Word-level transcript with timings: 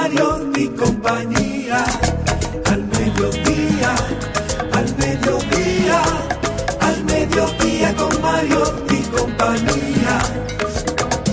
Mariotti 0.00 0.66
compañía. 0.68 1.84
Al 2.72 2.84
mediodía, 2.86 3.94
al 4.72 4.96
mediodía, 4.96 6.02
al 6.80 7.04
mediodía 7.04 7.94
con 7.94 8.22
Mariotti 8.22 9.02
compañía. 9.14 10.18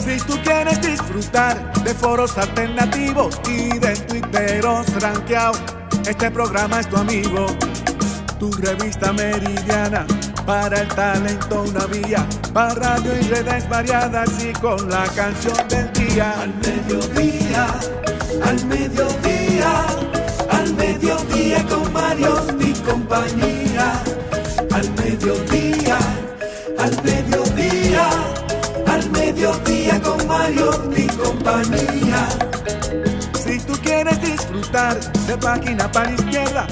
Si 0.03 0.17
tú 0.19 0.37
quieres 0.43 0.81
disfrutar 0.81 1.71
de 1.81 1.93
foros 1.93 2.37
alternativos 2.37 3.39
y 3.47 3.79
de 3.79 3.95
tuiteros 3.95 4.85
rankeados, 5.01 5.61
este 6.05 6.29
programa 6.29 6.81
es 6.81 6.89
tu 6.89 6.97
amigo. 6.97 7.45
Tu 8.37 8.51
revista 8.51 9.13
meridiana 9.13 10.05
para 10.45 10.81
el 10.81 10.87
talento 10.89 11.63
una 11.63 11.85
vía, 11.85 12.27
para 12.53 12.75
radio 12.75 13.17
y 13.17 13.21
redes 13.29 13.69
variadas 13.69 14.29
y 14.43 14.51
con 14.51 14.89
la 14.89 15.05
canción 15.15 15.55
del 15.69 15.91
día. 15.93 16.33
Al 16.41 16.53
mediodía, 16.55 17.67
al 18.43 18.65
mediodía, 18.65 19.85
al 20.49 20.73
mediodía 20.73 21.65
con 21.67 21.93
Mario 21.93 22.35
y 22.59 22.73
compañía. 22.73 24.01
Al 24.71 24.89
mediodía, 24.93 25.97
al 26.77 27.03
mediodía, 27.03 28.09
al 28.85 29.09
mediodía 29.11 30.01
con 30.01 30.27
Mario 30.27 30.69
y 30.95 31.07
compañía. 31.07 32.27
Si 33.43 33.59
tú 33.59 33.73
quieres 33.81 34.21
disfrutar 34.21 34.99
de 35.25 35.37
página 35.37 35.91
para 35.91 36.11
izquierda, 36.11 36.67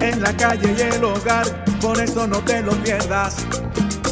en 0.00 0.20
la 0.22 0.36
calle 0.36 0.74
y 0.76 0.80
el 0.80 1.04
hogar, 1.04 1.64
por 1.80 2.00
eso 2.00 2.26
no 2.26 2.38
te 2.38 2.62
lo 2.62 2.72
pierdas. 2.82 3.36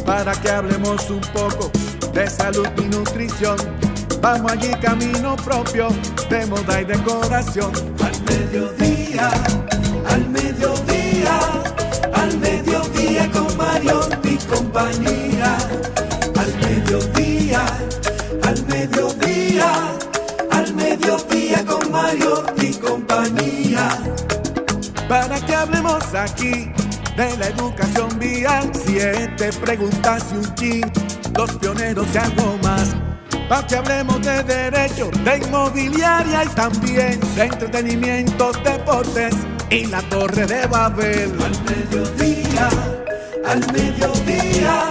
Para 0.06 0.32
que 0.32 0.50
hablemos 0.50 1.10
un 1.10 1.20
poco 1.32 1.70
de 2.12 2.28
salud 2.28 2.68
y 2.78 2.82
nutrición. 2.82 3.56
Vamos 4.22 4.52
allí 4.52 4.70
camino 4.80 5.34
propio 5.34 5.88
de 6.30 6.46
moda 6.46 6.80
y 6.80 6.84
decoración. 6.84 7.72
Al 8.00 8.22
mediodía, 8.22 9.30
al 10.08 10.28
mediodía, 10.28 11.40
al 12.14 12.38
mediodía 12.38 13.28
con 13.32 13.56
Mario 13.56 14.00
y 14.22 14.36
compañía. 14.46 15.58
Al 16.38 16.54
mediodía, 16.60 17.66
al 18.44 18.66
mediodía, 18.66 19.72
al 20.52 20.72
mediodía 20.72 21.64
con 21.66 21.90
Mario 21.90 22.44
y 22.58 22.74
compañía 22.74 23.88
para 25.08 25.38
que 25.44 25.54
hablemos 25.54 26.14
aquí 26.14 26.70
de 27.16 27.36
la 27.38 27.48
educación 27.48 28.18
vial. 28.20 28.70
Siete 28.86 29.50
preguntas 29.64 30.26
y 30.32 30.36
un 30.36 30.54
chin, 30.54 30.92
los 31.36 31.50
pioneros 31.56 32.06
y 32.14 32.18
algo 32.18 32.56
más. 32.62 33.01
Que 33.68 33.76
hablemos 33.76 34.20
de 34.22 34.42
derecho, 34.42 35.10
de 35.24 35.36
inmobiliaria 35.38 36.44
y 36.44 36.48
también 36.48 37.20
de 37.36 37.44
entretenimientos, 37.44 38.56
deportes 38.64 39.34
y 39.70 39.86
la 39.86 40.00
torre 40.08 40.46
de 40.46 40.66
Babel. 40.66 41.32
Al 41.40 41.62
mediodía, 41.64 42.68
al 43.46 43.72
mediodía, 43.72 44.84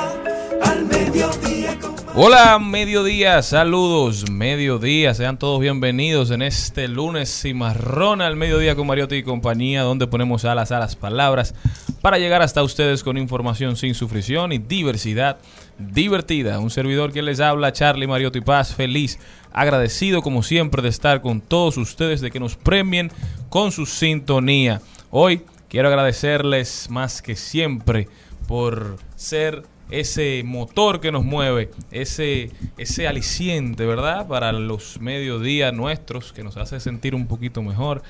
al 0.63 0.85
mediodía. 0.85 1.79
con- 1.79 2.00
Hola, 2.13 2.59
mediodía, 2.59 3.41
saludos, 3.41 4.29
mediodía, 4.29 5.13
sean 5.13 5.39
todos 5.39 5.61
bienvenidos 5.61 6.29
en 6.31 6.41
este 6.41 6.89
lunes 6.89 7.41
cimarrón 7.41 8.21
al 8.21 8.35
mediodía 8.35 8.75
con 8.75 8.85
Mariotti 8.85 9.15
y 9.15 9.23
compañía, 9.23 9.83
donde 9.83 10.07
ponemos 10.07 10.43
alas 10.43 10.73
a 10.73 10.79
las 10.79 10.97
palabras 10.97 11.55
para 12.01 12.19
llegar 12.19 12.41
hasta 12.41 12.63
ustedes 12.63 13.01
con 13.01 13.17
información 13.17 13.77
sin 13.77 13.95
sufrición 13.95 14.51
y 14.51 14.57
diversidad 14.57 15.37
divertida. 15.77 16.59
Un 16.59 16.69
servidor 16.69 17.13
que 17.13 17.21
les 17.21 17.39
habla, 17.39 17.71
Charlie 17.71 18.07
Mariotti 18.07 18.41
Paz, 18.41 18.75
feliz, 18.75 19.17
agradecido 19.53 20.21
como 20.21 20.43
siempre 20.43 20.81
de 20.81 20.89
estar 20.89 21.21
con 21.21 21.39
todos 21.39 21.77
ustedes, 21.77 22.19
de 22.19 22.29
que 22.29 22.41
nos 22.41 22.57
premien 22.57 23.09
con 23.47 23.71
su 23.71 23.85
sintonía. 23.85 24.81
Hoy 25.11 25.43
quiero 25.69 25.87
agradecerles 25.87 26.89
más 26.89 27.21
que 27.21 27.37
siempre 27.37 28.09
por 28.49 28.97
ser 29.15 29.63
ese 29.91 30.41
motor 30.43 30.99
que 30.99 31.11
nos 31.11 31.23
mueve, 31.23 31.69
ese, 31.91 32.49
ese 32.77 33.07
aliciente, 33.07 33.85
¿verdad? 33.85 34.27
Para 34.27 34.51
los 34.51 34.99
mediodías 34.99 35.73
nuestros, 35.73 36.33
que 36.33 36.43
nos 36.43 36.57
hace 36.57 36.79
sentir 36.79 37.13
un 37.13 37.27
poquito 37.27 37.61
mejor. 37.61 38.01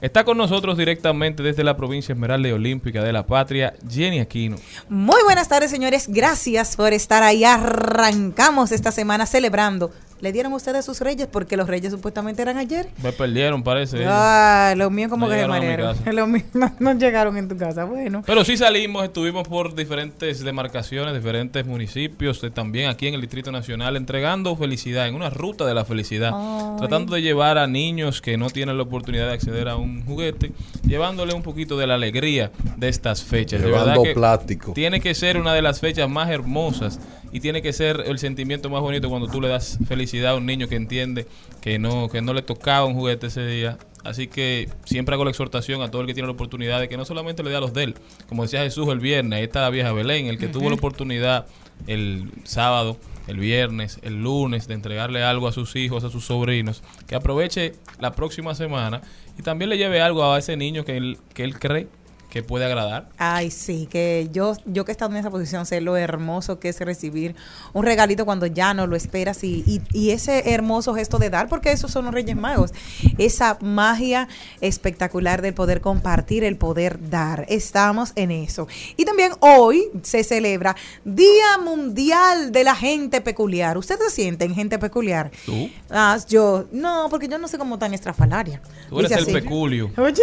Está 0.00 0.24
con 0.24 0.36
nosotros 0.36 0.76
directamente 0.76 1.42
desde 1.42 1.64
la 1.64 1.76
provincia 1.76 2.12
Esmeralda 2.12 2.48
y 2.48 2.52
Olímpica 2.52 3.02
de 3.02 3.12
la 3.14 3.26
Patria, 3.26 3.74
Jenny 3.88 4.20
Aquino. 4.20 4.56
Muy 4.90 5.22
buenas 5.24 5.48
tardes, 5.48 5.70
señores. 5.70 6.08
Gracias 6.08 6.76
por 6.76 6.92
estar 6.92 7.22
ahí. 7.22 7.44
Arrancamos 7.44 8.72
esta 8.72 8.92
semana 8.92 9.24
celebrando. 9.24 9.90
¿Le 10.20 10.32
dieron 10.32 10.52
ustedes 10.54 10.84
sus 10.84 11.00
reyes? 11.00 11.28
Porque 11.30 11.56
los 11.56 11.66
reyes 11.66 11.92
supuestamente 11.92 12.40
eran 12.40 12.56
ayer. 12.56 12.88
Me 13.02 13.12
perdieron, 13.12 13.62
parece. 13.62 14.04
Ah, 14.06 14.72
los 14.76 14.90
míos 14.90 15.10
como 15.10 15.26
No 15.26 15.32
que 15.32 15.40
se 15.40 15.46
marearon. 15.46 15.96
Los 16.16 16.28
míos 16.28 16.46
no, 16.54 16.72
no 16.78 16.92
llegaron 16.94 17.36
en 17.36 17.48
tu 17.48 17.56
casa. 17.56 17.84
Bueno. 17.84 18.22
Pero 18.24 18.44
sí 18.44 18.56
salimos, 18.56 19.04
estuvimos 19.04 19.46
por 19.46 19.74
diferentes 19.74 20.42
demarcaciones, 20.42 21.14
diferentes 21.14 21.66
municipios, 21.66 22.42
eh, 22.44 22.50
también 22.50 22.88
aquí 22.88 23.08
en 23.08 23.14
el 23.14 23.20
Distrito 23.20 23.52
Nacional, 23.52 23.96
entregando 23.96 24.56
felicidad, 24.56 25.06
en 25.06 25.14
una 25.14 25.28
ruta 25.28 25.66
de 25.66 25.74
la 25.74 25.84
felicidad, 25.84 26.32
Ay. 26.34 26.78
tratando 26.78 27.14
de 27.14 27.22
llevar 27.22 27.58
a 27.58 27.66
niños 27.66 28.22
que 28.22 28.38
no 28.38 28.48
tienen 28.48 28.76
la 28.76 28.84
oportunidad 28.84 29.26
de 29.26 29.34
acceder 29.34 29.68
a 29.68 29.76
un 29.76 30.04
juguete, 30.04 30.52
llevándole 30.86 31.34
un 31.34 31.42
poquito 31.42 31.76
de 31.76 31.86
la 31.86 31.94
alegría 31.94 32.50
de 32.76 32.88
estas 32.88 33.22
fechas. 33.22 33.60
De 33.60 33.66
Llevando 33.66 33.86
verdad 33.90 34.02
que 34.02 34.14
plástico. 34.14 34.72
Tiene 34.72 35.00
que 35.00 35.14
ser 35.14 35.36
una 35.38 35.52
de 35.52 35.62
las 35.62 35.80
fechas 35.80 36.08
más 36.08 36.30
hermosas 36.30 36.98
y 37.36 37.40
tiene 37.40 37.60
que 37.60 37.74
ser 37.74 38.04
el 38.06 38.18
sentimiento 38.18 38.70
más 38.70 38.80
bonito 38.80 39.10
cuando 39.10 39.28
tú 39.28 39.42
le 39.42 39.48
das 39.48 39.78
felicidad 39.86 40.32
a 40.32 40.36
un 40.36 40.46
niño 40.46 40.68
que 40.68 40.76
entiende 40.76 41.26
que 41.60 41.78
no, 41.78 42.08
que 42.08 42.22
no 42.22 42.32
le 42.32 42.40
tocaba 42.40 42.86
un 42.86 42.94
juguete 42.94 43.26
ese 43.26 43.46
día. 43.46 43.76
Así 44.04 44.26
que 44.26 44.70
siempre 44.86 45.14
hago 45.14 45.24
la 45.24 45.32
exhortación 45.32 45.82
a 45.82 45.90
todo 45.90 46.00
el 46.00 46.06
que 46.06 46.14
tiene 46.14 46.28
la 46.28 46.32
oportunidad 46.32 46.80
de 46.80 46.88
que 46.88 46.96
no 46.96 47.04
solamente 47.04 47.42
le 47.42 47.50
dé 47.50 47.56
a 47.56 47.60
los 47.60 47.74
de 47.74 47.82
él, 47.82 47.94
como 48.26 48.44
decía 48.44 48.62
Jesús 48.62 48.88
el 48.88 49.00
viernes, 49.00 49.36
ahí 49.36 49.44
está 49.44 49.60
la 49.60 49.68
vieja 49.68 49.92
Belén, 49.92 50.28
el 50.28 50.38
que 50.38 50.48
tuvo 50.48 50.70
la 50.70 50.76
oportunidad 50.76 51.44
el 51.86 52.30
sábado, 52.44 52.96
el 53.26 53.36
viernes, 53.36 53.98
el 54.00 54.22
lunes 54.22 54.66
de 54.66 54.72
entregarle 54.72 55.22
algo 55.22 55.46
a 55.46 55.52
sus 55.52 55.76
hijos, 55.76 56.04
a 56.04 56.08
sus 56.08 56.24
sobrinos, 56.24 56.82
que 57.06 57.16
aproveche 57.16 57.74
la 58.00 58.12
próxima 58.12 58.54
semana 58.54 59.02
y 59.38 59.42
también 59.42 59.68
le 59.68 59.76
lleve 59.76 60.00
algo 60.00 60.24
a 60.24 60.38
ese 60.38 60.56
niño 60.56 60.86
que 60.86 60.96
él, 60.96 61.18
que 61.34 61.44
él 61.44 61.58
cree 61.58 61.88
que 62.30 62.42
puede 62.42 62.64
agradar. 62.66 63.08
Ay, 63.18 63.50
sí, 63.50 63.88
que 63.90 64.28
yo, 64.32 64.56
yo 64.66 64.84
que 64.84 64.90
he 64.90 64.94
estado 64.94 65.10
en 65.12 65.16
esa 65.18 65.30
posición 65.30 65.64
sé 65.66 65.80
lo 65.80 65.96
hermoso 65.96 66.58
que 66.58 66.68
es 66.68 66.80
recibir 66.80 67.34
un 67.72 67.84
regalito 67.84 68.24
cuando 68.24 68.46
ya 68.46 68.74
no 68.74 68.86
lo 68.86 68.96
esperas 68.96 69.42
y, 69.44 69.62
y, 69.66 69.80
y 69.92 70.10
ese 70.10 70.52
hermoso 70.52 70.94
gesto 70.94 71.18
de 71.18 71.30
dar, 71.30 71.48
porque 71.48 71.72
esos 71.72 71.90
son 71.90 72.04
los 72.04 72.14
Reyes 72.14 72.36
Magos, 72.36 72.72
esa 73.18 73.58
magia 73.60 74.28
espectacular 74.60 75.40
del 75.42 75.54
poder 75.54 75.80
compartir, 75.80 76.44
el 76.44 76.56
poder 76.56 77.10
dar. 77.10 77.46
Estamos 77.48 78.12
en 78.16 78.30
eso. 78.30 78.68
Y 78.96 79.04
también 79.04 79.32
hoy 79.40 79.88
se 80.02 80.24
celebra 80.24 80.76
Día 81.04 81.58
Mundial 81.62 82.52
de 82.52 82.64
la 82.64 82.74
Gente 82.74 83.20
Peculiar. 83.20 83.78
¿Ustedes 83.78 84.10
se 84.10 84.22
sienten 84.22 84.54
gente 84.54 84.78
peculiar? 84.78 85.30
¿Tú? 85.44 85.70
Ah, 85.90 86.18
yo, 86.28 86.66
no, 86.72 87.06
porque 87.10 87.28
yo 87.28 87.38
no 87.38 87.48
sé 87.48 87.58
cómo 87.58 87.78
tan 87.78 87.94
estrafalaria. 87.94 88.60
Tú 88.88 88.98
eres 88.98 89.10
Dice 89.10 89.22
el 89.22 89.36
así. 89.36 89.44
peculio. 89.44 89.90
Oye. 89.96 90.22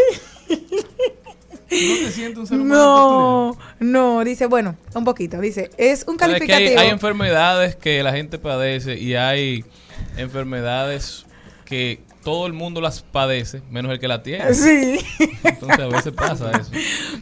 ¿No 1.73 2.05
te 2.07 2.11
sientes 2.11 2.37
un 2.39 2.47
ser 2.47 2.59
humano 2.59 3.57
No, 3.79 4.17
no, 4.17 4.23
dice, 4.23 4.45
bueno, 4.47 4.75
un 4.93 5.03
poquito, 5.03 5.39
dice, 5.41 5.69
es 5.77 6.05
un 6.07 6.17
Pero 6.17 6.33
es 6.33 6.41
que 6.41 6.47
calificativo. 6.47 6.79
hay, 6.81 6.87
hay 6.87 6.91
enfermedades 6.93 7.75
que 7.75 8.03
la 8.03 8.11
gente 8.13 8.37
padece 8.39 8.97
y 8.97 9.15
hay 9.15 9.65
enfermedades 10.17 11.25
que 11.65 12.01
todo 12.23 12.47
el 12.47 12.53
mundo 12.53 12.79
las 12.79 13.01
padece, 13.01 13.61
menos 13.69 13.91
el 13.91 13.99
que 13.99 14.07
la 14.07 14.23
tiene. 14.23 14.53
Sí, 14.53 14.97
Entonces 15.43 15.79
a 15.79 15.87
veces 15.87 16.13
pasa 16.13 16.51
eso. 16.51 16.71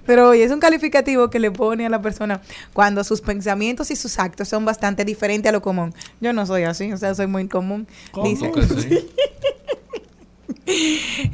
pero 0.05 0.29
oye, 0.29 0.43
es 0.43 0.51
un 0.51 0.59
calificativo 0.59 1.29
que 1.29 1.39
le 1.39 1.49
pone 1.49 1.85
a 1.85 1.89
la 1.89 2.01
persona 2.01 2.41
cuando 2.73 3.03
sus 3.03 3.19
pensamientos 3.21 3.89
y 3.89 3.95
sus 3.95 4.19
actos 4.19 4.47
son 4.47 4.63
bastante 4.63 5.03
diferentes 5.03 5.49
a 5.49 5.53
lo 5.53 5.61
común. 5.61 5.93
Yo 6.19 6.33
no 6.33 6.45
soy 6.45 6.63
así, 6.63 6.91
o 6.93 6.97
sea, 6.97 7.15
soy 7.15 7.27
muy 7.27 7.47
común. 7.47 7.87
Dice, 8.23 8.47
¿Tú 8.49 8.59
que 8.59 8.63
sí? 8.67 9.09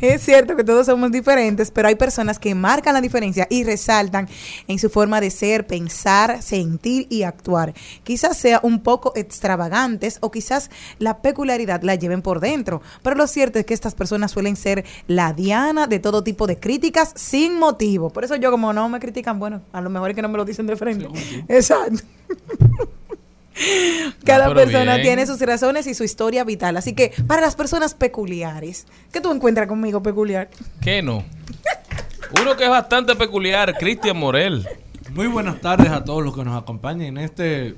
Es 0.02 0.22
cierto 0.24 0.56
que 0.56 0.64
todos 0.64 0.86
somos 0.86 1.12
diferentes, 1.12 1.72
pero 1.72 1.88
hay 1.88 1.96
personas 1.96 2.40
que 2.40 2.56
marcan 2.56 2.94
la 2.94 3.02
diferencia 3.02 3.48
y 3.50 3.64
resaltan 3.64 4.28
en 4.68 4.80
su 4.80 4.90
forma 4.90 5.22
de 5.22 5.32
ser, 5.32 5.68
pensar, 5.68 6.42
sentir 6.42 7.08
y 7.10 7.24
actuar. 7.24 7.74
Quizás 8.04 8.38
sea 8.38 8.60
un 8.64 8.82
poco 8.82 9.14
extravagantes 9.16 10.18
o 10.22 10.32
quizás 10.32 10.70
la 11.00 11.22
peculiaridad 11.22 11.82
la 11.84 11.96
lleven 11.96 12.22
por 12.22 12.40
dentro, 12.40 12.82
pero 13.02 13.16
lo 13.16 13.28
cierto 13.28 13.60
es 13.60 13.66
que 13.66 13.74
estas 13.74 13.96
personas 13.96 14.32
suelen 14.32 14.56
ser 14.56 14.86
la 15.08 15.34
diana 15.34 15.88
de 15.88 16.00
todo 16.00 16.24
tipo 16.24 16.48
de 16.48 16.60
críticas 16.60 17.12
sin 17.16 17.58
motivo. 17.60 18.10
Por 18.10 18.24
eso 18.24 18.36
yo 18.36 18.52
como 18.52 18.74
no 18.74 18.90
me 18.90 19.00
critican, 19.00 19.40
bueno, 19.40 19.62
a 19.72 19.82
lo 19.82 19.90
mejor 19.90 20.12
es 20.12 20.16
que 20.16 20.22
no 20.22 20.30
me 20.30 20.38
lo 20.38 20.46
dicen 20.46 20.68
de 20.68 20.76
frente. 20.76 21.08
Exacto. 21.48 22.04
Cada 24.26 24.54
persona 24.54 24.96
bien. 24.96 25.04
tiene 25.04 25.28
sus 25.28 25.40
razones 25.42 25.88
y 25.88 25.94
su 25.94 26.04
historia 26.04 26.44
vital. 26.44 26.78
Así 26.78 26.94
que 26.94 27.14
para 27.28 27.42
las 27.42 27.56
personas 27.56 27.94
peculiares, 27.94 28.86
¿qué 29.12 29.22
tú 29.22 29.32
encuentras 29.32 29.68
conmigo 29.68 30.02
peculiar? 30.04 30.50
¿Qué 30.82 31.02
no? 31.02 31.24
Uno 32.42 32.58
que 32.58 32.66
es 32.66 32.70
bastante 32.70 33.16
peculiar, 33.16 33.78
Cristian 33.78 34.18
Morel. 34.18 34.68
Muy 35.12 35.28
buenas 35.28 35.62
tardes 35.62 35.90
a 35.90 36.04
todos 36.04 36.24
los 36.24 36.36
que 36.36 36.44
nos 36.44 36.62
acompañan 36.62 37.08
en 37.08 37.18
este 37.18 37.76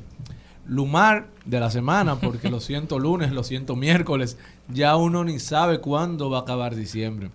lumar 0.68 1.28
de 1.46 1.60
la 1.60 1.70
semana, 1.70 2.16
porque 2.16 2.50
lo 2.50 2.60
siento 2.60 3.00
lunes, 3.00 3.32
lo 3.32 3.44
siento 3.44 3.76
miércoles, 3.76 4.38
ya 4.68 4.96
uno 4.96 5.24
ni 5.24 5.40
sabe 5.40 5.80
cuándo 5.80 6.30
va 6.30 6.40
a 6.40 6.42
acabar 6.42 6.76
diciembre. 6.76 7.32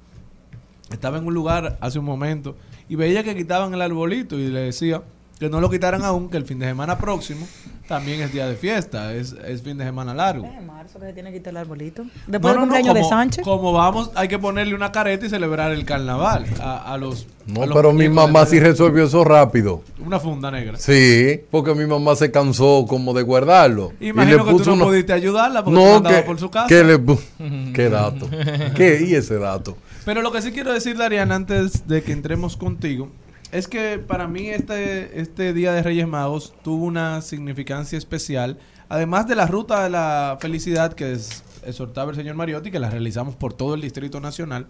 Estaba 0.91 1.19
en 1.19 1.27
un 1.27 1.35
lugar 1.35 1.79
hace 1.81 1.99
un 1.99 2.05
momento 2.05 2.57
y 2.89 2.97
veía 2.97 3.25
que 3.25 3.35
quitaban 3.35 3.75
el 3.75 3.83
arbolito 3.83 4.39
y 4.39 4.49
le 4.49 4.61
decía 4.61 5.03
que 5.39 5.49
no 5.49 5.61
lo 5.61 5.71
quitaran 5.71 6.05
aún, 6.05 6.29
que 6.29 6.37
el 6.37 6.45
fin 6.45 6.59
de 6.59 6.67
semana 6.67 6.99
próximo 6.99 7.47
también 7.89 8.21
es 8.23 8.33
día 8.33 8.47
de 8.47 8.57
fiesta, 8.57 9.13
es, 9.15 9.33
es 9.47 9.63
fin 9.63 9.77
de 9.77 9.85
semana 9.85 10.15
largo. 10.15 10.47
marzo 10.67 10.99
que 10.99 11.07
se 11.07 11.13
tiene 11.13 11.31
que 11.33 11.39
quitar 11.39 11.51
el 11.53 11.57
arbolito. 11.59 12.05
No, 12.05 12.11
Después 12.27 12.43
no, 12.43 12.49
del 12.49 12.55
no, 12.55 12.61
cumpleaños 12.75 12.95
de 12.95 13.01
como- 13.01 13.09
Sánchez. 13.11 13.45
Como 13.45 13.73
vamos, 13.73 14.11
hay 14.15 14.29
que 14.29 14.39
ponerle 14.39 14.75
una 14.75 14.91
careta 14.93 15.27
y 15.27 15.29
celebrar 15.31 15.73
el 15.73 15.85
carnaval 15.85 16.47
a, 16.61 16.93
a 16.93 16.97
los... 16.99 17.27
No, 17.47 17.63
a 17.63 17.67
los 17.67 17.77
pero 17.77 17.93
mi 17.93 18.09
mamá 18.09 18.47
sí 18.47 18.59
resolvió 18.59 19.05
eso 19.05 19.23
rápido. 19.23 19.83
Una 20.05 20.19
funda 20.19 20.51
negra. 20.51 20.79
Sí, 20.79 21.41
porque 21.51 21.75
mi 21.75 21.85
mamá 21.87 22.17
se 22.17 22.31
cansó 22.31 22.87
como 22.89 23.13
de 23.13 23.23
guardarlo. 23.23 23.93
Y 24.01 24.09
Imagino 24.09 24.39
le 24.39 24.45
que 24.45 24.51
tú 24.53 24.57
puso 24.59 24.71
no 24.71 24.77
una- 24.77 24.85
pudiste 24.87 25.13
ayudarla 25.13 25.63
porque 25.65 25.79
tú 25.79 25.85
No, 25.85 26.03
que, 26.03 26.23
por 26.23 26.39
su 26.41 26.51
casa. 26.51 26.67
que 26.69 26.83
le 26.83 26.99
¿Qué 27.75 27.91
dato? 27.91 28.29
¿Qué? 28.75 29.05
¿Y 29.07 29.15
ese 29.15 29.39
dato? 29.39 29.77
Pero 30.07 30.23
lo 30.23 30.33
que 30.33 30.41
sí 30.43 30.53
quiero 30.53 30.73
decir, 30.73 30.97
Darian, 30.97 31.33
antes 31.33 31.87
de 31.87 32.03
que 32.03 32.13
entremos 32.13 32.57
contigo, 32.57 33.11
es 33.55 33.69
que 33.69 34.01
para 34.01 34.27
mí 34.27 34.49
este, 34.49 35.21
este 35.21 35.53
Día 35.53 35.73
de 35.73 35.81
Reyes 35.81 36.09
Magos 36.09 36.53
tuvo 36.65 36.85
una 36.85 37.23
significancia 37.23 37.97
especial. 37.97 38.59
Además 38.89 39.29
de 39.29 39.37
la 39.37 39.47
ruta 39.47 39.85
de 39.85 39.91
la 39.91 40.39
felicidad 40.41 40.93
que 40.93 41.13
es, 41.13 41.45
exhortaba 41.65 42.11
el 42.11 42.17
señor 42.17 42.35
Mariotti, 42.35 42.73
que 42.73 42.81
la 42.81 42.91
realizamos 42.91 43.37
por 43.37 43.53
todo 43.53 43.77
el 43.77 43.81
Distrito 43.81 44.19
Nacional, 44.19 44.67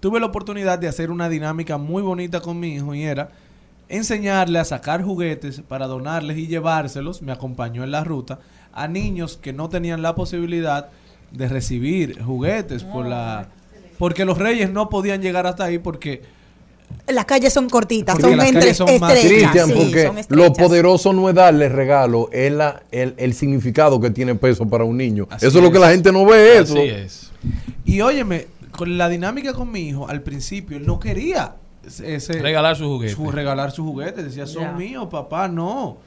tuve 0.00 0.20
la 0.20 0.26
oportunidad 0.26 0.78
de 0.78 0.88
hacer 0.88 1.10
una 1.10 1.30
dinámica 1.30 1.78
muy 1.78 2.02
bonita 2.02 2.40
con 2.40 2.60
mi 2.60 2.74
hijo 2.74 2.94
y 2.94 3.04
era 3.04 3.30
enseñarle 3.88 4.58
a 4.58 4.64
sacar 4.66 5.02
juguetes 5.02 5.62
para 5.66 5.86
donarles 5.86 6.36
y 6.36 6.46
llevárselos, 6.46 7.22
me 7.22 7.32
acompañó 7.32 7.82
en 7.82 7.92
la 7.92 8.04
ruta, 8.04 8.40
a 8.74 8.88
niños 8.88 9.38
que 9.38 9.54
no 9.54 9.70
tenían 9.70 10.02
la 10.02 10.14
posibilidad 10.14 10.90
de 11.30 11.48
recibir 11.48 12.22
juguetes 12.22 12.84
por 12.84 13.06
la 13.06 13.48
porque 13.98 14.26
los 14.26 14.36
reyes 14.36 14.70
no 14.70 14.90
podían 14.90 15.22
llegar 15.22 15.46
hasta 15.46 15.64
ahí 15.64 15.78
porque 15.78 16.33
Las 17.08 17.24
calles 17.26 17.52
son 17.52 17.68
cortitas, 17.68 18.14
Porque 18.14 18.28
son 18.30 18.36
las 18.38 18.46
entre 18.46 18.60
calles 18.60 18.76
son 18.76 18.86
más- 19.00 19.12
estrechas. 19.14 19.50
Cristian, 19.50 19.66
sí, 19.68 19.74
porque 19.76 20.02
son 20.06 20.14
lo 20.14 20.20
estrechas. 20.20 20.58
poderoso 20.58 21.12
no 21.12 21.28
es 21.28 21.34
darle 21.34 21.68
regalo, 21.68 22.28
es 22.32 22.50
la, 22.52 22.82
el, 22.90 23.14
el 23.18 23.34
significado 23.34 24.00
que 24.00 24.10
tiene 24.10 24.34
peso 24.34 24.66
para 24.66 24.84
un 24.84 24.96
niño. 24.96 25.26
Así 25.30 25.46
eso 25.46 25.58
es 25.58 25.64
lo 25.64 25.70
que 25.70 25.78
la 25.78 25.90
gente 25.90 26.10
no 26.12 26.24
ve 26.24 26.58
eso. 26.58 26.74
Así 26.74 26.82
es. 26.88 27.30
y 27.84 28.00
óyeme, 28.00 28.46
con 28.70 28.96
la 28.96 29.08
dinámica 29.08 29.52
con 29.52 29.70
mi 29.70 29.80
hijo, 29.88 30.08
al 30.08 30.22
principio 30.22 30.76
él 30.78 30.86
no 30.86 30.98
quería 30.98 31.56
ese, 32.02 32.32
Regalar 32.40 32.74
su 32.76 32.84
juguete. 32.86 33.14
su- 33.14 33.30
regalar 33.30 33.70
sus 33.70 33.84
juguetes, 33.84 34.24
decía, 34.24 34.46
son 34.46 34.62
Ya. 34.62 34.72
míos, 34.72 35.08
papá, 35.10 35.46
no. 35.48 35.98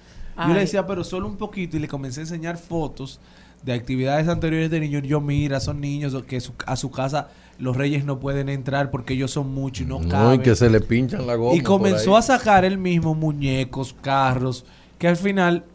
Yo 0.47 0.53
le 0.53 0.59
decía, 0.61 0.85
pero 0.85 1.03
solo 1.03 1.27
un 1.27 1.35
poquito 1.37 1.77
y 1.77 1.79
le 1.79 1.87
comencé 1.87 2.19
a 2.19 2.23
enseñar 2.23 2.57
fotos 2.57 3.19
de 3.63 3.73
actividades 3.73 4.27
anteriores 4.27 4.69
de 4.71 4.79
niños. 4.79 5.03
Yo, 5.03 5.19
mira, 5.21 5.59
son 5.59 5.81
niños 5.81 6.15
que 6.27 6.39
su- 6.39 6.53
a 6.65 6.75
su 6.75 6.91
casa 6.91 7.29
los 7.59 7.75
reyes 7.75 8.05
no 8.05 8.19
pueden 8.19 8.49
entrar 8.49 8.91
porque 8.91 9.13
ellos 9.15 9.31
son 9.31 9.51
muchos 9.53 9.85
y 9.85 9.89
no, 9.89 9.99
No, 9.99 10.05
y 10.05 10.09
caben. 10.09 10.41
que 10.41 10.55
se 10.55 10.69
le 10.69 10.79
pinchan 10.79 11.25
la 11.25 11.35
goma. 11.35 11.55
Y 11.55 11.61
comenzó 11.61 12.11
por 12.11 12.19
a 12.19 12.21
sacar 12.21 12.65
él 12.65 12.77
mismo 12.77 13.15
muñecos, 13.15 13.95
carros, 14.01 14.63
que 14.99 15.07
al 15.07 15.17
final 15.17 15.65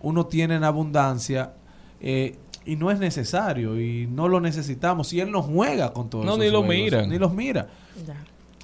uno 0.00 0.26
tiene 0.26 0.54
en 0.56 0.64
abundancia 0.64 1.52
eh, 2.00 2.36
y 2.64 2.76
no 2.76 2.90
es 2.92 3.00
necesario 3.00 3.80
y 3.80 4.06
no 4.06 4.28
lo 4.28 4.40
necesitamos. 4.40 5.12
Y 5.12 5.20
él 5.20 5.30
no 5.32 5.42
juega 5.42 5.92
con 5.92 6.08
todos 6.10 6.24
No, 6.24 6.32
esos 6.32 6.44
ni 6.44 6.50
lo 6.50 6.62
miran. 6.62 7.08
Ni 7.08 7.18
los 7.18 7.32
mira. 7.34 7.66
Ya. 8.06 8.14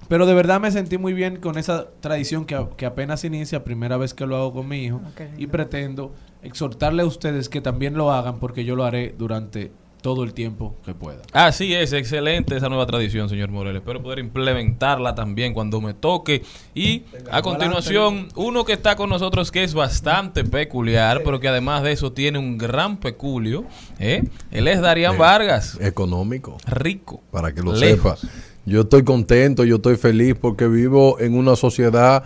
Pero 0.06 0.24
de 0.24 0.34
verdad 0.34 0.60
me 0.60 0.70
sentí 0.70 0.96
muy 0.98 1.12
bien 1.12 1.36
con 1.36 1.58
esa 1.58 1.86
tradición 2.00 2.44
que, 2.46 2.64
que 2.76 2.86
apenas 2.86 3.24
inicia, 3.24 3.62
primera 3.64 3.96
vez 3.96 4.14
que 4.14 4.24
lo 4.24 4.36
hago 4.36 4.52
con 4.54 4.69
mi 4.69 4.84
hijo. 4.84 5.00
Y 5.36 5.48
pretendo 5.48 6.14
exhortarle 6.43 7.02
a 7.02 7.06
ustedes 7.06 7.49
que 7.49 7.61
también 7.61 7.94
lo 7.94 8.12
hagan 8.12 8.38
porque 8.38 8.64
yo 8.64 8.76
lo 8.76 8.85
haré 8.85 9.14
durante 9.19 9.70
todo 10.00 10.23
el 10.23 10.32
tiempo 10.32 10.76
que 10.85 10.94
pueda. 10.94 11.23
Así 11.32 11.75
es, 11.75 11.93
excelente 11.93 12.56
esa 12.56 12.69
nueva 12.69 12.87
tradición, 12.87 13.29
señor 13.29 13.50
Morel. 13.50 13.75
Espero 13.76 14.00
poder 14.00 14.20
implementarla 14.20 15.17
también 15.17 15.52
cuando 15.52 15.81
me 15.81 15.93
toque. 15.93 16.44
Y 16.73 17.02
a 17.32 17.43
continuación, 17.43 18.29
uno 18.37 18.64
que 18.64 18.75
está 18.75 18.94
con 18.94 19.11
nosotros 19.11 19.50
que 19.50 19.64
es 19.64 19.75
bastante 19.75 20.44
peculiar, 20.44 21.23
pero 21.25 21.40
que 21.40 21.49
además 21.49 21.82
de 21.82 21.90
eso 21.93 22.12
tiene 22.12 22.38
un 22.38 22.58
gran 22.58 22.99
peculio. 22.99 23.64
¿eh? 23.99 24.23
Él 24.52 24.69
es 24.69 24.81
Darían 24.81 25.14
Sí. 25.14 25.19
Vargas, 25.19 25.76
Económico, 25.81 26.56
rico. 26.67 27.20
para 27.32 27.52
que 27.52 27.61
lo 27.62 27.73
Lejos. 27.75 28.20
sepa. 28.20 28.32
Yo 28.67 28.82
estoy 28.82 29.02
contento, 29.02 29.64
yo 29.64 29.76
estoy 29.76 29.96
feliz 29.96 30.37
porque 30.41 30.69
vivo 30.69 31.19
en 31.19 31.34
una 31.37 31.56
sociedad 31.56 32.23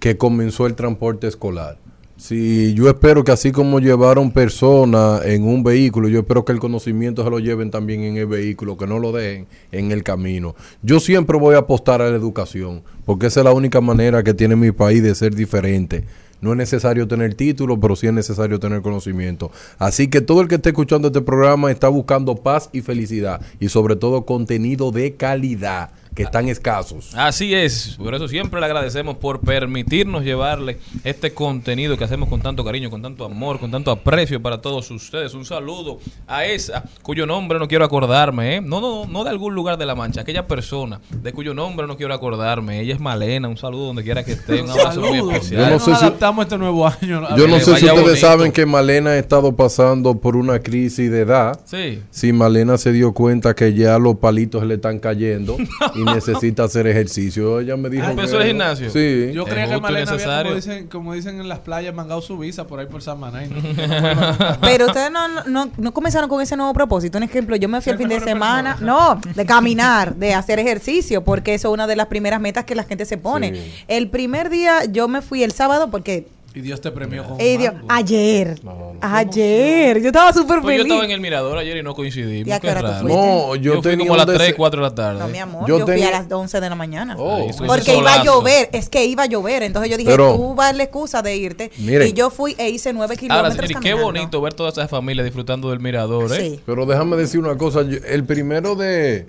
que 0.00 0.18
comenzó 0.18 0.66
el 0.66 0.74
transporte 0.74 1.28
escolar. 1.28 1.78
Si 2.22 2.72
yo 2.74 2.88
espero 2.88 3.24
que 3.24 3.32
así 3.32 3.50
como 3.50 3.80
llevaron 3.80 4.30
personas 4.30 5.24
en 5.24 5.42
un 5.42 5.64
vehículo, 5.64 6.08
yo 6.08 6.20
espero 6.20 6.44
que 6.44 6.52
el 6.52 6.60
conocimiento 6.60 7.24
se 7.24 7.30
lo 7.30 7.40
lleven 7.40 7.72
también 7.72 8.02
en 8.02 8.16
el 8.16 8.26
vehículo, 8.26 8.76
que 8.76 8.86
no 8.86 9.00
lo 9.00 9.10
dejen 9.10 9.48
en 9.72 9.90
el 9.90 10.04
camino. 10.04 10.54
Yo 10.82 11.00
siempre 11.00 11.36
voy 11.36 11.56
a 11.56 11.58
apostar 11.58 12.00
a 12.00 12.08
la 12.08 12.16
educación, 12.16 12.84
porque 13.04 13.26
esa 13.26 13.40
es 13.40 13.44
la 13.44 13.52
única 13.52 13.80
manera 13.80 14.22
que 14.22 14.34
tiene 14.34 14.54
mi 14.54 14.70
país 14.70 15.02
de 15.02 15.16
ser 15.16 15.34
diferente. 15.34 16.04
No 16.40 16.52
es 16.52 16.56
necesario 16.56 17.08
tener 17.08 17.34
título, 17.34 17.80
pero 17.80 17.96
sí 17.96 18.06
es 18.06 18.12
necesario 18.12 18.60
tener 18.60 18.82
conocimiento. 18.82 19.50
Así 19.80 20.06
que 20.06 20.20
todo 20.20 20.42
el 20.42 20.46
que 20.46 20.54
esté 20.54 20.68
escuchando 20.68 21.08
este 21.08 21.22
programa 21.22 21.72
está 21.72 21.88
buscando 21.88 22.36
paz 22.36 22.70
y 22.72 22.82
felicidad 22.82 23.40
y 23.58 23.68
sobre 23.68 23.96
todo 23.96 24.26
contenido 24.26 24.92
de 24.92 25.14
calidad, 25.16 25.90
que 26.14 26.22
están 26.24 26.48
escasos. 26.48 27.14
Así 27.14 27.54
es, 27.54 27.96
por 27.98 28.14
eso 28.14 28.28
siempre 28.28 28.60
le 28.60 28.66
agradecemos 28.66 29.16
por 29.16 29.40
permitirnos 29.40 30.24
llevarle 30.24 30.78
este 31.04 31.32
contenido 31.32 31.96
que 31.96 32.04
hacemos 32.04 32.28
con 32.28 32.40
tanto 32.42 32.64
cariño, 32.64 32.90
con 32.90 33.00
tanto 33.02 33.24
amor, 33.24 33.58
con 33.58 33.70
tanto 33.70 33.90
aprecio 33.90 34.40
para 34.42 34.60
todos 34.60 34.90
ustedes. 34.90 35.34
Un 35.34 35.44
saludo 35.44 35.98
a 36.26 36.44
esa 36.44 36.84
cuyo 37.02 37.24
nombre 37.26 37.58
no 37.58 37.68
quiero 37.68 37.84
acordarme, 37.84 38.56
¿eh? 38.56 38.60
no, 38.60 38.80
no, 38.80 39.06
no 39.06 39.24
de 39.24 39.30
algún 39.30 39.54
lugar 39.54 39.78
de 39.78 39.86
la 39.86 39.94
mancha, 39.94 40.20
aquella 40.20 40.46
persona 40.46 41.00
de 41.10 41.32
cuyo 41.32 41.54
nombre 41.54 41.86
no 41.86 41.96
quiero 41.96 42.12
acordarme. 42.14 42.80
Ella 42.80 42.94
es 42.94 43.00
Malena, 43.00 43.48
un 43.48 43.56
saludo 43.56 43.86
donde 43.86 44.02
quiera 44.02 44.24
que 44.24 44.32
esté, 44.32 44.62
un 44.62 44.70
abrazo 44.70 45.00
muy 45.00 45.18
especial. 45.18 45.60
Yo 45.60 45.66
no 45.66 45.72
Nos 45.72 45.84
sé 45.84 45.94
si- 45.96 46.04
adaptamos 46.04 46.44
este 46.44 46.58
nuevo 46.58 46.86
año. 46.86 47.36
Yo 47.36 47.48
no 47.48 47.58
sé 47.58 47.64
si 47.64 47.72
ustedes 47.86 47.92
bonito. 47.94 48.16
saben 48.16 48.52
que 48.52 48.66
Malena 48.66 49.10
ha 49.10 49.18
estado 49.18 49.54
pasando 49.56 50.14
por 50.18 50.36
una 50.36 50.58
crisis 50.60 51.10
de 51.10 51.20
edad. 51.20 51.58
Sí. 51.64 52.00
Si 52.10 52.32
Malena 52.32 52.76
se 52.78 52.92
dio 52.92 53.12
cuenta 53.12 53.54
que 53.54 53.72
ya 53.74 53.98
los 53.98 54.16
palitos 54.18 54.64
le 54.64 54.74
están 54.74 54.98
cayendo 54.98 55.56
y 55.94 56.01
necesita 56.04 56.64
hacer 56.64 56.86
ejercicio. 56.86 57.60
Ella 57.60 57.76
me 57.76 57.88
dijo. 57.90 58.04
Ah, 58.06 58.10
empezó 58.10 58.36
que- 58.38 58.42
el 58.44 58.48
gimnasio. 58.48 58.90
Sí. 58.90 59.30
Yo 59.32 59.44
creía 59.44 59.68
que 59.68 59.76
y 59.76 59.80
Malena 59.80 60.10
había, 60.12 60.42
como 60.42 60.54
dicen, 60.54 60.86
como 60.88 61.14
dicen 61.14 61.40
en 61.40 61.48
las 61.48 61.60
playas, 61.60 61.94
mangado 61.94 62.20
su 62.22 62.38
visa 62.38 62.66
por 62.66 62.80
ahí 62.80 62.86
por 62.86 63.02
Samaná. 63.02 63.44
y 63.44 63.48
no-. 63.48 63.56
Pero 64.60 64.86
ustedes 64.86 65.10
no, 65.10 65.44
no- 65.46 65.70
no, 65.76 65.92
comenzaron 65.94 66.28
con 66.28 66.40
ese 66.40 66.56
nuevo 66.56 66.72
propósito. 66.72 67.18
Un 67.18 67.24
ejemplo, 67.24 67.56
yo 67.56 67.68
me 67.68 67.80
fui 67.80 67.92
el 67.92 67.98
fin 67.98 68.08
de 68.08 68.20
semana, 68.20 68.76
no, 68.80 69.20
de 69.34 69.46
caminar, 69.46 70.14
de 70.16 70.34
hacer 70.34 70.58
ejercicio, 70.58 71.22
porque 71.24 71.54
eso 71.54 71.68
es 71.68 71.74
una 71.74 71.86
de 71.86 71.96
las 71.96 72.06
primeras 72.06 72.40
metas 72.40 72.64
que 72.64 72.74
la 72.74 72.84
gente 72.84 73.04
se 73.04 73.18
pone. 73.18 73.54
Sí. 73.54 73.74
El 73.88 74.08
primer 74.08 74.50
día 74.50 74.84
yo 74.84 75.08
me 75.08 75.22
fui 75.22 75.42
el 75.42 75.52
sábado 75.52 75.90
porque 75.90 76.26
Y 76.54 76.60
Dios 76.60 76.80
te 76.82 76.90
premió 76.92 77.24
con 77.24 77.40
eh, 77.40 77.54
un 77.54 77.60
Dios, 77.62 77.74
mango. 77.74 77.86
ayer, 77.90 78.60
No, 78.62 78.72
no. 78.74 78.92
ayer, 79.00 80.00
yo 80.02 80.06
estaba 80.08 80.32
súper 80.32 80.60
Pues 80.60 80.76
yo 80.76 80.82
feliz. 80.82 80.92
estaba 80.92 81.04
en 81.06 81.10
el 81.12 81.20
mirador 81.20 81.56
ayer 81.56 81.78
y 81.78 81.82
no 81.82 81.94
coincidimos. 81.94 82.46
¿Y 82.46 82.52
a 82.52 82.60
qué 82.60 82.66
qué 82.66 82.70
hora 82.72 82.80
tú 82.80 82.86
raro. 82.88 83.00
fuiste? 83.00 83.20
No, 83.20 83.56
yo, 83.56 83.62
Yo, 83.62 83.72
fui 83.82 83.90
tenía 83.90 84.06
como 84.06 84.14
a 84.14 84.16
las 84.18 84.26
un 84.28 84.34
3, 84.34 84.48
dese- 84.50 84.56
4 84.56 84.82
de 84.82 84.88
la 84.88 84.94
tarde. 84.94 85.18
No, 85.20 85.28
mi 85.28 85.38
amor, 85.38 85.66
Yo 85.66 85.78
yo, 85.78 85.86
fui 85.86 85.94
tenía- 85.94 86.08
a 86.08 86.22
las 86.22 86.30
11 86.30 86.60
de 86.60 86.68
la 86.68 86.74
mañana. 86.74 87.16
Oh. 87.18 87.46
Porque 87.66 87.80
ese 87.82 87.96
iba 87.96 88.10
a 88.10 88.18
solazo. 88.18 88.24
llover, 88.24 88.68
es 88.72 88.88
que 88.90 89.04
iba 89.06 89.22
a 89.22 89.26
llover. 89.26 89.62
Entonces 89.62 89.90
yo 89.90 89.96
dije, 89.96 90.10
Pero- 90.10 90.34
tú 90.36 90.54
vas 90.54 90.70
a 90.70 90.72
la 90.74 90.82
excusa 90.82 91.22
de 91.22 91.36
irte. 91.36 91.70
Miren. 91.78 92.08
y 92.08 92.12
yo 92.12 92.28
fui 92.30 92.54
e 92.58 92.68
hice 92.68 92.92
nueve 92.92 93.14
Ahora, 93.14 93.20
kilómetros. 93.20 93.54
señor, 93.54 93.64
y 93.64 93.68
qué 93.68 93.90
caminando. 93.90 94.04
bonito 94.04 94.40
ver 94.42 94.54
toda 94.54 94.68
esa 94.70 94.88
familia 94.88 95.24
disfrutando 95.24 95.70
del 95.70 95.80
mirador, 95.80 96.30
¿eh? 96.34 96.50
Sí. 96.50 96.60
Pero 96.66 96.84
déjame 96.86 97.16
decir 97.16 97.40
una 97.40 97.56
cosa. 97.56 97.82
yo- 97.82 97.98
el 98.06 98.24
primero 98.24 98.74
de, 98.74 99.26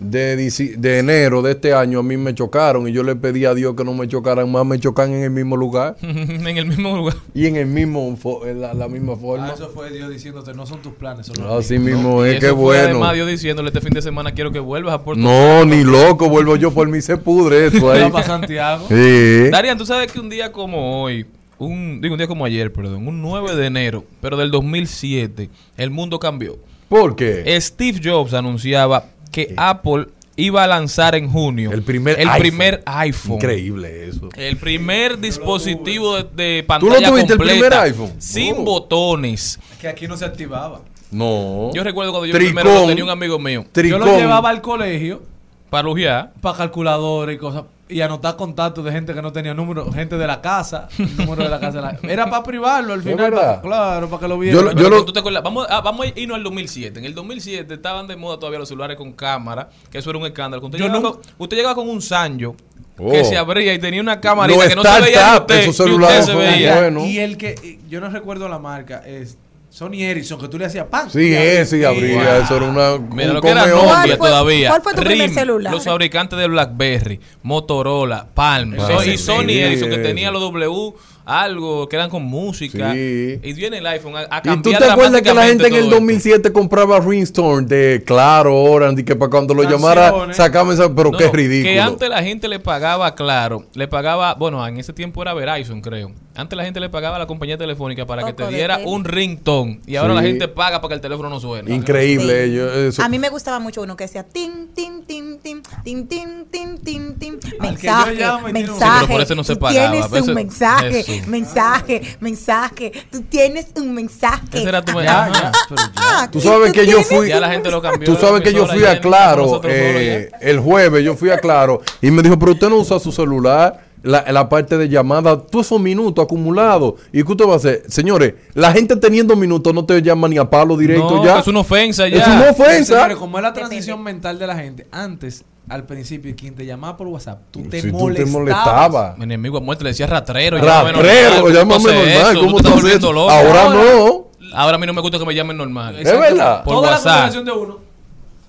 de, 0.00 0.38
dici- 0.38 0.76
de 0.76 0.98
enero 1.00 1.42
de 1.42 1.52
este 1.52 1.74
año 1.74 1.98
a 1.98 2.02
mí 2.02 2.16
me 2.16 2.34
chocaron 2.34 2.86
y 2.88 2.92
yo 2.92 3.02
le 3.02 3.16
pedí 3.16 3.44
a 3.44 3.54
Dios 3.54 3.74
que 3.74 3.82
no 3.84 3.94
me 3.94 4.06
chocaran 4.06 4.50
más, 4.50 4.64
me 4.64 4.78
chocan 4.78 5.12
en 5.12 5.24
el 5.24 5.30
mismo 5.30 5.56
lugar 5.56 5.96
en 6.02 6.46
el 6.56 6.66
mismo 6.66 6.96
lugar. 6.96 7.16
y 7.34 7.46
en 7.46 7.56
el 7.56 7.66
mismo 7.66 8.16
en 8.46 8.60
la, 8.60 8.74
la 8.74 8.88
misma 8.88 9.14
Ah, 9.14 9.20
forma. 9.20 9.52
eso 9.52 9.68
fue 9.74 9.90
Dios 9.90 10.08
diciéndote, 10.10 10.54
no 10.54 10.66
son 10.66 10.80
tus 10.82 10.92
planes, 10.94 11.26
son 11.26 11.36
los 11.42 11.64
Así 11.64 11.78
míos". 11.78 11.96
mismo 11.98 12.24
es 12.24 12.38
que 12.38 12.50
bueno. 12.50 12.84
Además, 12.84 13.14
Dios 13.14 13.28
diciéndole 13.28 13.68
este 13.68 13.80
fin 13.80 13.92
de 13.92 14.02
semana 14.02 14.32
quiero 14.32 14.52
que 14.52 14.60
vuelvas 14.60 14.94
a 14.94 15.02
Puerto 15.02 15.22
No, 15.22 15.64
ni 15.64 15.82
loco, 15.82 16.28
vuelvo 16.28 16.54
yo 16.56 16.72
por 16.72 16.86
mí 16.88 17.00
se 17.00 17.16
pudre 17.16 17.66
eso 17.66 17.90
ahí. 17.90 18.02
Va 18.02 18.10
para 18.10 18.26
Santiago. 18.26 18.86
Sí. 18.88 19.48
Darian, 19.50 19.76
tú 19.78 19.84
sabes 19.86 20.12
que 20.12 20.20
un 20.20 20.28
día 20.30 20.52
como 20.52 21.02
hoy, 21.02 21.26
un, 21.58 22.00
digo 22.00 22.14
un 22.14 22.18
día 22.18 22.28
como 22.28 22.44
ayer, 22.44 22.72
perdón, 22.72 23.08
un 23.08 23.20
9 23.20 23.56
de 23.56 23.66
enero, 23.66 24.04
pero 24.20 24.36
del 24.36 24.50
2007, 24.52 25.50
el 25.76 25.90
mundo 25.90 26.20
cambió. 26.20 26.56
¿Por 26.88 27.16
qué? 27.16 27.58
Steve 27.60 28.00
Jobs 28.02 28.32
anunciaba 28.32 29.04
que 29.30 29.54
Apple 29.56 30.06
iba 30.36 30.62
a 30.62 30.66
lanzar 30.68 31.14
en 31.16 31.28
junio 31.30 31.72
El 31.72 31.82
primer 31.82 32.14
el 32.20 32.28
iPhone. 32.28 32.40
primer 32.40 32.82
iPhone. 32.86 33.34
Increíble 33.34 34.08
eso. 34.08 34.28
El 34.36 34.56
primer 34.56 35.18
dispositivo 35.18 36.16
de, 36.16 36.22
de 36.22 36.62
¿Tú 36.62 36.66
pantalla 36.68 37.00
lo 37.00 37.08
tuviste, 37.08 37.32
el 37.32 37.38
completa, 37.38 37.60
primer 37.60 37.72
iPhone? 37.74 38.12
sin 38.18 38.54
Oh. 38.58 38.62
botones. 38.62 39.58
Que 39.80 39.88
aquí 39.88 40.06
no 40.06 40.16
se 40.16 40.24
activaba. 40.24 40.80
No. 41.10 41.70
Yo 41.74 41.82
recuerdo 41.82 42.12
cuando 42.12 42.26
yo 42.26 42.34
Tricón. 42.34 42.54
primero 42.54 42.80
lo 42.82 42.86
tenía 42.86 43.02
un 43.04 43.10
amigo 43.10 43.38
mío 43.38 43.64
Tricón. 43.72 44.00
Yo 44.00 44.06
lo 44.06 44.16
llevaba 44.18 44.50
al 44.50 44.60
colegio 44.60 45.22
para 45.70 45.82
lujear. 45.82 46.32
para 46.40 46.56
calculadora 46.58 47.32
y 47.32 47.38
cosas. 47.38 47.64
Y 47.90 48.00
anotar 48.02 48.36
contactos 48.36 48.84
de 48.84 48.92
gente 48.92 49.14
que 49.14 49.22
no 49.22 49.32
tenía 49.32 49.54
número, 49.54 49.90
gente 49.92 50.18
de 50.18 50.26
la 50.26 50.40
casa, 50.42 50.88
el 50.98 51.16
número 51.16 51.44
de 51.44 51.48
la 51.48 51.58
casa. 51.58 51.80
la- 51.80 51.98
Era 52.02 52.28
para 52.28 52.42
privarlo 52.42 52.92
al 52.92 52.98
¿Es 53.00 53.04
final, 53.06 53.30
verdad? 53.30 53.46
para- 53.46 53.60
claro, 53.62 54.08
para 54.10 54.20
que 54.20 54.28
lo 54.28 54.34
Yo 54.34 54.40
vieran. 54.40 54.64
lo- 54.66 54.74
Pero 54.74 54.88
lo- 54.90 55.04
¿tú 55.06 55.12
te 55.12 55.20
acuerdas? 55.20 55.42
Vamos, 55.42 55.66
a, 55.70 55.80
vamos 55.80 56.06
a 56.06 56.20
irnos 56.20 56.36
al 56.36 56.42
2007. 56.44 56.98
En 56.98 57.04
el 57.06 57.14
2007 57.14 57.74
estaban 57.74 58.06
de 58.06 58.16
moda 58.16 58.38
todavía 58.38 58.58
los 58.58 58.68
celulares 58.68 58.96
con 58.96 59.12
cámara, 59.12 59.70
que 59.90 59.98
eso 59.98 60.10
era 60.10 60.18
un 60.18 60.26
escándalo. 60.26 60.64
Usted, 60.64 60.78
Yo 60.78 60.84
llegaba, 60.86 61.00
no- 61.02 61.12
con, 61.14 61.20
usted 61.38 61.56
llegaba 61.56 61.74
con 61.74 61.88
un 61.88 62.02
Sanyo 62.02 62.54
Oh. 62.98 63.10
que 63.12 63.24
se 63.24 63.36
abría 63.38 63.72
y 63.72 63.78
tenía 63.78 64.00
una 64.00 64.20
camarita 64.20 64.58
Los 64.58 64.68
que 64.68 64.74
no 64.76 64.82
se 64.82 65.00
veía 65.00 65.36
usted, 65.38 65.70
celulares 65.72 66.20
usted 66.20 66.32
se 66.32 66.38
veía. 66.38 66.90
Y 67.06 67.18
el 67.20 67.36
que, 67.38 67.54
y 67.62 67.88
yo 67.88 68.00
no 68.00 68.10
recuerdo 68.10 68.48
la 68.48 68.58
marca, 68.58 69.02
es 69.06 69.38
Sony 69.78 70.02
Ericsson, 70.02 70.40
que 70.40 70.48
tú 70.48 70.58
le 70.58 70.64
hacías 70.64 70.86
pan. 70.86 71.08
Sí, 71.08 71.32
ese 71.32 71.86
abría, 71.86 72.16
Wow. 72.34 72.42
eso 72.42 72.56
era 72.56 72.66
una. 72.66 72.98
Mira 72.98 73.28
un 73.28 73.34
lo 73.34 73.40
que 73.42 73.48
era 73.48 73.60
comeo. 73.60 73.78
¿Cuál 73.84 73.98
Nokia 74.00 74.16
fue- 74.16 74.28
todavía. 74.28 74.68
cuál 74.70 74.82
fue 74.82 74.92
tu 74.94 75.00
primer 75.02 75.26
RIM, 75.28 75.34
celular? 75.34 75.72
Los 75.72 75.84
fabricantes 75.84 76.36
de 76.36 76.48
BlackBerry, 76.48 77.20
Motorola, 77.44 78.26
Palm. 78.34 78.74
Ah, 78.76 78.86
So- 78.88 79.04
y 79.04 79.16
Sony 79.16 79.44
sí, 79.50 79.58
Ericsson, 79.60 79.90
que 79.90 79.98
tenía 79.98 80.32
los 80.32 80.40
W, 80.42 80.94
algo 81.24 81.88
que 81.88 81.94
eran 81.96 82.10
con 82.10 82.22
música. 82.24 82.92
Sí. 82.92 83.38
Y 83.42 83.52
viene 83.52 83.78
el 83.78 83.86
iPhone 83.86 84.16
a, 84.16 84.20
a 84.30 84.42
¿Y 84.44 84.62
tú 84.62 84.70
te 84.70 84.84
acuerdas 84.84 85.22
que 85.22 85.32
la 85.34 85.44
gente 85.46 85.66
en 85.68 85.74
el 85.74 85.80
todo 85.80 85.88
esto. 85.90 85.96
2007 85.96 86.52
compraba 86.52 86.98
Ringstone 87.00 87.66
de 87.66 88.02
Claro, 88.04 88.56
Orange, 88.60 89.02
y 89.02 89.04
que 89.04 89.14
para 89.14 89.30
cuando 89.30 89.54
lo 89.54 89.62
llamara 89.64 90.12
sacaban 90.32 90.72
esa, 90.74 90.92
pero 90.94 91.10
No, 91.12 91.18
qué 91.18 91.28
ridículo. 91.28 91.72
Que 91.72 91.80
antes 91.80 92.08
la 92.08 92.22
gente 92.22 92.48
le 92.48 92.58
pagaba, 92.58 93.14
claro, 93.14 93.64
le 93.74 93.86
pagaba, 93.86 94.34
bueno, 94.34 94.66
en 94.66 94.78
ese 94.78 94.92
tiempo 94.92 95.22
era 95.22 95.34
Verizon, 95.34 95.80
creo. 95.82 96.12
Antes 96.38 96.56
la 96.56 96.62
gente 96.64 96.78
le 96.78 96.88
pagaba 96.88 97.16
a 97.16 97.18
la 97.18 97.26
compañía 97.26 97.58
telefónica 97.58 98.06
para 98.06 98.22
que 98.24 98.32
te 98.32 98.46
diera 98.46 98.78
un 98.84 99.04
ringtone. 99.04 99.80
Y 99.86 99.96
ahora 99.96 100.14
Sí. 100.14 100.20
la 100.20 100.22
gente 100.22 100.46
paga 100.46 100.80
para 100.80 100.90
que 100.90 100.94
el 100.94 101.00
teléfono 101.00 101.28
no 101.28 101.40
suene. 101.40 101.74
Increíble. 101.74 102.46
Sí. 102.46 102.86
eso. 102.90 103.02
A 103.02 103.08
mí 103.08 103.18
me 103.18 103.28
gustaba 103.28 103.58
mucho 103.58 103.82
uno 103.82 103.96
que 103.96 104.04
decía 104.04 104.22
tin, 104.22 104.68
tin, 104.72 105.02
tin, 105.04 105.40
tin, 105.40 105.62
tin, 105.82 106.06
tin, 106.06 106.48
tin, 106.48 106.78
tin, 106.78 107.16
tin. 107.16 107.40
Mensaje, 107.60 108.14
llamo 108.14 108.46
Sí, 108.46 108.52
mensaje. 108.52 109.08
por 109.08 109.20
eso 109.20 109.34
no 109.34 109.42
se 109.42 109.54
Tú 109.54 109.58
pagaba, 109.58 109.90
Tienes 109.90 110.12
eso- 110.12 110.24
un 110.30 110.34
mensaje, 110.34 111.22
mensaje, 111.26 112.16
mensaje. 112.20 112.92
Tú 113.10 113.22
tienes 113.22 113.66
un 113.74 113.92
mensaje. 113.92 114.58
Ese 114.58 114.68
era 114.68 114.84
tu 114.84 114.92
ya. 115.02 115.50
Ah, 115.96 116.28
Tú 116.30 116.40
sabes 116.40 116.72
que 116.72 116.86
yo 116.86 117.02
fui. 117.02 117.28
Ya 117.30 117.40
la 117.40 117.50
gente 117.50 117.68
lo 117.68 117.82
cambió. 117.82 118.06
Tú 118.14 118.16
sabes 118.20 118.42
que 118.42 118.52
yo 118.52 118.64
fui 118.64 118.84
a 118.84 119.00
Claro 119.00 119.60
eh, 119.64 120.30
el 120.40 120.60
jueves, 120.60 121.04
yo 121.04 121.16
fui 121.16 121.30
a 121.30 121.38
Claro 121.38 121.82
y 122.00 122.12
me 122.12 122.22
dijo, 122.22 122.38
pero 122.38 122.52
usted 122.52 122.68
no 122.68 122.76
usa 122.76 123.00
su 123.00 123.10
celular, 123.10 123.87
la, 124.02 124.24
la 124.30 124.48
parte 124.48 124.78
de 124.78 124.88
llamada, 124.88 125.38
todos 125.40 125.66
esos 125.66 125.80
minutos 125.80 126.24
acumulados. 126.24 126.94
¿Y 127.12 127.22
qué 127.24 127.32
usted 127.32 127.46
va 127.46 127.54
a 127.54 127.56
hacer? 127.56 127.82
Señores, 127.88 128.34
la 128.54 128.72
gente 128.72 128.96
teniendo 128.96 129.34
minutos 129.36 129.74
no 129.74 129.84
te 129.84 130.00
llama 130.02 130.28
ni 130.28 130.38
a 130.38 130.48
palo 130.48 130.76
directo 130.76 131.16
No, 131.16 131.24
ya. 131.24 131.38
es 131.40 131.46
una 131.48 131.60
ofensa 131.60 132.06
ya. 132.08 132.18
Es 132.22 132.26
una 132.26 132.38
Pero, 132.40 132.50
ofensa. 132.52 132.94
señores, 132.94 133.16
como 133.16 133.38
es 133.38 133.42
la 133.42 133.52
transición 133.52 134.02
mental 134.02 134.38
de 134.38 134.46
la 134.46 134.54
gente, 134.56 134.86
antes, 134.92 135.44
al 135.68 135.84
principio, 135.84 136.34
quien 136.36 136.54
te 136.54 136.64
llamaba 136.64 136.96
por 136.96 137.08
WhatsApp, 137.08 137.40
tú 137.50 137.62
te 137.62 137.80
Si 137.82 137.90
tú 137.90 137.98
molestabas. 137.98 138.32
te 138.32 138.38
molestabas. 138.38 139.18
Mi 139.18 139.24
enemigo 139.24 139.58
a 139.58 139.60
muerte 139.60 139.84
le 139.84 139.90
decía 139.90 140.06
ratrero. 140.06 140.56
Ratrero, 140.58 141.50
llámame 141.50 141.52
llámame 141.52 141.74
¿Cómo 141.74 141.88
hace 141.88 142.14
normal. 142.14 142.36
eso? 142.36 142.40
¿Cómo 142.46 142.58
estás 142.58 143.02
loco. 143.02 143.30
Ahora 143.30 143.62
Ahora- 143.64 143.84
no. 143.98 144.28
Ahora 144.54 144.76
a 144.76 144.78
mí 144.78 144.86
no 144.86 144.94
me 144.94 145.02
gusta 145.02 145.18
que 145.18 145.26
me 145.26 145.34
llamen 145.34 145.56
normal. 145.58 145.96
Exacto. 145.98 146.20
verdad. 146.20 146.64
Por 146.64 146.74
Toda 146.76 146.90
WhatsApp. 146.92 147.04
la 147.04 147.12
conversación 147.12 147.44
de 147.44 147.52
uno. 147.52 147.88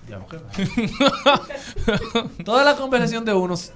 Toda 2.45 2.63
la 2.63 2.75
conversación 2.75 3.25
de 3.25 3.33
uno 3.33 3.53
s- 3.53 3.71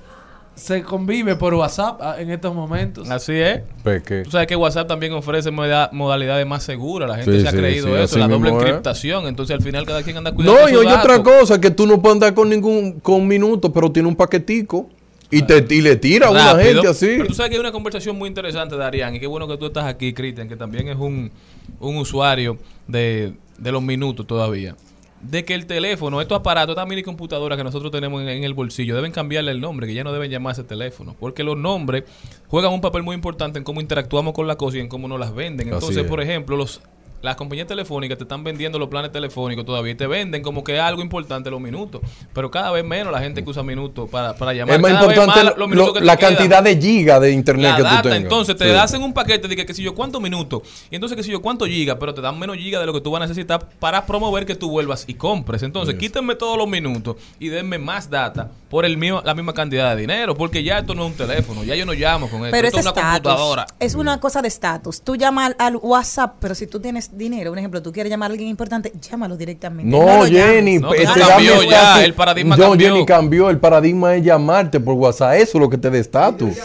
se 0.56 0.84
convive 0.84 1.36
por 1.36 1.54
WhatsApp 1.56 2.00
ah, 2.02 2.16
en 2.20 2.30
estos 2.30 2.54
momentos. 2.54 3.10
Así 3.10 3.34
es. 3.34 3.62
Peque. 3.84 4.22
Tú 4.24 4.32
sabes 4.32 4.48
que 4.48 4.56
WhatsApp 4.56 4.88
también 4.88 5.14
ofrece 5.14 5.50
moda- 5.52 5.90
modalidades 5.92 6.46
más 6.46 6.64
seguras. 6.64 7.10
La 7.10 7.16
gente 7.16 7.34
Sí, 7.38 7.42
se 7.42 7.48
ha 7.48 7.52
sí, 7.52 7.58
creído 7.58 7.88
sí, 7.88 7.94
eso, 8.04 8.20
la 8.20 8.28
doble 8.28 8.50
encriptación. 8.52 9.28
Entonces 9.28 9.56
al 9.56 9.64
final 9.64 9.86
cada 9.86 10.04
quien 10.04 10.18
anda 10.18 10.32
cuidando 10.32 10.62
No, 10.62 10.70
y 10.70 10.76
oye 10.76 10.94
otra 10.94 11.24
cosa, 11.24 11.60
que 11.60 11.72
tú 11.72 11.88
no 11.88 12.02
puedes 12.02 12.16
andar 12.16 12.34
con 12.34 12.50
ningún 12.50 13.00
con 13.00 13.28
minutos, 13.28 13.72
pero 13.74 13.92
tiene 13.92 14.08
un 14.08 14.16
paquetico 14.16 14.90
y 15.32 15.42
te 15.42 15.66
y 15.70 15.82
le 15.82 15.96
tira 15.96 16.28
a 16.28 16.32
una 16.32 16.56
gente 16.60 16.88
así. 16.88 17.08
Pero 17.18 17.28
tú 17.28 17.34
sabes 17.34 17.50
que 17.50 17.56
hay 17.56 17.60
una 17.62 17.72
conversación 17.72 18.16
muy 18.16 18.30
interesante, 18.30 18.78
Darían, 18.78 19.16
y 19.16 19.20
qué 19.20 19.26
bueno 19.26 19.48
que 19.48 19.58
tú 19.58 19.66
estás 19.66 19.86
aquí, 19.86 20.14
Cristian, 20.14 20.48
que 20.48 20.56
también 20.56 20.88
es 20.88 20.98
un, 20.98 21.32
un 21.80 21.98
usuario 21.98 22.60
de, 22.88 23.34
de 23.58 23.72
los 23.72 23.82
minutos 23.82 24.28
todavía. 24.28 24.76
De 25.24 25.46
que 25.46 25.54
el 25.54 25.66
teléfono, 25.66 26.22
estos 26.22 26.38
aparatos, 26.40 26.76
estas 26.76 26.88
mini 26.88 27.02
computadoras 27.02 27.58
que 27.58 27.64
nosotros 27.64 27.92
tenemos 27.92 28.22
en, 28.22 28.30
en 28.30 28.44
el 28.44 28.54
bolsillo, 28.54 28.96
deben 28.96 29.12
cambiarle 29.12 29.52
el 29.52 29.62
nombre, 29.62 29.88
que 29.88 29.94
ya 29.94 30.04
no 30.04 30.12
deben 30.12 30.30
llamarse 30.30 30.64
teléfono. 30.64 31.16
Porque 31.20 31.44
los 31.44 31.58
nombres 31.58 32.04
juegan 32.48 32.74
un 32.74 32.82
papel 32.82 33.04
muy 33.04 33.16
importante 33.16 33.58
en 33.58 33.64
cómo 33.64 33.82
interactuamos 33.82 34.34
con 34.34 34.48
la 34.48 34.58
cosa 34.58 34.78
y 34.78 34.82
en 34.82 34.90
cómo 34.90 35.08
nos 35.08 35.20
las 35.20 35.34
venden. 35.34 35.70
Entonces, 35.70 36.04
es. 36.04 36.10
por 36.10 36.22
ejemplo, 36.22 36.58
los 36.58 36.82
las 37.24 37.36
compañías 37.36 37.68
telefónicas 37.68 38.18
te 38.20 38.26
están 38.26 38.44
vendiendo 38.44 38.78
los 38.78 38.90
planes 38.90 39.12
telefónicos 39.12 39.66
todavía 39.66 39.94
y 39.94 39.96
te 39.96 40.06
venden 40.08 40.44
como 40.44 40.64
que 40.64 40.76
es 40.76 40.82
algo 40.82 41.02
importante 41.02 41.50
los 41.50 41.60
minutos. 41.60 42.02
Pero 42.34 42.52
cada 42.52 42.70
vez 42.72 42.84
menos 42.86 43.12
la 43.12 43.20
gente 43.20 43.44
que 43.44 43.50
usa 43.50 43.64
minutos 43.64 44.10
para, 44.10 44.36
para 44.36 44.54
llamar. 44.54 44.76
es 44.76 44.82
más 44.82 44.92
Cada 44.92 45.08
vez 45.08 45.18
importante 45.18 45.46
más 45.50 45.58
los 45.58 45.68
minutos 45.70 45.88
lo- 45.88 45.94
que 45.94 46.00
te 46.02 46.06
la 46.06 46.18
quedan 46.18 46.36
cantidad 46.36 46.62
de 46.64 46.78
gigas 46.80 47.22
de 47.22 47.32
internet 47.32 47.72
la 47.72 47.76
que 47.78 47.82
tú 47.84 47.88
data, 47.90 48.02
tengas. 48.04 48.18
entonces 48.20 48.56
te 48.58 48.66
Sí. 48.66 48.72
hacen 48.76 49.02
un 49.02 49.14
paquete 49.14 49.48
de 49.48 49.56
que, 49.56 49.66
que 49.66 49.74
si 49.74 49.82
yo 49.82 49.96
cuántos 49.96 50.22
minutos 50.22 50.62
y 50.92 50.96
entonces 50.96 51.16
que 51.16 51.24
si 51.24 51.32
yo 51.32 51.42
cuántos 51.42 51.70
gigas, 51.70 51.96
pero 52.00 52.14
te 52.14 52.22
dan 52.22 52.38
menos 52.38 52.58
gigas 52.58 52.82
de 52.82 52.86
lo 52.88 52.94
que 52.94 53.02
tú 53.02 53.10
vas 53.12 53.22
a 53.22 53.26
necesitar 53.26 53.70
para 53.80 54.06
promover 54.06 54.46
que 54.46 54.56
tú 54.56 54.70
vuelvas 54.70 55.06
y 55.08 55.14
compres. 55.14 55.64
Entonces, 55.64 55.96
quítenme 55.96 56.36
todos 56.36 56.58
los 56.58 56.68
minutos 56.68 57.16
y 57.40 57.48
denme 57.48 57.78
más 57.80 58.10
data 58.10 58.52
por 58.70 58.84
el 58.84 58.98
mío, 58.98 59.22
la 59.24 59.34
misma 59.34 59.54
cantidad 59.54 59.96
de 59.96 60.02
dinero, 60.02 60.36
porque 60.36 60.62
ya 60.64 60.80
esto 60.80 60.94
no 60.94 61.06
es 61.06 61.12
un 61.12 61.18
teléfono, 61.18 61.64
ya 61.64 61.76
yo 61.76 61.86
no 61.86 61.94
llamo 61.94 62.28
con 62.30 62.40
esto, 62.42 62.52
Pero 62.52 62.68
esto 62.68 62.80
es 62.82 62.86
una 62.86 62.94
computadora. 62.94 63.62
estatus. 63.64 63.78
Es 63.86 63.96
una 63.96 64.20
cosa 64.20 64.42
de 64.42 64.48
estatus. 64.50 65.02
Tú 65.02 65.16
llamas 65.16 65.48
al, 65.48 65.56
al 65.60 65.76
WhatsApp, 65.78 66.36
pero 66.42 66.54
si 66.56 66.68
tú 66.68 66.80
tienes 66.82 67.13
dinero, 67.16 67.52
un 67.52 67.58
ejemplo, 67.58 67.82
tú 67.82 67.92
quieres 67.92 68.10
llamar 68.10 68.30
a 68.30 68.34
alguien 68.34 68.50
importante, 68.50 68.92
llámalo 69.02 69.38
directamente. 69.38 69.90
No, 69.90 70.02
lo 70.06 70.26
Jenny, 70.26 70.80
llames. 70.80 70.82
No, 70.82 70.90
que 70.92 70.98
eh, 70.98 71.04
eso 71.04 71.14
te 71.14 71.20
cambió 71.22 71.64
ya, 71.64 72.04
el 72.04 72.14
paradigma 72.14 72.58
no, 72.58 72.70
cambió. 72.70 72.88
Jenny 72.94 73.06
cambió, 73.06 73.50
el 73.50 73.60
paradigma 73.60 74.16
es 74.16 74.24
llamarte 74.24 74.80
por 74.80 74.96
WhatsApp, 74.96 75.34
eso 75.36 75.58
es 75.58 75.62
lo 75.62 75.70
que 75.70 75.78
te 75.78 75.90
da 75.90 75.98
estatus. 75.98 76.58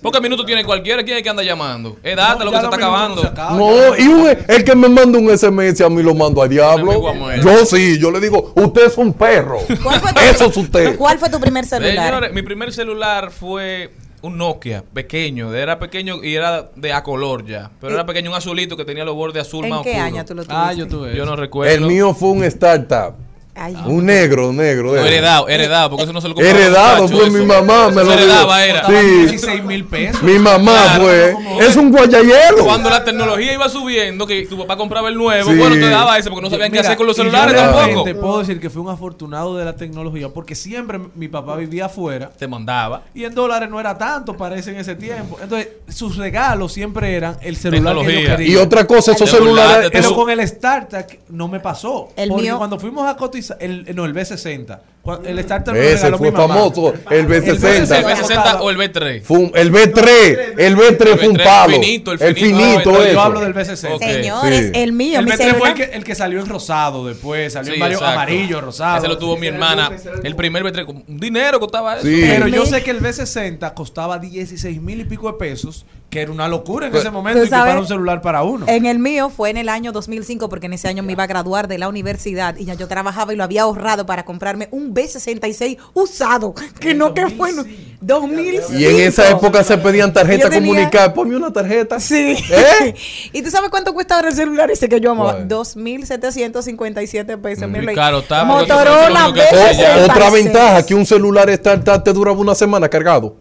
Porque 0.00 0.20
minutos 0.20 0.46
tiene 0.46 0.64
cualquiera, 0.64 1.02
¿quién 1.02 1.16
es 1.16 1.22
que 1.24 1.28
anda 1.28 1.42
llamando? 1.42 1.96
Es 2.04 2.14
data 2.14 2.44
lo 2.44 2.52
que 2.52 2.58
se 2.58 2.64
está 2.64 2.76
acabando. 2.76 3.20
se. 3.20 3.30
No, 3.34 3.96
y 3.98 4.06
un- 4.06 4.28
el 4.46 4.62
que 4.64 4.76
me 4.76 4.88
manda 4.88 5.18
un 5.18 5.28
SMS 5.28 5.80
a 5.84 5.88
mí 5.88 6.04
lo 6.04 6.14
mando 6.14 6.46
diablo. 6.46 7.08
a 7.08 7.12
muerte. 7.14 7.44
Yo 7.44 7.66
sí, 7.66 7.98
yo 7.98 8.12
le 8.12 8.20
digo, 8.20 8.52
usted 8.54 8.86
es 8.86 8.96
un 8.96 9.12
perro. 9.12 9.58
¿Cuál 9.82 10.00
fue 10.00 10.12
tu- 10.12 10.20
Eso 10.20 10.44
es 10.46 10.56
usted. 10.56 10.96
¿Cuál 10.96 11.18
fue 11.18 11.28
tu 11.28 11.40
primer 11.40 11.64
celular? 11.66 12.06
Señores, 12.06 12.32
mi 12.32 12.42
primer 12.42 12.72
celular 12.72 13.32
fue 13.32 13.90
un 14.22 14.36
Nokia 14.36 14.84
pequeño, 14.92 15.54
era 15.54 15.78
pequeño 15.78 16.22
y 16.22 16.34
era 16.34 16.70
de 16.74 16.92
a 16.92 17.02
color 17.02 17.44
ya, 17.46 17.70
pero 17.80 17.94
era 17.94 18.06
pequeño, 18.06 18.30
un 18.30 18.36
azulito 18.36 18.76
que 18.76 18.84
tenía 18.84 19.04
los 19.04 19.14
bordes 19.14 19.42
azul 19.42 19.64
¿En 19.64 19.70
más 19.70 19.82
qué 19.82 19.94
año 19.94 20.24
tú 20.24 20.34
lo 20.34 20.44
tuviste? 20.44 20.54
Ah, 20.54 20.72
yo 20.72 20.86
tuve. 20.88 21.14
Yo 21.16 21.24
no 21.24 21.36
recuerdo. 21.36 21.72
El 21.72 21.82
mío 21.82 22.14
fue 22.14 22.30
un 22.30 22.44
startup. 22.44 23.14
Ay, 23.60 23.76
Un 23.86 24.06
negro, 24.06 24.52
negro. 24.52 24.92
No, 24.92 24.96
era. 24.98 25.06
heredado, 25.08 25.48
heredado, 25.48 25.90
porque 25.90 26.04
eso 26.04 26.12
no 26.12 26.20
se 26.20 26.28
lo 26.28 26.34
compraba 26.34 26.58
Heredado, 26.58 27.08
fue 27.08 27.22
eso. 27.26 27.30
mi 27.32 27.44
mamá, 27.44 27.90
me 27.90 28.04
lo 28.04 28.12
heredaba 28.12 28.64
era. 28.64 28.86
Sí. 28.86 28.92
16 29.22 29.64
mil 29.64 29.84
pesos. 29.84 30.22
Mi 30.22 30.38
mamá 30.38 30.94
Claro, 30.96 31.32
como- 31.34 31.60
Es 31.60 31.76
un 31.76 31.90
guayayero. 31.90 32.64
Cuando 32.64 32.88
la 32.90 33.04
tecnología 33.04 33.52
iba 33.52 33.68
subiendo, 33.68 34.26
que 34.26 34.46
tu 34.46 34.56
papá 34.58 34.76
compraba 34.76 35.08
el 35.08 35.16
nuevo, 35.16 35.50
Sí. 35.50 35.56
bueno, 35.58 35.74
te 35.74 35.88
daba 35.88 36.16
ese 36.18 36.30
porque 36.30 36.42
no 36.44 36.50
sabían 36.50 36.70
qué 36.70 36.78
hacer 36.80 36.96
con 36.96 37.06
los 37.06 37.16
yo 37.16 37.24
celulares 37.24 37.54
tampoco. 37.56 38.04
Te 38.04 38.14
puedo 38.14 38.38
decir 38.40 38.60
que 38.60 38.70
fui 38.70 38.80
un 38.82 38.90
afortunado 38.90 39.56
de 39.56 39.64
la 39.64 39.74
tecnología 39.76 40.28
porque 40.28 40.54
siempre 40.54 41.00
mi 41.14 41.28
papá 41.28 41.56
vivía 41.56 41.86
afuera 41.86 42.30
Te 42.38 42.46
mandaba. 42.46 43.02
y 43.14 43.24
en 43.24 43.34
dólares 43.34 43.68
no 43.68 43.80
era 43.80 43.96
tanto, 43.98 44.36
parece 44.36 44.70
en 44.70 44.76
ese 44.76 44.94
tiempo. 44.94 45.38
Entonces, 45.42 45.68
sus 45.88 46.16
regalos 46.16 46.72
siempre 46.72 47.14
eran 47.14 47.36
el 47.42 47.56
celular 47.56 47.94
que 47.96 48.00
yo 48.00 48.06
Tecnología. 48.06 48.36
quería. 48.36 48.52
Y 48.52 48.56
otra 48.56 48.86
cosa, 48.86 49.12
esos 49.12 49.28
celulares. 49.30 49.90
Pero 49.92 50.14
con 50.14 50.30
el 50.30 50.46
StarTAC 50.46 51.18
no 51.30 51.48
me 51.48 51.60
pasó. 51.60 52.08
El 52.16 52.28
porque 52.28 52.42
mío- 52.44 52.58
cuando 52.58 52.78
fuimos 52.78 53.08
a 53.08 53.16
cotizar, 53.16 53.47
el, 53.60 53.94
no, 53.94 54.04
el 54.04 54.14
B60, 54.14 54.78
Cu- 54.97 54.97
El 55.24 55.42
starter 55.42 55.74
me 55.74 55.80
lo 55.80 55.86
Ese 55.86 56.10
fue 56.12 56.30
mi 56.30 56.36
mamá. 56.36 56.54
famoso, 56.54 56.92
el 57.10 57.18
¿El 57.20 57.26
B60. 57.28 58.02
B60 58.04 58.58
o 58.60 58.70
el 58.70 58.76
B3? 58.76 59.22
Fue 59.22 59.38
un- 59.38 59.52
el 59.54 59.72
B3, 59.72 60.54
el 60.58 60.76
B3 60.76 61.16
fue 61.18 61.28
un 61.28 61.36
B3 61.36 61.44
palo. 61.44 61.72
finito, 61.74 62.12
el 62.12 62.22
el 62.22 62.34
finito, 62.34 62.58
finito, 62.58 62.92
no, 62.92 63.04
Yo 63.12 63.20
hablo 63.20 63.40
del 63.40 63.54
B60. 63.54 63.94
Ok. 63.94 64.02
Señores, 64.02 64.66
Sí. 64.66 64.72
el 64.74 64.92
mío, 64.92 65.18
El 65.20 65.24
mi 65.24 65.30
B3 65.32 65.54
fue 65.56 65.68
el 65.70 65.74
que, 65.74 65.84
el 65.84 66.04
que 66.04 66.14
salió 66.14 66.40
en 66.40 66.46
rosado 66.46 67.06
después, 67.06 67.52
salió 67.52 67.70
Sí, 67.72 67.74
en 67.76 67.80
varios 67.80 68.00
exacto. 68.00 68.20
amarillo, 68.20 68.60
rosado. 68.60 68.98
Ese 68.98 69.08
lo 69.08 69.18
tuvo 69.18 69.36
mi 69.36 69.46
hermana. 69.46 69.90
El 70.22 70.34
primer 70.36 70.62
B3. 70.64 70.84
con- 70.86 71.04
Un 71.08 71.18
dinero 71.20 71.58
costaba 71.60 71.94
eso. 71.96 72.06
Sí. 72.06 72.20
Pero 72.22 72.46
El 72.46 72.52
yo 72.52 72.66
sé 72.66 72.82
que 72.82 72.90
el 72.90 73.00
B60 73.00 73.72
costaba 73.74 74.18
16 74.18 74.80
mil 74.82 75.00
y 75.00 75.04
pico 75.04 75.30
de 75.32 75.38
pesos, 75.38 75.86
que 76.10 76.22
era 76.22 76.32
una 76.32 76.48
locura 76.48 76.86
en 76.86 76.92
Pues- 76.92 77.02
ese 77.02 77.10
momento 77.10 77.40
¿Tú 77.40 77.46
y 77.46 77.48
que 77.50 77.54
para 77.56 77.78
un 77.80 77.86
celular 77.86 78.20
para 78.22 78.42
uno. 78.42 78.64
En 78.68 78.86
el 78.86 78.98
mío 78.98 79.28
fue 79.30 79.50
en 79.50 79.56
el 79.58 79.68
año 79.68 79.92
2005 79.92 80.48
porque 80.48 80.66
en 80.66 80.72
ese 80.72 80.88
año 80.88 81.02
me 81.02 81.12
iba 81.12 81.24
a 81.24 81.26
graduar 81.26 81.68
de 81.68 81.76
la 81.78 81.88
universidad 81.88 82.56
y 82.56 82.64
ya 82.64 82.74
yo 82.74 82.88
trabajaba 82.88 83.32
y 83.32 83.36
lo 83.36 83.44
había 83.44 83.62
ahorrado 83.62 84.06
para 84.06 84.24
comprarme 84.24 84.68
un 84.70 84.94
B66 84.98 85.78
usado, 85.94 86.54
que 86.80 86.94
no 86.94 87.14
que 87.14 87.22
en 87.22 87.88
2005. 88.00 88.72
Y 88.74 88.84
en 88.84 89.00
esa 89.08 89.28
época 89.30 89.64
se 89.64 89.76
pedían 89.78 90.12
tarjetas 90.12 90.44
Yo 90.44 90.50
tenía- 90.50 90.72
comunicadas. 90.72 91.08
Ponme 91.14 91.36
una 91.36 91.52
tarjeta. 91.52 91.98
Sí. 92.00 92.36
¿Eh? 92.50 92.94
¿Y 93.32 93.42
tú 93.42 93.50
sabes 93.50 93.70
cuánto 93.70 93.92
cuesta 93.92 94.16
ahora 94.16 94.28
el 94.28 94.34
celular 94.34 94.70
ese 94.70 94.88
que 94.88 95.00
yo 95.00 95.10
amaba? 95.10 95.32
¿Cuál? 95.32 95.48
2.757 95.48 97.40
pesos. 97.40 97.68
Mira, 97.68 97.92
caro 97.94 98.18
está, 98.20 98.44
Motorola 98.44 99.06
es 99.06 99.10
lo 99.12 99.20
único 99.30 99.34
que 99.34 99.40
hace 99.42 99.56
B66. 99.56 99.78
ya. 99.78 99.96
O- 99.96 100.04
otra 100.04 100.30
ventaja, 100.30 100.86
que 100.86 100.94
un 100.94 101.06
celular 101.06 101.50
startup 101.50 102.02
te 102.04 102.12
dura 102.12 102.32
una 102.32 102.54
semana 102.54 102.88
cargado. 102.88 103.36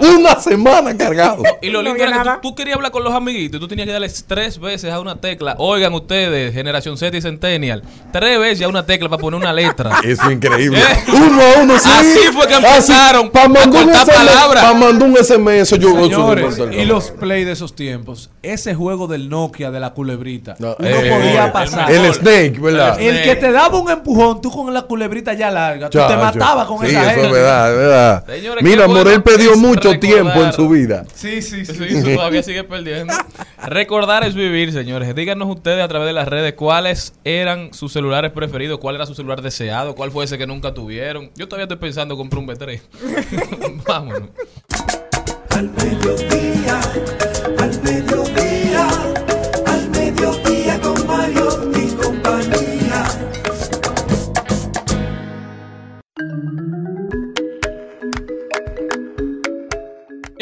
Una 0.00 0.38
semana 0.40 0.96
cargado. 0.96 1.42
Y 1.62 1.70
lo 1.70 1.78
No 1.82 1.88
lindo 1.90 2.04
había 2.04 2.16
era 2.20 2.24
que 2.34 2.40
tú, 2.42 2.50
tú 2.50 2.54
querías 2.54 2.76
hablar 2.76 2.90
con 2.92 3.02
los 3.04 3.14
amiguitos 3.14 3.56
y 3.58 3.60
tú 3.60 3.68
tenías 3.68 3.86
que 3.86 3.92
darles 3.92 4.24
tres 4.26 4.58
veces 4.58 4.92
a 4.92 5.00
una 5.00 5.16
tecla. 5.16 5.54
Oigan 5.58 5.94
ustedes, 5.94 6.52
generación 6.52 6.98
Z 6.98 7.16
y 7.16 7.22
Centennial, 7.22 7.82
tres 8.12 8.38
veces 8.38 8.66
a 8.66 8.68
una 8.68 8.84
tecla 8.84 9.08
para 9.08 9.20
poner 9.20 9.40
una 9.40 9.52
letra. 9.52 9.98
Eso 10.04 10.22
es 10.24 10.32
increíble. 10.32 10.78
¿Eh? 10.78 11.04
Uno 11.12 11.40
a 11.42 11.62
uno, 11.62 11.78
sí. 11.78 11.88
Así 11.92 12.32
fue 12.32 12.46
que 12.46 12.54
empezaron 12.54 13.30
Para 13.30 13.48
mandar 13.48 14.06
palabras. 14.06 14.64
Para 14.64 14.74
mandar 14.74 15.08
un 15.08 15.16
SMS. 15.16 15.78
Yo 15.78 15.90
Señores, 15.94 16.60
y 16.72 16.84
los 16.84 17.10
play 17.12 17.44
de 17.44 17.52
esos 17.52 17.74
tiempos, 17.74 18.30
ese 18.42 18.74
juego 18.74 19.06
del 19.06 19.28
Nokia 19.28 19.70
de 19.70 19.80
la 19.80 19.90
culebrita, 19.94 20.56
No, 20.58 20.76
uno 20.78 20.88
eh, 20.88 21.10
podía 21.10 21.46
el- 21.46 21.52
pasar. 21.52 21.90
El 21.90 22.00
mejor. 22.02 22.16
Snake, 22.16 22.58
¿verdad? 22.60 23.00
El 23.00 23.22
que 23.22 23.36
te 23.36 23.52
daba 23.52 23.78
un 23.78 23.90
empujón, 23.90 24.40
tú 24.40 24.50
con 24.50 24.72
la 24.74 24.82
culebrita 24.82 25.32
ya 25.34 25.50
larga, 25.50 25.88
tú 25.88 25.98
te 25.98 26.16
matabas 26.16 26.66
con 26.66 26.80
sí, 26.80 26.86
esa 26.88 27.00
eso 27.02 27.10
gente. 27.10 27.26
es 27.26 27.32
verdad, 27.32 27.70
es 27.72 27.78
verdad. 27.78 28.26
Señores, 28.26 28.64
Mira, 28.64 28.86
bueno 28.86 29.00
Morel 29.04 29.22
perdió 29.54 29.68
mucho 29.68 29.92
recordar. 29.92 30.00
tiempo 30.00 30.44
en 30.44 30.52
su 30.52 30.68
vida. 30.68 31.04
Sí, 31.14 31.42
sí, 31.42 31.64
sí. 31.64 32.14
Todavía 32.14 32.42
sigue 32.42 32.64
perdiendo. 32.64 33.14
Recordar 33.66 34.24
es 34.24 34.34
vivir, 34.34 34.72
señores. 34.72 35.14
Díganos 35.14 35.48
ustedes 35.48 35.82
a 35.82 35.88
través 35.88 36.06
de 36.06 36.12
las 36.12 36.28
redes 36.28 36.54
cuáles 36.54 37.14
eran 37.24 37.72
sus 37.72 37.92
celulares 37.92 38.32
preferidos, 38.32 38.78
cuál 38.78 38.96
era 38.96 39.06
su 39.06 39.14
celular 39.14 39.42
deseado, 39.42 39.94
cuál 39.94 40.10
fue 40.10 40.24
ese 40.24 40.38
que 40.38 40.46
nunca 40.46 40.74
tuvieron. 40.74 41.30
Yo 41.36 41.48
todavía 41.48 41.64
estoy 41.64 41.78
pensando 41.78 42.14
en 42.14 42.18
comprar 42.18 42.40
un 42.40 42.48
B3. 42.48 42.80
Vámonos. 43.86 44.28
Al 45.50 45.70
mediodía, 45.70 46.80
al 47.58 47.82
mediodía, 47.82 48.43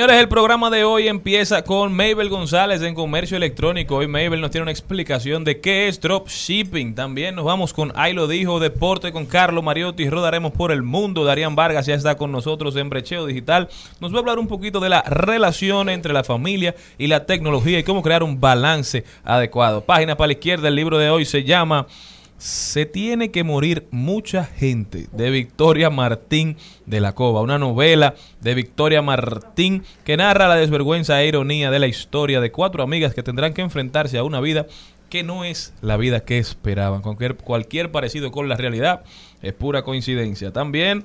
Señores, 0.03 0.21
el 0.21 0.29
programa 0.29 0.69
de 0.69 0.83
hoy 0.83 1.07
empieza 1.07 1.63
con 1.63 1.93
Mabel 1.93 2.29
González 2.29 2.83
en 2.83 2.93
Comercio 2.93 3.37
Electrónico. 3.37 3.95
Hoy 3.95 4.09
Mabel 4.09 4.41
nos 4.41 4.51
tiene 4.51 4.63
una 4.63 4.73
explicación 4.73 5.45
de 5.45 5.61
qué 5.61 5.87
es 5.87 6.01
dropshipping. 6.01 6.97
También 6.97 7.37
nos 7.37 7.45
vamos 7.45 7.73
con 7.73 7.93
Ay 7.95 8.13
lo 8.13 8.27
dijo, 8.27 8.59
Deporte 8.59 9.13
con 9.13 9.27
Carlos 9.27 9.63
Mariotti. 9.63 10.11
Rodaremos 10.11 10.51
por 10.51 10.73
el 10.73 10.83
mundo. 10.83 11.25
Darían 11.25 11.55
Vargas 11.55 11.87
ya 11.87 11.95
está 11.95 12.17
con 12.17 12.33
nosotros 12.33 12.75
en 12.75 12.91
Brecheo 12.91 13.27
Digital. 13.27 13.69
Nos 14.01 14.13
va 14.13 14.17
a 14.17 14.19
hablar 14.19 14.41
un 14.41 14.49
poquito 14.49 14.81
de 14.81 14.89
la 14.89 15.03
relación 15.03 15.89
entre 15.89 16.13
la 16.13 16.25
familia 16.25 16.75
y 16.99 17.07
la 17.07 17.25
tecnología 17.25 17.79
y 17.79 17.85
cómo 17.85 18.03
crear 18.03 18.25
un 18.25 18.41
balance 18.41 19.05
adecuado. 19.23 19.83
Página 19.83 20.17
para 20.17 20.27
la 20.27 20.33
izquierda, 20.33 20.67
el 20.67 20.75
libro 20.75 20.99
de 20.99 21.11
hoy 21.11 21.25
se 21.25 21.45
llama 21.45 21.87
se 22.43 22.87
tiene 22.87 23.31
que 23.31 23.45
morir 23.45 23.87
mucha 23.93 24.45
gente 24.45 25.07
de 25.13 25.31
Victoria 25.31 25.91
Martín 25.91 26.57
de 26.87 26.99
la 26.99 27.15
Cova, 27.15 27.41
una 27.41 27.57
novela 27.57 28.17
de 28.41 28.57
Victoria 28.57 29.01
Martín 29.01 29.85
que 30.05 30.17
narra 30.17 30.49
la 30.49 30.57
desvergüenza 30.57 31.23
e 31.23 31.29
ironía 31.29 31.71
de 31.71 31.79
la 31.79 31.87
historia 31.87 32.41
de 32.41 32.51
cuatro 32.51 32.83
amigas 32.83 33.15
que 33.15 33.23
tendrán 33.23 33.55
que 33.55 33.63
enfrentarse 33.63 34.19
a 34.19 34.25
una 34.25 34.41
vida 34.41 34.67
que 35.09 35.23
no 35.23 35.45
es 35.45 35.73
la 35.83 35.97
vida 35.97 36.25
que 36.25 36.39
esperaban. 36.39 37.01
Cualquier, 37.01 37.37
cualquier 37.37 37.93
parecido 37.93 38.33
con 38.33 38.49
la 38.49 38.57
realidad 38.57 39.05
es 39.41 39.53
pura 39.53 39.83
coincidencia. 39.83 40.53
También 40.53 41.05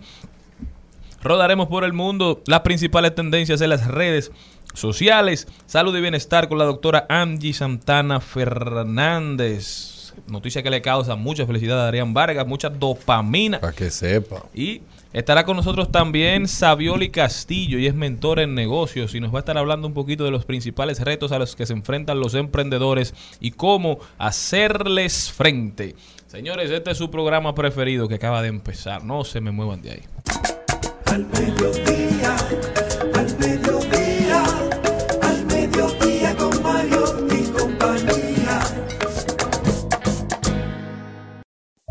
Rodaremos 1.22 1.68
por 1.68 1.84
el 1.84 1.94
mundo 1.94 2.42
las 2.48 2.62
principales 2.62 3.14
tendencias 3.14 3.62
en 3.62 3.70
las 3.70 3.86
redes 3.86 4.32
sociales. 4.74 5.48
Salud 5.68 5.96
y 5.96 6.02
bienestar 6.02 6.48
con 6.48 6.58
la 6.58 6.66
doctora 6.66 7.06
Angie 7.10 7.54
Santana 7.54 8.22
Fernández. 8.22 9.97
Noticia 10.28 10.64
que 10.64 10.70
le 10.70 10.82
causa 10.82 11.16
mucha 11.16 11.46
felicidad 11.46 11.80
a 11.80 11.88
Adrián 11.88 12.14
Vargas, 12.14 12.48
mucha 12.48 12.70
dopamina. 12.70 13.60
Para 13.60 13.74
que 13.74 13.90
sepa. 13.92 14.44
Y 14.54 14.82
estará 15.14 15.46
con 15.46 15.56
nosotros 15.58 15.92
también 15.92 16.48
Savioli 16.48 17.10
Castillo, 17.10 17.78
y 17.80 17.88
es 17.88 17.94
mentor 17.94 18.40
en 18.40 18.56
negocios, 18.56 19.16
y 19.16 19.20
nos 19.20 19.34
va 19.34 19.38
a 19.38 19.40
estar 19.40 19.58
hablando 19.58 19.88
un 19.88 19.94
poquito 19.94 20.24
de 20.26 20.32
los 20.32 20.46
principales 20.46 21.00
retos 21.00 21.32
a 21.32 21.40
los 21.40 21.56
que 21.56 21.66
se 21.66 21.74
enfrentan 21.74 22.20
los 22.20 22.34
emprendedores 22.34 23.14
y 23.40 23.52
cómo 23.52 24.00
hacerles 24.18 25.32
frente. 25.32 25.96
Señores, 26.28 26.72
este 26.72 26.92
es 26.92 26.98
su 26.98 27.10
programa 27.10 27.56
preferido 27.56 28.08
que 28.08 28.16
acaba 28.16 28.42
de 28.42 28.50
empezar. 28.50 29.04
No 29.04 29.24
se 29.24 29.40
me 29.40 29.52
muevan 29.52 29.82
de 29.82 29.92
ahí. 29.92 30.02
Al 31.06 31.26
mediodía, 31.26 32.36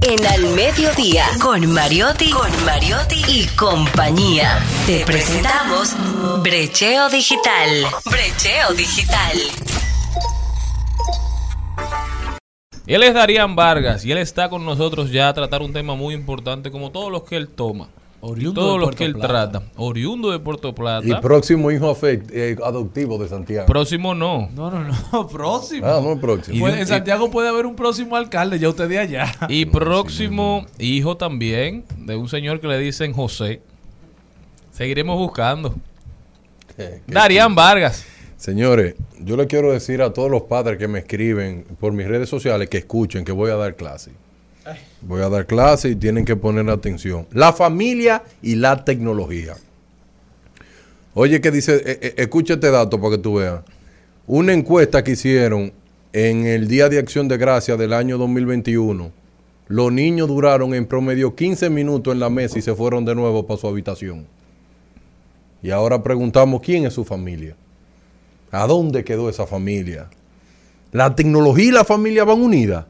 En 0.09 0.25
Al 0.25 0.55
Mediodía, 0.55 1.25
con 1.43 1.67
Mariotti, 1.73 2.31
con 2.31 2.49
Mariotti 2.65 3.25
y 3.27 3.47
compañía. 3.57 4.65
Te 4.87 5.05
presentamos 5.05 5.97
Brecheo 6.45 7.09
Digital. 7.09 7.69
Brecheo 8.05 8.73
Digital. 8.75 9.37
Él 12.87 13.03
es 13.03 13.15
Darían 13.15 13.57
Vargas 13.57 14.05
y 14.05 14.13
él 14.13 14.19
está 14.19 14.49
con 14.49 14.65
nosotros 14.65 15.11
ya 15.11 15.29
a 15.29 15.35
tratar 15.35 15.61
un 15.61 15.73
tema 15.73 15.97
muy 15.97 16.15
importante 16.15 16.71
como 16.71 16.93
todos 16.93 17.11
los 17.11 17.25
que 17.25 17.35
él 17.35 17.49
toma. 17.49 17.89
Oriundo 18.21 18.61
y 18.61 18.65
todos 18.65 18.81
de 18.81 18.87
los 18.87 18.95
que 18.97 19.05
él 19.05 19.13
Plata. 19.15 19.51
trata. 19.51 19.67
Oriundo 19.77 20.31
de 20.31 20.39
Puerto 20.39 20.75
Plata. 20.75 21.07
Y 21.07 21.15
próximo 21.21 21.71
hijo 21.71 21.95
afect- 21.95 22.31
eh, 22.33 22.57
adoptivo 22.65 23.19
de 23.19 23.29
Santiago. 23.29 23.67
Próximo 23.67 24.15
no. 24.15 24.49
No, 24.55 24.71
no, 24.71 24.83
no, 25.13 25.29
próximo. 25.33 25.87
ah, 25.87 26.01
no, 26.03 26.19
próximo. 26.21 26.69
En 26.69 26.87
Santiago 26.87 27.31
puede 27.31 27.49
haber 27.49 27.67
un 27.67 27.77
próximo 27.77 28.17
alcalde, 28.17 28.59
ya 28.59 28.69
usted 28.69 28.89
de 28.89 28.99
allá. 28.99 29.33
Y 29.49 29.67
próximo 29.67 30.67
hijo 30.79 31.17
también 31.17 31.85
de 31.99 32.17
un 32.17 32.29
señor 32.29 32.61
que 32.61 32.67
le 32.69 32.79
dicen 32.79 33.13
José. 33.13 33.61
Seguiremos 34.73 35.19
buscando. 35.19 35.75
Eh, 36.79 37.01
que- 37.07 37.13
Darían 37.15 37.55
Vargas. 37.55 38.05
Señores, 38.37 38.97
yo 39.21 39.39
le 39.39 39.47
quiero 39.47 39.73
decir 39.73 40.03
a 40.03 40.13
todos 40.13 40.31
los 40.31 40.43
padres 40.43 40.77
que 40.79 40.87
me 40.89 40.99
escriben 40.99 41.65
por 41.81 41.95
mis 41.95 42.07
redes 42.07 42.29
sociales 42.29 42.69
que 42.69 42.77
escuchen 42.77 43.25
que 43.25 43.33
voy 43.33 43.51
a 43.51 43.57
dar 43.57 43.77
clase. 43.77 44.11
Voy 45.07 45.23
a 45.23 45.29
dar 45.29 45.47
clase 45.47 45.91
y 45.91 45.97
tienen 45.97 46.25
que 46.25 46.35
poner 46.35 46.69
atención. 46.69 47.27
La 47.33 47.53
familia 47.53 48.25
y 48.43 48.57
la 48.57 48.85
tecnología. 48.85 49.55
Oye, 51.15 51.41
que 51.41 51.51
dice, 51.53 51.77
eh, 51.77 51.99
eh, 52.03 52.15
escucha 52.17 52.55
este 52.55 52.71
dato 52.71 53.01
para 53.01 53.17
que 53.17 53.23
tú 53.23 53.35
veas. 53.35 53.63
Una 54.27 54.53
encuesta 54.53 55.05
que 55.05 55.13
hicieron 55.13 55.73
en 56.13 56.45
el 56.45 56.67
Día 56.67 56.89
de 56.89 56.99
Acción 56.99 57.29
de 57.29 57.37
Gracia 57.37 57.77
del 57.77 57.93
año 57.93 58.19
2021, 58.19 59.13
los 59.69 59.93
niños 59.93 60.27
duraron 60.27 60.75
en 60.75 60.87
promedio 60.87 61.37
15 61.37 61.71
minutos 61.71 62.13
en 62.13 62.19
la 62.19 62.29
mesa 62.29 62.59
y 62.59 62.63
se 62.63 62.75
fueron 62.75 63.05
de 63.05 63.15
nuevo 63.15 63.47
para 63.47 63.61
su 63.61 63.69
habitación. 63.69 64.27
Y 65.63 65.71
ahora 65.71 66.03
preguntamos 66.03 66.61
quién 66.63 66.85
es 66.85 66.95
su 66.95 67.05
familia. 67.05 67.55
¿A 68.51 68.67
dónde 68.67 69.05
quedó 69.05 69.29
esa 69.29 69.47
familia? 69.47 70.09
¿La 70.91 71.15
tecnología 71.15 71.67
y 71.67 71.71
la 71.73 71.85
familia 71.85 72.25
van 72.25 72.41
unidas? 72.41 72.87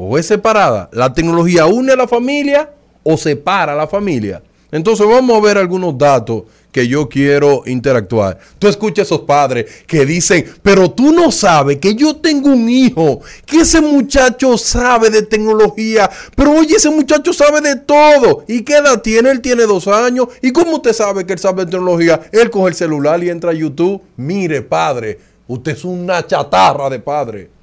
¿O 0.00 0.16
es 0.16 0.26
separada? 0.26 0.88
¿La 0.92 1.12
tecnología 1.12 1.66
une 1.66 1.92
a 1.92 1.96
la 1.96 2.06
familia 2.06 2.70
o 3.02 3.16
separa 3.16 3.72
a 3.72 3.76
la 3.76 3.88
familia? 3.88 4.40
Entonces 4.70 5.04
vamos 5.04 5.36
a 5.36 5.40
ver 5.40 5.58
algunos 5.58 5.98
datos 5.98 6.44
que 6.70 6.86
yo 6.86 7.08
quiero 7.08 7.64
interactuar. 7.66 8.38
Tú 8.60 8.68
escuchas 8.68 9.00
a 9.00 9.02
esos 9.14 9.20
padres 9.22 9.66
que 9.88 10.06
dicen, 10.06 10.44
pero 10.62 10.92
tú 10.92 11.10
no 11.10 11.32
sabes 11.32 11.78
que 11.78 11.96
yo 11.96 12.14
tengo 12.14 12.50
un 12.50 12.70
hijo, 12.70 13.22
que 13.44 13.62
ese 13.62 13.80
muchacho 13.80 14.56
sabe 14.56 15.10
de 15.10 15.22
tecnología, 15.22 16.08
pero 16.36 16.52
oye, 16.52 16.76
ese 16.76 16.90
muchacho 16.90 17.32
sabe 17.32 17.60
de 17.60 17.74
todo. 17.74 18.44
¿Y 18.46 18.62
qué 18.62 18.76
edad 18.76 19.02
tiene? 19.02 19.32
Él 19.32 19.40
tiene 19.40 19.64
dos 19.64 19.88
años. 19.88 20.28
¿Y 20.40 20.52
cómo 20.52 20.76
usted 20.76 20.92
sabe 20.92 21.26
que 21.26 21.32
él 21.32 21.40
sabe 21.40 21.64
de 21.64 21.72
tecnología? 21.72 22.20
Él 22.30 22.50
coge 22.50 22.68
el 22.68 22.74
celular 22.76 23.20
y 23.24 23.30
entra 23.30 23.50
a 23.50 23.54
YouTube. 23.54 24.00
Mire, 24.16 24.62
padre, 24.62 25.18
usted 25.48 25.72
es 25.72 25.84
una 25.84 26.24
chatarra 26.24 26.88
de 26.88 27.00
padre. 27.00 27.57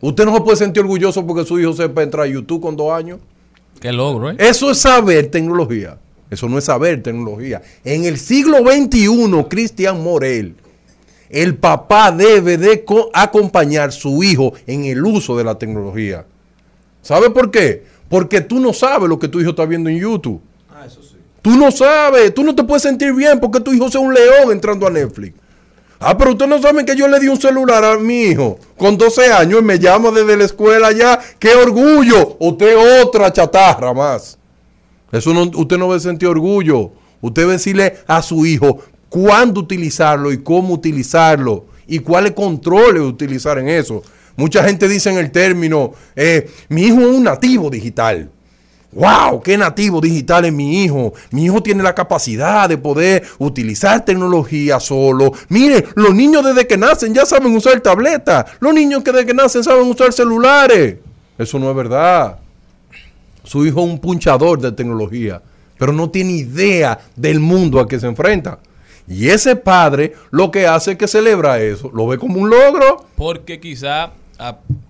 Usted 0.00 0.24
no 0.24 0.34
se 0.34 0.40
puede 0.42 0.56
sentir 0.56 0.82
orgulloso 0.82 1.26
porque 1.26 1.44
su 1.44 1.58
hijo 1.58 1.72
sepa 1.72 2.02
entrar 2.02 2.24
a 2.26 2.28
YouTube 2.28 2.60
con 2.62 2.76
dos 2.76 2.92
años. 2.92 3.18
Qué 3.80 3.92
logro, 3.92 4.30
¿eh? 4.30 4.36
Eso 4.38 4.70
es 4.70 4.78
saber 4.78 5.30
tecnología. 5.30 5.98
Eso 6.30 6.48
no 6.48 6.58
es 6.58 6.64
saber 6.64 7.02
tecnología. 7.02 7.62
En 7.84 8.04
el 8.04 8.18
siglo 8.18 8.58
XXI, 8.58 9.44
Cristian 9.48 10.02
Morel, 10.02 10.54
el 11.30 11.56
papá 11.56 12.12
debe 12.12 12.58
de 12.58 12.84
co- 12.84 13.10
acompañar 13.14 13.88
a 13.88 13.92
su 13.92 14.22
hijo 14.22 14.52
en 14.66 14.84
el 14.84 15.04
uso 15.04 15.36
de 15.36 15.44
la 15.44 15.56
tecnología. 15.58 16.26
¿Sabe 17.02 17.30
por 17.30 17.50
qué? 17.50 17.84
Porque 18.08 18.40
tú 18.40 18.60
no 18.60 18.72
sabes 18.72 19.08
lo 19.08 19.18
que 19.18 19.28
tu 19.28 19.40
hijo 19.40 19.50
está 19.50 19.64
viendo 19.64 19.88
en 19.90 19.98
YouTube. 19.98 20.40
Tú 21.42 21.50
no 21.56 21.70
sabes, 21.70 22.34
tú 22.34 22.42
no 22.44 22.54
te 22.54 22.64
puedes 22.64 22.82
sentir 22.82 23.12
bien 23.14 23.38
porque 23.40 23.60
tu 23.60 23.72
hijo 23.72 23.88
sea 23.90 24.00
un 24.00 24.12
león 24.12 24.50
entrando 24.52 24.86
a 24.86 24.90
Netflix. 24.90 25.34
Ah, 26.00 26.16
pero 26.16 26.30
ustedes 26.30 26.48
no 26.48 26.62
saben 26.62 26.86
que 26.86 26.94
yo 26.94 27.08
le 27.08 27.18
di 27.18 27.26
un 27.26 27.40
celular 27.40 27.84
a 27.84 27.98
mi 27.98 28.22
hijo 28.22 28.58
con 28.76 28.96
12 28.96 29.32
años 29.32 29.60
y 29.60 29.64
me 29.64 29.78
llama 29.78 30.10
desde 30.12 30.36
la 30.36 30.44
escuela 30.44 30.92
ya. 30.92 31.18
¡Qué 31.38 31.54
orgullo! 31.54 32.36
Usted 32.38 33.02
otra 33.02 33.32
chatarra 33.32 33.92
más. 33.92 34.38
Eso 35.10 35.34
no, 35.34 35.42
usted 35.42 35.76
no 35.76 35.88
debe 35.88 36.00
sentir 36.00 36.28
orgullo. 36.28 36.92
Usted 37.20 37.42
debe 37.42 37.54
decirle 37.54 37.96
a 38.06 38.22
su 38.22 38.46
hijo 38.46 38.78
cuándo 39.08 39.60
utilizarlo 39.60 40.30
y 40.30 40.38
cómo 40.38 40.74
utilizarlo 40.74 41.66
y 41.88 41.98
cuáles 41.98 42.32
controles 42.32 43.02
utilizar 43.02 43.58
en 43.58 43.68
eso. 43.68 44.02
Mucha 44.36 44.62
gente 44.62 44.86
dice 44.86 45.10
en 45.10 45.18
el 45.18 45.32
término, 45.32 45.94
eh, 46.14 46.48
mi 46.68 46.82
hijo 46.82 47.00
es 47.00 47.06
un 47.06 47.24
nativo 47.24 47.70
digital. 47.70 48.30
¡Wow! 48.98 49.40
¡Qué 49.40 49.56
nativo 49.56 50.00
digital 50.00 50.44
es 50.46 50.52
mi 50.52 50.82
hijo! 50.82 51.12
Mi 51.30 51.44
hijo 51.44 51.62
tiene 51.62 51.84
la 51.84 51.94
capacidad 51.94 52.68
de 52.68 52.78
poder 52.78 53.22
utilizar 53.38 54.04
tecnología 54.04 54.80
solo. 54.80 55.32
Mire, 55.48 55.86
los 55.94 56.12
niños 56.12 56.44
desde 56.44 56.66
que 56.66 56.76
nacen 56.76 57.14
ya 57.14 57.24
saben 57.24 57.54
usar 57.54 57.80
tableta. 57.80 58.44
Los 58.58 58.74
niños 58.74 59.04
que 59.04 59.12
desde 59.12 59.26
que 59.26 59.34
nacen 59.34 59.62
saben 59.62 59.86
usar 59.86 60.12
celulares. 60.12 60.96
Eso 61.38 61.60
no 61.60 61.70
es 61.70 61.76
verdad. 61.76 62.40
Su 63.44 63.64
hijo 63.64 63.84
es 63.84 63.86
un 63.86 64.00
punchador 64.00 64.60
de 64.60 64.72
tecnología, 64.72 65.40
pero 65.78 65.92
no 65.92 66.10
tiene 66.10 66.32
idea 66.32 66.98
del 67.14 67.38
mundo 67.38 67.78
a 67.78 67.86
que 67.86 68.00
se 68.00 68.08
enfrenta. 68.08 68.58
Y 69.06 69.28
ese 69.28 69.54
padre 69.54 70.14
lo 70.32 70.50
que 70.50 70.66
hace 70.66 70.92
es 70.92 70.98
que 70.98 71.06
celebra 71.06 71.60
eso, 71.60 71.88
lo 71.94 72.08
ve 72.08 72.18
como 72.18 72.40
un 72.40 72.50
logro. 72.50 73.06
Porque 73.14 73.60
quizá 73.60 74.10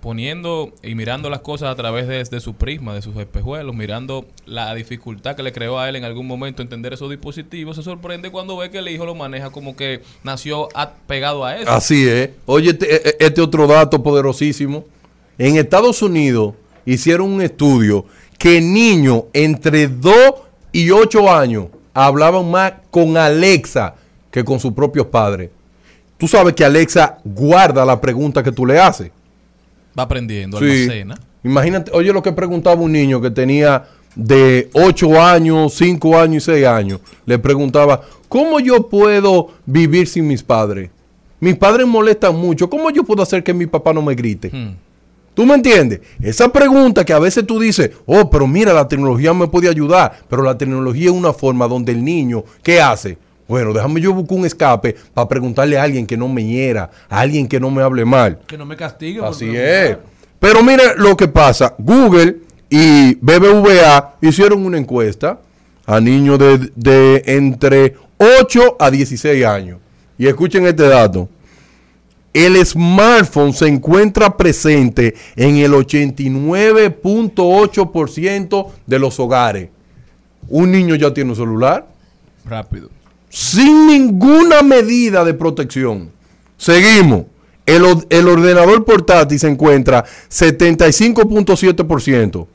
poniendo 0.01 0.73
y 0.83 0.95
mirando 0.95 1.31
las 1.31 1.41
cosas 1.41 1.71
a 1.71 1.75
través 1.75 2.31
de, 2.31 2.41
su 2.41 2.55
prisma, 2.55 2.95
de 2.95 3.03
sus 3.03 3.17
espejuelos, 3.17 3.75
mirando 3.75 4.27
la 4.47 4.75
dificultad 4.75 5.37
que 5.37 5.43
le 5.43 5.53
creó 5.53 5.79
a 5.79 5.89
él 5.89 5.97
en 5.97 6.05
algún 6.05 6.27
momento 6.27 6.63
entender 6.63 6.93
esos 6.93 7.11
dispositivos, 7.11 7.77
se 7.77 7.83
sorprende 7.83 8.31
cuando 8.31 8.57
ve 8.57 8.71
que 8.71 8.79
el 8.79 8.89
hijo 8.89 9.07
lo 9.07 9.15
maneja 9.15 9.51
como 9.51 9.75
que 9.75 10.03
nació 10.23 10.69
pegado 11.07 11.45
a 11.45 11.57
eso. 11.57 11.71
Así 11.71 12.07
es. 12.07 12.31
Oye, 12.47 12.71
este, 12.71 13.09
eh, 13.09 13.17
este 13.21 13.41
otro 13.41 13.67
dato 13.67 14.03
poderosísimo. 14.03 14.85
En 15.39 15.57
Estados 15.57 16.03
Unidos 16.03 16.55
hicieron 16.85 17.33
un 17.33 17.43
estudio 17.43 18.05
que 18.39 18.61
niños 18.61 19.25
entre 19.33 19.89
2 19.89 20.15
y 20.73 20.91
8 20.91 21.33
años 21.33 21.67
hablaban 21.95 22.51
más 22.51 22.75
con 22.91 23.17
Alexa 23.17 23.95
que 24.31 24.45
con 24.45 24.61
sus 24.61 24.73
propios 24.73 25.07
padres. 25.07 25.51
Tú 26.19 26.29
sabes 26.29 26.55
que 26.55 26.65
Alexa 26.65 27.19
guarda 27.25 27.85
la 27.85 28.01
pregunta 28.01 28.43
que 28.43 28.53
tú 28.53 28.67
le 28.67 28.79
haces. 28.79 29.11
Va 29.99 30.05
aprendiendo, 30.05 30.59
Sí. 30.59 30.83
almacena. 30.83 31.19
Imagínate, 31.45 31.91
oye 31.95 32.13
lo 32.13 32.23
que 32.23 32.33
preguntaba 32.33 32.81
un 32.81 32.93
niño 32.93 33.21
que 33.21 33.31
tenía 33.31 33.85
de 34.15 34.71
8 34.75 35.21
años, 35.21 35.75
5 35.75 36.19
años 36.19 36.43
y 36.43 36.47
6 36.53 36.67
años. 36.67 37.01
Le 37.27 37.39
preguntaba, 37.39 38.03
¿cómo 38.29 38.61
yo 38.61 38.89
puedo 38.89 39.49
vivir 39.67 40.07
sin 40.07 40.27
mis 40.27 40.43
padres? 40.43 40.91
Mis 41.41 41.57
padres 41.57 41.87
molestan 41.87 42.35
mucho. 42.37 42.69
¿Cómo 42.69 42.91
yo 42.91 43.05
puedo 43.05 43.23
hacer 43.23 43.45
que 43.45 43.55
mi 43.55 43.67
papá 43.67 43.93
no 43.93 44.03
me 44.03 44.15
grite? 44.15 44.51
Hmm. 44.53 44.75
¿Tú 45.35 45.47
me 45.47 45.55
entiendes? 45.55 46.01
Esa 46.21 46.53
pregunta 46.53 47.05
que 47.05 47.13
a 47.13 47.21
veces 47.21 47.47
tú 47.47 47.61
dices, 47.61 47.93
oh, 48.07 48.29
pero 48.29 48.49
mira, 48.49 48.73
la 48.73 48.89
tecnología 48.89 49.33
me 49.33 49.47
puede 49.47 49.69
ayudar, 49.69 50.19
pero 50.29 50.43
la 50.43 50.59
tecnología 50.59 51.11
es 51.11 51.13
una 51.17 51.33
forma 51.33 51.69
donde 51.69 51.93
el 51.93 52.05
niño, 52.05 52.43
¿qué 52.61 52.81
hace? 52.81 53.17
Bueno, 53.49 53.73
déjame 53.73 54.01
yo 54.03 54.13
buscar 54.13 54.39
un 54.39 54.45
escape 54.45 54.95
para 55.15 55.27
preguntarle 55.27 55.79
a 55.79 55.83
alguien 55.83 56.07
que 56.07 56.19
no 56.19 56.29
me 56.29 56.45
hiera, 56.45 56.91
a 57.09 57.21
alguien 57.21 57.49
que 57.49 57.59
no 57.59 57.71
me 57.71 57.81
hable 57.83 58.05
mal. 58.05 58.41
Que 58.47 58.59
no 58.59 58.67
me 58.67 58.77
castigue. 58.77 59.25
Así 59.25 59.57
es. 59.57 59.97
Pero 60.39 60.63
mire 60.63 60.97
lo 60.97 61.17
que 61.17 61.29
pasa. 61.29 61.75
Google 61.79 62.41
y 62.69 63.15
BBVA 63.15 64.17
hicieron 64.21 64.67
una 64.67 64.77
encuesta 64.77 65.41
a 65.87 65.99
niños 65.99 66.39
de, 66.39 66.71
de 66.77 67.23
entre 67.27 67.97
8 68.19 68.77
a 68.79 68.91
16 68.91 69.47
años. 69.47 69.79
Y 70.19 70.27
escuchen 70.27 70.67
este 70.67 70.87
dato. 70.87 71.31
El 72.35 72.63
smartphone 72.67 73.55
se 73.55 73.67
encuentra 73.67 74.37
presente 74.37 75.15
en 75.35 75.57
el 75.57 75.73
89.8% 75.73 78.67
de 78.87 78.99
los 78.99 79.19
hogares. 79.19 79.71
Un 80.49 80.71
niño 80.71 80.95
ya 80.95 81.15
tiene 81.15 81.31
un 81.31 81.37
celular 81.37 81.87
Rápido. 82.49 82.89
Sin 83.29 83.87
ninguna 83.87 84.63
medida 84.63 85.25
de 85.25 85.35
protección. 85.35 86.11
Seguimos. 86.57 87.27
El, 87.67 87.85
el 88.09 88.29
ordenador 88.29 88.87
portátil 88.87 89.39
se 89.39 89.49
encuentra 89.49 90.07
75.7% 90.31 92.47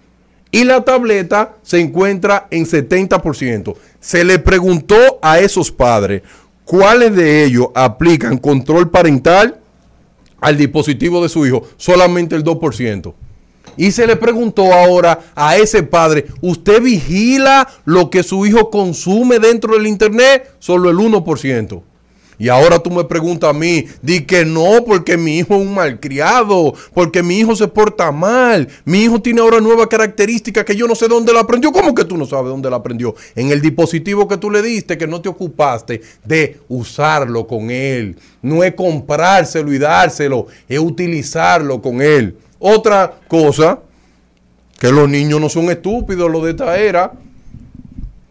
y 0.54 0.64
la 0.64 0.82
tableta 0.82 1.56
se 1.62 1.80
encuentra 1.80 2.48
en 2.52 2.66
70%. 2.66 3.76
Se 4.00 4.24
le 4.24 4.40
preguntó 4.40 5.20
a 5.22 5.40
esos 5.40 5.72
padres 5.72 6.22
cuáles 6.66 7.16
de 7.16 7.44
ellos 7.44 7.68
aplican 7.74 8.38
control 8.38 8.90
parental 8.90 9.60
al 10.40 10.58
dispositivo 10.58 11.24
de 11.24 11.30
su 11.30 11.46
hijo. 11.46 11.64
Solamente 11.78 12.36
el 12.36 12.44
2%. 12.44 13.14
Y 13.78 13.92
se 13.92 14.08
le 14.08 14.16
preguntó 14.16 14.74
ahora 14.74 15.20
a 15.36 15.58
ese 15.58 15.84
padre, 15.84 16.28
¿usted 16.42 16.82
vigila 16.82 17.68
lo 17.86 18.10
que 18.10 18.24
su 18.24 18.46
hijo 18.46 18.70
consume 18.70 19.40
dentro 19.40 19.74
del 19.74 19.88
Internet? 19.88 20.56
Solo 20.60 20.90
el 20.90 20.98
1%. 20.98 21.82
Y 22.38 22.50
ahora 22.50 22.80
tú 22.80 22.90
me 22.90 23.04
preguntas 23.04 23.50
a 23.50 23.54
mí, 23.54 23.86
di 24.02 24.22
que 24.22 24.46
no, 24.46 24.84
porque 24.86 25.18
mi 25.18 25.38
hijo 25.38 25.56
es 25.56 25.62
un 25.62 25.74
malcriado, 25.74 26.74
porque 26.94 27.24
mi 27.24 27.40
hijo 27.40 27.56
se 27.56 27.68
porta 27.68 28.12
mal, 28.12 28.68
mi 28.86 29.04
hijo 29.04 29.22
tiene 29.22 29.42
ahora 29.42 29.60
nuevas 29.60 29.88
características 29.88 30.66
que 30.66 30.76
yo 30.76 30.88
no 30.88 30.96
sé 30.96 31.08
dónde 31.08 31.34
la 31.34 31.42
aprendió. 31.42 31.72
¿Cómo 31.72 31.94
que 31.94 32.06
tú 32.06 32.18
no 32.18 32.26
sabes 32.26 32.50
dónde 32.50 32.70
la 32.70 32.78
aprendió? 32.78 33.16
En 33.36 33.52
el 33.52 33.62
dispositivo 33.62 34.28
que 34.28 34.38
tú 34.38 34.50
le 34.50 34.62
diste, 34.62 34.98
que 34.98 35.08
no 35.08 35.22
te 35.22 35.30
ocupaste 35.30 36.02
de 36.24 36.60
usarlo 36.68 37.48
con 37.48 37.70
él. 37.70 38.18
No 38.42 38.64
es 38.64 38.74
comprárselo 38.74 39.72
y 39.72 39.78
dárselo, 39.78 40.48
es 40.68 40.80
utilizarlo 40.80 41.82
con 41.82 42.02
él. 42.02 42.36
Otra 42.66 43.20
cosa, 43.28 43.80
que 44.80 44.90
los 44.90 45.10
niños 45.10 45.42
no 45.42 45.50
son 45.50 45.66
estúpidos, 45.66 46.32
los 46.32 46.46
de 46.46 46.52
esta 46.52 46.78
era. 46.78 47.12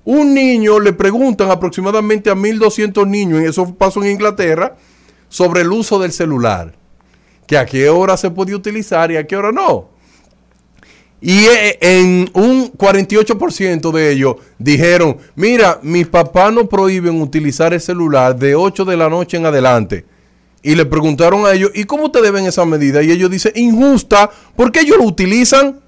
Un 0.06 0.32
niño 0.32 0.80
le 0.80 0.94
preguntan 0.94 1.50
aproximadamente 1.50 2.30
a 2.30 2.34
1.200 2.34 3.06
niños, 3.06 3.42
y 3.42 3.44
eso 3.44 3.74
pasó 3.74 4.02
en 4.02 4.12
Inglaterra, 4.12 4.74
sobre 5.28 5.60
el 5.60 5.70
uso 5.70 5.98
del 5.98 6.12
celular. 6.12 6.72
Que 7.46 7.58
a 7.58 7.66
qué 7.66 7.90
hora 7.90 8.16
se 8.16 8.30
podía 8.30 8.56
utilizar 8.56 9.12
y 9.12 9.18
a 9.18 9.26
qué 9.26 9.36
hora 9.36 9.52
no. 9.52 9.90
Y 11.20 11.44
eh, 11.44 11.78
en 11.82 12.30
un 12.32 12.72
48% 12.72 13.92
de 13.92 14.12
ellos 14.12 14.36
dijeron, 14.58 15.18
mira, 15.34 15.78
mis 15.82 16.06
papás 16.06 16.54
no 16.54 16.70
prohíben 16.70 17.20
utilizar 17.20 17.74
el 17.74 17.82
celular 17.82 18.34
de 18.34 18.54
8 18.54 18.86
de 18.86 18.96
la 18.96 19.10
noche 19.10 19.36
en 19.36 19.44
adelante. 19.44 20.06
Y 20.62 20.76
le 20.76 20.86
preguntaron 20.86 21.44
a 21.44 21.52
ellos, 21.52 21.70
¿y 21.74 21.84
cómo 21.84 22.10
te 22.10 22.22
deben 22.22 22.46
esa 22.46 22.64
medida? 22.64 23.02
Y 23.02 23.10
ellos 23.10 23.30
dicen, 23.30 23.52
injusta, 23.56 24.30
¿por 24.54 24.70
qué 24.70 24.80
ellos 24.80 24.96
lo 24.96 25.04
utilizan? 25.04 25.80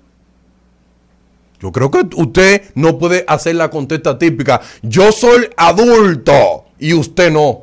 Yo 1.60 1.70
creo 1.72 1.90
que 1.90 2.04
usted 2.16 2.62
no 2.74 2.98
puede 2.98 3.24
hacer 3.28 3.54
la 3.54 3.70
contesta 3.70 4.18
típica. 4.18 4.60
Yo 4.82 5.12
soy 5.12 5.48
adulto 5.56 6.64
y 6.78 6.92
usted 6.92 7.30
no. 7.30 7.62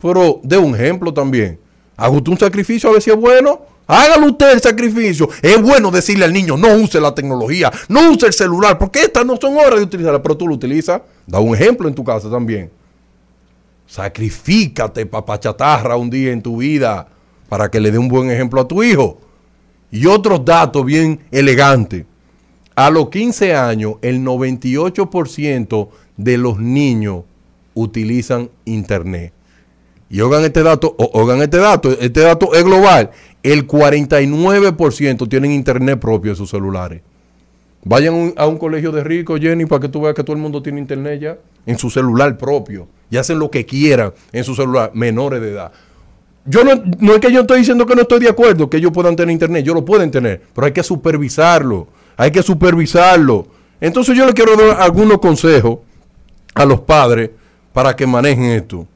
Pero 0.00 0.40
de 0.42 0.56
un 0.56 0.74
ejemplo 0.74 1.12
también. 1.12 1.58
Haga 1.96 2.16
usted 2.16 2.32
un 2.32 2.38
sacrificio 2.38 2.88
a 2.88 2.92
ver 2.92 3.02
si 3.02 3.10
es 3.10 3.16
bueno. 3.16 3.60
Hágalo 3.86 4.28
usted 4.28 4.52
el 4.52 4.60
sacrificio. 4.60 5.28
Es 5.42 5.60
bueno 5.60 5.90
decirle 5.90 6.24
al 6.24 6.32
niño, 6.32 6.56
no 6.56 6.76
use 6.76 7.00
la 7.00 7.12
tecnología, 7.12 7.72
no 7.88 8.10
use 8.10 8.26
el 8.26 8.32
celular, 8.32 8.78
porque 8.78 9.02
estas 9.02 9.26
no 9.26 9.36
son 9.36 9.56
horas 9.56 9.80
de 9.80 9.82
utilizarla, 9.82 10.22
pero 10.22 10.36
tú 10.36 10.46
lo 10.46 10.54
utilizas. 10.54 11.02
Da 11.26 11.40
un 11.40 11.54
ejemplo 11.54 11.88
en 11.88 11.94
tu 11.94 12.04
casa 12.04 12.30
también. 12.30 12.70
Sacrifícate, 13.90 15.04
papá 15.04 15.40
chatarra, 15.40 15.96
un 15.96 16.08
día 16.08 16.30
en 16.30 16.42
tu 16.42 16.58
vida 16.58 17.08
para 17.48 17.68
que 17.68 17.80
le 17.80 17.90
dé 17.90 17.98
un 17.98 18.06
buen 18.06 18.30
ejemplo 18.30 18.60
a 18.60 18.68
tu 18.68 18.84
hijo. 18.84 19.20
Y 19.90 20.06
otros 20.06 20.44
datos 20.44 20.84
bien 20.84 21.18
elegantes. 21.32 22.04
A 22.76 22.88
los 22.88 23.10
15 23.10 23.52
años, 23.56 23.94
el 24.02 24.20
98% 24.20 25.88
de 26.16 26.38
los 26.38 26.60
niños 26.60 27.24
utilizan 27.74 28.48
internet. 28.64 29.32
Y 30.08 30.20
oigan 30.20 30.44
este 30.44 30.62
dato, 30.62 30.94
oigan 30.96 31.42
este 31.42 31.56
dato, 31.56 31.90
este 31.90 32.20
dato 32.20 32.54
es 32.54 32.62
global. 32.62 33.10
El 33.42 33.66
49% 33.66 35.28
tienen 35.28 35.50
internet 35.50 35.98
propio 35.98 36.30
en 36.30 36.36
sus 36.36 36.50
celulares. 36.50 37.02
Vayan 37.82 38.34
a 38.36 38.46
un 38.46 38.58
colegio 38.58 38.92
de 38.92 39.02
ricos, 39.02 39.40
Jenny, 39.40 39.64
para 39.64 39.80
que 39.80 39.88
tú 39.88 40.02
veas 40.02 40.14
que 40.14 40.22
todo 40.22 40.36
el 40.36 40.42
mundo 40.42 40.62
tiene 40.62 40.80
internet 40.80 41.20
ya 41.20 41.38
en 41.64 41.78
su 41.78 41.90
celular 41.90 42.36
propio. 42.36 42.88
Y 43.10 43.16
hacen 43.16 43.38
lo 43.38 43.50
que 43.50 43.64
quieran 43.64 44.12
en 44.32 44.44
su 44.44 44.54
celular, 44.54 44.90
menores 44.94 45.40
de 45.40 45.50
edad. 45.50 45.72
Yo 46.44 46.64
no, 46.64 46.82
no 46.98 47.14
es 47.14 47.20
que 47.20 47.32
yo 47.32 47.40
estoy 47.40 47.58
diciendo 47.58 47.86
que 47.86 47.94
no 47.94 48.02
estoy 48.02 48.20
de 48.20 48.28
acuerdo 48.28 48.68
que 48.68 48.78
ellos 48.78 48.92
puedan 48.92 49.16
tener 49.16 49.32
internet, 49.32 49.62
ellos 49.62 49.74
lo 49.74 49.84
pueden 49.84 50.10
tener, 50.10 50.42
pero 50.54 50.66
hay 50.66 50.72
que 50.72 50.82
supervisarlo, 50.82 51.88
hay 52.16 52.30
que 52.30 52.42
supervisarlo. 52.42 53.46
Entonces 53.80 54.16
yo 54.16 54.26
le 54.26 54.32
quiero 54.32 54.56
dar 54.56 54.80
algunos 54.80 55.18
consejos 55.18 55.78
a 56.54 56.64
los 56.64 56.80
padres 56.80 57.30
para 57.72 57.94
que 57.96 58.06
manejen 58.06 58.44
esto. 58.44 58.86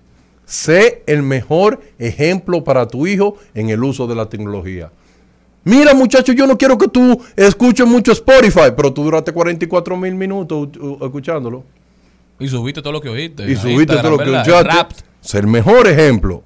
Sé 0.44 1.02
el 1.06 1.22
mejor 1.22 1.80
ejemplo 1.98 2.64
para 2.64 2.86
tu 2.86 3.06
hijo 3.06 3.36
en 3.54 3.70
el 3.70 3.82
uso 3.82 4.06
de 4.06 4.14
la 4.14 4.28
tecnología. 4.28 4.90
Mira, 5.64 5.94
muchacho, 5.94 6.32
yo 6.32 6.46
no 6.46 6.58
quiero 6.58 6.76
que 6.76 6.88
tú 6.88 7.20
escuches 7.36 7.86
mucho 7.86 8.12
Spotify, 8.12 8.72
pero 8.76 8.92
tú 8.92 9.02
duraste 9.02 9.32
44 9.32 9.96
mil 9.96 10.14
minutos 10.14 10.68
escuchándolo. 11.00 11.64
Y 12.38 12.48
subiste 12.48 12.82
todo 12.82 12.92
lo 12.92 13.00
que 13.00 13.08
oíste. 13.08 13.50
Y 13.50 13.56
subiste 13.56 13.96
todo 13.96 14.10
lo 14.10 14.18
que 14.18 14.24
escuchaste. 14.24 15.04
Ser 15.20 15.44
el 15.44 15.50
mejor 15.50 15.86
ejemplo. 15.88 16.42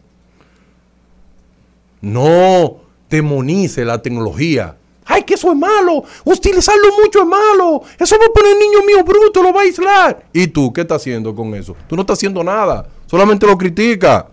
No 2.01 2.77
demonice 3.11 3.85
la 3.85 4.01
tecnología. 4.01 4.77
Ay, 5.05 5.23
que 5.23 5.35
eso 5.35 5.51
es 5.51 5.57
malo. 5.57 6.05
Utilizarlo 6.25 6.89
mucho 7.03 7.23
es 7.23 7.27
malo. 7.27 7.83
Eso 7.99 8.17
va 8.21 8.27
a 8.27 8.33
poner 8.33 8.53
el 8.53 8.59
niño 8.59 8.85
mío 8.87 9.03
bruto, 9.05 9.43
lo 9.43 9.53
va 9.53 9.63
a 9.63 9.65
aislar. 9.65 10.27
¿Y 10.33 10.47
tú 10.49 10.73
qué 10.73 10.83
estás 10.83 11.01
haciendo 11.01 11.35
con 11.35 11.55
eso? 11.55 11.75
Tú 11.89 11.97
no 11.97 12.03
estás 12.03 12.19
haciendo 12.19 12.45
nada. 12.45 12.87
Solamente 13.07 13.47
lo 13.47 13.57
critica. 13.57 14.29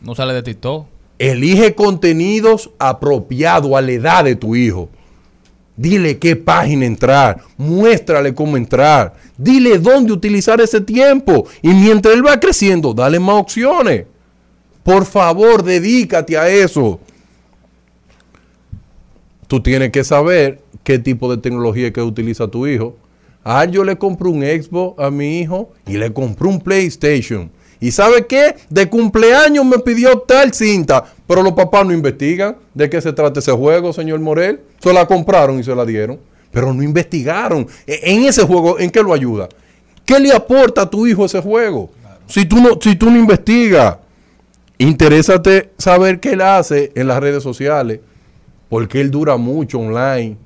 No 0.00 0.14
sale 0.14 0.32
de 0.32 0.42
TikTok. 0.42 0.86
Elige 1.18 1.74
contenidos 1.74 2.70
apropiados 2.78 3.72
a 3.74 3.80
la 3.80 3.92
edad 3.92 4.24
de 4.24 4.36
tu 4.36 4.54
hijo. 4.54 4.88
Dile 5.76 6.18
qué 6.18 6.36
página 6.36 6.86
entrar, 6.86 7.42
muéstrale 7.58 8.34
cómo 8.34 8.56
entrar, 8.56 9.14
dile 9.36 9.78
dónde 9.78 10.12
utilizar 10.12 10.60
ese 10.60 10.80
tiempo 10.80 11.46
y 11.60 11.68
mientras 11.68 12.14
él 12.14 12.26
va 12.26 12.40
creciendo, 12.40 12.94
dale 12.94 13.20
más 13.20 13.36
opciones. 13.36 14.06
Por 14.82 15.04
favor, 15.04 15.62
dedícate 15.62 16.38
a 16.38 16.48
eso. 16.48 17.00
Tú 19.46 19.60
tienes 19.60 19.90
que 19.90 20.02
saber 20.02 20.62
qué 20.82 20.98
tipo 20.98 21.30
de 21.30 21.40
tecnología 21.42 21.92
que 21.92 22.00
utiliza 22.00 22.48
tu 22.48 22.66
hijo. 22.66 22.96
Ah, 23.44 23.64
yo 23.64 23.84
le 23.84 23.96
compré 23.96 24.28
un 24.28 24.42
Xbox 24.42 24.98
a 24.98 25.10
mi 25.10 25.40
hijo 25.40 25.72
y 25.86 25.98
le 25.98 26.12
compré 26.12 26.48
un 26.48 26.60
PlayStation. 26.60 27.50
¿Y 27.80 27.90
sabe 27.90 28.26
qué? 28.26 28.56
De 28.70 28.88
cumpleaños 28.88 29.64
me 29.64 29.78
pidió 29.78 30.18
tal 30.20 30.52
cinta, 30.54 31.04
pero 31.26 31.42
los 31.42 31.52
papás 31.52 31.84
no 31.86 31.92
investigan 31.92 32.56
de 32.74 32.88
qué 32.88 33.00
se 33.00 33.12
trata 33.12 33.40
ese 33.40 33.52
juego, 33.52 33.92
señor 33.92 34.20
Morel. 34.20 34.60
Se 34.82 34.92
la 34.92 35.06
compraron 35.06 35.58
y 35.60 35.64
se 35.64 35.74
la 35.74 35.84
dieron, 35.84 36.18
pero 36.52 36.72
no 36.72 36.82
investigaron. 36.82 37.66
E- 37.86 38.00
En 38.04 38.24
ese 38.24 38.42
juego, 38.44 38.78
¿en 38.78 38.90
qué 38.90 39.02
lo 39.02 39.12
ayuda? 39.12 39.48
¿Qué 40.04 40.18
le 40.20 40.32
aporta 40.32 40.82
a 40.82 40.90
tu 40.90 41.06
hijo 41.06 41.24
ese 41.26 41.40
juego? 41.40 41.90
Si 42.26 42.44
tú 42.46 42.56
no, 42.56 42.78
si 42.80 42.96
tú 42.96 43.10
no 43.10 43.18
investigas, 43.18 43.98
interésate 44.78 45.70
saber 45.78 46.20
qué 46.20 46.32
él 46.32 46.40
hace 46.42 46.92
en 46.94 47.08
las 47.08 47.20
redes 47.20 47.42
sociales, 47.42 48.00
porque 48.68 49.00
él 49.00 49.10
dura 49.10 49.36
mucho 49.36 49.78
online. 49.78 50.36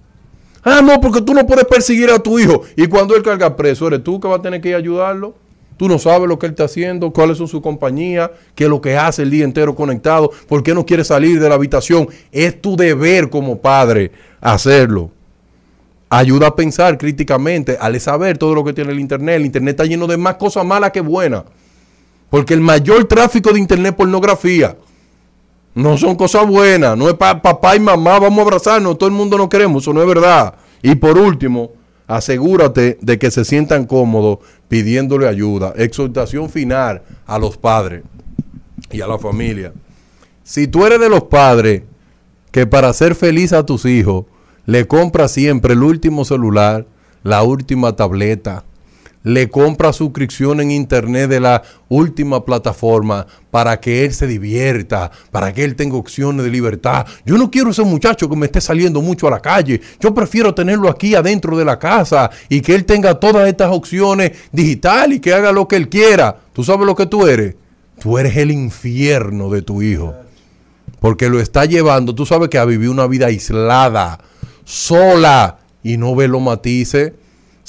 Ah, 0.62 0.80
no, 0.82 1.00
porque 1.00 1.22
tú 1.22 1.32
no 1.32 1.46
puedes 1.46 1.64
perseguir 1.64 2.10
a 2.10 2.18
tu 2.18 2.38
hijo. 2.38 2.62
Y 2.76 2.86
cuando 2.86 3.16
él 3.16 3.22
carga 3.22 3.56
preso, 3.56 3.86
eres 3.86 4.04
tú 4.04 4.20
que 4.20 4.28
vas 4.28 4.40
a 4.40 4.42
tener 4.42 4.60
que 4.60 4.68
ir 4.70 4.74
a 4.74 4.78
ayudarlo. 4.78 5.34
Tú 5.80 5.88
no 5.88 5.98
sabes 5.98 6.28
lo 6.28 6.38
que 6.38 6.44
él 6.44 6.52
está 6.52 6.64
haciendo, 6.64 7.10
cuáles 7.10 7.38
son 7.38 7.48
sus 7.48 7.62
compañías, 7.62 8.30
qué 8.54 8.64
es 8.64 8.70
lo 8.70 8.82
que 8.82 8.98
hace 8.98 9.22
el 9.22 9.30
día 9.30 9.44
entero 9.44 9.74
conectado, 9.74 10.30
por 10.46 10.62
qué 10.62 10.74
no 10.74 10.84
quiere 10.84 11.04
salir 11.04 11.40
de 11.40 11.48
la 11.48 11.54
habitación. 11.54 12.06
Es 12.30 12.60
tu 12.60 12.76
deber 12.76 13.30
como 13.30 13.62
padre 13.62 14.12
hacerlo. 14.42 15.10
Ayuda 16.10 16.48
a 16.48 16.54
pensar 16.54 16.98
críticamente, 16.98 17.78
al 17.80 17.98
saber 17.98 18.36
todo 18.36 18.54
lo 18.54 18.62
que 18.62 18.74
tiene 18.74 18.92
el 18.92 19.00
Internet. 19.00 19.36
El 19.36 19.46
Internet 19.46 19.72
está 19.72 19.86
lleno 19.86 20.06
de 20.06 20.18
más 20.18 20.34
cosas 20.34 20.66
malas 20.66 20.90
que 20.90 21.00
buenas. 21.00 21.44
Porque 22.28 22.52
el 22.52 22.60
mayor 22.60 23.06
tráfico 23.06 23.50
de 23.50 23.60
Internet 23.60 23.92
es 23.92 23.96
pornografía. 23.96 24.76
No 25.74 25.96
son 25.96 26.14
cosas 26.14 26.46
buenas. 26.46 26.94
No 26.94 27.08
es 27.08 27.14
para 27.14 27.40
papá 27.40 27.74
y 27.74 27.80
mamá, 27.80 28.18
vamos 28.18 28.40
a 28.40 28.42
abrazarnos. 28.42 28.98
Todo 28.98 29.08
el 29.08 29.14
mundo 29.14 29.38
no 29.38 29.48
queremos. 29.48 29.82
Eso 29.82 29.94
no 29.94 30.02
es 30.02 30.06
verdad. 30.06 30.56
Y 30.82 30.94
por 30.96 31.16
último, 31.16 31.70
asegúrate 32.10 32.98
de 33.00 33.18
que 33.20 33.30
se 33.30 33.44
sientan 33.44 33.86
cómodos 33.86 34.40
pidiéndole 34.68 35.28
ayuda. 35.28 35.72
Exhortación 35.76 36.50
final 36.50 37.02
a 37.24 37.38
los 37.38 37.56
padres 37.56 38.02
y 38.90 39.00
a 39.00 39.06
la 39.06 39.16
familia. 39.16 39.72
Si 40.42 40.66
tú 40.66 40.84
eres 40.84 40.98
de 40.98 41.08
los 41.08 41.24
padres 41.24 41.82
que 42.50 42.66
para 42.66 42.88
hacer 42.88 43.14
feliz 43.14 43.52
a 43.52 43.64
tus 43.64 43.84
hijos 43.84 44.24
le 44.66 44.88
compras 44.88 45.30
siempre 45.30 45.74
el 45.74 45.84
último 45.84 46.24
celular, 46.24 46.84
la 47.22 47.44
última 47.44 47.94
tableta, 47.94 48.64
le 49.22 49.50
compra 49.50 49.92
suscripción 49.92 50.60
en 50.60 50.70
internet 50.70 51.28
de 51.28 51.40
la 51.40 51.62
última 51.88 52.44
plataforma 52.44 53.26
para 53.50 53.78
que 53.80 54.04
él 54.04 54.14
se 54.14 54.26
divierta, 54.26 55.10
para 55.30 55.52
que 55.52 55.64
él 55.64 55.76
tenga 55.76 55.96
opciones 55.96 56.44
de 56.44 56.50
libertad. 56.50 57.06
Yo 57.26 57.36
no 57.36 57.50
quiero 57.50 57.70
ese 57.70 57.82
muchacho 57.82 58.28
que 58.30 58.36
me 58.36 58.46
esté 58.46 58.60
saliendo 58.60 59.02
mucho 59.02 59.28
a 59.28 59.30
la 59.30 59.40
calle. 59.40 59.80
Yo 60.00 60.14
prefiero 60.14 60.54
tenerlo 60.54 60.88
aquí 60.88 61.14
adentro 61.14 61.56
de 61.56 61.64
la 61.64 61.78
casa 61.78 62.30
y 62.48 62.60
que 62.60 62.74
él 62.74 62.84
tenga 62.84 63.20
todas 63.20 63.48
estas 63.48 63.70
opciones 63.72 64.32
digital 64.52 65.12
y 65.12 65.20
que 65.20 65.34
haga 65.34 65.52
lo 65.52 65.68
que 65.68 65.76
él 65.76 65.88
quiera. 65.88 66.36
¿Tú 66.52 66.64
sabes 66.64 66.86
lo 66.86 66.94
que 66.94 67.06
tú 67.06 67.26
eres? 67.26 67.56
Tú 68.00 68.16
eres 68.16 68.36
el 68.36 68.50
infierno 68.50 69.50
de 69.50 69.62
tu 69.62 69.82
hijo. 69.82 70.14
Porque 71.00 71.28
lo 71.28 71.40
está 71.40 71.64
llevando, 71.64 72.14
tú 72.14 72.26
sabes 72.26 72.48
que 72.48 72.58
a 72.58 72.64
vivir 72.64 72.90
una 72.90 73.06
vida 73.06 73.26
aislada, 73.26 74.18
sola 74.64 75.58
y 75.82 75.96
no 75.96 76.14
ve 76.14 76.28
los 76.28 76.42
matices 76.42 77.12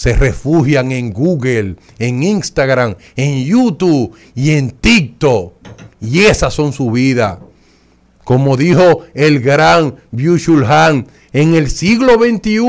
se 0.01 0.13
refugian 0.13 0.91
en 0.91 1.13
Google, 1.13 1.75
en 1.99 2.23
Instagram, 2.23 2.95
en 3.15 3.45
YouTube 3.45 4.15
y 4.33 4.49
en 4.49 4.71
TikTok. 4.71 5.53
Y 6.01 6.21
esas 6.21 6.55
son 6.55 6.73
su 6.73 6.89
vida. 6.89 7.39
Como 8.23 8.57
dijo 8.57 9.01
el 9.13 9.41
gran 9.41 9.97
Byung-Chul 10.11 11.05
en 11.33 11.53
el 11.53 11.69
siglo 11.69 12.13
XXI 12.13 12.59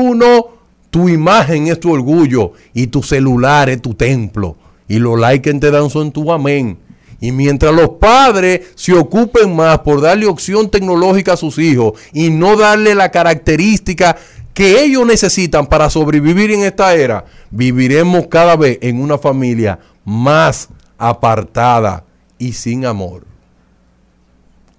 tu 0.91 1.09
imagen 1.09 1.69
es 1.69 1.79
tu 1.79 1.91
orgullo 1.91 2.51
y 2.71 2.85
tu 2.85 3.01
celular 3.01 3.67
es 3.67 3.81
tu 3.81 3.95
templo. 3.95 4.55
Y 4.87 4.99
los 4.99 5.19
likes 5.19 5.51
que 5.51 5.57
te 5.57 5.71
dan 5.71 5.89
son 5.89 6.11
tu 6.11 6.31
amén. 6.31 6.77
Y 7.19 7.31
mientras 7.31 7.73
los 7.73 7.89
padres 7.99 8.61
se 8.75 8.93
ocupen 8.93 9.55
más 9.55 9.79
por 9.79 10.01
darle 10.01 10.27
opción 10.27 10.69
tecnológica 10.69 11.33
a 11.33 11.37
sus 11.37 11.57
hijos 11.57 11.93
y 12.13 12.29
no 12.29 12.57
darle 12.57 12.93
la 12.93 13.09
característica 13.09 14.17
que 14.53 14.83
ellos 14.83 15.05
necesitan 15.05 15.65
para 15.65 15.89
sobrevivir 15.89 16.51
en 16.51 16.63
esta 16.63 16.93
era, 16.95 17.25
viviremos 17.49 18.27
cada 18.27 18.55
vez 18.55 18.77
en 18.81 19.01
una 19.01 19.17
familia 19.17 19.79
más 20.05 20.69
apartada 20.97 22.05
y 22.37 22.53
sin 22.53 22.85
amor. 22.85 23.25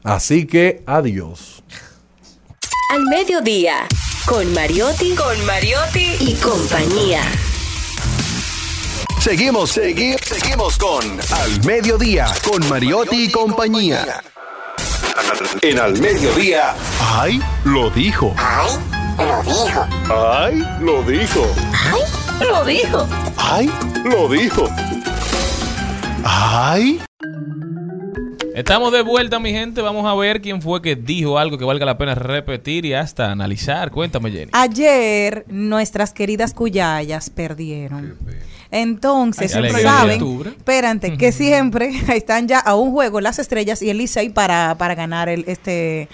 Así 0.02 0.46
que 0.46 0.82
adiós. 0.86 1.62
Al 2.90 3.04
mediodía, 3.06 3.86
con 4.26 4.52
Mariotti, 4.52 5.14
con 5.14 5.46
Mariotti 5.46 6.16
y 6.20 6.34
compañía. 6.34 7.22
Seguimos, 9.20 9.70
seguimos, 9.70 10.20
seguimos 10.20 10.76
con 10.76 11.02
Al 11.32 11.64
Mediodía, 11.64 12.26
con 12.44 12.68
Mariotti 12.68 13.24
y 13.24 13.30
compañía. 13.30 14.22
En 15.62 15.78
Al 15.78 15.98
Mediodía. 15.98 16.74
¡Ay! 17.00 17.40
Lo 17.64 17.88
dijo. 17.88 18.34
¡Ay! 18.36 19.03
Lo 19.18 21.02
dijo. 21.02 21.46
Lo 22.40 22.64
dijo. 22.64 23.06
¡Ay! 23.36 23.70
Lo 24.04 24.28
dijo. 24.28 24.68
¡Ay! 26.24 27.00
Estamos 28.54 28.92
de 28.92 29.02
vuelta, 29.02 29.38
mi 29.38 29.52
gente. 29.52 29.82
Vamos 29.82 30.06
a 30.06 30.14
ver 30.14 30.40
quién 30.40 30.60
fue 30.60 30.82
que 30.82 30.96
dijo 30.96 31.38
algo 31.38 31.58
que 31.58 31.64
valga 31.64 31.86
la 31.86 31.96
pena 31.98 32.14
repetir 32.14 32.84
y 32.86 32.94
hasta 32.94 33.30
analizar. 33.30 33.90
Cuéntame, 33.90 34.30
Jenny. 34.30 34.50
Ayer 34.52 35.44
nuestras 35.48 36.12
queridas 36.12 36.54
cuyayas 36.54 37.30
perdieron. 37.30 38.16
Entonces, 38.70 39.54
Ay, 39.54 39.62
siempre 39.62 39.82
saben, 39.82 40.20
espérate, 40.46 41.16
que 41.16 41.30
siempre 41.30 41.90
están 42.16 42.48
ya 42.48 42.58
a 42.58 42.74
un 42.74 42.90
juego 42.90 43.20
las 43.20 43.38
estrellas 43.38 43.80
y 43.82 43.90
el 43.90 43.98
Licey 43.98 44.30
para, 44.30 44.76
para 44.76 44.96
ganar 44.96 45.28
el, 45.28 45.44
este, 45.46 46.08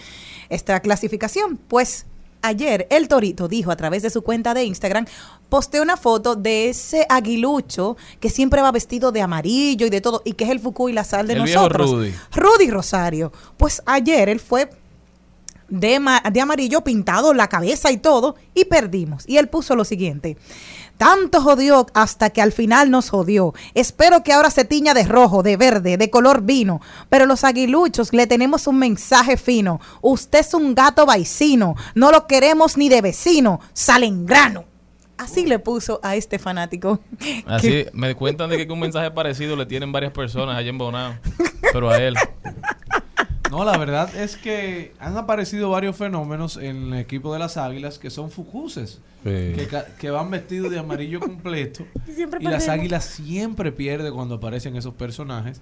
esta 0.51 0.81
clasificación. 0.81 1.57
Pues 1.57 2.07
ayer 2.43 2.87
el 2.91 3.09
Torito 3.09 3.49
dijo 3.49 3.71
a 3.71 3.77
través 3.77 4.03
de 4.03 4.11
su 4.11 4.23
cuenta 4.23 4.55
de 4.55 4.65
Instagram, 4.65 5.07
posteó 5.49 5.83
una 5.83 5.97
foto 5.97 6.37
de 6.37 6.69
ese 6.69 7.07
aguilucho 7.09 7.97
que 8.21 8.31
siempre 8.31 8.63
va 8.63 8.73
vestido 8.73 9.13
de 9.13 9.23
amarillo 9.23 9.87
y 9.87 9.91
de 9.91 10.01
todo, 10.01 10.23
y 10.25 10.33
que 10.33 10.45
es 10.45 10.51
el 10.51 10.61
Fuku 10.61 10.89
y 10.89 10.93
la 10.93 11.05
sal 11.05 11.27
de 11.27 11.35
El 11.35 11.41
nosotros. 11.41 11.91
Rudy. 11.91 12.15
Rudy 12.33 12.71
Rosario. 12.71 13.33
Pues 13.57 13.83
ayer 13.87 14.29
él 14.29 14.41
fue 14.41 14.71
de 15.69 16.41
amarillo 16.41 16.83
pintado 16.83 17.33
la 17.33 17.49
cabeza 17.49 17.91
y 17.93 17.99
todo 17.99 18.35
y 18.55 18.65
perdimos. 18.65 19.25
Y 19.29 19.37
él 19.37 19.49
puso 19.49 19.77
lo 19.77 19.85
siguiente. 19.85 20.37
Tanto 21.01 21.41
jodió 21.41 21.87
hasta 21.95 22.29
que 22.29 22.43
al 22.43 22.53
final 22.53 22.91
nos 22.91 23.09
jodió. 23.09 23.55
Espero 23.73 24.23
que 24.23 24.35
ahora 24.35 24.51
se 24.51 24.67
tiña 24.67 24.93
de 24.93 25.05
rojo, 25.05 25.43
de 25.43 25.57
verde, 25.57 25.97
de 25.97 26.11
color 26.11 26.43
vino. 26.43 26.83
Pero 27.09 27.25
los 27.25 27.43
aguiluchos 27.43 28.13
le 28.13 28.27
tenemos 28.27 28.67
un 28.67 28.79
mensaje 28.79 29.39
fino. 29.39 29.81
Usted 30.03 30.41
es 30.41 30.53
un 30.53 30.75
gato 30.75 31.07
vaicino. 31.07 31.75
No 31.95 32.11
lo 32.11 32.27
queremos 32.27 32.77
ni 32.77 32.91
de 32.91 33.01
vecino. 33.01 33.61
Sale 33.73 34.05
en 34.05 34.27
grano. 34.27 34.67
Así 35.17 35.47
le 35.47 35.59
puso 35.59 36.01
a 36.03 36.17
este 36.17 36.39
fanático. 36.39 37.01
Así 37.47 37.87
me 37.95 38.15
cuentan 38.15 38.51
de 38.51 38.67
que 38.67 38.71
un 38.71 38.81
mensaje 38.81 39.11
parecido 39.11 39.57
le 39.57 39.65
tienen 39.65 39.93
varias 39.93 40.13
personas 40.13 40.59
allá 40.59 40.69
en 40.69 40.77
Bonao, 40.77 41.15
pero 41.73 41.89
a 41.89 41.97
él. 41.97 42.15
No, 43.51 43.65
la 43.65 43.79
verdad 43.79 44.15
es 44.15 44.37
que 44.37 44.93
han 45.01 45.17
aparecido 45.17 45.71
varios 45.71 45.97
fenómenos 45.97 46.59
en 46.59 46.93
el 46.93 47.01
equipo 47.01 47.33
de 47.33 47.39
las 47.39 47.57
Águilas 47.57 47.99
que 47.99 48.11
son 48.11 48.31
fucuses. 48.31 49.01
Sí. 49.25 49.55
Que, 49.99 50.11
van 50.11 50.31
vestidos 50.31 50.71
de 50.71 50.79
amarillo 50.79 51.21
completo. 51.21 51.85
Y 52.09 52.23
y 52.23 52.49
las. 52.49 52.69
Águilas 52.69 53.05
siempre 53.05 53.73
pierden 53.73 54.15
cuando 54.15 54.37
aparecen 54.37 54.77
esos 54.77 54.95
personajes. 54.95 55.59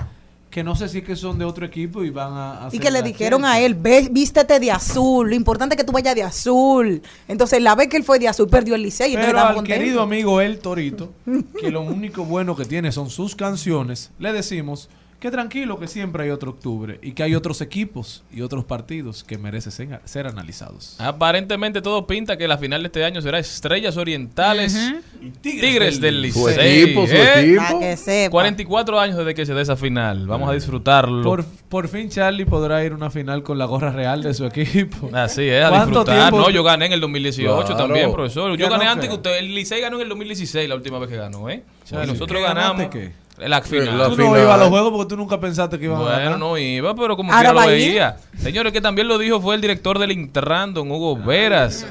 Que 0.51 0.65
no 0.65 0.75
sé 0.77 0.89
si 0.89 0.99
es 0.99 1.05
que 1.05 1.15
son 1.15 1.39
de 1.39 1.45
otro 1.45 1.67
equipo 1.67 2.03
y 2.03 2.11
van 2.11 2.33
a... 2.33 2.61
Y 2.63 2.67
hacer 2.69 2.81
que 2.81 2.91
le 2.91 3.03
dijeron 3.03 3.45
a 3.45 3.61
él, 3.61 3.75
ve, 3.75 4.09
vístete 4.11 4.59
de 4.59 4.71
azul, 4.71 5.29
lo 5.29 5.35
importante 5.35 5.75
es 5.75 5.77
que 5.77 5.85
tú 5.85 5.93
vayas 5.93 6.15
de 6.15 6.23
azul. 6.23 7.03
Entonces, 7.29 7.61
la 7.61 7.75
vez 7.75 7.89
que 7.89 7.99
él 7.99 8.05
fue 8.05 8.19
de 8.19 8.29
azul, 8.29 8.49
perdió 8.49 8.75
el 8.75 8.83
liceo 8.83 9.07
y 9.07 9.11
entonces 9.11 9.27
Pero 9.27 9.39
estaban 9.39 9.51
al 9.51 9.57
contentos. 9.57 9.85
querido 9.85 10.01
amigo 10.01 10.41
El 10.41 10.59
Torito, 10.59 11.13
que 11.61 11.71
lo 11.71 11.83
único 11.83 12.25
bueno 12.25 12.57
que 12.57 12.65
tiene 12.65 12.93
son 12.93 13.11
sus 13.11 13.37
canciones, 13.37 14.11
le 14.19 14.33
decimos 14.33 14.89
que 15.19 15.33
tranquilo, 15.33 15.81
que 15.81 15.89
siempre 15.89 16.23
hay 16.23 16.31
otro 16.31 16.51
octubre 16.53 17.01
y 17.03 17.11
que 17.13 17.25
hay 17.25 17.35
otros 17.35 17.61
equipos 17.61 18.23
y 18.33 18.41
otros 18.43 18.65
partidos 18.65 19.25
que 19.25 19.37
merecen 19.37 19.73
ser, 19.73 20.01
ser 20.05 20.27
analizados. 20.29 20.95
Aparentemente 21.01 21.83
todo 21.83 22.07
pinta 22.07 22.37
que 22.37 22.47
la 22.47 22.57
final 22.57 22.83
de 22.83 22.87
este 22.87 23.05
año 23.05 23.21
será 23.21 23.41
Estrellas 23.41 23.97
Orientales 23.97 24.77
y 25.21 25.31
Tigres, 25.31 25.61
Tigres 25.61 26.01
del 26.01 26.23
del 26.23 26.33
Su 26.33 26.47
Licey. 26.49 26.83
equipo, 26.83 27.07
su 27.09 27.15
¿eh? 27.15 27.41
equipo. 27.55 27.81
Sepa. 27.97 28.31
44 28.31 29.01
años 29.01 29.17
desde 29.19 29.35
que 29.35 29.45
se 29.45 29.55
dé 29.55 29.63
esa 29.63 29.77
final. 29.77 30.27
Vamos 30.29 30.49
a 30.49 30.53
disfrutarlo. 30.53 31.25
Por, 31.25 31.45
por 31.69 31.89
fin 31.89 32.09
Charlie 32.11 32.45
podrá 32.45 32.85
ir 32.85 32.93
a 32.93 32.95
una 32.95 33.11
final 33.11 33.43
con 33.43 33.59
la 33.59 33.65
gorra 33.65 33.91
real 33.91 34.23
de 34.23 34.35
su 34.35 34.45
equipo. 34.47 35.11
Así 35.13 35.49
es, 35.49 35.65
a 35.65 35.71
¿Cuánto 35.71 35.87
disfrutar. 36.01 36.31
tiempo- 36.31 36.39
No, 36.47 36.51
yo 36.51 36.63
gané 36.63 36.87
en 36.87 36.93
el 36.93 37.01
2018 37.01 37.65
Claro. 37.67 37.77
también, 37.77 38.13
profesor. 38.13 38.57
Yo 38.57 38.69
gané 38.71 38.87
antes 38.87 39.09
que 39.09 39.15
usted. 39.17 39.37
El 39.39 39.53
Licey 39.55 39.81
ganó 39.81 39.97
en 39.97 40.03
el 40.03 40.09
2016, 40.11 40.69
la 40.69 40.77
última 40.77 41.01
vez 41.01 41.09
que 41.09 41.17
ganó, 41.17 41.51
¿eh? 41.51 41.65
Y 41.91 42.07
nosotros 42.07 42.41
¿qué 42.41 42.47
ganamos 42.47 42.87
qué? 42.89 43.13
La 43.39 43.63
final. 43.63 43.99
La 43.99 44.09
Tú 44.09 44.17
final. 44.17 44.33
no 44.33 44.39
ibas 44.43 44.55
a 44.55 44.57
los 44.59 44.69
juegos 44.69 44.93
porque 44.93 45.09
tú 45.11 45.17
nunca 45.17 45.39
pensaste 45.39 45.79
que 45.79 45.85
iban 45.85 45.99
a 45.99 46.03
Bueno, 46.03 46.17
ganar. 46.17 46.39
no 46.39 46.59
iba, 46.59 46.95
pero 46.95 47.17
como 47.17 47.33
quiera 47.33 47.53
lo 47.53 47.61
a 47.61 47.67
veía. 47.67 48.17
Señores, 48.39 48.73
que 48.73 48.81
también 48.81 49.09
lo 49.09 49.19
dijo 49.19 49.41
fue 49.41 49.55
el 49.55 49.61
director 49.61 49.99
del 49.99 50.13
Intran, 50.13 50.75
don 50.75 50.91
Hugo 50.91 51.17
Veras, 51.17 51.87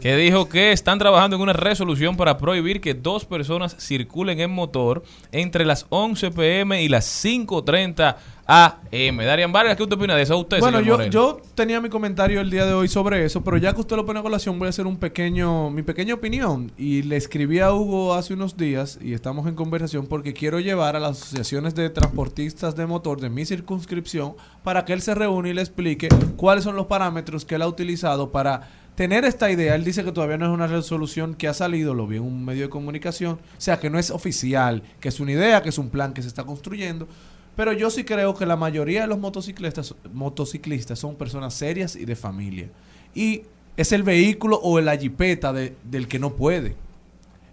que 0.00 0.16
dijo 0.16 0.48
que 0.48 0.72
están 0.72 0.98
trabajando 0.98 1.36
en 1.36 1.42
una 1.42 1.52
resolución 1.52 2.16
para 2.16 2.38
prohibir 2.38 2.80
que 2.80 2.94
dos 2.94 3.24
personas 3.24 3.76
circulen 3.78 4.40
en 4.40 4.50
motor 4.50 5.02
entre 5.32 5.64
las 5.64 5.86
11 5.88 6.30
pm 6.32 6.82
y 6.82 6.88
las 6.88 7.04
5.30 7.24 8.16
am. 8.46 9.16
Darian 9.18 9.52
Vargas, 9.52 9.76
¿qué 9.76 9.82
usted 9.82 9.96
opina 9.96 10.14
de 10.14 10.22
eso? 10.22 10.38
Usted, 10.38 10.60
Bueno, 10.60 10.80
yo, 10.80 11.02
yo 11.06 11.40
tenía 11.54 11.80
mi 11.80 11.88
comentario 11.88 12.40
el 12.40 12.50
día 12.50 12.66
de 12.66 12.74
hoy 12.74 12.88
sobre 12.88 13.24
eso, 13.24 13.42
pero 13.42 13.56
ya 13.56 13.72
que 13.72 13.80
usted 13.80 13.96
lo 13.96 14.04
pone 14.04 14.20
a 14.20 14.22
colación, 14.22 14.58
voy 14.58 14.66
a 14.66 14.70
hacer 14.70 14.86
un 14.86 14.96
pequeño, 14.96 15.70
mi 15.70 15.82
pequeña 15.82 16.14
opinión. 16.14 16.72
Y 16.76 17.02
le 17.02 17.16
escribí 17.16 17.60
a 17.60 17.72
Hugo 17.72 18.14
hace 18.14 18.34
unos 18.34 18.56
días 18.56 18.98
y 19.00 19.14
estamos 19.14 19.46
en 19.46 19.54
conversación 19.54 20.06
porque 20.06 20.32
quiero 20.32 20.60
llevar 20.60 20.96
a 20.96 21.00
las 21.00 21.22
asociaciones 21.22 21.74
de 21.74 21.90
transportistas 21.90 22.76
de 22.76 22.86
motor 22.86 23.20
de 23.20 23.30
mi 23.30 23.44
circunscripción 23.44 24.34
para 24.62 24.84
que 24.84 24.92
él 24.92 25.02
se 25.02 25.14
reúna 25.14 25.48
y 25.48 25.54
le 25.54 25.62
explique 25.62 26.08
cuáles 26.36 26.64
son 26.64 26.76
los 26.76 26.86
parámetros 26.86 27.44
que 27.44 27.54
él 27.54 27.62
ha 27.62 27.68
utilizado 27.68 28.32
para 28.32 28.68
tener 28.94 29.24
esta 29.24 29.50
idea. 29.50 29.74
Él 29.74 29.84
dice 29.84 30.04
que 30.04 30.12
todavía 30.12 30.38
no 30.38 30.46
es 30.46 30.52
una 30.52 30.66
resolución 30.66 31.34
que 31.34 31.48
ha 31.48 31.54
salido, 31.54 31.94
lo 31.94 32.06
vi 32.06 32.16
en 32.16 32.22
un 32.22 32.44
medio 32.44 32.62
de 32.62 32.70
comunicación, 32.70 33.34
o 33.34 33.60
sea 33.60 33.78
que 33.78 33.90
no 33.90 33.98
es 33.98 34.10
oficial, 34.10 34.82
que 35.00 35.08
es 35.08 35.20
una 35.20 35.32
idea, 35.32 35.62
que 35.62 35.70
es 35.70 35.78
un 35.78 35.90
plan 35.90 36.12
que 36.12 36.22
se 36.22 36.28
está 36.28 36.44
construyendo. 36.44 37.08
Pero 37.56 37.72
yo 37.72 37.90
sí 37.90 38.04
creo 38.04 38.34
que 38.34 38.46
la 38.46 38.56
mayoría 38.56 39.02
de 39.02 39.06
los 39.06 39.18
motociclistas, 39.18 39.94
motociclistas 40.12 40.98
son 40.98 41.16
personas 41.16 41.52
serias 41.54 41.96
y 41.96 42.04
de 42.04 42.16
familia. 42.16 42.68
Y 43.14 43.42
es 43.76 43.92
el 43.92 44.02
vehículo 44.02 44.58
o 44.62 44.80
la 44.80 44.96
jipeta 44.96 45.52
de- 45.52 45.74
del 45.84 46.08
que 46.08 46.18
no 46.18 46.32
puede. 46.34 46.74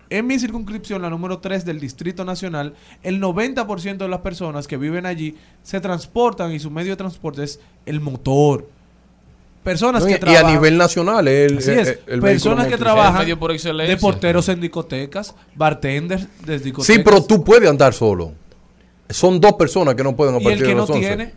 En 0.10 0.26
mi 0.26 0.40
circunscripción, 0.40 1.02
la 1.04 1.10
número 1.10 1.38
3 1.40 1.66
del 1.66 1.80
Distrito 1.80 2.26
Nacional, 2.26 2.74
el 3.04 3.20
90% 3.22 3.98
de 4.06 4.10
las 4.10 4.22
personas 4.22 4.68
que 4.68 4.76
viven 4.78 5.06
allí 5.06 5.36
se 5.62 5.80
transportan 5.82 6.52
y 6.52 6.60
su 6.60 6.72
medio 6.72 6.92
de 6.94 6.96
transporte 6.98 7.44
es 7.44 7.60
el 7.86 8.00
motor. 8.00 8.68
Personas 9.64 10.02
No, 10.02 10.08
que 10.08 10.14
y, 10.14 10.16
y 10.16 10.18
a 10.18 10.20
trabajan... 10.20 10.52
nivel 10.54 10.78
nacional, 10.78 11.28
el, 11.28 11.58
Así 11.60 11.72
es. 11.72 12.00
el 12.08 12.22
personas 12.22 12.68
que 12.68 12.78
trabajan 12.78 13.20
medio 13.20 13.38
por 13.38 13.52
de 13.52 13.98
porteros 13.98 14.48
en 14.50 14.62
discotecas, 14.62 15.36
bartenders 15.54 16.26
de 16.46 16.58
discotecas. 16.60 16.96
Sí, 16.96 17.02
pero 17.04 17.22
tú 17.24 17.44
puedes 17.44 17.70
andar 17.70 17.94
solo. 17.94 18.32
Son 19.10 19.40
dos 19.40 19.54
personas 19.54 19.96
que 19.96 20.04
no 20.04 20.16
pueden 20.16 20.36
a 20.36 20.40
y 20.40 20.48
el 20.54 20.60
que 20.60 20.68
de 20.68 20.76
no 20.76 20.82
los 20.82 20.90
11. 20.90 21.08
tiene. 21.08 21.34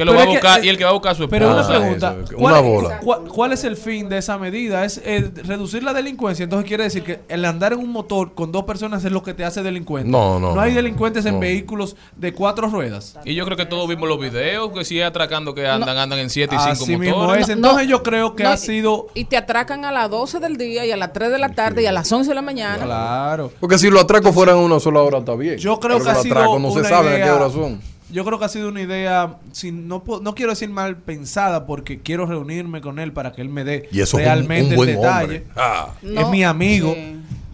Que 0.00 0.04
lo 0.06 0.12
pero 0.12 0.18
va 0.18 0.20
a 0.20 0.24
es 0.34 0.40
que- 0.40 0.46
buscar, 0.46 0.64
y 0.64 0.68
el 0.68 0.78
que 0.78 0.84
va 0.84 0.90
a 0.90 0.92
buscar 0.94 1.12
a 1.12 1.14
su 1.14 1.28
Pero 1.28 1.50
esposa. 1.50 1.68
una 1.68 1.76
Ah, 1.76 1.80
pregunta, 1.80 2.16
eso, 2.24 2.36
¿cuál, 2.36 2.52
una 2.54 2.60
bola. 2.62 2.98
¿cuál, 3.00 3.20
cuál 3.24 3.52
es 3.52 3.64
el 3.64 3.76
fin 3.76 4.08
de 4.08 4.18
esa 4.18 4.38
medida? 4.38 4.84
Es 4.84 5.00
eh, 5.04 5.30
reducir 5.44 5.82
la 5.82 5.92
delincuencia. 5.92 6.42
Entonces 6.44 6.66
quiere 6.66 6.84
decir 6.84 7.02
que 7.04 7.20
el 7.28 7.44
andar 7.44 7.72
en 7.74 7.78
un 7.80 7.90
motor 7.90 8.34
con 8.34 8.50
dos 8.52 8.64
personas 8.64 9.04
es 9.04 9.12
lo 9.12 9.22
que 9.22 9.34
te 9.34 9.44
hace 9.44 9.62
delincuente. 9.62 10.08
No, 10.10 10.40
no, 10.40 10.54
No 10.54 10.60
hay 10.60 10.70
no. 10.70 10.76
delincuentes 10.76 11.24
en 11.26 11.34
No. 11.34 11.40
vehículos 11.40 11.96
de 12.16 12.32
cuatro 12.32 12.68
ruedas. 12.68 13.18
Y 13.24 13.34
yo 13.34 13.44
creo 13.44 13.56
que 13.56 13.66
todos 13.66 13.88
vimos 13.88 14.08
los 14.08 14.18
videos, 14.18 14.70
que 14.72 14.84
sigue 14.84 15.04
atracando 15.04 15.54
que 15.54 15.66
andan, 15.68 15.96
andan 15.98 16.18
en 16.18 16.30
7 16.30 16.54
y 16.54 16.58
5 16.58 16.70
Así 16.72 16.96
mismo 16.96 17.18
motores. 17.18 17.44
es. 17.44 17.48
Entonces 17.50 17.84
no, 17.86 17.90
yo 17.90 18.02
creo 18.02 18.34
que 18.34 18.42
no, 18.44 18.50
ha 18.50 18.56
sido... 18.56 19.06
Y 19.14 19.24
te 19.26 19.36
atracan 19.36 19.84
a 19.84 19.92
las 19.92 20.10
12 20.10 20.40
del 20.40 20.56
día 20.56 20.84
y 20.86 20.90
a 20.92 20.96
las 20.96 21.12
3 21.12 21.30
de 21.30 21.38
la 21.38 21.50
tarde 21.50 21.82
y 21.82 21.86
a 21.86 21.92
las 21.92 22.10
11 22.10 22.30
de 22.30 22.34
la 22.34 22.42
mañana. 22.42 22.84
Claro. 22.84 23.52
Porque 23.60 23.78
si 23.78 23.90
los 23.90 24.02
atracos 24.02 24.34
fueran 24.34 24.56
en 24.56 24.62
una 24.64 24.80
sola 24.80 25.02
hora, 25.02 25.18
está 25.18 25.34
bien. 25.34 25.58
Yo 25.58 25.78
creo 25.78 25.96
Pero 25.98 26.04
que 26.04 26.10
ha 26.10 26.14
los 26.14 26.22
sido 26.22 26.34
atracos 26.36 26.60
no 26.60 26.70
se 26.72 26.78
una 26.80 26.88
sabe 26.88 27.08
a 27.08 27.12
qué 27.12 27.18
idea- 27.22 27.34
hora 27.36 27.50
son. 27.50 27.89
Yo 28.12 28.24
creo 28.24 28.38
que 28.38 28.44
ha 28.44 28.48
sido 28.48 28.68
una 28.68 28.80
idea, 28.82 29.36
sin, 29.52 29.86
no, 29.88 30.02
no 30.22 30.34
quiero 30.34 30.52
decir 30.52 30.68
mal 30.70 30.96
pensada, 30.96 31.66
porque 31.66 32.00
quiero 32.00 32.26
reunirme 32.26 32.80
con 32.80 32.98
él 32.98 33.12
para 33.12 33.32
que 33.32 33.42
él 33.42 33.48
me 33.48 33.64
dé 33.64 33.88
Y 33.92 34.00
eso 34.00 34.18
es 34.18 34.22
un- 34.22 34.28
realmente 34.32 34.70
un, 34.70 34.76
buen 34.76 34.88
el 34.90 34.96
detalle. 34.96 35.22
hombre. 35.24 35.44
Ah. 35.56 35.94
es 36.02 36.28
mi 36.28 36.42
amigo, 36.44 36.94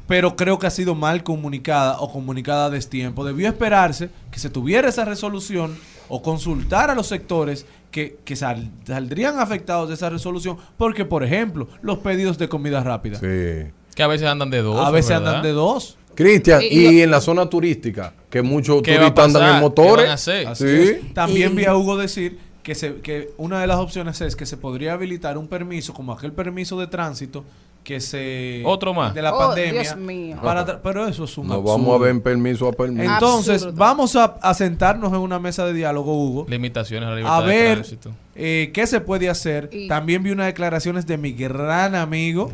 pero 0.07 0.37
creo 0.37 0.59
que 0.59 0.67
ha 0.67 0.71
sido 0.71 0.95
mal 0.95 1.23
comunicada 1.25 1.99
o 2.01 2.11
comunicada 2.13 2.67
a 2.67 2.71
destiempo. 2.71 3.25
Debió 3.25 3.49
esperarse 3.49 4.09
que 4.31 4.39
se 4.39 4.51
tuviera 4.51 4.89
esa 4.89 5.05
resolución 5.05 5.77
o 6.09 6.23
consultar 6.23 6.91
a 6.91 6.95
los 6.95 7.09
sectores 7.09 7.67
que, 7.91 8.19
que 8.25 8.37
sal- 8.37 8.71
saldrían 8.87 9.39
afectados 9.41 9.89
de 9.89 9.95
esa 9.95 10.09
resolución, 10.11 10.57
porque, 10.77 11.05
por 11.05 11.25
ejemplo, 11.25 11.67
los 11.83 11.99
pedidos 11.99 12.39
de 12.39 12.49
comida 12.49 12.83
rápida 12.83 13.19
Sí. 13.19 13.71
Que 13.95 14.03
a 14.03 14.07
veces 14.07 14.29
andan 14.29 14.51
de 14.51 14.61
dos. 14.61 14.79
a 14.87 14.91
veces 14.91 15.09
¿verdad? 15.11 15.27
andan 15.29 15.43
de 15.43 15.53
dos. 15.53 15.97
Cristian, 16.17 16.61
Y- 16.69 17.01
en 17.03 17.11
la 17.11 17.21
zona 17.21 17.49
turística, 17.49 18.13
que 18.29 18.43
muchos 18.43 18.83
¿Qué 18.83 18.99
va 18.99 19.07
a 19.07 19.15
turistas 19.15 19.27
andan 19.37 19.55
en 19.57 19.61
motores. 19.61 19.93
¿Qué 19.97 20.03
van 20.03 20.11
a 20.11 20.15
hacer? 20.15 20.47
Así 20.49 20.87
Sí. 20.87 21.11
También 21.15 21.53
Y- 21.53 21.57
vi 21.57 21.65
a 21.67 21.77
Hugo 21.77 21.97
decir 21.97 22.39
que, 22.63 22.75
se, 22.75 22.97
que 22.97 23.31
una 23.37 23.61
de 23.61 23.67
las 23.69 23.77
opciones 23.79 24.21
es 24.21 24.35
que 24.35 24.45
se 24.47 24.57
podría 24.57 24.95
habilitar 24.95 25.39
un 25.39 25.47
permiso, 25.47 25.95
como 25.95 26.13
aquel 26.13 26.33
permiso 26.33 26.81
de 26.81 26.89
tránsito, 26.89 27.45
que 27.85 28.01
se... 28.01 28.65
Otro 28.67 28.93
más. 28.93 29.15
De 29.15 29.23
la 29.23 29.33
Oh, 29.33 29.39
pandemia. 29.39 29.83
Dios 29.83 29.97
mío. 29.97 30.37
para 30.43 30.67
tra- 30.67 30.81
pero 30.83 31.07
eso 31.07 31.23
es 31.23 31.39
un 31.39 31.47
absurdo. 31.53 31.63
vamos 31.63 31.95
a 32.01 32.03
ver 32.05 32.21
permiso 32.21 32.67
a 32.67 32.73
permiso. 32.73 33.13
Entonces, 33.13 33.55
Absurdo. 33.63 33.77
vamos 33.77 34.17
a, 34.17 34.25
a 34.43 34.55
sentarnos 34.55 35.13
en 35.13 35.21
una 35.21 35.39
mesa 35.39 35.65
de 35.65 35.73
diálogo, 35.73 36.13
Hugo. 36.21 36.47
Limitaciones 36.49 37.07
a 37.07 37.11
la 37.11 37.17
libertad 37.17 37.39
A 37.45 37.47
de 37.47 37.47
ver 37.47 37.87
eh, 38.35 38.71
qué 38.75 38.89
se 38.89 39.01
puede 39.01 39.29
hacer. 39.29 39.71
Y- 39.73 39.87
También 39.87 40.25
vi 40.25 40.33
unas 40.33 40.47
declaraciones 40.47 41.07
de 41.07 41.17
mi 41.17 41.31
gran 41.33 41.95
amigo. 41.95 42.51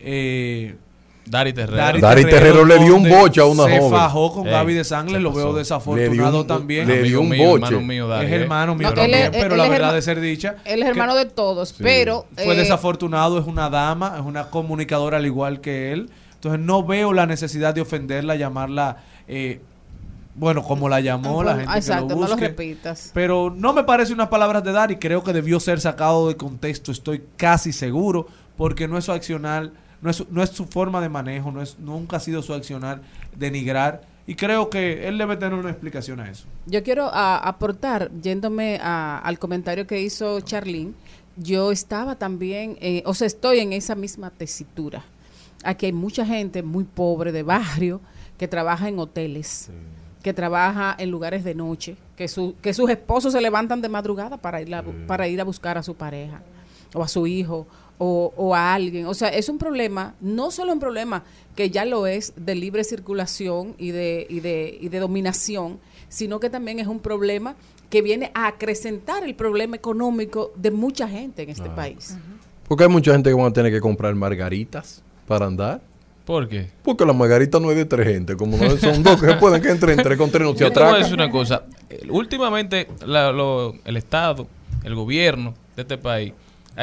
Eh, 0.00 0.76
Dari 1.30 1.52
Terrero. 1.52 1.76
Dari, 1.76 2.00
Dari 2.00 2.24
Terrero 2.24 2.64
le 2.64 2.78
dio 2.78 2.94
un 2.96 3.08
boche 3.08 3.40
a 3.40 3.44
una 3.44 3.64
se 3.64 3.78
joven. 3.78 3.90
fajó 3.98 4.32
con 4.32 4.46
Ey, 4.46 4.52
Gaby 4.52 4.74
de 4.74 4.84
Sangre, 4.84 5.14
¿qué 5.14 5.20
lo 5.20 5.32
veo 5.32 5.52
desafortunado 5.52 6.40
un- 6.40 6.46
también. 6.46 6.86
le 6.88 7.02
dio 7.02 7.20
un 7.20 7.28
mío, 7.28 7.48
boche. 7.50 7.64
hermano 7.66 7.80
mío, 7.86 8.08
Dari, 8.08 8.26
es 8.26 8.32
¿eh? 8.32 8.34
hermano 8.36 8.74
mío 8.74 8.88
No, 8.88 8.94
también, 8.94 9.24
él 9.26 9.30
pero 9.32 9.54
él 9.54 9.58
la 9.58 9.68
verdad 9.68 9.92
de 9.94 10.02
ser 10.02 10.20
dicha. 10.20 10.56
Él 10.64 10.82
es 10.82 10.88
hermano 10.88 11.14
de 11.14 11.26
todos, 11.26 11.74
pero... 11.74 12.26
Fue 12.34 12.54
eh, 12.54 12.56
desafortunado, 12.56 13.38
es 13.38 13.46
una 13.46 13.68
dama, 13.70 14.14
es 14.18 14.24
una 14.24 14.50
comunicadora 14.50 15.18
al 15.18 15.26
igual 15.26 15.60
que 15.60 15.92
él. 15.92 16.10
Entonces 16.34 16.60
no 16.60 16.84
veo 16.84 17.12
la 17.12 17.26
necesidad 17.26 17.74
de 17.74 17.80
ofenderla, 17.80 18.36
llamarla, 18.36 18.98
eh, 19.26 19.60
bueno, 20.36 20.62
como 20.62 20.88
la 20.88 21.00
llamó 21.00 21.42
la 21.42 21.56
gente 21.56 21.76
Exacto, 21.76 22.06
que 22.06 22.14
lo 22.14 22.20
no 22.20 22.26
lo 22.26 22.32
busque. 22.34 22.48
repitas. 22.48 23.10
Pero 23.12 23.52
no 23.54 23.72
me 23.72 23.82
parece 23.82 24.12
unas 24.12 24.28
palabras 24.28 24.62
de 24.62 24.70
Dari, 24.70 24.96
creo 24.96 25.24
que 25.24 25.32
debió 25.32 25.58
ser 25.58 25.80
sacado 25.80 26.28
de 26.28 26.36
contexto, 26.36 26.92
estoy 26.92 27.22
casi 27.36 27.72
seguro, 27.72 28.28
porque 28.56 28.86
no 28.86 28.96
es 28.96 29.04
su 29.06 29.10
accionar, 29.12 29.72
no 30.00 30.10
es, 30.10 30.16
su- 30.16 30.26
no 30.30 30.42
es 30.42 30.50
su 30.50 30.66
forma 30.66 31.00
de 31.00 31.08
manejo, 31.08 31.50
no 31.52 31.60
es, 31.62 31.78
nunca 31.78 32.16
ha 32.18 32.20
sido 32.20 32.42
su 32.42 32.52
accionar 32.54 33.02
denigrar, 33.36 34.02
y 34.26 34.34
creo 34.34 34.68
que 34.68 35.08
él 35.08 35.16
debe 35.18 35.36
tener 35.36 35.54
una 35.58 35.70
explicación 35.70 36.20
a 36.20 36.30
eso. 36.30 36.44
Yo 36.66 36.82
quiero 36.82 37.06
a- 37.12 37.38
aportar, 37.38 38.10
yéndome 38.22 38.78
a- 38.82 39.18
al 39.18 39.38
comentario 39.38 39.86
que 39.86 40.00
hizo 40.02 40.40
Charlene, 40.40 40.92
yo 41.36 41.70
estaba 41.72 42.16
también, 42.16 42.76
eh, 42.80 43.02
o 43.06 43.14
sea, 43.14 43.26
estoy 43.26 43.60
en 43.60 43.72
esa 43.72 43.94
misma 43.94 44.30
tesitura. 44.30 45.04
Aquí 45.64 45.86
hay 45.86 45.92
mucha 45.92 46.26
gente 46.26 46.62
muy 46.62 46.84
pobre 46.84 47.32
de 47.32 47.42
barrio 47.42 48.00
que 48.36 48.48
trabaja 48.48 48.88
en 48.88 48.98
hoteles, 48.98 49.70
que 50.22 50.34
trabaja 50.34 50.94
en 50.98 51.10
lugares 51.10 51.42
de 51.44 51.54
noche, 51.54 51.96
que, 52.16 52.28
su- 52.28 52.54
que 52.60 52.74
sus 52.74 52.90
esposos 52.90 53.32
se 53.32 53.40
levantan 53.40 53.80
de 53.80 53.88
madrugada 53.88 54.36
para 54.36 54.60
ir 54.60 54.74
a, 54.74 54.82
para 55.06 55.26
ir 55.28 55.40
a 55.40 55.44
buscar 55.44 55.78
a 55.78 55.82
su 55.82 55.94
pareja 55.94 56.42
o 56.94 57.02
a 57.02 57.08
su 57.08 57.26
hijo 57.26 57.66
o, 57.98 58.32
o 58.36 58.54
a 58.54 58.74
alguien. 58.74 59.06
O 59.06 59.14
sea, 59.14 59.28
es 59.28 59.48
un 59.48 59.58
problema, 59.58 60.14
no 60.20 60.50
solo 60.50 60.72
un 60.72 60.78
problema 60.80 61.24
que 61.56 61.70
ya 61.70 61.84
lo 61.84 62.06
es 62.06 62.32
de 62.36 62.54
libre 62.54 62.84
circulación 62.84 63.74
y 63.78 63.90
de, 63.90 64.26
y 64.30 64.40
de, 64.40 64.78
y 64.80 64.88
de 64.88 64.98
dominación, 65.00 65.78
sino 66.08 66.38
que 66.40 66.48
también 66.50 66.78
es 66.78 66.86
un 66.86 67.00
problema 67.00 67.56
que 67.90 68.02
viene 68.02 68.30
a 68.34 68.46
acrecentar 68.48 69.24
el 69.24 69.34
problema 69.34 69.74
económico 69.76 70.52
de 70.56 70.70
mucha 70.70 71.08
gente 71.08 71.42
en 71.42 71.50
este 71.50 71.70
país. 71.70 72.16
Porque 72.68 72.84
hay 72.84 72.90
mucha 72.90 73.12
gente 73.12 73.30
que 73.30 73.34
van 73.34 73.46
a 73.46 73.52
tener 73.52 73.72
que 73.72 73.80
comprar 73.80 74.14
margaritas 74.14 75.02
para 75.26 75.46
andar. 75.46 75.80
¿Por 76.26 76.46
qué? 76.46 76.70
Porque 76.82 77.06
la 77.06 77.14
margarita 77.14 77.58
no 77.58 77.70
es 77.70 77.76
de 77.78 77.86
tres 77.86 78.06
gente. 78.06 78.36
Como 78.36 78.58
no 78.58 78.76
son 78.76 79.02
dos 79.02 79.18
que 79.18 79.28
se 79.28 79.34
pueden 79.40 79.62
que 79.62 79.70
entren 79.70 79.96
tres 80.02 80.18
con 80.18 80.30
tres 80.30 80.42
no 80.46 80.52
se 80.52 80.58
Yo 80.60 80.70
te 80.70 80.78
voy 80.80 80.88
a 80.90 80.98
decir 80.98 81.14
atracan. 81.14 81.24
una 81.24 81.32
cosa. 81.32 81.62
Últimamente 82.10 82.88
la- 83.06 83.32
lo- 83.32 83.74
el 83.84 83.96
Estado 83.96 84.46
el 84.84 84.94
gobierno 84.94 85.54
de 85.74 85.82
este 85.82 85.98
país, 85.98 86.32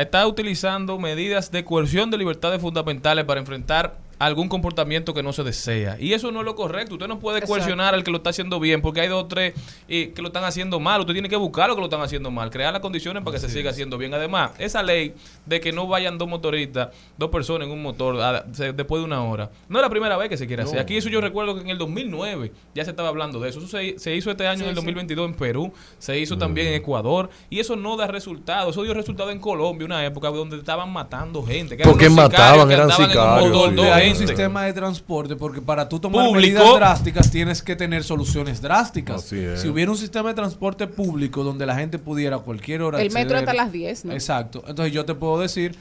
está 0.02 0.28
utilizando 0.28 1.00
medidas 1.00 1.52
de 1.52 1.64
coerción 1.64 2.12
de 2.12 2.18
libertades 2.18 2.62
fundamentales 2.62 3.26
para 3.26 3.40
enfrentar 3.40 3.98
algún 4.20 4.48
comportamiento 4.50 5.14
que 5.14 5.22
no 5.24 5.34
se 5.34 5.44
desea. 5.44 5.98
Y 6.00 6.14
eso 6.14 6.32
no 6.32 6.40
es 6.40 6.46
lo 6.46 6.56
correcto. 6.56 6.96
Usted 6.96 7.08
no 7.08 7.20
puede 7.20 7.40
coercionar 7.48 7.94
al 7.94 8.04
que 8.04 8.12
lo 8.12 8.18
está 8.18 8.30
haciendo 8.30 8.60
bien, 8.60 8.82
porque 8.82 9.02
hay 9.02 9.08
dos 9.08 9.24
o 9.24 9.28
tres 9.28 9.54
eh, 9.88 10.12
que 10.16 10.22
lo 10.22 10.30
están 10.30 10.44
haciendo 10.44 10.80
mal. 10.80 11.02
Usted 11.02 11.14
tiene 11.14 11.30
que 11.30 11.36
buscar 11.36 11.68
lo 11.70 11.76
que 11.76 11.82
lo 11.82 11.88
están 11.88 12.02
haciendo 12.02 12.32
mal, 12.32 12.50
crear 12.50 12.72
las 12.74 12.82
condiciones 12.82 13.24
para 13.24 13.36
que 13.36 13.42
se 13.42 13.50
siga 13.50 13.72
haciendo 13.72 13.98
bien. 13.98 14.14
Además, 14.14 14.52
esa 14.58 14.82
ley 14.84 15.14
de 15.46 15.60
que 15.60 15.72
no 15.72 15.88
vayan 15.88 16.18
dos 16.18 16.28
motoristas, 16.30 16.90
dos 17.18 17.30
personas 17.30 17.68
en 17.68 17.74
un 17.74 17.82
motor 17.82 18.20
a- 18.22 18.46
se- 18.54 18.74
después 18.74 19.02
de 19.02 19.06
una 19.06 19.24
hora, 19.24 19.50
no 19.70 19.78
es 19.80 19.82
la 19.84 19.90
primera 19.90 20.18
vez 20.18 20.30
que 20.30 20.38
se 20.38 20.48
quiere 20.48 20.64
hacer. 20.64 20.80
Aquí 20.80 20.98
eso 20.98 21.10
yo 21.10 21.20
recuerdo 21.22 21.56
que 21.56 21.62
en 21.62 21.70
el 21.70 21.78
2009 21.78 22.52
ya 22.74 22.84
se 22.86 22.92
estaba 22.92 23.10
hablando 23.10 23.40
de 23.40 23.50
eso. 23.50 23.60
Eso 23.60 23.68
se, 23.68 24.00
se 24.00 24.16
hizo 24.16 24.32
este 24.32 24.48
año 24.48 24.64
en 24.64 24.70
el 24.70 24.76
2022 24.76 25.28
en 25.30 25.34
Perú, 25.36 25.74
se 26.00 26.18
hizo 26.20 26.38
también 26.38 26.68
en 26.68 26.74
Ecuador, 26.76 27.30
y 27.50 27.60
eso 27.60 27.76
no 27.76 27.98
da 27.98 28.08
resultados. 28.08 28.72
Eso 28.72 28.84
dio 28.84 28.94
resultado 28.94 29.32
en 29.32 29.40
Colombia, 29.40 29.86
una 29.86 30.06
época 30.06 30.30
donde 30.30 30.58
estaban 30.58 30.92
matando 30.92 31.44
gente. 31.46 31.76
que 31.78 31.84
Porque 31.84 32.10
mataban, 32.10 32.68
que 32.68 32.74
eran 32.74 32.92
andaban 32.92 33.12
en 33.12 33.18
un 33.18 33.54
sicarios, 33.74 33.76
un 34.12 34.16
sistema 34.28 34.64
de 34.66 34.74
transporte, 34.74 35.36
porque 35.36 35.62
para 35.62 35.88
tú 35.90 36.00
tomar 36.00 36.26
Público. 36.28 36.60
medidas 36.60 36.76
drásticas 36.76 37.32
tienes 37.32 37.62
que 37.62 37.76
tener 37.76 38.04
soluciones 38.04 38.62
drásticas. 38.62 39.24
Si 39.24 39.68
hubiera 39.68 39.92
un 39.92 39.98
sistema 39.98 40.30
de 40.30 40.36
transporte 40.36 40.88
público 40.88 41.44
donde 41.44 41.66
la 41.66 41.76
gente 41.76 42.00
pudiera 42.00 42.38
a 42.38 42.40
cualquier 42.40 42.82
hora 42.82 43.02
El 43.02 43.12
metro 43.12 43.38
acceder- 43.38 43.40
hasta 43.50 43.54
las 43.54 43.72
10, 43.72 44.06
¿no? 44.06 44.14
Exacto. 44.14 44.64
Entonces 44.68 44.94
yo 44.94 45.06
te 45.06 45.14
puedo 45.16 45.40
decir 45.40 45.76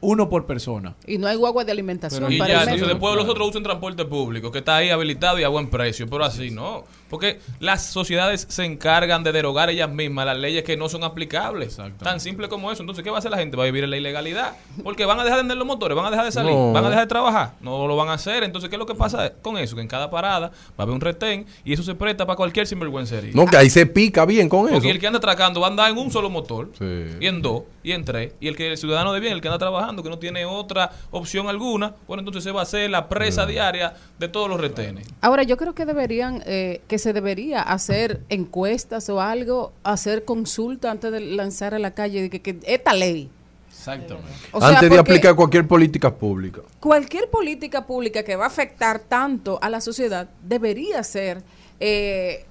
uno 0.00 0.28
por 0.28 0.46
persona. 0.46 0.94
Y 1.06 1.18
no 1.18 1.26
hay 1.26 1.36
guagua 1.36 1.64
de 1.64 1.72
alimentación 1.72 2.30
Y 2.32 2.38
para 2.38 2.54
ya, 2.54 2.62
entonces 2.62 2.86
después 2.88 3.16
los 3.16 3.28
otros 3.28 3.48
usan 3.48 3.62
transporte 3.64 4.04
público, 4.04 4.52
que 4.52 4.58
está 4.58 4.76
ahí 4.76 4.90
habilitado 4.90 5.38
y 5.40 5.42
a 5.42 5.48
buen 5.48 5.68
precio, 5.68 6.06
pero 6.08 6.24
así 6.24 6.50
no. 6.50 6.84
Porque 7.10 7.40
las 7.58 7.86
sociedades 7.86 8.46
se 8.50 8.64
encargan 8.66 9.24
de 9.24 9.32
derogar 9.32 9.70
ellas 9.70 9.90
mismas 9.90 10.26
las 10.26 10.36
leyes 10.36 10.62
que 10.62 10.76
no 10.76 10.88
son 10.90 11.04
aplicables. 11.04 11.78
Tan 12.02 12.20
simple 12.20 12.48
como 12.48 12.70
eso. 12.70 12.82
Entonces, 12.82 13.02
¿qué 13.02 13.08
va 13.10 13.16
a 13.16 13.18
hacer 13.20 13.30
la 13.30 13.38
gente? 13.38 13.56
Va 13.56 13.62
a 13.62 13.66
vivir 13.66 13.82
en 13.84 13.90
la 13.90 13.96
ilegalidad. 13.96 14.56
Porque 14.84 15.06
van 15.06 15.18
a 15.18 15.24
dejar 15.24 15.38
de 15.38 15.42
vender 15.44 15.56
los 15.56 15.66
motores, 15.66 15.96
van 15.96 16.04
a 16.06 16.10
dejar 16.10 16.26
de 16.26 16.32
salir, 16.32 16.52
No. 16.52 16.72
van 16.72 16.84
a 16.84 16.90
dejar 16.90 17.04
de 17.04 17.08
trabajar. 17.08 17.54
No 17.60 17.86
lo 17.88 17.96
van 17.96 18.08
a 18.10 18.12
hacer. 18.12 18.44
Entonces, 18.44 18.68
¿qué 18.68 18.76
es 18.76 18.78
lo 18.78 18.84
que 18.86 18.94
pasa 18.94 19.32
con 19.40 19.56
eso? 19.56 19.74
Que 19.74 19.80
en 19.82 19.88
cada 19.88 20.10
parada 20.10 20.48
va 20.50 20.52
a 20.78 20.82
haber 20.82 20.94
un 20.94 21.00
retén 21.00 21.46
y 21.64 21.72
eso 21.72 21.82
se 21.82 21.94
presta 21.94 22.26
para 22.26 22.36
cualquier 22.36 22.66
sinvergüencería. 22.66 23.32
No, 23.34 23.46
que 23.46 23.56
ahí 23.56 23.70
se 23.70 23.86
pica 23.86 24.26
bien 24.26 24.50
con 24.50 24.66
eso. 24.66 24.74
Porque 24.74 24.90
el 24.90 24.98
que 24.98 25.06
anda 25.06 25.16
atracando 25.18 25.60
va 25.60 25.68
a 25.68 25.70
andar 25.70 25.90
en 25.90 25.96
un 25.96 26.10
solo 26.10 26.28
motor, 26.28 26.68
Sí. 26.78 27.16
y 27.20 27.26
en 27.26 27.40
dos, 27.40 27.62
y 27.82 27.92
en 27.92 28.04
tres. 28.04 28.32
Y 28.38 28.48
el 28.48 28.56
que 28.56 28.70
el 28.72 28.76
ciudadano 28.76 29.14
de 29.14 29.20
bien, 29.20 29.32
el 29.32 29.40
que 29.40 29.48
anda 29.48 29.58
trabajando, 29.58 29.87
que 29.96 30.10
no 30.10 30.18
tiene 30.18 30.44
otra 30.44 30.92
opción 31.10 31.48
alguna, 31.48 31.94
bueno, 32.06 32.20
entonces 32.20 32.44
se 32.44 32.52
va 32.52 32.60
a 32.60 32.62
hacer 32.62 32.90
la 32.90 33.08
presa 33.08 33.46
diaria 33.46 33.94
de 34.18 34.28
todos 34.28 34.48
los 34.48 34.60
retenes. 34.60 35.06
Ahora, 35.20 35.42
yo 35.42 35.56
creo 35.56 35.74
que 35.74 35.86
deberían, 35.86 36.42
eh, 36.46 36.80
que 36.88 36.98
se 36.98 37.12
debería 37.12 37.62
hacer 37.62 38.20
encuestas 38.28 39.08
o 39.08 39.20
algo, 39.20 39.72
hacer 39.82 40.24
consulta 40.24 40.90
antes 40.90 41.10
de 41.10 41.20
lanzar 41.20 41.74
a 41.74 41.78
la 41.78 41.92
calle 41.92 42.22
de 42.22 42.30
que, 42.30 42.40
que 42.40 42.58
esta 42.64 42.92
ley. 42.94 43.30
Exactamente. 43.70 44.28
O 44.52 44.60
sea, 44.60 44.70
Antes 44.70 44.90
de 44.90 44.98
aplicar 44.98 45.34
cualquier 45.34 45.66
política 45.66 46.12
pública. 46.12 46.62
cualquier 46.80 47.30
política 47.30 47.86
pública 47.86 48.22
que 48.22 48.34
va 48.36 48.44
a 48.44 48.48
afectar 48.48 48.98
tanto 48.98 49.58
a 49.62 49.70
la 49.70 49.80
sociedad 49.80 50.28
debería 50.42 51.02
ser 51.04 51.42
eh, 51.80 52.44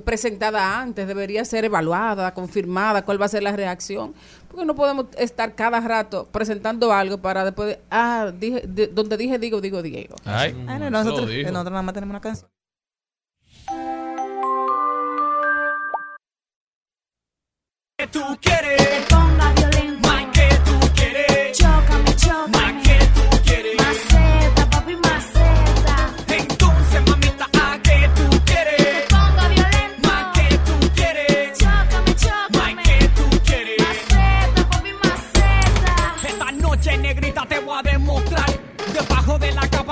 presentada 0.00 0.80
antes, 0.80 1.06
debería 1.06 1.44
ser 1.44 1.64
evaluada, 1.64 2.32
confirmada, 2.34 3.04
cuál 3.04 3.20
va 3.20 3.26
a 3.26 3.28
ser 3.28 3.42
la 3.42 3.52
reacción. 3.52 4.14
Porque 4.48 4.64
no 4.64 4.74
podemos 4.74 5.06
estar 5.18 5.54
cada 5.54 5.80
rato 5.80 6.28
presentando 6.30 6.92
algo 6.92 7.18
para 7.18 7.44
después, 7.44 7.68
de, 7.68 7.80
ah, 7.90 8.30
dije, 8.32 8.62
de- 8.66 8.86
donde 8.86 9.16
dije 9.16 9.38
digo, 9.38 9.60
digo 9.60 9.82
Diego. 9.82 10.14
Ay, 10.24 10.52
no, 10.52 10.90
nosotros, 10.90 11.28
nada 11.52 11.82
más 11.82 11.94
tenemos 11.94 12.12
una 12.12 12.20
canción. 12.20 12.48
tú 18.12 18.20
quieres, 18.40 19.06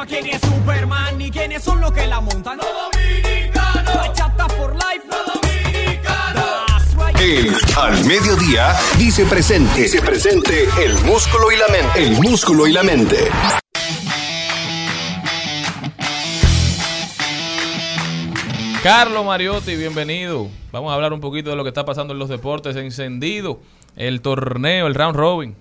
quién 0.07 0.27
es 0.27 0.41
Superman 0.41 1.21
y 1.21 1.31
quiénes 1.31 1.63
son 1.63 1.81
los 1.81 1.93
que 1.93 2.07
la 2.07 2.21
montan. 2.21 2.59
No 2.59 2.65
dominicano, 2.65 3.95
bachata 3.95 4.49
for 4.51 4.75
life, 4.75 5.05
no 5.09 5.17
dominicano. 5.33 6.43
Right. 6.97 7.21
El 7.21 7.57
Al 7.77 8.05
Mediodía 8.05 8.75
dice 8.99 9.25
presente. 9.27 9.83
Dice 9.83 10.01
presente 10.03 10.67
el 10.83 10.95
músculo 11.05 11.53
y 11.53 11.57
la 11.57 11.69
mente. 11.69 12.03
El 12.03 12.21
músculo 12.21 12.67
y 12.67 12.73
la 12.73 12.83
mente. 12.83 13.29
Carlos 18.83 19.25
Mariotti, 19.25 19.77
bienvenido. 19.77 20.49
Vamos 20.73 20.91
a 20.91 20.95
hablar 20.95 21.13
un 21.13 21.21
poquito 21.21 21.51
de 21.51 21.57
lo 21.57 21.63
que 21.63 21.69
está 21.69 21.85
pasando 21.85 22.15
en 22.15 22.19
los 22.19 22.29
deportes 22.29 22.75
encendido, 22.75 23.61
el 23.95 24.21
torneo, 24.21 24.89
el 24.89 24.95
round 24.95 25.15
robin. 25.15 25.55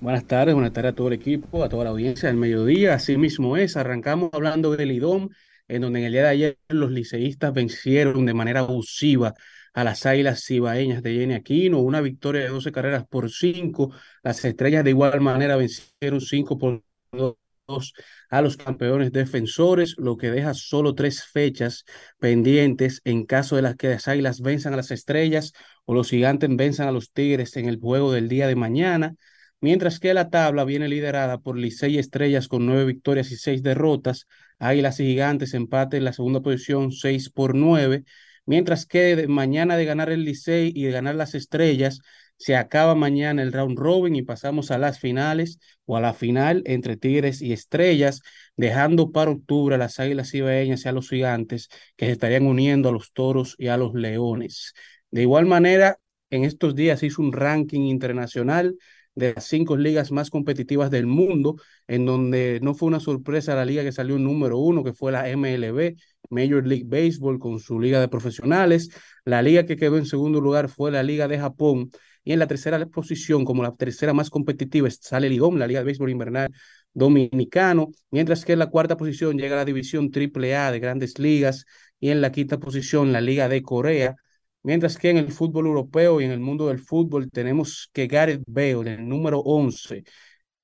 Buenas 0.00 0.26
tardes, 0.26 0.54
buenas 0.54 0.72
tardes 0.72 0.92
a 0.92 0.94
todo 0.94 1.08
el 1.08 1.14
equipo, 1.14 1.64
a 1.64 1.68
toda 1.68 1.84
la 1.84 1.90
audiencia 1.90 2.28
del 2.28 2.36
mediodía. 2.36 2.94
Así 2.94 3.16
mismo 3.16 3.56
es, 3.56 3.76
arrancamos 3.76 4.30
hablando 4.32 4.76
del 4.76 4.92
IDOM, 4.92 5.28
en 5.66 5.82
donde 5.82 5.98
en 5.98 6.04
el 6.06 6.12
día 6.12 6.22
de 6.22 6.28
ayer 6.28 6.58
los 6.68 6.92
liceístas 6.92 7.52
vencieron 7.52 8.24
de 8.24 8.32
manera 8.32 8.60
abusiva 8.60 9.34
a 9.74 9.84
las 9.84 10.06
Águilas 10.06 10.44
Cibaeñas 10.44 11.02
de 11.02 11.14
Jenny 11.14 11.34
Aquino, 11.34 11.80
una 11.80 12.00
victoria 12.00 12.42
de 12.42 12.48
12 12.48 12.70
carreras 12.70 13.06
por 13.08 13.28
5. 13.28 13.92
Las 14.22 14.44
estrellas 14.44 14.84
de 14.84 14.90
igual 14.90 15.20
manera 15.20 15.56
vencieron 15.56 16.20
5 16.20 16.58
por 16.58 16.82
2 17.12 17.92
a 18.30 18.40
los 18.40 18.56
campeones 18.56 19.10
defensores, 19.12 19.96
lo 19.98 20.16
que 20.16 20.30
deja 20.30 20.54
solo 20.54 20.94
tres 20.94 21.24
fechas 21.24 21.84
pendientes 22.18 23.00
en 23.04 23.26
caso 23.26 23.56
de 23.56 23.62
las 23.62 23.74
que 23.76 23.88
las 23.88 24.06
Águilas 24.06 24.40
venzan 24.42 24.74
a 24.74 24.76
las 24.76 24.90
estrellas 24.92 25.52
o 25.84 25.94
los 25.94 26.08
gigantes 26.08 26.48
venzan 26.54 26.88
a 26.88 26.92
los 26.92 27.12
Tigres 27.12 27.56
en 27.56 27.66
el 27.68 27.78
juego 27.80 28.12
del 28.12 28.28
día 28.28 28.46
de 28.46 28.54
mañana 28.54 29.16
mientras 29.60 30.00
que 30.00 30.14
la 30.14 30.30
tabla 30.30 30.64
viene 30.64 30.88
liderada 30.88 31.38
por 31.38 31.56
Licey 31.56 31.98
Estrellas 31.98 32.48
con 32.48 32.66
nueve 32.66 32.84
victorias 32.84 33.30
y 33.30 33.36
seis 33.36 33.62
derrotas, 33.62 34.26
Águilas 34.58 35.00
y 35.00 35.06
Gigantes 35.06 35.54
empate 35.54 35.96
en 35.98 36.04
la 36.04 36.12
segunda 36.12 36.40
posición 36.40 36.92
seis 36.92 37.30
por 37.30 37.54
nueve, 37.54 38.04
mientras 38.46 38.86
que 38.86 39.26
mañana 39.28 39.76
de 39.76 39.84
ganar 39.84 40.10
el 40.10 40.24
Licey 40.24 40.72
y 40.74 40.84
de 40.84 40.92
ganar 40.92 41.14
las 41.14 41.34
Estrellas, 41.34 42.00
se 42.38 42.54
acaba 42.54 42.94
mañana 42.94 43.42
el 43.42 43.52
round 43.52 43.78
robin 43.78 44.14
y 44.14 44.22
pasamos 44.22 44.70
a 44.70 44.78
las 44.78 45.00
finales 45.00 45.58
o 45.86 45.96
a 45.96 46.00
la 46.00 46.14
final 46.14 46.62
entre 46.66 46.96
Tigres 46.96 47.42
y 47.42 47.52
Estrellas, 47.52 48.22
dejando 48.56 49.10
para 49.10 49.32
octubre 49.32 49.74
a 49.74 49.78
las 49.78 49.98
Águilas 49.98 50.32
Ibaeñas 50.34 50.84
y 50.84 50.88
a 50.88 50.92
los 50.92 51.08
Gigantes 51.08 51.68
que 51.96 52.06
se 52.06 52.12
estarían 52.12 52.46
uniendo 52.46 52.88
a 52.88 52.92
los 52.92 53.12
Toros 53.12 53.56
y 53.58 53.66
a 53.68 53.76
los 53.76 53.92
Leones. 53.94 54.72
De 55.10 55.22
igual 55.22 55.46
manera, 55.46 55.98
en 56.30 56.44
estos 56.44 56.74
días 56.76 57.02
hizo 57.02 57.22
un 57.22 57.32
ranking 57.32 57.82
internacional 57.82 58.76
de 59.18 59.34
las 59.34 59.44
cinco 59.46 59.76
ligas 59.76 60.12
más 60.12 60.30
competitivas 60.30 60.90
del 60.90 61.06
mundo, 61.06 61.56
en 61.88 62.06
donde 62.06 62.60
no 62.62 62.74
fue 62.74 62.88
una 62.88 63.00
sorpresa 63.00 63.54
la 63.54 63.64
liga 63.64 63.82
que 63.82 63.92
salió 63.92 64.18
número 64.18 64.58
uno, 64.58 64.84
que 64.84 64.92
fue 64.92 65.12
la 65.12 65.28
MLB, 65.28 65.96
Major 66.30 66.66
League 66.66 66.84
Baseball, 66.86 67.38
con 67.38 67.58
su 67.58 67.80
liga 67.80 68.00
de 68.00 68.08
profesionales. 68.08 68.90
La 69.24 69.42
liga 69.42 69.66
que 69.66 69.76
quedó 69.76 69.98
en 69.98 70.06
segundo 70.06 70.40
lugar 70.40 70.68
fue 70.68 70.90
la 70.90 71.02
Liga 71.02 71.28
de 71.28 71.38
Japón. 71.38 71.90
Y 72.24 72.32
en 72.32 72.38
la 72.38 72.46
tercera 72.46 72.84
posición, 72.86 73.44
como 73.44 73.62
la 73.62 73.74
tercera 73.74 74.12
más 74.12 74.30
competitiva, 74.30 74.88
sale 74.90 75.28
IDOM, 75.28 75.56
la 75.56 75.66
Liga 75.66 75.80
de 75.80 75.86
Béisbol 75.86 76.10
Invernal 76.10 76.50
Dominicano, 76.92 77.90
mientras 78.10 78.44
que 78.44 78.52
en 78.52 78.58
la 78.60 78.66
cuarta 78.66 78.96
posición 78.96 79.38
llega 79.38 79.56
la 79.56 79.64
división 79.64 80.10
AAA 80.14 80.72
de 80.72 80.80
grandes 80.80 81.18
ligas 81.18 81.64
y 82.00 82.10
en 82.10 82.20
la 82.20 82.32
quinta 82.32 82.58
posición 82.58 83.12
la 83.12 83.20
Liga 83.20 83.48
de 83.48 83.62
Corea. 83.62 84.16
Mientras 84.62 84.98
que 84.98 85.10
en 85.10 85.16
el 85.18 85.32
fútbol 85.32 85.66
europeo 85.66 86.20
y 86.20 86.24
en 86.24 86.30
el 86.32 86.40
mundo 86.40 86.68
del 86.68 86.80
fútbol 86.80 87.30
tenemos 87.30 87.88
que 87.92 88.06
Gareth 88.06 88.42
Bale, 88.46 88.94
el 88.94 89.08
número 89.08 89.40
11, 89.40 90.04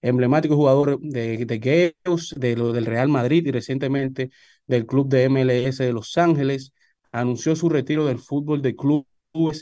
emblemático 0.03 0.57
jugador 0.57 1.01
de, 1.01 1.47
de 1.47 1.59
Gales, 1.59 2.35
de 2.37 2.57
lo 2.57 2.73
del 2.73 2.87
Real 2.87 3.09
Madrid 3.09 3.47
y 3.47 3.51
recientemente 3.53 4.31
del 4.67 4.87
club 4.87 5.09
de 5.09 5.25
MLS 5.25 5.79
de 5.79 5.93
Los 5.93 6.19
Ángeles, 6.19 6.73
anunció 7.13 7.57
su 7.57 7.69
retiro 7.69 8.05
del 8.07 8.19
fútbol 8.19 8.61
de 8.63 8.75
clubes 8.77 9.07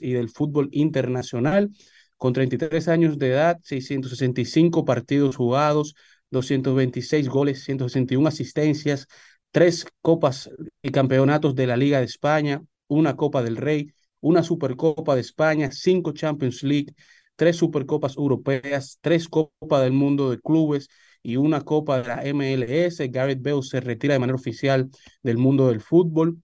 y 0.01 0.13
del 0.13 0.29
fútbol 0.31 0.69
internacional. 0.73 1.71
Con 2.17 2.33
33 2.33 2.89
años 2.89 3.19
de 3.19 3.29
edad, 3.29 3.59
665 3.63 4.85
partidos 4.85 5.37
jugados, 5.37 5.95
226 6.31 7.29
goles, 7.29 7.63
161 7.65 8.29
asistencias, 8.29 9.07
tres 9.51 9.87
copas 10.01 10.51
y 10.83 10.91
campeonatos 10.91 11.55
de 11.55 11.67
la 11.67 11.77
Liga 11.77 11.99
de 11.99 12.07
España, 12.07 12.63
una 12.89 13.17
Copa 13.17 13.43
del 13.43 13.57
Rey, 13.57 13.93
una 14.23 14.43
Supercopa 14.43 15.15
de 15.15 15.21
España, 15.21 15.71
cinco 15.73 16.13
Champions 16.13 16.63
League, 16.63 16.95
tres 17.37 17.57
Supercopas 17.57 18.17
Europeas, 18.17 18.99
tres 19.03 19.29
Copas 19.29 19.83
del 19.83 19.93
Mundo 19.93 20.31
de 20.31 20.41
Clubes 20.41 20.89
y 21.23 21.37
una 21.37 21.61
Copa 21.63 22.01
de 22.01 22.09
la 22.09 22.25
MLS. 22.25 23.09
Gareth 23.11 23.43
Bale 23.43 23.63
se 23.63 23.81
retira 23.81 24.15
de 24.15 24.21
manera 24.21 24.37
oficial 24.37 24.91
del 25.23 25.39
mundo 25.39 25.69
del 25.69 25.81
fútbol. 25.81 26.39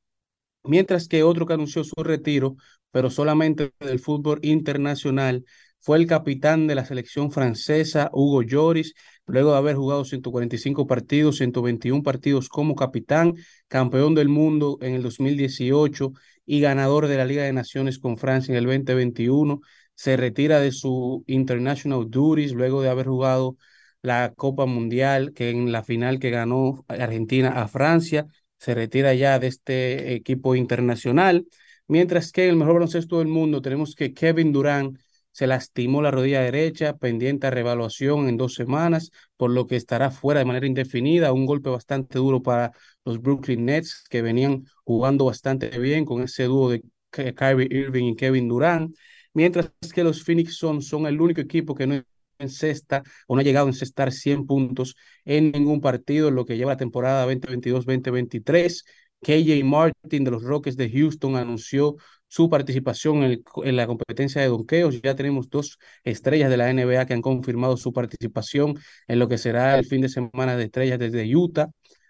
mientras 0.64 1.08
que 1.08 1.22
otro 1.22 1.46
que 1.46 1.54
anunció 1.54 1.84
su 1.84 2.02
retiro, 2.02 2.56
pero 2.90 3.10
solamente 3.10 3.72
del 3.80 4.00
fútbol 4.00 4.40
internacional, 4.42 5.44
fue 5.80 5.98
el 5.98 6.06
capitán 6.06 6.66
de 6.66 6.74
la 6.74 6.84
selección 6.84 7.30
francesa, 7.30 8.10
Hugo 8.12 8.42
Lloris, 8.42 8.94
luego 9.26 9.52
de 9.52 9.58
haber 9.58 9.76
jugado 9.76 10.04
145 10.04 10.86
partidos, 10.86 11.36
121 11.36 12.02
partidos 12.02 12.48
como 12.48 12.74
capitán, 12.74 13.34
campeón 13.68 14.14
del 14.14 14.28
mundo 14.28 14.78
en 14.80 14.94
el 14.94 15.02
2018 15.02 16.12
y 16.50 16.60
ganador 16.60 17.08
de 17.08 17.18
la 17.18 17.26
Liga 17.26 17.44
de 17.44 17.52
Naciones 17.52 17.98
con 17.98 18.16
Francia 18.16 18.52
en 18.52 18.58
el 18.58 18.64
2021. 18.64 19.60
Se 19.94 20.16
retira 20.16 20.60
de 20.60 20.72
su 20.72 21.22
International 21.26 22.06
Duties 22.08 22.52
luego 22.52 22.80
de 22.80 22.88
haber 22.88 23.06
jugado 23.06 23.58
la 24.00 24.32
Copa 24.34 24.64
Mundial, 24.64 25.34
que 25.34 25.50
en 25.50 25.72
la 25.72 25.84
final 25.84 26.18
que 26.18 26.30
ganó 26.30 26.86
Argentina 26.88 27.50
a 27.50 27.68
Francia, 27.68 28.26
se 28.58 28.74
retira 28.74 29.12
ya 29.12 29.38
de 29.38 29.48
este 29.48 30.14
equipo 30.14 30.54
internacional. 30.54 31.46
Mientras 31.86 32.32
que 32.32 32.44
en 32.44 32.50
el 32.50 32.56
mejor 32.56 32.74
baloncesto 32.74 33.18
del 33.18 33.28
mundo 33.28 33.60
tenemos 33.60 33.94
que 33.94 34.14
Kevin 34.14 34.50
Durant 34.50 34.98
se 35.38 35.46
lastimó 35.46 36.02
la 36.02 36.10
rodilla 36.10 36.40
derecha, 36.42 36.96
pendiente 36.96 37.46
a 37.46 37.50
revaluación 37.50 38.28
en 38.28 38.36
dos 38.36 38.54
semanas, 38.54 39.10
por 39.36 39.50
lo 39.50 39.66
que 39.66 39.76
estará 39.76 40.10
fuera 40.10 40.40
de 40.40 40.46
manera 40.46 40.66
indefinida. 40.66 41.32
Un 41.32 41.46
golpe 41.46 41.70
bastante 41.70 42.18
duro 42.18 42.42
para 42.42 42.72
los 43.04 43.20
Brooklyn 43.20 43.64
Nets, 43.66 44.04
que 44.10 44.22
venían 44.22 44.64
jugando 44.84 45.26
bastante 45.26 45.68
bien 45.78 46.04
con 46.04 46.22
ese 46.22 46.44
dúo 46.44 46.70
de 46.70 46.82
Ky- 47.10 47.34
Kyrie 47.34 47.68
Irving 47.70 48.04
y 48.12 48.16
Kevin 48.16 48.48
Durant. 48.48 48.96
Mientras 49.32 49.70
que 49.94 50.02
los 50.04 50.24
Phoenix 50.24 50.56
Suns 50.56 50.88
son 50.88 51.06
el 51.06 51.20
único 51.20 51.40
equipo 51.40 51.74
que 51.74 51.86
no 51.86 52.02
encesta 52.38 53.02
o 53.26 53.34
no 53.34 53.40
ha 53.40 53.44
llegado 53.44 53.66
a 53.66 53.70
encestar 53.70 54.12
100 54.12 54.46
puntos 54.46 54.96
en 55.24 55.50
ningún 55.52 55.80
partido 55.80 56.28
en 56.28 56.34
lo 56.36 56.44
que 56.44 56.56
lleva 56.56 56.72
la 56.72 56.76
temporada 56.76 57.22
2022-2023. 57.24 58.84
KJ 59.20 59.64
Martin 59.64 60.24
de 60.24 60.30
los 60.30 60.42
Rockets 60.42 60.76
de 60.76 60.90
Houston 60.90 61.36
anunció 61.36 61.96
su 62.28 62.48
participación 62.50 63.18
en, 63.18 63.24
el- 63.32 63.44
en 63.64 63.76
la 63.76 63.86
competencia 63.86 64.40
de 64.42 64.48
donqueos. 64.48 65.00
Ya 65.02 65.14
tenemos 65.16 65.48
dos 65.50 65.78
estrellas 66.04 66.50
de 66.50 66.56
la 66.56 66.70
NBA 66.70 67.06
que 67.06 67.14
han 67.14 67.22
confirmado 67.22 67.76
su 67.76 67.92
participación 67.92 68.76
en 69.06 69.18
lo 69.18 69.28
que 69.28 69.38
será 69.38 69.78
el 69.78 69.86
fin 69.86 70.00
de 70.02 70.08
semana 70.08 70.56
de 70.56 70.64
estrellas 70.64 70.98
desde 70.98 71.34
Utah, 71.36 71.68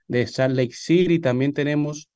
de 0.08 0.26
Salt 0.26 0.56
Lake 0.56 0.74
City. 0.74 1.18
También 1.20 1.52
tenemos 1.52 2.08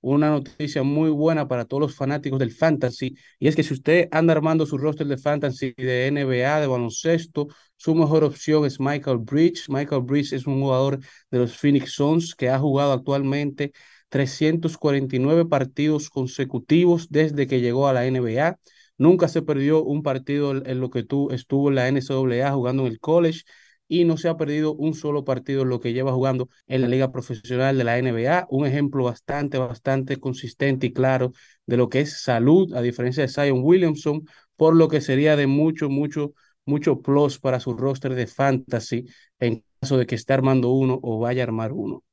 una 0.00 0.30
noticia 0.30 0.82
muy 0.82 1.10
buena 1.10 1.46
para 1.46 1.64
todos 1.64 1.80
los 1.80 1.94
fanáticos 1.94 2.38
del 2.40 2.50
fantasy, 2.52 3.14
y 3.38 3.46
es 3.46 3.54
que 3.54 3.62
si 3.62 3.72
usted 3.74 4.08
anda 4.10 4.32
armando 4.32 4.66
su 4.66 4.76
roster 4.76 5.06
de 5.06 5.16
fantasy 5.16 5.74
de 5.76 6.08
NBA, 6.08 6.60
de 6.60 6.66
baloncesto, 6.66 7.46
su 7.76 7.94
mejor 7.94 8.24
opción 8.24 8.64
es 8.66 8.80
Michael 8.80 9.18
Bridge. 9.18 9.68
Michael 9.68 10.02
Bridge 10.02 10.32
es 10.32 10.46
un 10.46 10.60
jugador 10.60 10.98
de 11.30 11.38
los 11.38 11.56
Phoenix 11.56 11.92
Suns 11.92 12.34
que 12.34 12.48
ha 12.50 12.58
jugado 12.58 12.92
actualmente 12.92 13.72
349 14.12 15.46
partidos 15.46 16.10
consecutivos 16.10 17.08
desde 17.10 17.46
que 17.46 17.60
llegó 17.60 17.88
a 17.88 17.94
la 17.94 18.04
NBA. 18.06 18.58
Nunca 18.98 19.28
se 19.28 19.42
perdió 19.42 19.82
un 19.82 20.02
partido 20.02 20.52
en 20.52 20.80
lo 20.80 20.90
que 20.90 21.02
tú 21.02 21.30
estuvo 21.30 21.70
en 21.70 21.76
la 21.76 21.88
NCAA 21.88 22.52
jugando 22.52 22.86
en 22.86 22.92
el 22.92 23.00
college 23.00 23.42
y 23.88 24.04
no 24.04 24.16
se 24.18 24.28
ha 24.28 24.36
perdido 24.36 24.74
un 24.74 24.94
solo 24.94 25.24
partido 25.24 25.62
en 25.62 25.68
lo 25.70 25.80
que 25.80 25.92
lleva 25.92 26.12
jugando 26.12 26.48
en 26.66 26.82
la 26.82 26.88
liga 26.88 27.10
profesional 27.12 27.76
de 27.78 27.84
la 27.84 27.98
NBA. 27.98 28.46
Un 28.50 28.66
ejemplo 28.66 29.04
bastante, 29.04 29.58
bastante 29.58 30.18
consistente 30.18 30.86
y 30.88 30.92
claro 30.92 31.32
de 31.66 31.76
lo 31.78 31.88
que 31.88 32.00
es 32.00 32.22
salud, 32.22 32.74
a 32.74 32.82
diferencia 32.82 33.22
de 33.22 33.28
Zion 33.28 33.60
Williamson, 33.62 34.26
por 34.56 34.74
lo 34.76 34.88
que 34.88 35.00
sería 35.00 35.36
de 35.36 35.46
mucho, 35.46 35.88
mucho, 35.88 36.34
mucho 36.66 37.00
plus 37.02 37.38
para 37.38 37.60
su 37.60 37.74
roster 37.74 38.14
de 38.14 38.26
fantasy 38.26 39.06
en 39.40 39.64
caso 39.80 39.96
de 39.98 40.06
que 40.06 40.14
esté 40.14 40.32
armando 40.34 40.70
uno 40.70 40.98
o 41.02 41.18
vaya 41.18 41.42
a 41.42 41.46
armar 41.46 41.72
uno. 41.72 42.04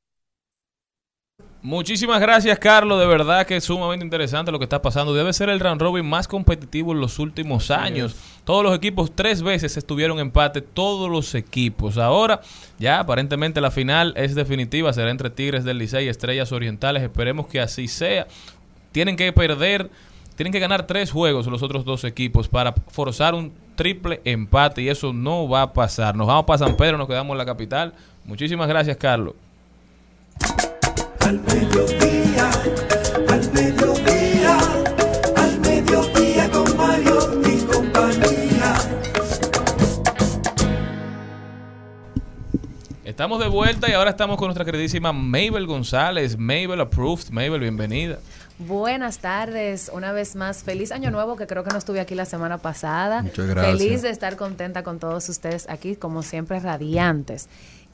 Muchísimas 1.62 2.22
gracias, 2.22 2.58
Carlos. 2.58 2.98
De 2.98 3.06
verdad 3.06 3.46
que 3.46 3.56
es 3.56 3.64
sumamente 3.64 4.02
interesante 4.02 4.50
lo 4.50 4.58
que 4.58 4.64
está 4.64 4.80
pasando. 4.80 5.12
Debe 5.12 5.30
ser 5.34 5.50
el 5.50 5.60
round 5.60 5.82
robin 5.82 6.08
más 6.08 6.26
competitivo 6.26 6.92
en 6.92 7.00
los 7.00 7.18
últimos 7.18 7.70
años. 7.70 8.16
Todos 8.44 8.64
los 8.64 8.74
equipos 8.74 9.12
tres 9.14 9.42
veces 9.42 9.76
estuvieron 9.76 10.18
empate, 10.20 10.62
todos 10.62 11.10
los 11.10 11.34
equipos. 11.34 11.98
Ahora, 11.98 12.40
ya 12.78 13.00
aparentemente 13.00 13.60
la 13.60 13.70
final 13.70 14.14
es 14.16 14.34
definitiva. 14.34 14.90
Será 14.94 15.10
entre 15.10 15.28
Tigres 15.28 15.64
del 15.64 15.76
Licey 15.76 16.06
y 16.06 16.08
Estrellas 16.08 16.50
Orientales. 16.50 17.02
Esperemos 17.02 17.46
que 17.46 17.60
así 17.60 17.88
sea. 17.88 18.26
Tienen 18.92 19.16
que 19.16 19.30
perder, 19.34 19.90
tienen 20.36 20.54
que 20.54 20.60
ganar 20.60 20.86
tres 20.86 21.10
juegos 21.10 21.46
los 21.46 21.62
otros 21.62 21.84
dos 21.84 22.04
equipos 22.04 22.48
para 22.48 22.72
forzar 22.72 23.34
un 23.34 23.52
triple 23.76 24.22
empate 24.24 24.80
y 24.80 24.88
eso 24.88 25.12
no 25.12 25.46
va 25.46 25.60
a 25.62 25.72
pasar. 25.74 26.16
Nos 26.16 26.26
vamos 26.26 26.46
para 26.46 26.58
San 26.58 26.74
Pedro, 26.74 26.96
nos 26.96 27.06
quedamos 27.06 27.34
en 27.34 27.38
la 27.38 27.46
capital. 27.46 27.92
Muchísimas 28.24 28.66
gracias, 28.66 28.96
Carlos. 28.96 29.34
Al 31.30 31.40
mediodía, 31.42 32.50
al 33.28 33.52
mediodía, 33.52 34.58
al 35.36 35.60
mediodía 35.60 36.50
con 36.50 36.76
Mario 36.76 37.40
y 37.46 37.60
compañía. 37.66 38.74
Estamos 43.04 43.38
de 43.38 43.46
vuelta 43.46 43.88
y 43.88 43.92
ahora 43.92 44.10
estamos 44.10 44.38
con 44.38 44.48
nuestra 44.48 44.64
queridísima 44.64 45.12
Mabel 45.12 45.68
González. 45.68 46.36
Mabel 46.36 46.80
Approved. 46.80 47.30
Mabel, 47.30 47.60
bienvenida. 47.60 48.18
Buenas 48.58 49.20
tardes, 49.20 49.88
una 49.94 50.10
vez 50.10 50.34
más. 50.34 50.64
Feliz 50.64 50.90
año 50.90 51.12
nuevo, 51.12 51.36
que 51.36 51.46
creo 51.46 51.62
que 51.62 51.70
no 51.70 51.78
estuve 51.78 52.00
aquí 52.00 52.16
la 52.16 52.24
semana 52.24 52.58
pasada. 52.58 53.22
Muchas 53.22 53.46
gracias. 53.46 53.78
Feliz 53.78 54.02
de 54.02 54.10
estar 54.10 54.34
contenta 54.34 54.82
con 54.82 54.98
todos 54.98 55.28
ustedes 55.28 55.68
aquí, 55.70 55.94
como 55.94 56.24
siempre, 56.24 56.58
radiantes. 56.58 57.48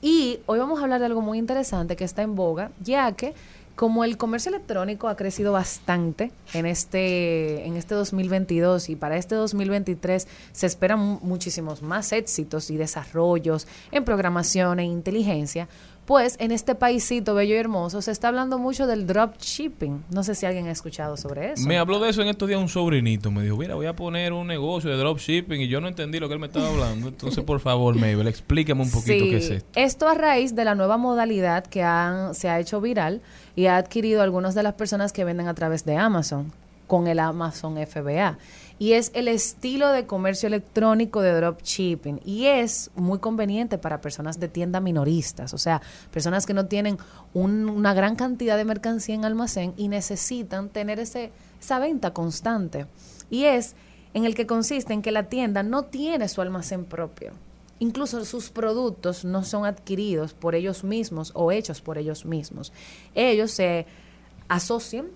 Y 0.09 0.39
hoy 0.47 0.61
vamos 0.61 0.79
a 0.79 0.85
hablar 0.85 1.01
de 1.01 1.07
algo 1.07 1.21
muy 1.21 1.37
interesante 1.37 1.97
que 1.97 2.05
está 2.05 2.23
en 2.23 2.37
boga, 2.37 2.71
ya 2.81 3.11
que 3.11 3.35
como 3.75 4.05
el 4.05 4.17
comercio 4.17 4.51
electrónico 4.51 5.09
ha 5.09 5.17
crecido 5.17 5.51
bastante 5.53 6.31
en 6.55 6.65
este, 6.65 7.67
en 7.67 7.77
este 7.77 7.97
2022 7.97 8.89
y 8.89 8.95
para 8.95 9.17
este 9.17 9.35
2023 9.35 10.29
se 10.53 10.67
esperan 10.67 11.01
mu- 11.01 11.19
muchísimos 11.23 11.83
más 11.83 12.13
éxitos 12.13 12.71
y 12.71 12.77
desarrollos 12.77 13.67
en 13.91 14.05
programación 14.05 14.79
e 14.79 14.85
inteligencia, 14.85 15.69
pues 16.07 16.37
en 16.39 16.53
este 16.53 16.77
paisito 16.77 17.35
bello 17.35 17.55
y 17.55 17.59
hermoso 17.59 18.01
se 18.01 18.13
está 18.13 18.29
hablando 18.29 18.59
mucho 18.59 18.87
del 18.87 19.07
dropshipping. 19.07 20.05
No 20.11 20.23
sé 20.23 20.37
si 20.37 20.47
alguien 20.47 20.69
ha 20.69 20.71
escuchado 20.71 21.17
sobre 21.17 21.53
eso. 21.53 21.67
Me 21.67 21.79
habló 21.79 21.99
de 21.99 22.11
eso 22.11 22.23
en 22.23 22.29
estos 22.29 22.49
días 22.49 22.61
un 22.61 22.69
sobrinito. 22.69 23.33
Me 23.33 23.43
dijo, 23.43 23.57
mira, 23.57 23.75
voy 23.75 23.87
a 23.87 23.97
poner 23.97 24.33
un 24.33 24.47
negocio 24.47 24.89
de 24.89 24.97
dropshipping 24.97 25.61
y 25.61 25.69
yo 25.69 25.81
no 25.81 25.89
entendí 25.89 26.21
lo 26.21 26.29
que 26.29 26.35
él 26.35 26.41
me 26.41 26.47
estaba 26.47 26.69
hablando. 26.69 27.09
Entonces, 27.09 27.43
por 27.43 27.59
favor, 27.59 27.97
Mabel, 27.97 28.29
explícame 28.29 28.83
un 28.83 28.91
poquito 28.91 29.25
Sí, 29.25 29.31
qué 29.31 29.37
es 29.39 29.51
esto. 29.51 29.69
Esto 29.75 30.09
a 30.09 30.15
raíz 30.15 30.55
de 30.55 30.65
la 30.65 30.77
nueva 30.77 30.97
modalidad 30.97 31.67
que 31.67 31.83
han, 31.83 32.35
se 32.35 32.49
ha 32.49 32.61
hecho 32.61 32.81
viral 32.81 33.21
y 33.57 33.67
ha 33.67 33.77
adquirido 33.77 34.23
algunas 34.23 34.55
de 34.55 34.63
las 34.63 34.75
personas 34.75 35.13
que 35.13 35.25
venden 35.25 35.49
a 35.49 35.55
través 35.55 35.85
de 35.85 35.97
Amazon 35.97 36.53
con 36.87 37.09
el 37.09 37.19
Amazon 37.19 37.77
FBA. 37.85 38.39
Y 38.79 38.93
es 38.93 39.11
el 39.15 39.29
estilo 39.29 39.91
de 39.91 40.05
comercio 40.07 40.49
electrónico 40.49 41.23
de 41.23 41.33
dropshipping. 41.33 42.21
Y 42.27 42.47
es 42.47 42.91
muy 42.95 43.19
conveniente 43.21 43.79
para 43.79 44.03
personas 44.03 44.39
de 44.39 44.49
tienda 44.49 44.81
minoristas, 44.81 45.55
o 45.55 45.59
sea, 45.59 45.81
personas 46.11 46.45
que 46.45 46.53
no 46.53 46.67
tienen 46.67 46.99
un- 47.33 47.71
una 47.71 47.95
gran 47.95 48.17
cantidad 48.17 48.57
de 48.59 48.67
mercancía 48.67 49.15
en 49.15 49.25
almacén 49.25 49.73
y 49.79 49.89
necesitan 49.89 50.69
tener 50.69 51.01
ese, 51.01 51.31
esa 51.59 51.79
venta 51.79 52.13
constante. 52.13 52.87
Y 53.31 53.45
es 53.45 53.75
en 54.13 54.25
el 54.27 54.35
que 54.35 54.47
consiste 54.47 54.93
en 54.93 55.01
que 55.03 55.11
la 55.11 55.25
tienda 55.31 55.63
no 55.63 55.85
tiene 55.85 56.29
su 56.29 56.43
almacén 56.43 56.85
propio. 56.85 57.33
Incluso 57.79 58.25
sus 58.25 58.51
productos 58.51 59.25
no 59.25 59.45
son 59.45 59.67
adquiridos 59.67 60.33
por 60.33 60.55
ellos 60.55 60.85
mismos 60.85 61.33
o 61.35 61.51
hechos 61.53 61.81
por 61.83 61.99
ellos 61.99 62.25
mismos. 62.25 62.73
Ellos 63.15 63.51
se 63.51 63.87
asocian, 64.49 65.07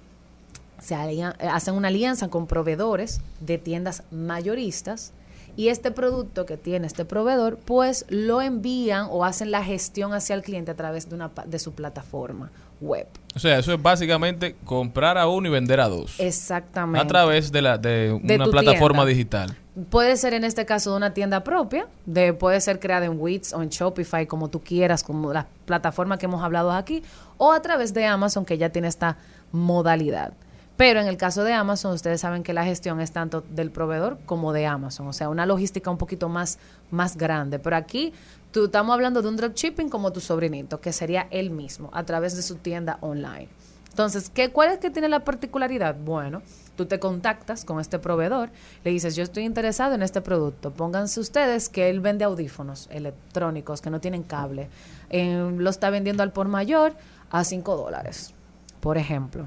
se 0.80 0.94
eh, 0.94 1.24
hacen 1.50 1.74
una 1.74 1.88
alianza 1.88 2.28
con 2.28 2.46
proveedores 2.46 3.20
de 3.40 3.58
tiendas 3.58 4.02
mayoristas 4.10 5.12
y 5.56 5.68
este 5.68 5.90
producto 5.90 6.46
que 6.46 6.56
tiene 6.56 6.86
este 6.86 7.04
proveedor, 7.04 7.58
pues 7.58 8.06
lo 8.08 8.40
envían 8.40 9.08
o 9.10 9.24
hacen 9.24 9.50
la 9.50 9.62
gestión 9.62 10.12
hacia 10.14 10.34
el 10.34 10.42
cliente 10.42 10.70
a 10.70 10.74
través 10.74 11.08
de, 11.08 11.16
una, 11.16 11.30
de 11.44 11.58
su 11.58 11.72
plataforma 11.72 12.50
web. 12.80 13.06
O 13.34 13.38
sea, 13.38 13.58
eso 13.58 13.74
es 13.74 13.82
básicamente 13.82 14.56
comprar 14.64 15.18
a 15.18 15.28
uno 15.28 15.48
y 15.48 15.50
vender 15.50 15.80
a 15.80 15.88
dos. 15.88 16.18
Exactamente. 16.18 17.04
A 17.04 17.06
través 17.06 17.52
de, 17.52 17.62
la, 17.62 17.78
de, 17.78 18.12
una 18.12 18.46
plataforma 18.46 19.04
tienda. 19.04 19.06
digital. 19.06 19.56
Puede 19.90 20.16
ser 20.16 20.34
en 20.34 20.44
este 20.44 20.66
caso 20.66 20.92
de 20.92 20.96
una 20.96 21.14
tienda 21.14 21.44
propia, 21.44 21.86
de, 22.06 22.32
puede 22.32 22.60
ser 22.60 22.80
creada 22.80 23.06
en 23.06 23.20
Wix 23.20 23.52
o 23.52 23.62
en 23.62 23.68
Shopify, 23.68 24.26
como 24.26 24.48
tú 24.48 24.60
quieras, 24.60 25.02
como 25.02 25.32
la 25.32 25.46
plataforma 25.64 26.16
que 26.16 26.26
hemos 26.26 26.42
hablado 26.42 26.72
aquí, 26.72 27.02
o 27.36 27.52
a 27.52 27.60
través 27.60 27.92
de 27.92 28.06
Amazon, 28.06 28.44
que 28.44 28.56
ya 28.56 28.70
tiene 28.70 28.88
esta 28.88 29.16
modalidad. 29.52 30.32
Pero 30.80 30.98
en 30.98 31.08
el 31.08 31.18
caso 31.18 31.44
de 31.44 31.52
Amazon, 31.52 31.92
ustedes 31.92 32.22
saben 32.22 32.42
que 32.42 32.54
la 32.54 32.64
gestión 32.64 33.02
es 33.02 33.12
tanto 33.12 33.44
del 33.50 33.70
proveedor 33.70 34.16
como 34.24 34.54
de 34.54 34.64
Amazon, 34.64 35.08
o 35.08 35.12
sea, 35.12 35.28
una 35.28 35.44
logística 35.44 35.90
un 35.90 35.98
poquito 35.98 36.30
más, 36.30 36.58
más 36.90 37.18
grande. 37.18 37.58
Pero 37.58 37.76
aquí 37.76 38.14
tú, 38.50 38.64
estamos 38.64 38.94
hablando 38.94 39.20
de 39.20 39.28
un 39.28 39.36
dropshipping 39.36 39.90
como 39.90 40.10
tu 40.10 40.20
sobrinito, 40.20 40.80
que 40.80 40.94
sería 40.94 41.28
él 41.30 41.50
mismo, 41.50 41.90
a 41.92 42.04
través 42.04 42.34
de 42.34 42.40
su 42.40 42.54
tienda 42.54 42.96
online. 43.02 43.50
Entonces, 43.90 44.30
¿qué, 44.30 44.52
¿cuál 44.52 44.70
es 44.70 44.78
que 44.78 44.88
tiene 44.88 45.10
la 45.10 45.22
particularidad? 45.22 45.96
Bueno, 46.02 46.40
tú 46.76 46.86
te 46.86 46.98
contactas 46.98 47.66
con 47.66 47.78
este 47.78 47.98
proveedor, 47.98 48.48
le 48.82 48.90
dices, 48.90 49.14
yo 49.14 49.22
estoy 49.22 49.44
interesado 49.44 49.94
en 49.94 50.00
este 50.00 50.22
producto, 50.22 50.70
pónganse 50.70 51.20
ustedes 51.20 51.68
que 51.68 51.90
él 51.90 52.00
vende 52.00 52.24
audífonos 52.24 52.88
electrónicos 52.90 53.82
que 53.82 53.90
no 53.90 54.00
tienen 54.00 54.22
cable, 54.22 54.70
Eh, 55.10 55.52
lo 55.58 55.68
está 55.68 55.90
vendiendo 55.90 56.22
al 56.22 56.32
por 56.32 56.48
mayor 56.48 56.94
a 57.30 57.44
5 57.44 57.76
dólares, 57.76 58.32
por 58.80 58.96
ejemplo. 58.96 59.46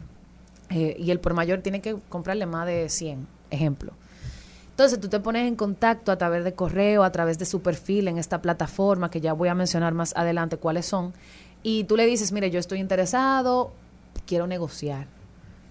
Eh, 0.74 0.96
y 0.98 1.12
el 1.12 1.20
por 1.20 1.34
mayor 1.36 1.62
tiene 1.62 1.82
que 1.82 1.96
comprarle 2.10 2.46
más 2.46 2.66
de 2.66 2.90
100, 2.90 3.28
ejemplo. 3.52 3.94
Entonces 4.72 5.00
tú 5.00 5.08
te 5.08 5.20
pones 5.20 5.48
en 5.48 5.56
contacto 5.56 6.12
a 6.12 6.18
través 6.18 6.44
de 6.44 6.54
correo, 6.54 7.04
a 7.04 7.12
través 7.12 7.38
de 7.38 7.46
su 7.46 7.62
perfil 7.62 8.08
en 8.08 8.18
esta 8.18 8.42
plataforma, 8.42 9.12
que 9.12 9.22
ya 9.22 9.34
voy 9.34 9.50
a 9.50 9.54
mencionar 9.54 9.94
más 9.94 10.16
adelante 10.16 10.58
cuáles 10.58 10.88
son, 10.88 11.14
y 11.62 11.84
tú 11.84 11.96
le 11.96 12.08
dices, 12.08 12.32
mire, 12.32 12.50
yo 12.50 12.60
estoy 12.60 12.80
interesado, 12.80 13.72
quiero 14.26 14.48
negociar. 14.48 15.06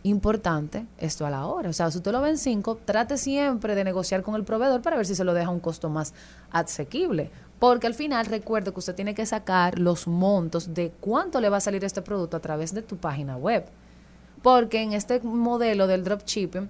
Importante 0.04 0.86
esto 0.98 1.26
a 1.26 1.30
la 1.30 1.46
hora. 1.46 1.70
O 1.70 1.72
sea, 1.72 1.90
si 1.90 1.98
usted 1.98 2.12
lo 2.12 2.20
ve 2.20 2.30
en 2.30 2.38
5, 2.38 2.78
trate 2.84 3.18
siempre 3.18 3.74
de 3.74 3.82
negociar 3.82 4.22
con 4.22 4.36
el 4.36 4.44
proveedor 4.44 4.82
para 4.82 4.96
ver 4.96 5.06
si 5.06 5.16
se 5.16 5.24
lo 5.24 5.34
deja 5.34 5.48
a 5.48 5.52
un 5.52 5.60
costo 5.60 5.88
más 5.88 6.14
asequible. 6.52 7.30
Porque 7.58 7.88
al 7.88 7.94
final 7.94 8.26
recuerde 8.26 8.72
que 8.72 8.78
usted 8.78 8.94
tiene 8.94 9.14
que 9.14 9.26
sacar 9.26 9.78
los 9.78 10.06
montos 10.06 10.74
de 10.74 10.92
cuánto 11.00 11.40
le 11.40 11.48
va 11.48 11.58
a 11.58 11.60
salir 11.60 11.84
este 11.84 12.02
producto 12.02 12.36
a 12.36 12.40
través 12.40 12.72
de 12.72 12.82
tu 12.82 12.96
página 12.96 13.36
web. 13.36 13.64
Porque 14.42 14.82
en 14.82 14.92
este 14.92 15.20
modelo 15.20 15.86
del 15.86 16.04
dropshipping, 16.04 16.68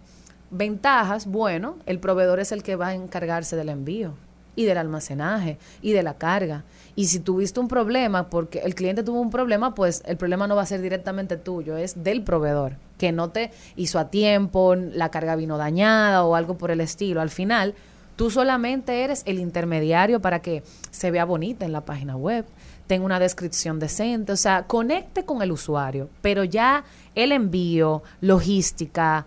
ventajas, 0.51 1.27
bueno, 1.27 1.77
el 1.87 1.99
proveedor 1.99 2.41
es 2.41 2.53
el 2.53 2.62
que 2.62 2.77
va 2.77 2.89
a 2.89 2.95
encargarse 2.95 3.57
del 3.57 3.70
envío 3.70 4.14
y 4.55 4.64
del 4.64 4.79
almacenaje 4.79 5.59
y 5.81 5.93
de 5.93 6.03
la 6.03 6.14
carga. 6.14 6.64
Y 6.95 7.07
si 7.07 7.20
tuviste 7.20 7.59
un 7.59 7.68
problema, 7.68 8.29
porque 8.29 8.61
el 8.61 8.75
cliente 8.75 9.03
tuvo 9.03 9.20
un 9.20 9.31
problema, 9.31 9.75
pues 9.75 10.03
el 10.07 10.16
problema 10.16 10.47
no 10.47 10.57
va 10.57 10.62
a 10.62 10.66
ser 10.66 10.83
directamente 10.83 11.37
tuyo, 11.37 11.77
es 11.77 12.05
del 12.05 12.23
proveedor, 12.23 12.77
que 12.99 13.12
no 13.12 13.31
te 13.31 13.51
hizo 13.77 13.99
a 13.99 14.11
tiempo, 14.11 14.75
la 14.75 15.11
carga 15.11 15.37
vino 15.37 15.57
dañada 15.57 16.25
o 16.25 16.35
algo 16.35 16.59
por 16.59 16.70
el 16.70 16.83
estilo. 16.83 17.23
Al 17.23 17.31
final, 17.31 17.75
tú 18.16 18.31
solamente 18.31 19.05
eres 19.05 19.23
el 19.25 19.39
intermediario 19.39 20.20
para 20.20 20.43
que 20.43 20.62
se 20.91 21.11
vea 21.11 21.25
bonita 21.25 21.64
en 21.64 21.73
la 21.73 21.87
página 21.87 22.16
web, 22.16 22.45
tenga 22.93 23.07
una 23.07 23.18
descripción 23.18 23.78
decente, 23.78 24.32
o 24.32 24.36
sea, 24.36 24.64
conecte 24.66 25.24
con 25.24 25.40
el 25.40 25.51
usuario, 25.51 26.11
pero 26.20 26.45
ya 26.45 26.84
el 27.14 27.32
envío, 27.32 28.03
logística, 28.20 29.24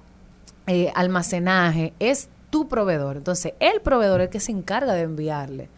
eh, 0.68 0.92
almacenaje, 0.94 1.94
es 2.00 2.30
tu 2.52 2.68
proveedor. 2.68 3.18
Entonces, 3.18 3.54
el 3.60 3.82
proveedor 3.82 4.22
es 4.22 4.26
el 4.26 4.30
que 4.32 4.40
se 4.40 4.52
encarga 4.52 4.94
de 4.94 5.02
enviarle 5.02 5.70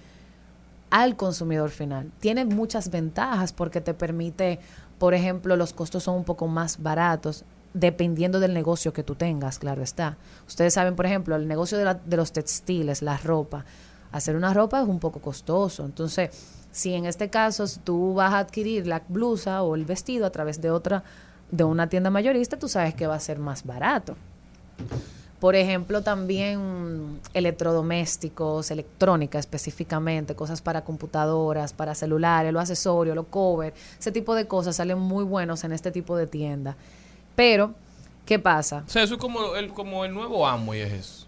al 0.90 1.16
consumidor 1.16 1.70
final. 1.70 2.12
Tiene 2.20 2.44
muchas 2.44 2.90
ventajas 2.92 3.54
porque 3.54 3.80
te 3.80 3.94
permite, 3.94 4.60
por 5.00 5.14
ejemplo, 5.14 5.56
los 5.56 5.72
costos 5.72 6.04
son 6.04 6.16
un 6.16 6.24
poco 6.26 6.48
más 6.48 6.84
baratos 6.84 7.46
dependiendo 7.74 8.42
del 8.42 8.54
negocio 8.54 8.92
que 8.92 9.04
tú 9.04 9.16
tengas, 9.16 9.60
claro 9.60 9.82
está. 9.82 10.18
Ustedes 10.46 10.74
saben, 10.74 10.96
por 10.98 11.06
ejemplo, 11.06 11.38
el 11.38 11.48
negocio 11.48 11.78
de, 11.78 11.86
la- 11.86 11.94
de 11.94 12.18
los 12.18 12.34
textiles, 12.34 13.02
la 13.02 13.16
ropa. 13.18 13.64
Hacer 14.12 14.36
una 14.36 14.54
ropa 14.54 14.82
es 14.82 14.88
un 14.90 15.00
poco 15.00 15.20
costoso. 15.22 15.86
Entonces, 15.86 16.32
si 16.78 16.94
en 16.94 17.08
este 17.08 17.30
caso 17.30 17.66
tú 17.84 18.14
vas 18.14 18.34
a 18.34 18.38
adquirir 18.38 18.86
la 18.86 19.02
blusa 19.08 19.64
o 19.64 19.74
el 19.74 19.84
vestido 19.84 20.28
a 20.28 20.30
través 20.30 20.62
de 20.62 20.70
otra, 20.70 21.04
de 21.50 21.64
una 21.64 21.90
tienda 21.90 22.12
mayorista, 22.12 22.60
tú 22.60 22.68
sabes 22.68 22.94
que 22.94 23.08
va 23.08 23.16
a 23.16 23.20
ser 23.20 23.40
más 23.40 23.66
barato. 23.66 24.16
Por 25.40 25.56
ejemplo, 25.56 26.04
también 26.04 27.20
electrodomésticos, 27.34 28.70
electrónica 28.70 29.40
específicamente, 29.40 30.36
cosas 30.36 30.62
para 30.62 30.84
computadoras, 30.84 31.74
para 31.74 31.96
celulares, 31.96 32.54
los 32.54 32.62
accesorios, 32.62 33.16
los 33.16 33.26
covers, 33.26 33.76
ese 34.00 34.12
tipo 34.12 34.36
de 34.36 34.46
cosas 34.46 34.76
salen 34.76 35.00
muy 35.00 35.24
buenos 35.24 35.64
en 35.64 35.72
este 35.72 35.90
tipo 35.90 36.16
de 36.16 36.28
tiendas. 36.28 36.76
Pero, 37.36 37.74
¿qué 38.28 38.38
pasa? 38.38 38.84
O 38.86 38.90
sea, 38.90 39.02
eso 39.02 39.16
es 39.16 39.20
como 39.20 39.56
el, 39.56 39.74
como 39.74 40.06
el 40.06 40.14
nuevo 40.14 40.46
amo 40.46 40.76
y 40.76 40.82
es 40.82 40.94
eso. 40.94 41.27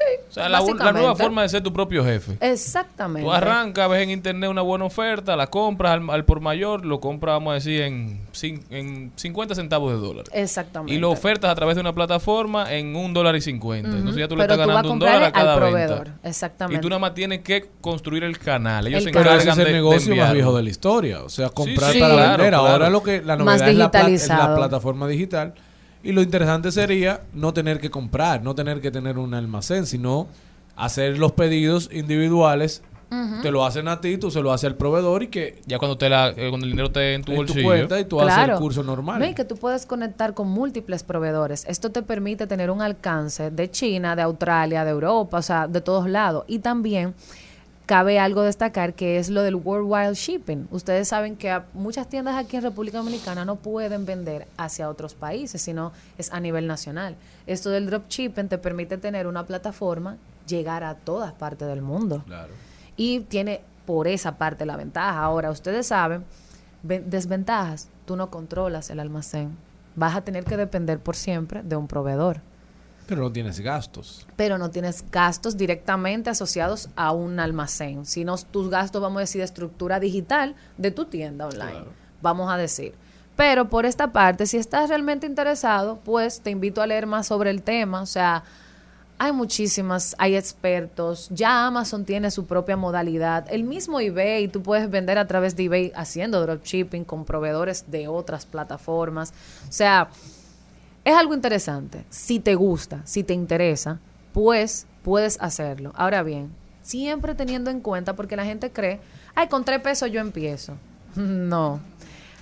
Sí, 0.00 0.16
O 0.30 0.32
sea, 0.32 0.48
la, 0.48 0.60
la 0.60 0.92
nueva 0.92 1.14
forma 1.14 1.42
de 1.42 1.48
ser 1.50 1.62
tu 1.62 1.72
propio 1.74 2.02
jefe. 2.02 2.38
Exactamente. 2.40 3.22
Tú 3.26 3.30
arrancas, 3.32 3.90
ves 3.90 4.02
en 4.02 4.10
internet 4.10 4.48
una 4.48 4.62
buena 4.62 4.86
oferta, 4.86 5.36
la 5.36 5.48
compras 5.48 5.92
al, 5.92 6.08
al 6.08 6.24
por 6.24 6.40
mayor, 6.40 6.86
lo 6.86 7.00
compras, 7.00 7.34
vamos 7.34 7.50
a 7.50 7.54
decir, 7.54 7.82
en, 7.82 8.20
cin- 8.32 8.62
en 8.70 9.12
50 9.14 9.54
centavos 9.54 9.92
de 9.92 9.98
dólar. 9.98 10.24
Exactamente. 10.32 10.94
Y 10.94 10.98
lo 10.98 11.10
ofertas 11.10 11.50
a 11.50 11.54
través 11.54 11.74
de 11.74 11.82
una 11.82 11.92
plataforma 11.92 12.72
en 12.72 12.96
un 12.96 13.12
dólar 13.12 13.36
y 13.36 13.42
50. 13.42 13.88
Ujú. 13.90 13.98
Entonces 13.98 14.20
ya 14.20 14.28
tú 14.28 14.36
le 14.36 14.44
Pero 14.44 14.54
estás 14.54 14.64
tú 14.66 14.68
ganando 14.70 14.92
un 14.92 14.98
dólar 14.98 15.22
a 15.24 15.32
cada 15.32 15.54
al 15.54 15.60
venta. 15.60 15.86
proveedor. 15.86 16.08
Exactamente. 16.22 16.78
Y 16.78 16.80
tú 16.80 16.88
nada 16.88 16.98
más 17.00 17.12
tienes 17.14 17.40
que 17.40 17.66
construir 17.82 18.24
el 18.24 18.38
canal. 18.38 18.86
Ellos 18.86 18.98
El 18.98 19.04
se 19.04 19.10
canal. 19.10 19.24
Pero 19.24 19.34
encargan 19.34 19.52
ese 19.52 19.60
es 19.62 19.66
el 19.66 19.72
de 19.72 19.78
negocio 19.78 20.16
más 20.16 20.32
viejo 20.32 20.56
de 20.56 20.62
la 20.62 20.70
historia. 20.70 21.22
O 21.22 21.28
sea, 21.28 21.50
comprar 21.50 21.92
sí, 21.92 22.00
para 22.00 22.14
claro, 22.14 22.30
vender. 22.42 22.48
claro. 22.58 22.66
Ahora 22.68 22.88
lo 22.90 23.02
que 23.02 23.20
la 23.20 23.36
Más 23.36 23.60
novedad 23.60 23.68
es 23.68 23.76
la, 23.76 24.08
es 24.08 24.28
la 24.28 24.54
plataforma 24.56 25.06
digital. 25.08 25.52
Y 26.02 26.12
lo 26.12 26.22
interesante 26.22 26.72
sería 26.72 27.20
no 27.34 27.52
tener 27.52 27.78
que 27.80 27.90
comprar, 27.90 28.42
no 28.42 28.54
tener 28.54 28.80
que 28.80 28.90
tener 28.90 29.18
un 29.18 29.34
almacén, 29.34 29.86
sino 29.86 30.28
hacer 30.76 31.18
los 31.18 31.32
pedidos 31.32 31.90
individuales. 31.92 32.82
Ujú. 33.12 33.42
Te 33.42 33.50
lo 33.50 33.66
hacen 33.66 33.88
a 33.88 34.00
ti, 34.00 34.18
tú 34.18 34.30
se 34.30 34.40
lo 34.40 34.52
haces 34.52 34.68
al 34.70 34.76
proveedor 34.76 35.24
y 35.24 35.28
que 35.28 35.60
Ya 35.66 35.78
cuando, 35.78 35.98
te 35.98 36.08
la, 36.08 36.28
eh, 36.28 36.46
cuando 36.48 36.64
el 36.64 36.70
dinero 36.70 36.86
esté 36.86 37.14
en 37.14 37.22
tu 37.24 37.32
en 37.32 37.38
tu 37.38 37.42
bolsillo. 37.42 37.64
cuenta 37.66 37.98
y 37.98 38.04
tú 38.04 38.20
haces 38.20 38.34
Claro. 38.34 38.52
el 38.54 38.58
curso 38.60 38.82
normal. 38.84 39.18
No, 39.18 39.26
y 39.26 39.34
que 39.34 39.44
tú 39.44 39.56
puedes 39.56 39.84
conectar 39.84 40.32
con 40.32 40.48
múltiples 40.48 41.02
proveedores. 41.02 41.64
Esto 41.66 41.90
te 41.90 42.02
permite 42.02 42.46
tener 42.46 42.70
un 42.70 42.80
alcance 42.82 43.50
de 43.50 43.68
China, 43.70 44.14
de 44.14 44.22
Australia, 44.22 44.84
de 44.84 44.92
Europa, 44.92 45.38
o 45.38 45.42
sea, 45.42 45.66
de 45.66 45.80
todos 45.80 46.08
lados. 46.08 46.44
Y 46.46 46.60
también 46.60 47.14
cabe 47.90 48.20
algo 48.20 48.42
destacar 48.42 48.94
que 48.94 49.18
es 49.18 49.30
lo 49.30 49.42
del 49.42 49.56
worldwide 49.56 50.14
shipping. 50.14 50.68
Ustedes 50.70 51.08
saben 51.08 51.34
que 51.34 51.60
muchas 51.74 52.08
tiendas 52.08 52.36
aquí 52.36 52.56
en 52.56 52.62
República 52.62 52.98
Dominicana 52.98 53.44
no 53.44 53.56
pueden 53.56 54.06
vender 54.06 54.46
hacia 54.56 54.88
otros 54.88 55.14
países, 55.14 55.60
sino 55.60 55.90
es 56.16 56.32
a 56.32 56.38
nivel 56.38 56.68
nacional. 56.68 57.16
Esto 57.48 57.68
del 57.70 57.86
dropshipping 57.86 58.48
te 58.48 58.58
permite 58.58 58.96
tener 58.96 59.26
una 59.26 59.44
plataforma, 59.44 60.18
llegar 60.46 60.84
a 60.84 60.94
todas 60.94 61.32
partes 61.32 61.66
del 61.66 61.82
mundo 61.82 62.22
Claro. 62.26 62.52
y 62.96 63.20
tiene 63.22 63.60
por 63.86 64.06
esa 64.06 64.38
parte 64.38 64.64
la 64.66 64.76
ventaja. 64.76 65.18
Ahora, 65.20 65.50
ustedes 65.50 65.88
saben, 65.88 66.22
ve- 66.84 67.00
desventajas, 67.04 67.88
tú 68.04 68.14
no 68.14 68.30
controlas 68.30 68.90
el 68.90 69.00
almacén. 69.00 69.56
Vas 69.96 70.14
a 70.14 70.20
tener 70.20 70.44
que 70.44 70.56
depender 70.56 71.00
por 71.00 71.16
siempre 71.16 71.64
de 71.64 71.74
un 71.74 71.88
proveedor, 71.88 72.40
Pero 73.10 73.22
no 73.22 73.32
tienes 73.32 73.58
gastos. 73.58 74.24
pero 74.36 74.56
no 74.56 74.70
tienes 74.70 75.04
gastos 75.10 75.56
directamente 75.56 76.30
asociados 76.30 76.88
a 76.94 77.10
un 77.10 77.40
almacén, 77.40 78.06
sino 78.06 78.36
tus 78.38 78.70
gastos, 78.70 79.02
vamos 79.02 79.16
a 79.16 79.20
decir, 79.20 79.40
de 79.40 79.46
estructura 79.46 79.98
digital 79.98 80.54
de 80.78 80.92
tu 80.92 81.06
tienda 81.06 81.48
online, 81.48 81.86
vamos 82.22 82.48
a 82.48 82.56
decir. 82.56 82.94
Pero 83.34 83.68
por 83.68 83.84
esta 83.84 84.12
parte, 84.12 84.46
si 84.46 84.58
estás 84.58 84.88
realmente 84.90 85.26
interesado, 85.26 85.98
pues 86.04 86.40
te 86.40 86.50
invito 86.50 86.82
a 86.82 86.86
leer 86.86 87.06
más 87.06 87.26
sobre 87.26 87.50
el 87.50 87.62
tema, 87.62 88.00
o 88.00 88.06
sea, 88.06 88.44
hay 89.18 89.32
muchísimas, 89.32 90.14
hay 90.16 90.36
expertos, 90.36 91.28
ya 91.30 91.66
Amazon 91.66 92.04
tiene 92.04 92.30
su 92.30 92.46
propia 92.46 92.76
modalidad, 92.76 93.44
el 93.50 93.64
mismo 93.64 93.98
eBay, 93.98 94.46
tú 94.46 94.62
puedes 94.62 94.88
vender 94.88 95.18
a 95.18 95.26
través 95.26 95.56
de 95.56 95.64
eBay 95.64 95.92
haciendo 95.96 96.40
dropshipping 96.40 97.04
con 97.04 97.24
proveedores 97.24 97.90
de 97.90 98.06
otras 98.06 98.46
plataformas, 98.46 99.32
o 99.68 99.72
sea, 99.72 100.10
es 101.10 101.16
algo 101.16 101.34
interesante. 101.34 102.04
Si 102.10 102.40
te 102.40 102.54
gusta, 102.54 103.02
si 103.04 103.22
te 103.24 103.34
interesa, 103.34 103.98
pues 104.32 104.86
puedes 105.02 105.40
hacerlo. 105.40 105.92
Ahora 105.94 106.22
bien, 106.22 106.50
siempre 106.82 107.34
teniendo 107.34 107.70
en 107.70 107.80
cuenta, 107.80 108.16
porque 108.16 108.36
la 108.36 108.44
gente 108.44 108.70
cree, 108.70 109.00
ay, 109.34 109.48
con 109.48 109.64
tres 109.64 109.80
pesos 109.80 110.10
yo 110.10 110.20
empiezo. 110.20 110.74
No. 111.16 111.80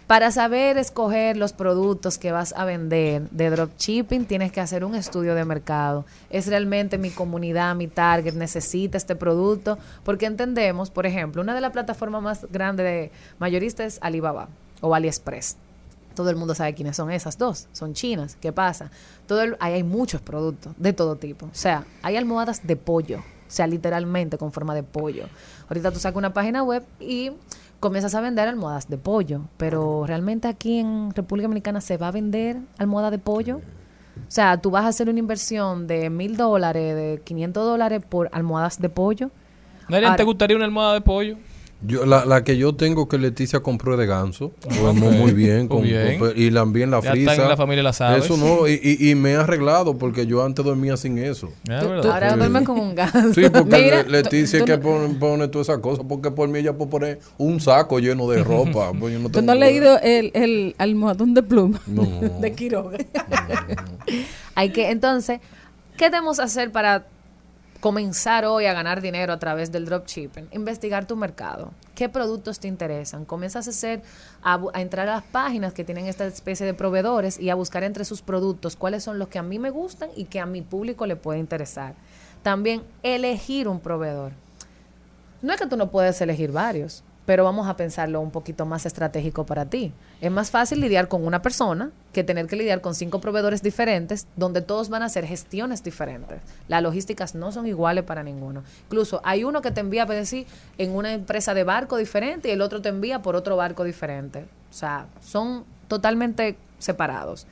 Para 0.07 0.31
saber 0.31 0.79
escoger 0.79 1.37
los 1.37 1.53
productos 1.53 2.16
que 2.16 2.33
vas 2.33 2.55
a 2.57 2.64
vender 2.64 3.29
de 3.29 3.51
dropshipping, 3.51 4.25
tienes 4.25 4.51
que 4.53 4.61
hacer 4.62 4.83
un 4.83 4.95
estudio 4.95 5.35
de 5.35 5.45
mercado. 5.45 6.07
¿Es 6.31 6.47
realmente 6.47 6.97
mi 6.97 7.11
comunidad, 7.11 7.75
mi 7.75 7.89
target, 7.89 8.33
necesita 8.33 8.97
este 8.97 9.16
producto? 9.16 9.77
Porque 10.05 10.25
entendemos, 10.25 10.91
por 10.91 11.05
ejemplo, 11.05 11.43
una 11.43 11.55
de 11.55 11.61
las 11.61 11.73
plataformas 11.73 12.23
más 12.23 12.47
grandes 12.51 12.85
de 12.85 13.12
mayorista 13.39 13.85
es 13.85 13.99
Alibaba 14.01 14.49
o 14.81 14.95
AliExpress. 14.95 15.59
Todo 16.19 16.31
el 16.31 16.37
mundo 16.37 16.53
sabe 16.57 16.75
quiénes 16.75 16.97
son 16.97 17.12
esas 17.12 17.39
dos. 17.39 17.69
Son 17.73 17.95
chinas. 17.95 18.37
¿Qué 18.41 18.51
pasa? 18.53 18.91
Todo 19.29 19.41
el- 19.43 19.57
ahí 19.61 19.75
hay 19.75 19.85
muchos 19.85 20.21
productos 20.21 20.73
de 20.77 20.93
todo 20.93 21.14
tipo. 21.14 21.47
O 21.47 21.51
sea, 21.53 21.85
hay 22.03 22.16
almohadas 22.16 22.66
de 22.66 22.75
pollo. 22.75 23.19
O 23.19 23.51
sea, 23.51 23.69
literalmente 23.69 24.37
con 24.37 24.51
forma 24.51 24.75
de 24.75 24.83
pollo. 24.83 25.27
Ahorita 25.69 25.93
tú 25.93 26.01
sacas 26.01 26.16
una 26.19 26.33
página 26.33 26.64
web 26.64 26.85
y 26.99 27.31
comienzas 27.79 28.16
a 28.16 28.21
vender 28.21 28.49
almohadas 28.49 28.89
de 28.89 28.99
pollo. 28.99 29.43
Pero 29.59 30.07
realmente 30.09 30.49
aquí 30.49 30.81
en 30.81 31.12
República 31.14 31.45
Dominicana 31.47 31.81
se 31.81 31.97
va 31.99 32.09
a 32.09 32.11
vender 32.11 32.57
almohada 32.79 33.12
de 33.12 33.19
pollo. 33.21 33.59
O 34.16 34.31
sea, 34.31 34.61
tú 34.61 34.73
vas 34.73 34.85
a 34.85 34.89
hacer 34.89 35.09
una 35.09 35.21
inversión 35.21 35.87
de 35.87 36.11
mil 36.11 36.37
dólares, 36.37 36.97
de 36.97 37.21
500 37.23 37.64
dólares 37.64 38.03
por 38.09 38.29
almohadas 38.33 38.81
de 38.81 38.89
pollo. 38.89 39.31
¿te 40.16 40.25
gustaría 40.25 40.57
una 40.57 40.66
almohada 40.66 40.95
de 40.95 41.01
pollo? 41.01 41.37
Yo, 41.81 42.05
la, 42.07 42.24
la 42.24 42.43
que 42.43 42.57
yo 42.57 42.74
tengo 42.74 43.09
que 43.09 43.18
Leticia 43.18 43.61
compró 43.61 43.97
de 43.97 44.05
ganso. 44.05 44.51
Lo 44.83 44.91
hemos 44.91 45.14
muy 45.14 45.31
bien. 45.31 45.59
Muy 45.59 45.68
con- 45.68 45.83
bien. 45.83 46.18
con- 46.18 46.33
y 46.35 46.51
también 46.51 46.91
la 46.91 47.01
Ya 47.01 47.12
frisa. 47.12 47.31
está 47.31 47.43
en 47.45 47.49
la 47.51 47.57
familia 47.57 47.85
Las 47.85 48.01
Aves. 48.01 48.24
Eso 48.24 48.37
no. 48.37 48.66
Y, 48.66 48.81
y- 48.83 49.11
y 49.11 49.14
me 49.14 49.31
he 49.31 49.37
arreglado 49.37 49.97
porque 49.97 50.26
yo 50.26 50.45
antes 50.45 50.64
dormía 50.64 50.97
sin 50.97 51.18
eso. 51.18 51.51
Tú 51.64 51.72
ahora 51.72 52.33
Sí. 52.33 52.37
duermes 52.39 52.62
con 52.64 52.81
un 52.81 52.97
gas. 52.97 53.12
Sí, 53.33 53.43
porque 53.53 53.81
Mira, 53.85 54.03
Leticia 54.03 54.59
tú- 54.59 54.64
que 54.64 54.79
pone, 54.79 55.14
pone 55.14 55.47
todas 55.47 55.68
esas 55.68 55.79
cosas. 55.81 56.05
Porque 56.09 56.33
por 56.33 56.49
mí 56.49 56.59
ella 56.59 56.72
puede 56.72 56.91
poner 56.91 57.20
un 57.39 57.61
saco 57.61 58.01
lleno 58.01 58.29
de 58.29 58.43
ropa. 58.43 58.91
pues 58.99 59.12
yo 59.14 59.20
no 59.20 59.29
¿Tú 59.29 59.41
no 59.41 59.53
has 59.53 59.59
leído 59.59 60.01
el, 60.01 60.33
el 60.35 60.74
almohadón 60.79 61.33
de 61.35 61.45
pluma 61.45 61.81
No. 61.87 62.05
de 62.41 62.53
Quiroga? 62.55 62.99
Hay 64.57 64.70
que, 64.70 64.91
entonces, 64.91 65.41
¿qué 65.97 66.07
debemos 66.11 66.41
hacer 66.41 66.72
para 66.72 67.07
comenzar 67.81 68.45
hoy 68.45 68.66
a 68.66 68.72
ganar 68.72 69.01
dinero 69.01 69.33
a 69.33 69.39
través 69.39 69.70
del 69.70 69.85
dropshipping, 69.85 70.49
investigar 70.53 71.07
tu 71.07 71.16
mercado. 71.16 71.72
¿Qué 71.95 72.09
productos 72.09 72.59
te 72.59 72.68
interesan? 72.68 73.24
Comienzas 73.24 73.66
a 73.66 73.70
hacer, 73.70 74.03
a, 74.43 74.61
entrar 74.74 75.09
a 75.09 75.16
las 75.16 75.24
páginas 75.24 75.72
que 75.72 75.85
tienen 75.85 76.07
esta 76.07 76.26
especie 76.26 76.66
de 76.66 76.74
proveedores 76.74 77.39
y 77.39 77.51
a 77.51 77.55
buscar 77.55 77.85
entre 77.85 78.05
sus 78.05 78.22
productos 78.22 78.76
cuáles 78.76 79.05
son 79.05 79.18
los 79.18 79.29
que 79.29 79.39
a 79.39 79.43
mí 79.43 79.59
me 79.59 79.70
gustan 79.70 80.11
y 80.16 80.24
que 80.24 80.41
a 80.41 80.47
mi 80.47 80.62
público 80.62 81.07
le 81.07 81.16
puede 81.16 81.39
interesar. 81.39 81.95
También 82.43 82.83
elegir 83.03 83.68
un 83.68 83.81
proveedor. 83.81 84.33
No 85.41 85.53
es 85.53 85.61
que 85.61 85.66
tú 85.66 85.76
no 85.76 85.91
puedes 85.91 86.20
elegir 86.20 86.51
varios, 86.51 87.05
pero 87.29 87.45
vamos 87.45 87.68
a 87.68 87.76
pensarlo 87.76 88.22
un 88.22 88.31
poquito 88.31 88.64
más 88.64 88.87
estratégico 88.87 89.45
para 89.45 89.66
ti. 89.66 89.93
Es 90.22 90.31
más 90.31 90.51
fácil 90.51 90.81
lidiar 90.81 91.09
con 91.09 91.26
una 91.26 91.43
persona 91.43 91.91
que 92.14 92.24
tener 92.24 92.47
que 92.47 92.57
lidiar 92.57 92.81
con 92.81 92.95
cinco 92.95 93.20
proveedores 93.20 93.62
diferentes 93.62 94.26
donde 94.37 94.62
todos 94.62 94.89
van 94.89 95.03
a 95.03 95.07
hacer 95.07 95.26
gestiones 95.26 95.85
diferentes. 95.85 96.41
Las 96.68 96.83
logísticas 96.83 97.35
no 97.35 97.53
son 97.53 97.66
iguales 97.66 98.05
para 98.05 98.22
ninguno. 98.22 98.62
Incluso 98.87 99.20
hay 99.24 99.45
uno 99.45 99.61
que 99.61 99.70
te 99.70 99.81
envía, 99.81 100.07
por 100.07 100.14
decir, 100.14 100.47
en 100.79 100.93
una 100.93 101.12
empresa 101.12 101.53
de 101.53 101.64
barco 101.64 101.99
diferente 101.99 102.49
y 102.49 102.53
el 102.53 102.62
otro 102.62 102.81
te 102.81 102.89
envía 102.89 103.20
por 103.20 103.37
otro 103.37 103.59
barco 103.59 103.85
diferente. 103.85 104.47
O 104.70 104.72
sea, 104.72 105.05
son 105.20 105.66
totalmente 105.87 106.57
separados. 106.79 107.47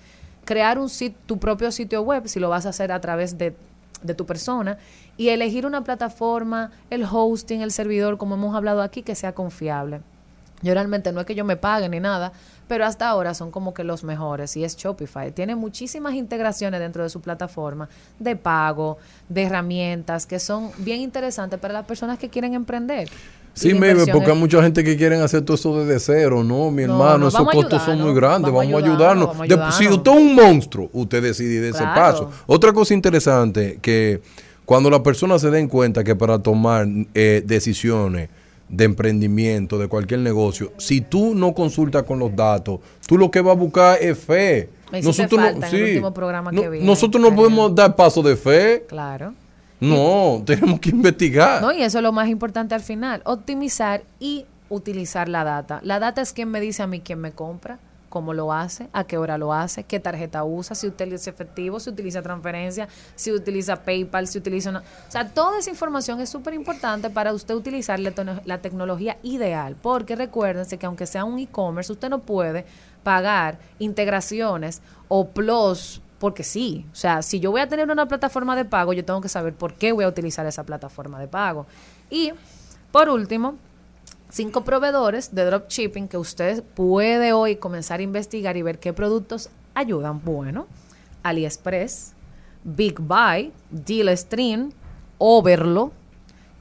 Crear 0.46 0.78
un 0.78 0.88
sit- 0.88 1.16
tu 1.26 1.38
propio 1.38 1.70
sitio 1.70 2.00
web, 2.00 2.28
si 2.28 2.40
lo 2.40 2.48
vas 2.48 2.64
a 2.64 2.70
hacer 2.70 2.92
a 2.92 3.00
través 3.02 3.36
de 3.36 3.54
de 4.02 4.14
tu 4.14 4.26
persona 4.26 4.76
y 5.16 5.28
elegir 5.30 5.64
una 5.66 5.82
plataforma, 5.84 6.70
el 6.90 7.04
hosting, 7.10 7.60
el 7.62 7.72
servidor, 7.72 8.18
como 8.18 8.34
hemos 8.34 8.54
hablado 8.54 8.82
aquí, 8.82 9.02
que 9.02 9.14
sea 9.14 9.32
confiable. 9.34 10.00
Yo 10.62 10.72
realmente 10.72 11.12
no 11.12 11.20
es 11.20 11.26
que 11.26 11.34
yo 11.34 11.44
me 11.44 11.56
pague 11.56 11.88
ni 11.88 12.00
nada, 12.00 12.32
pero 12.66 12.86
hasta 12.86 13.08
ahora 13.08 13.34
son 13.34 13.50
como 13.50 13.74
que 13.74 13.84
los 13.84 14.04
mejores 14.04 14.56
y 14.56 14.64
es 14.64 14.74
Shopify. 14.76 15.30
Tiene 15.30 15.54
muchísimas 15.54 16.14
integraciones 16.14 16.80
dentro 16.80 17.02
de 17.02 17.10
su 17.10 17.20
plataforma 17.20 17.88
de 18.18 18.36
pago, 18.36 18.96
de 19.28 19.42
herramientas 19.42 20.24
que 20.26 20.38
son 20.38 20.70
bien 20.78 21.00
interesantes 21.02 21.60
para 21.60 21.74
las 21.74 21.84
personas 21.84 22.18
que 22.18 22.28
quieren 22.30 22.54
emprender. 22.54 23.08
Sí, 23.52 23.72
maybe, 23.72 24.06
porque 24.12 24.30
hay 24.32 24.36
mucha 24.38 24.62
gente 24.62 24.84
que 24.84 24.96
quieren 24.98 25.20
hacer 25.22 25.42
todo 25.42 25.54
eso 25.54 25.82
desde 25.84 25.98
cero. 26.00 26.42
No, 26.44 26.70
mi 26.70 26.84
No, 26.84 26.92
hermano, 26.92 27.18
no, 27.18 27.28
esos 27.28 27.48
costos 27.50 27.82
son 27.82 28.00
muy 28.02 28.14
grandes. 28.14 28.52
vamos 28.52 28.66
a 28.66 28.74
Vamos, 28.74 28.82
a 28.82 28.86
ayudarnos, 28.92 29.38
De- 29.48 29.72
si 29.72 29.88
usted 29.88 30.10
es 30.10 30.16
un 30.16 30.34
monstruo, 30.34 30.90
usted 30.92 31.22
decide 31.22 31.60
de 31.60 31.68
ese 31.70 31.82
paso. 31.84 32.30
Otra 32.46 32.72
cosa 32.74 32.92
interesante, 32.92 33.78
que 33.80 34.20
cuando 34.66 34.90
las 34.90 35.00
personas 35.00 35.40
se 35.40 35.50
den 35.50 35.68
cuenta 35.68 36.04
que 36.04 36.16
para 36.16 36.40
tomar 36.40 36.86
eh, 37.14 37.42
decisiones 37.46 38.28
de 38.68 38.84
emprendimiento, 38.84 39.78
de 39.78 39.86
cualquier 39.86 40.20
negocio, 40.20 40.72
si 40.76 41.00
tú 41.00 41.36
no 41.36 41.54
consultas 41.54 42.02
con 42.02 42.18
los 42.18 42.34
datos, 42.34 42.80
tú 43.06 43.16
lo 43.16 43.30
que 43.30 43.40
vas 43.40 43.56
a 43.56 43.60
buscar 43.60 43.98
es 44.02 44.18
fe. 44.18 44.68
Falta 44.90 45.68
en 45.68 45.74
el 45.74 45.82
último 45.82 46.12
programa 46.12 46.50
que 46.50 46.68
vi, 46.68 46.80
nosotros 46.80 47.22
no 47.22 47.34
podemos 47.34 47.74
dar 47.74 47.94
paso 47.94 48.22
de 48.22 48.36
fe. 48.36 48.84
Claro. 48.88 49.34
No, 49.78 50.42
tenemos 50.44 50.80
que 50.80 50.90
investigar. 50.90 51.62
No, 51.62 51.72
y 51.72 51.82
eso 51.82 51.98
es 51.98 52.02
lo 52.02 52.12
más 52.12 52.28
importante 52.28 52.74
al 52.74 52.82
final, 52.82 53.22
optimizar 53.24 54.02
y 54.18 54.46
utilizar 54.68 55.28
la 55.28 55.44
data. 55.44 55.80
La 55.84 56.00
data 56.00 56.22
es 56.22 56.32
quien 56.32 56.50
me 56.50 56.60
dice 56.60 56.82
a 56.82 56.88
mí 56.88 57.00
quién 57.00 57.20
me 57.20 57.30
compra, 57.30 57.78
cómo 58.08 58.34
lo 58.34 58.52
hace, 58.52 58.88
a 58.92 59.04
qué 59.04 59.18
hora 59.18 59.38
lo 59.38 59.52
hace, 59.52 59.84
qué 59.84 60.00
tarjeta 60.00 60.44
usa, 60.44 60.74
si 60.74 60.86
utiliza 60.86 61.30
efectivo, 61.30 61.80
si 61.80 61.90
utiliza 61.90 62.22
transferencia, 62.22 62.88
si 63.14 63.32
utiliza 63.32 63.76
PayPal, 63.76 64.26
si 64.26 64.38
utiliza 64.38 64.70
una... 64.70 64.80
O 64.80 65.10
sea, 65.10 65.28
toda 65.28 65.58
esa 65.58 65.70
información 65.70 66.20
es 66.20 66.30
súper 66.30 66.54
importante 66.54 67.10
para 67.10 67.32
usted 67.32 67.54
utilizar 67.54 67.98
la, 68.00 68.58
tecnología 68.58 69.18
ideal, 69.22 69.76
porque 69.80 70.16
recuérdense 70.16 70.78
que 70.78 70.86
aunque 70.86 71.06
sea 71.06 71.24
un 71.24 71.38
e-commerce, 71.38 71.92
usted 71.92 72.08
no 72.08 72.20
puede 72.20 72.64
pagar 73.02 73.58
integraciones 73.78 74.82
o 75.08 75.28
plus 75.28 76.00
porque 76.18 76.42
sí, 76.42 76.86
o 76.92 76.94
sea, 76.94 77.20
si 77.20 77.40
yo 77.40 77.50
voy 77.50 77.60
a 77.60 77.68
tener 77.68 77.90
una 77.90 78.08
plataforma 78.08 78.56
de 78.56 78.64
pago, 78.64 78.94
yo 78.94 79.04
tengo 79.04 79.20
que 79.20 79.28
saber 79.28 79.52
por 79.54 79.74
qué 79.74 79.92
voy 79.92 80.04
a 80.04 80.08
utilizar 80.08 80.46
esa 80.46 80.64
plataforma 80.64 81.20
de 81.20 81.28
pago. 81.28 81.66
Y 82.08 82.32
por 82.90 83.10
último, 83.10 83.56
cinco 84.28 84.64
proveedores 84.64 85.34
de 85.34 85.44
dropshipping 85.44 86.08
que 86.08 86.18
usted 86.18 86.62
puede 86.62 87.32
hoy 87.32 87.56
comenzar 87.56 88.00
a 88.00 88.02
investigar 88.02 88.56
y 88.56 88.62
ver 88.62 88.78
qué 88.78 88.92
productos 88.92 89.50
ayudan. 89.74 90.20
Bueno, 90.24 90.66
AliExpress, 91.22 92.12
Big 92.64 92.98
Buy, 93.00 93.52
Dealstream, 93.70 94.72
Overlo 95.18 95.92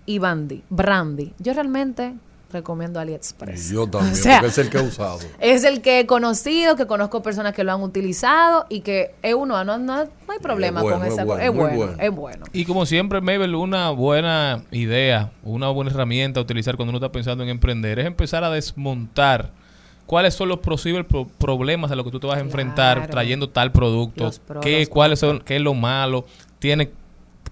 y 0.06 0.20
Bandy, 0.20 0.64
Brandy. 0.70 1.34
Yo 1.40 1.54
realmente 1.54 2.16
recomiendo 2.52 3.00
AliExpress. 3.00 3.72
Yo 3.72 3.88
también, 3.90 4.14
O 4.14 4.16
sea, 4.18 4.40
porque 4.40 4.48
es 4.52 4.58
el 4.58 4.70
que 4.70 4.78
he 4.78 4.82
usado. 4.82 5.20
es 5.40 5.64
el 5.64 5.82
que 5.82 6.00
he 6.00 6.06
conocido, 6.06 6.76
que 6.76 6.86
conozco 6.88 7.22
personas 7.22 7.54
que 7.54 7.64
lo 7.64 7.74
han 7.74 7.82
utilizado 7.82 8.66
y 8.70 8.82
que 8.82 9.14
es 9.22 9.34
uno, 9.34 9.64
no, 9.64 9.78
no, 9.78 10.04
no 10.06 10.10
hay 10.30 10.40
problema 10.42 10.82
bueno, 10.82 10.98
con 11.00 11.08
es 11.08 11.14
esa 11.14 11.26
bueno, 11.26 11.44
Es 11.44 11.54
bueno, 11.54 11.76
bueno. 11.78 11.94
es 12.00 12.12
bueno. 12.12 12.46
Y 12.54 12.66
como 12.66 12.86
siempre, 12.86 13.20
Mabel, 13.22 13.56
una 13.56 13.90
buena 13.90 14.64
idea, 14.72 15.32
una 15.44 15.70
buena 15.70 15.92
herramienta 15.92 16.40
a 16.40 16.44
utilizar 16.44 16.76
cuando 16.76 16.92
uno 16.92 16.98
está 17.00 17.12
pensando 17.12 17.44
en 17.44 17.50
emprender 17.50 18.00
es 18.00 18.06
empezar 18.06 18.44
a 18.44 18.50
desmontar 18.50 19.52
cuáles 20.06 20.36
son 20.36 20.48
los 20.50 20.60
posibles 20.60 21.06
pro- 21.06 21.28
problemas 21.28 21.92
a 21.92 21.96
los 21.96 22.06
que 22.06 22.12
tú 22.12 22.20
te 22.20 22.28
vas 22.28 22.38
a 22.38 22.42
enfrentar 22.42 22.98
Claro. 22.98 23.12
trayendo 23.12 23.50
tal 23.50 23.72
producto, 23.72 24.32
pros, 24.46 24.64
qué, 24.64 24.86
cuáles 24.88 25.20
son, 25.20 25.40
qué 25.40 25.56
es 25.56 25.62
lo 25.62 25.74
malo, 25.74 26.26
tiene 26.60 26.92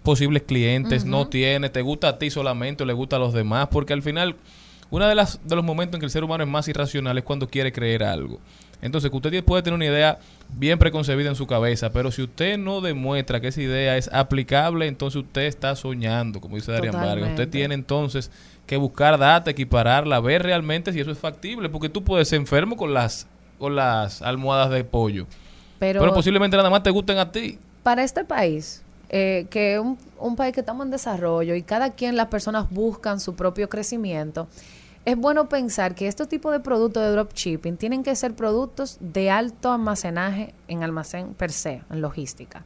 posibles 0.03 0.43
clientes, 0.43 1.05
no 1.05 1.27
tiene, 1.27 1.69
te 1.69 1.81
gusta 1.81 2.09
a 2.09 2.19
ti 2.19 2.29
solamente 2.29 2.83
o 2.83 2.85
le 2.85 2.93
gusta 2.93 3.15
a 3.15 3.19
los 3.19 3.33
demás, 3.33 3.69
porque 3.71 3.93
al 3.93 4.01
final 4.01 4.35
uno 4.93 5.07
de, 5.07 5.15
las, 5.15 5.39
de 5.43 5.55
los 5.55 5.65
momentos 5.65 5.95
en 5.95 6.01
que 6.01 6.05
el 6.05 6.11
ser 6.11 6.23
humano 6.23 6.43
es 6.43 6.49
más 6.51 6.67
irracional 6.67 7.17
es 7.17 7.23
cuando 7.23 7.49
quiere 7.49 7.71
creer 7.71 8.03
algo. 8.03 8.39
Entonces, 8.79 9.09
que 9.09 9.17
usted 9.17 9.43
puede 9.43 9.63
tener 9.63 9.73
una 9.73 9.85
idea 9.85 10.19
bien 10.55 10.77
preconcebida 10.77 11.29
en 11.29 11.35
su 11.35 11.47
cabeza, 11.47 11.91
pero 11.91 12.11
si 12.11 12.21
usted 12.21 12.59
no 12.59 12.79
demuestra 12.79 13.41
que 13.41 13.47
esa 13.47 13.59
idea 13.59 13.97
es 13.97 14.07
aplicable, 14.13 14.85
entonces 14.85 15.23
usted 15.23 15.47
está 15.47 15.75
soñando, 15.75 16.39
como 16.39 16.57
dice 16.57 16.71
Darían 16.71 16.93
Vargas. 16.93 17.31
Usted 17.31 17.49
tiene 17.49 17.73
entonces 17.73 18.29
que 18.67 18.77
buscar 18.77 19.17
data, 19.17 19.49
equipararla, 19.49 20.19
ver 20.19 20.43
realmente 20.43 20.93
si 20.93 20.99
eso 20.99 21.09
es 21.09 21.17
factible, 21.17 21.69
porque 21.69 21.89
tú 21.89 22.03
puedes 22.03 22.27
ser 22.27 22.39
enfermo 22.39 22.77
con 22.77 22.93
las, 22.93 23.25
con 23.57 23.75
las 23.75 24.21
almohadas 24.21 24.69
de 24.69 24.83
pollo, 24.83 25.25
Pero, 25.79 26.01
pero, 26.01 26.13
posiblemente 26.13 26.55
nada 26.55 26.69
más 26.69 26.83
te 26.83 26.91
gusten 26.91 27.17
a 27.17 27.31
ti. 27.31 27.57
para 27.81 28.03
este 28.03 28.25
país, 28.25 28.83
eh, 29.09 29.47
que 29.49 29.73
es 29.73 29.79
un, 29.79 29.97
un 30.19 30.35
país 30.35 30.53
que 30.53 30.59
estamos 30.59 30.85
en 30.85 30.91
desarrollo 30.91 31.55
y 31.55 31.63
cada 31.63 31.93
quien, 31.93 32.15
las 32.15 32.27
personas 32.27 32.69
buscan 32.69 33.19
su 33.19 33.33
propio 33.33 33.69
crecimiento, 33.69 34.47
es 35.05 35.17
bueno 35.17 35.49
pensar 35.49 35.95
que 35.95 36.07
este 36.07 36.25
tipo 36.25 36.51
de 36.51 36.59
productos 36.59 37.03
de 37.03 37.11
dropshipping 37.11 37.77
tienen 37.77 38.03
que 38.03 38.15
ser 38.15 38.33
productos 38.35 38.97
de 39.01 39.29
alto 39.29 39.71
almacenaje 39.71 40.53
en 40.67 40.83
almacén 40.83 41.33
per 41.33 41.51
se, 41.51 41.81
en 41.89 42.01
logística. 42.01 42.63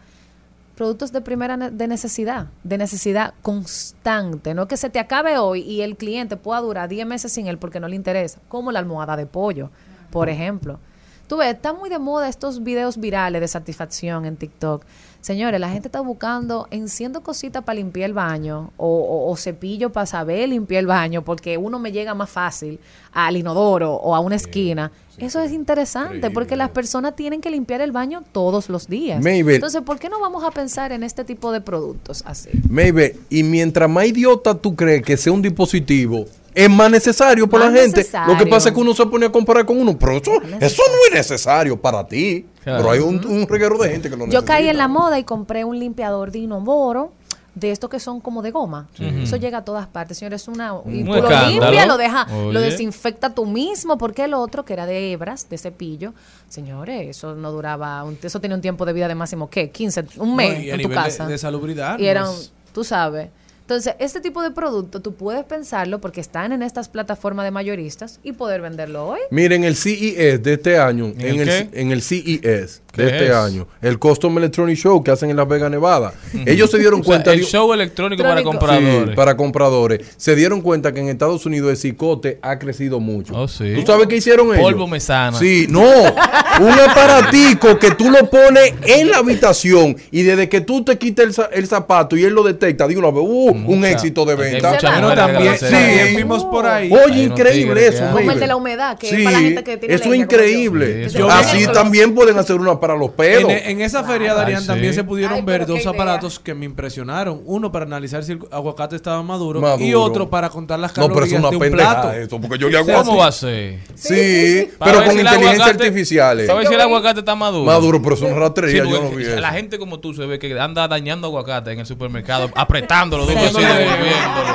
Productos 0.75 1.11
de 1.11 1.21
primera 1.21 1.57
ne- 1.57 1.71
de 1.71 1.87
necesidad, 1.87 2.47
de 2.63 2.77
necesidad 2.77 3.33
constante, 3.41 4.53
no 4.53 4.67
que 4.67 4.77
se 4.77 4.91
te 4.91 4.99
acabe 4.99 5.39
hoy 5.39 5.61
y 5.61 5.81
el 5.81 5.97
cliente 5.97 6.37
pueda 6.37 6.61
durar 6.61 6.87
10 6.89 7.07
meses 7.07 7.31
sin 7.31 7.47
él 7.47 7.57
porque 7.57 7.79
no 7.79 7.87
le 7.87 7.95
interesa, 7.95 8.39
como 8.47 8.71
la 8.71 8.79
almohada 8.79 9.17
de 9.17 9.25
pollo, 9.25 9.71
por 10.11 10.29
ejemplo. 10.29 10.79
Tú 11.27 11.37
ves, 11.37 11.55
están 11.55 11.77
muy 11.77 11.89
de 11.89 11.99
moda 11.99 12.29
estos 12.29 12.63
videos 12.63 12.97
virales 12.97 13.41
de 13.41 13.47
satisfacción 13.49 14.25
en 14.25 14.37
TikTok. 14.37 14.85
Señores, 15.27 15.59
la 15.59 15.69
gente 15.69 15.89
está 15.89 15.99
buscando, 15.99 16.67
enciendo 16.71 17.19
cositas 17.21 17.61
para 17.61 17.75
limpiar 17.75 18.05
el 18.09 18.13
baño 18.13 18.71
o, 18.77 18.87
o- 18.87 19.29
o 19.29 19.35
cepillo 19.35 19.91
para 19.91 20.05
saber 20.05 20.47
limpiar 20.47 20.79
el 20.79 20.87
baño 20.87 21.21
porque 21.21 21.57
uno 21.57 21.79
me 21.79 21.91
llega 21.91 22.13
más 22.13 22.29
fácil 22.29 22.79
al 23.11 23.35
inodoro 23.35 23.93
o 23.93 24.15
a 24.15 24.21
una 24.21 24.37
esquina. 24.37 24.89
Eso 25.17 25.41
es 25.41 25.51
interesante 25.51 26.31
porque 26.31 26.55
las 26.55 26.69
personas 26.69 27.13
tienen 27.17 27.41
que 27.41 27.51
limpiar 27.51 27.81
el 27.81 27.91
baño 27.91 28.23
todos 28.31 28.69
los 28.69 28.87
días. 28.87 29.21
Maybe. 29.21 29.55
Entonces, 29.55 29.81
¿por 29.81 29.99
qué 29.99 30.07
no 30.07 30.21
vamos 30.21 30.45
a 30.45 30.51
pensar 30.51 30.93
en 30.93 31.03
este 31.03 31.25
tipo 31.25 31.51
de 31.51 31.59
productos 31.59 32.23
así? 32.25 32.47
Maybe, 32.69 33.17
y 33.29 33.43
mientras 33.43 33.89
más 33.89 34.05
idiota 34.05 34.55
tú 34.55 34.77
crees 34.77 35.01
que 35.03 35.17
sea 35.17 35.33
un 35.33 35.41
dispositivo, 35.41 36.23
es 36.57 36.69
más 36.69 36.89
necesario 36.89 37.47
para 37.47 37.65
Más 37.65 37.73
la 37.75 37.81
gente. 37.81 37.97
necesario. 37.99 38.33
Lo 38.33 38.39
que 38.39 38.47
pasa 38.49 38.69
es 38.69 38.75
que 38.75 38.81
uno 38.81 38.93
se 38.93 39.05
pone 39.05 39.25
a 39.27 39.31
comparar 39.31 39.65
con 39.65 39.79
uno, 39.79 39.97
pero 39.97 40.13
eso, 40.13 40.31
eso 40.59 40.83
no 40.87 40.97
es 41.07 41.13
necesario 41.13 41.79
para 41.79 42.05
ti. 42.07 42.45
Claro. 42.63 42.79
Pero 42.79 42.91
hay 42.91 42.99
un, 42.99 43.25
un 43.27 43.47
reguero 43.47 43.77
de 43.77 43.89
gente 43.89 44.09
que 44.09 44.15
lo 44.15 44.21
Yo 44.23 44.27
necesita. 44.27 44.45
caí 44.53 44.67
en 44.67 44.77
la 44.77 44.87
moda 44.87 45.19
y 45.19 45.23
compré 45.23 45.63
un 45.63 45.77
limpiador 45.79 46.31
de 46.31 46.39
inodoro 46.39 47.11
de 47.55 47.71
estos 47.71 47.89
que 47.89 47.99
son 47.99 48.19
como 48.21 48.41
de 48.43 48.51
goma. 48.51 48.87
Eso 48.99 49.35
llega 49.35 49.59
a 49.59 49.65
todas 49.65 49.87
partes, 49.87 50.17
señores. 50.19 50.43
Es 50.43 50.47
una 50.47 50.73
y 50.85 51.03
tú 51.03 51.09
lo 51.11 51.15
escándalo. 51.17 51.49
limpia, 51.49 51.85
lo 51.87 51.97
deja, 51.97 52.27
Oye. 52.31 52.53
lo 52.53 52.61
desinfecta 52.61 53.33
tú 53.33 53.45
mismo, 53.47 53.97
porque 53.97 54.25
el 54.25 54.33
otro 54.35 54.63
que 54.63 54.73
era 54.73 54.85
de 54.85 55.11
hebras, 55.11 55.49
de 55.49 55.57
cepillo, 55.57 56.13
señores, 56.49 57.07
eso 57.17 57.33
no 57.35 57.51
duraba, 57.51 58.03
un- 58.03 58.17
eso 58.21 58.39
tenía 58.39 58.55
un 58.55 58.61
tiempo 58.61 58.85
de 58.85 58.93
vida 58.93 59.07
de 59.07 59.15
máximo 59.15 59.49
qué, 59.49 59.71
15, 59.71 60.05
un 60.17 60.35
mes 60.35 60.53
No, 60.53 60.63
y 60.65 60.69
a 60.69 60.75
en 60.75 60.81
tu 60.81 60.87
nivel 60.87 60.97
de- 61.03 61.03
casa. 61.09 61.25
de 61.27 61.37
salubridad, 61.37 61.97
Y 61.97 62.03
no 62.03 62.07
eran, 62.09 62.29
es- 62.31 62.51
tú 62.73 62.83
sabes. 62.83 63.29
Entonces, 63.67 63.95
este 63.99 64.21
tipo 64.21 64.41
de 64.41 64.51
producto 64.51 65.01
tú 65.01 65.13
puedes 65.15 65.43
pensarlo 65.43 65.99
porque 65.99 66.21
están 66.21 66.53
en 66.53 66.63
estas 66.63 66.87
plataformas 66.87 67.43
de 67.43 67.51
mayoristas 67.51 68.21
y 68.23 68.31
poder 68.31 68.61
venderlo 68.61 69.05
hoy. 69.09 69.19
Miren, 69.29 69.65
el 69.65 69.75
CES 69.75 70.41
de 70.41 70.53
este 70.53 70.79
año, 70.79 71.07
¿En 71.17 71.19
en, 71.19 71.41
el 71.41 71.49
el, 71.49 71.69
qué? 71.69 71.81
en 71.81 71.91
el 71.91 72.01
CES 72.01 72.81
¿Qué 72.93 73.03
de 73.03 73.09
este 73.09 73.27
es? 73.27 73.35
año, 73.35 73.67
el 73.81 73.99
Custom 73.99 74.37
Electronic 74.37 74.77
Show 74.77 75.03
que 75.03 75.11
hacen 75.11 75.29
en 75.29 75.35
Las 75.35 75.49
Vegas, 75.49 75.69
Nevada, 75.69 76.13
ellos 76.45 76.71
se 76.71 76.79
dieron 76.79 77.01
O 77.01 77.03
sea, 77.03 77.11
cuenta 77.11 77.33
el 77.33 77.43
show 77.43 77.73
electrónico 77.73 78.23
para 78.23 78.41
compradores. 78.41 79.09
Sí, 79.09 79.15
para 79.15 79.35
compradores. 79.35 80.07
Se 80.15 80.33
dieron 80.35 80.61
cuenta 80.61 80.93
que 80.93 81.01
en 81.01 81.09
Estados 81.09 81.45
Unidos 81.45 81.69
el 81.69 81.77
cicote 81.77 82.39
ha 82.41 82.57
crecido 82.57 83.01
mucho. 83.01 83.33
Oh, 83.35 83.49
sí. 83.49 83.73
¿Tú 83.75 83.85
sabes 83.85 84.07
qué 84.07 84.15
hicieron 84.15 84.47
ellos? 84.47 84.61
Polvo 84.61 84.87
mesana. 84.87 85.37
Sí, 85.37 85.67
no. 85.69 85.81
Un 85.81 86.79
aparatico 86.89 87.77
que 87.77 87.91
tú 87.91 88.09
lo 88.09 88.29
pones 88.29 88.73
en 88.83 89.11
la 89.11 89.17
habitación 89.17 89.97
y 90.09 90.23
desde 90.23 90.47
que 90.49 90.61
tú 90.61 90.83
te 90.83 90.97
quites 90.97 91.37
el, 91.37 91.45
el 91.51 91.67
zapato 91.67 92.15
y 92.15 92.23
él 92.23 92.33
lo 92.33 92.43
detecta, 92.43 92.87
vez, 92.87 92.97
uh, 92.97 93.56
un 93.65 93.85
éxito 93.85 94.25
de 94.25 94.35
venta. 94.35 94.71
muchas 94.73 95.15
también, 95.15 95.57
Sí. 95.57 96.15
vimos 96.17 96.43
por 96.45 96.65
ahí. 96.65 96.91
Oye, 96.91 97.23
increíble 97.23 97.87
eso. 97.87 98.03
Como 98.11 98.31
el 98.31 98.39
de 98.39 98.47
la 98.47 98.55
humedad, 98.55 98.97
que 98.97 99.07
Sí, 99.09 99.15
es 99.17 99.23
para 99.23 99.37
la 99.37 99.43
gente 99.43 99.63
que 99.63 99.77
tiene 99.77 99.95
eso 99.95 100.03
es 100.05 100.09
yo. 100.09 100.15
increíble. 100.15 101.07
Así 101.29 101.67
también 101.67 102.13
pueden 102.15 102.37
hacer 102.37 102.55
una 102.57 102.79
para 102.79 102.95
los 102.95 103.11
pedos. 103.11 103.51
En, 103.51 103.71
en 103.71 103.81
esa 103.81 104.03
feria, 104.03 104.33
Darían, 104.33 104.65
también 104.65 104.93
se 104.93 105.03
pudieron 105.03 105.37
Ay, 105.37 105.41
ver 105.43 105.65
dos 105.65 105.79
idea. 105.81 105.91
aparatos 105.91 106.39
que 106.39 106.53
me 106.53 106.65
impresionaron. 106.65 107.41
Uno 107.45 107.71
para 107.71 107.85
analizar 107.85 108.23
si 108.23 108.33
el 108.33 108.39
aguacate 108.51 108.95
estaba 108.95 109.21
maduro, 109.23 109.61
Maduro. 109.61 109.83
y 109.85 109.93
otro 109.93 110.29
para 110.29 110.49
contar 110.49 110.79
las 110.79 110.95
no, 110.97 111.07
pero 111.09 111.25
es 111.25 111.31
calorías 111.33 111.39
una 111.39 111.49
de 111.49 111.55
un 111.55 111.61
pendeja 111.61 112.01
plato. 112.01 112.11
eso, 112.13 112.41
porque 112.41 112.57
yo 112.57 112.69
le 112.69 112.77
hago 112.77 112.93
¿Cómo 112.93 113.17
va 113.17 113.27
a 113.27 113.31
ser? 113.31 113.79
Sí, 113.95 114.69
pero 114.83 115.03
con 115.05 115.19
inteligencia 115.19 115.65
artificial. 115.65 116.45
¿Sabes 116.45 116.67
si 116.67 116.73
el 116.73 116.81
aguacate 116.81 117.19
está 117.19 117.35
maduro? 117.35 117.65
Maduro, 117.65 118.01
pero 118.01 118.15
es 118.15 118.21
una 118.21 118.33
Sí, 118.33 118.39
rastrería, 118.39 118.83
yo 118.85 119.01
no 119.03 119.09
vi 119.11 119.23
eso. 119.23 119.39
la 119.39 119.51
gente 119.51 119.77
como 119.77 119.99
tú 119.99 120.13
se 120.13 120.25
ve 120.25 120.39
que 120.39 120.59
anda 120.59 120.87
dañando 120.87 121.27
aguacate 121.27 121.71
en 121.71 121.79
el 121.79 121.85
supermercado, 121.85 122.49
apretándolo, 122.55 123.25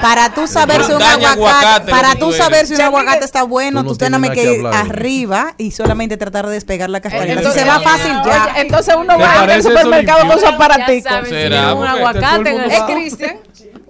Para 0.00 0.34
tú 0.34 0.46
saber 0.46 0.84
si 0.84 0.92
un 0.92 1.02
aguacate, 1.02 1.90
para 1.90 2.14
tú 2.16 2.32
saber 2.32 2.66
si 2.66 2.74
un 2.74 2.80
aguacate 2.80 3.24
está 3.24 3.42
bueno, 3.44 3.84
Tú 3.84 3.96
tienes 3.96 4.30
que 4.30 4.54
ir 4.54 4.66
hablar. 4.66 4.86
arriba 4.86 5.54
y 5.58 5.70
solamente 5.70 6.16
tratar 6.16 6.46
de 6.46 6.54
despegar 6.54 6.90
la 6.90 7.00
cascarita. 7.00 7.32
Si 7.32 7.38
Entonces, 7.38 7.62
se 7.62 7.68
va 7.68 7.80
fácil 7.80 8.12
ya. 8.24 8.54
Entonces 8.56 8.94
uno 8.96 9.16
¿Te 9.16 9.22
va 9.22 9.40
al 9.42 9.62
supermercado 9.62 10.26
con 10.26 10.40
su 10.40 10.46
si 10.46 11.30
Será, 11.30 11.74
un 11.74 11.86
aguacate 11.86 12.66
Es 12.66 12.82
Cristian. 12.82 13.36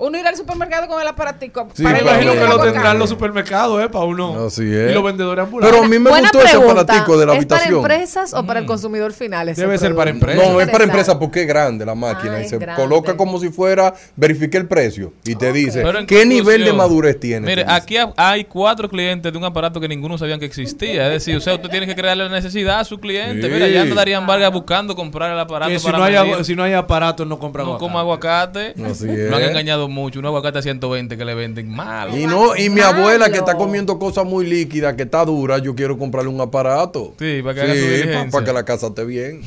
Uno 0.04 0.18
ir 0.18 0.26
al 0.26 0.36
supermercado 0.36 0.88
con 0.88 1.00
el 1.00 1.06
aparatico. 1.08 1.68
Sí, 1.74 1.82
para 1.84 2.00
Imagino 2.00 2.32
que 2.32 2.40
lo 2.46 2.58
tendrán 2.60 2.98
los 2.98 3.08
supermercados, 3.08 3.82
¿eh? 3.84 3.88
Para 3.88 4.04
uno. 4.04 4.46
Así 4.46 4.62
es. 4.62 4.90
Y 4.90 4.94
los 4.94 5.04
vendedores 5.04 5.44
ambulantes. 5.44 5.70
Pero 5.72 5.84
a 5.84 5.88
mí 5.88 5.98
me 5.98 6.10
Buena 6.10 6.28
gustó 6.30 6.40
ese 6.40 6.58
pregunta. 6.58 6.80
aparatico 6.82 7.18
de 7.18 7.26
la 7.26 7.32
¿Es 7.34 7.46
para 7.46 7.60
habitación. 7.60 7.78
empresas 7.80 8.34
o 8.34 8.44
para 8.44 8.60
el 8.60 8.66
consumidor 8.66 9.12
final? 9.12 9.48
ese 9.48 9.60
Debe 9.60 9.78
ser 9.78 9.94
para 9.94 10.10
empresas. 10.10 10.36
No, 10.44 10.60
es 10.60 10.68
para 10.68 10.84
empresa 10.84 11.12
Interesante. 11.12 11.18
porque 11.24 11.40
es 11.42 11.46
grande 11.46 11.86
la 11.86 11.94
máquina 11.94 12.34
Ah, 12.36 12.40
y 12.40 12.44
es 12.44 12.50
se 12.50 12.58
grande. 12.58 12.82
coloca 12.82 13.16
como 13.16 13.38
si 13.38 13.50
fuera, 13.50 13.94
verifique 14.16 14.56
el 14.58 14.66
precio 14.66 15.12
y 15.24 15.36
te 15.36 15.52
dice 15.52 15.84
qué 16.06 16.26
nivel 16.26 16.64
de 16.64 16.72
madurez 16.72 17.20
tiene. 17.20 17.46
Mire, 17.46 17.62
te 17.64 17.70
dice. 17.70 17.76
aquí 17.82 17.96
ha- 17.96 18.12
hay 18.16 18.44
cuatro 18.44 18.88
clientes 18.88 19.30
de 19.32 19.38
un 19.38 19.44
aparato 19.44 19.80
que 19.80 19.88
ninguno 19.88 20.18
sabían 20.18 20.40
que 20.40 20.46
existía. 20.46 21.06
Es 21.06 21.12
decir, 21.12 21.36
o 21.36 21.40
sea, 21.40 21.54
usted 21.54 21.68
tiene 21.68 21.86
que 21.86 21.94
crearle 21.94 22.24
la 22.24 22.30
necesidad 22.30 22.80
a 22.80 22.84
su 22.84 22.98
cliente. 22.98 23.46
Sí. 23.46 23.52
Mira, 23.52 23.68
ya 23.68 23.82
anda 23.82 23.94
Darían 23.94 24.26
Vargas 24.26 24.52
buscando 24.52 24.96
comprar 24.96 25.30
el 25.32 25.38
aparato 25.38 25.70
Que 25.70 25.78
si 25.78 25.86
para 25.86 25.98
no, 25.98 26.04
hay, 26.04 26.44
si 26.44 26.56
no 26.56 26.64
hay 26.64 26.72
aparatos, 26.72 27.26
no 27.26 27.38
compra 27.38 27.62
no 27.62 27.68
aguacate. 27.74 27.84
como 27.86 27.98
aguacate. 28.00 28.74
Así 28.84 29.06
Lo 29.06 29.36
han 29.36 29.42
es. 29.42 29.48
engañado 29.50 29.88
mucho. 29.92 30.18
Un 30.18 30.26
aguacate 30.26 30.58
a 30.58 30.62
120 30.62 31.16
que 31.16 31.24
le 31.24 31.34
venden 31.34 31.70
mal. 31.70 32.18
Y 32.18 32.26
no, 32.26 32.56
y 32.56 32.68
mi 32.70 32.80
Malo. 32.80 32.98
abuela 32.98 33.30
que 33.30 33.38
está 33.38 33.56
comiendo 33.56 33.98
cosas 33.98 34.24
muy 34.24 34.46
líquidas, 34.46 34.94
que 34.94 35.02
está 35.04 35.24
dura, 35.24 35.58
yo 35.58 35.74
quiero 35.74 35.96
comprarle 35.96 36.30
un 36.30 36.40
aparato. 36.40 37.14
Sí, 37.18 37.40
para 37.42 37.54
que 37.54 37.60
haga 37.60 37.74
su 37.74 37.80
diligencia. 37.80 38.30
para 38.30 38.44
que 38.44 38.52
la 38.52 38.64
casa 38.64 38.86
esté 38.88 39.04
bien. 39.04 39.42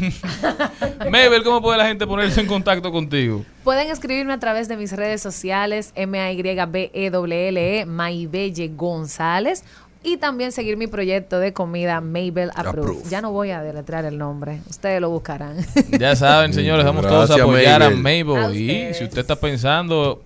Mabel, 1.12 1.44
¿cómo 1.44 1.62
puede 1.62 1.78
la 1.78 1.88
gente 1.88 2.08
ponerse 2.08 2.40
en 2.42 2.48
contacto 2.48 2.92
contigo? 2.92 3.44
Pueden 3.64 3.90
escribirme 3.90 4.34
a 4.34 4.40
través 4.40 4.68
de 4.68 4.78
mis 4.78 4.92
redes 4.94 5.22
sociales, 5.22 5.92
M-A-Y-B-E-L-L-E, 5.96 7.80
E, 7.82 7.86
Maybelle 7.86 8.68
González. 8.76 9.64
Y 10.04 10.18
también 10.18 10.52
seguir 10.52 10.78
mi 10.78 10.86
proyecto 10.86 11.40
de 11.40 11.52
comida 11.52 12.00
Mabel 12.00 12.52
Approve. 12.54 13.02
Ya 13.10 13.22
no 13.22 13.32
voy 13.32 13.50
a 13.50 13.64
deletrear 13.64 14.06
el 14.06 14.20
nombre. 14.20 14.60
Ustedes 14.70 15.02
lo 15.02 15.10
buscarán. 15.10 15.58
Ya 16.00 16.16
saben, 16.16 16.54
señores, 16.54 16.86
vamos 16.86 17.02
todos 17.08 17.32
a 17.32 17.38
Gracias, 17.38 17.40
apoyar 17.48 17.82
a 17.82 17.90
Mabel. 17.90 18.46
A 18.46 18.54
Y 18.54 18.94
si 18.94 19.04
usted 19.04 19.22
está 19.22 19.36
pensando 19.36 20.22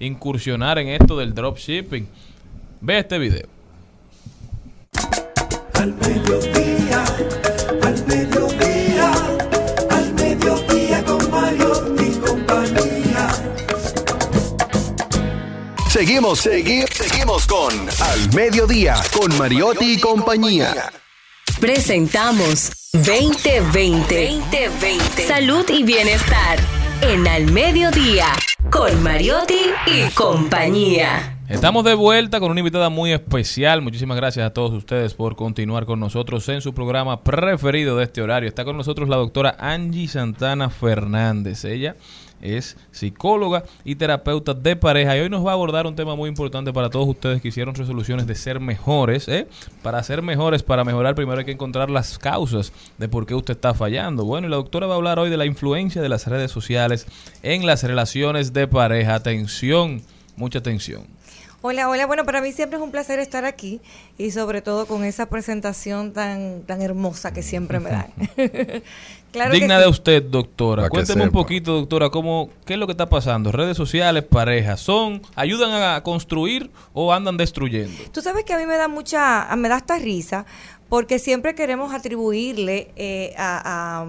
incursionar 0.00 0.78
en 0.78 0.88
esto 0.88 1.16
del 1.18 1.34
dropshipping, 1.34 2.06
ve 2.80 2.98
este 2.98 3.18
video. 3.18 3.46
Al 5.74 5.94
mediodía, 5.94 7.04
al 7.82 8.06
mediodía, 8.06 9.12
al 9.90 10.14
mediodía 10.14 11.04
con 11.04 11.30
Mario 11.30 11.94
y 12.00 12.14
compañía. 12.18 13.28
Seguimos, 15.88 16.44
segui- 16.46 16.86
seguimos 16.92 17.46
con 17.46 17.72
Al 18.00 18.32
Mediodía, 18.34 18.96
con 19.18 19.36
Mariotti 19.38 19.94
y 19.94 20.00
compañía. 20.00 20.92
Presentamos 21.60 22.70
2020. 22.92 24.40
2020. 24.50 25.26
Salud 25.26 25.64
y 25.70 25.82
bienestar. 25.84 26.58
En 27.02 27.26
Al 27.28 27.52
Mediodía. 27.52 28.26
Con 28.70 29.02
Mariotti 29.02 29.70
y 29.86 30.10
compañía. 30.14 31.38
Estamos 31.48 31.84
de 31.84 31.94
vuelta 31.94 32.40
con 32.40 32.50
una 32.50 32.60
invitada 32.60 32.88
muy 32.88 33.12
especial. 33.12 33.82
Muchísimas 33.82 34.16
gracias 34.16 34.46
a 34.46 34.52
todos 34.52 34.72
ustedes 34.72 35.14
por 35.14 35.36
continuar 35.36 35.86
con 35.86 36.00
nosotros 36.00 36.48
en 36.48 36.60
su 36.60 36.74
programa 36.74 37.22
preferido 37.22 37.96
de 37.96 38.04
este 38.04 38.22
horario. 38.22 38.48
Está 38.48 38.64
con 38.64 38.76
nosotros 38.76 39.08
la 39.08 39.16
doctora 39.16 39.56
Angie 39.58 40.08
Santana 40.08 40.70
Fernández. 40.70 41.64
Ella 41.64 41.96
es 42.40 42.76
psicóloga 42.90 43.64
y 43.84 43.96
terapeuta 43.96 44.54
de 44.54 44.76
pareja 44.76 45.16
y 45.16 45.20
hoy 45.20 45.30
nos 45.30 45.44
va 45.44 45.50
a 45.50 45.54
abordar 45.54 45.86
un 45.86 45.96
tema 45.96 46.14
muy 46.14 46.28
importante 46.28 46.72
para 46.72 46.90
todos 46.90 47.08
ustedes 47.08 47.40
que 47.40 47.48
hicieron 47.48 47.74
resoluciones 47.74 48.26
de 48.26 48.34
ser 48.34 48.60
mejores. 48.60 49.28
¿eh? 49.28 49.46
Para 49.82 50.02
ser 50.02 50.22
mejores, 50.22 50.62
para 50.62 50.84
mejorar, 50.84 51.14
primero 51.14 51.38
hay 51.38 51.44
que 51.44 51.52
encontrar 51.52 51.90
las 51.90 52.18
causas 52.18 52.72
de 52.98 53.08
por 53.08 53.26
qué 53.26 53.34
usted 53.34 53.54
está 53.54 53.74
fallando. 53.74 54.24
Bueno, 54.24 54.46
y 54.46 54.50
la 54.50 54.56
doctora 54.56 54.86
va 54.86 54.94
a 54.94 54.96
hablar 54.96 55.18
hoy 55.18 55.30
de 55.30 55.36
la 55.36 55.46
influencia 55.46 56.02
de 56.02 56.08
las 56.08 56.26
redes 56.26 56.50
sociales 56.50 57.06
en 57.42 57.66
las 57.66 57.82
relaciones 57.82 58.52
de 58.52 58.68
pareja. 58.68 59.14
Atención, 59.14 60.02
mucha 60.36 60.58
atención. 60.58 61.16
Hola, 61.62 61.88
hola. 61.88 62.06
Bueno, 62.06 62.24
para 62.24 62.40
mí 62.40 62.52
siempre 62.52 62.76
es 62.76 62.82
un 62.84 62.92
placer 62.92 63.18
estar 63.18 63.44
aquí 63.44 63.80
y 64.18 64.30
sobre 64.30 64.62
todo 64.62 64.86
con 64.86 65.04
esa 65.04 65.26
presentación 65.26 66.12
tan, 66.12 66.62
tan 66.62 66.80
hermosa 66.80 67.32
que 67.32 67.42
siempre 67.42 67.80
me 67.80 67.90
dan. 67.90 68.12
claro 69.36 69.52
Digna 69.52 69.76
sí. 69.76 69.82
de 69.82 69.88
usted, 69.88 70.22
doctora. 70.22 70.82
Para 70.82 70.90
Cuénteme 70.90 71.24
un 71.24 71.30
poquito, 71.30 71.74
doctora, 71.74 72.10
cómo, 72.10 72.50
qué 72.64 72.74
es 72.74 72.78
lo 72.78 72.86
que 72.86 72.92
está 72.92 73.08
pasando. 73.08 73.52
Redes 73.52 73.76
sociales, 73.76 74.24
parejas, 74.24 74.80
son, 74.80 75.22
ayudan 75.34 75.70
a 75.72 76.02
construir 76.02 76.70
o 76.92 77.12
andan 77.12 77.36
destruyendo. 77.36 77.96
Tú 78.12 78.22
sabes 78.22 78.44
que 78.44 78.54
a 78.54 78.58
mí 78.58 78.66
me 78.66 78.76
da 78.76 78.88
mucha, 78.88 79.48
me 79.56 79.68
da 79.68 79.76
hasta 79.76 79.98
risa 79.98 80.46
porque 80.88 81.18
siempre 81.18 81.54
queremos 81.54 81.92
atribuirle 81.92 82.90
eh, 82.96 83.34
a, 83.36 84.02
a 84.02 84.06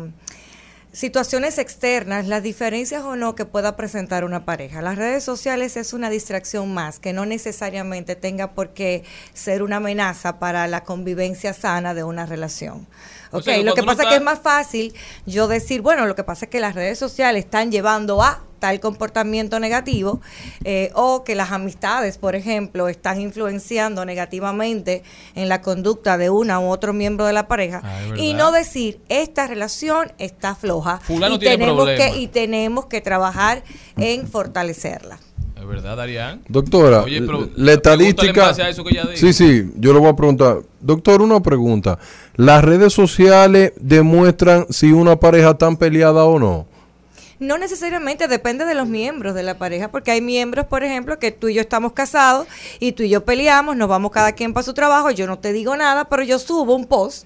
situaciones 0.98 1.60
externas 1.60 2.28
las 2.28 2.42
diferencias 2.42 3.04
o 3.04 3.16
no 3.16 3.36
que 3.36 3.46
pueda 3.46 3.76
presentar 3.76 4.24
una 4.24 4.46
pareja. 4.46 4.82
Las 4.82 4.98
redes 4.98 5.24
sociales 5.24 5.78
es 5.78 5.94
una 5.94 6.10
distracción 6.10 6.74
más 6.74 6.98
que 6.98 7.14
no 7.14 7.28
necesariamente 7.28 8.16
tenga 8.16 8.54
por 8.54 8.70
qué 8.70 9.04
ser 9.34 9.62
una 9.62 9.76
amenaza 9.76 10.40
para 10.40 10.66
la 10.66 10.84
convivencia 10.84 11.54
sana 11.54 11.94
de 11.94 12.04
una 12.04 12.26
relación. 12.26 12.88
O 13.32 13.38
Ok, 13.38 13.44
sea, 13.44 13.58
lo 13.64 13.74
que 13.74 13.84
pasa 13.84 14.04
es 14.04 14.10
que 14.10 14.16
es 14.16 14.22
más 14.22 14.40
fácil 14.40 14.94
yo 15.26 15.48
decir, 15.48 15.82
bueno, 15.82 16.06
lo 16.06 16.16
que 16.16 16.24
pasa 16.24 16.46
es 16.46 16.52
que 16.52 16.60
las 16.60 16.76
redes 16.76 16.98
sociales 17.00 17.46
están 17.46 17.72
llevando 17.72 18.22
a 18.22 18.44
tal 18.60 18.80
comportamiento 18.80 19.60
negativo 19.60 20.20
eh, 20.64 20.90
o 20.96 21.24
que 21.24 21.36
las 21.36 21.52
amistades, 21.52 22.18
por 22.18 22.36
ejemplo, 22.36 22.90
están 22.90 23.22
influenciando 23.22 24.04
negativamente 24.04 25.04
en 25.36 25.48
la 25.48 25.62
conducta 25.62 26.18
de 26.18 26.30
una 26.32 26.60
u 26.60 26.70
otro 26.70 26.92
miembro 26.94 27.26
de 27.26 27.34
la 27.34 27.48
pareja 27.48 27.82
Ah, 27.84 28.00
y 28.18 28.34
no 28.34 28.52
decir 28.52 29.00
esta 29.10 29.46
relación 29.46 30.12
está 30.18 30.56
floja 30.56 31.00
Fulano 31.04 31.36
y 31.36 31.40
tenemos 31.40 31.86
que 31.86 32.18
y 32.18 32.28
tenemos 32.28 32.88
que 32.88 33.02
trabajar 33.02 33.64
en 33.98 34.28
fortalecerla. 34.28 35.20
¿Es 35.68 35.74
verdad, 35.84 35.98
Darían? 35.98 36.42
Doctora, 36.48 37.02
Oye, 37.04 37.22
pero 37.22 37.50
la 37.58 37.74
estadística. 37.74 38.48
base 38.48 38.64
a 38.64 38.70
eso 38.70 38.86
que 38.86 38.92
ella 38.92 39.04
dijo. 39.04 39.18
Sí, 39.18 39.34
sí, 39.34 39.70
yo 39.76 39.92
le 39.92 40.00
voy 40.00 40.08
a 40.10 40.16
preguntar. 40.16 40.60
Doctor, 40.80 41.22
una 41.22 41.42
pregunta. 41.42 42.00
¿Las 42.38 42.64
redes 42.64 42.94
sociales 42.94 43.74
demuestran 43.76 44.66
si 44.70 44.94
una 44.94 45.18
pareja 45.20 45.52
está 45.52 45.70
peleada 45.76 46.24
o 46.24 46.40
no? 46.40 46.68
No 47.40 47.58
necesariamente 47.58 48.28
depende 48.30 48.64
de 48.66 48.74
los 48.76 48.88
miembros 48.88 49.36
de 49.36 49.44
la 49.44 49.58
pareja, 49.58 49.92
porque 49.92 50.12
hay 50.12 50.22
miembros, 50.22 50.66
por 50.68 50.84
ejemplo, 50.84 51.20
que 51.20 51.32
tú 51.32 51.50
y 51.50 51.56
yo 51.56 51.62
estamos 51.62 51.92
casados 51.92 52.48
y 52.80 52.94
tú 52.94 53.04
y 53.04 53.10
yo 53.10 53.26
peleamos, 53.26 53.76
nos 53.76 53.90
vamos 53.90 54.12
cada 54.12 54.32
quien 54.32 54.54
para 54.54 54.64
su 54.64 54.74
trabajo, 54.74 55.12
yo 55.12 55.28
no 55.28 55.38
te 55.38 55.52
digo 55.54 55.76
nada, 55.76 56.06
pero 56.06 56.24
yo 56.24 56.40
subo 56.40 56.74
un 56.74 56.86
post 56.86 57.26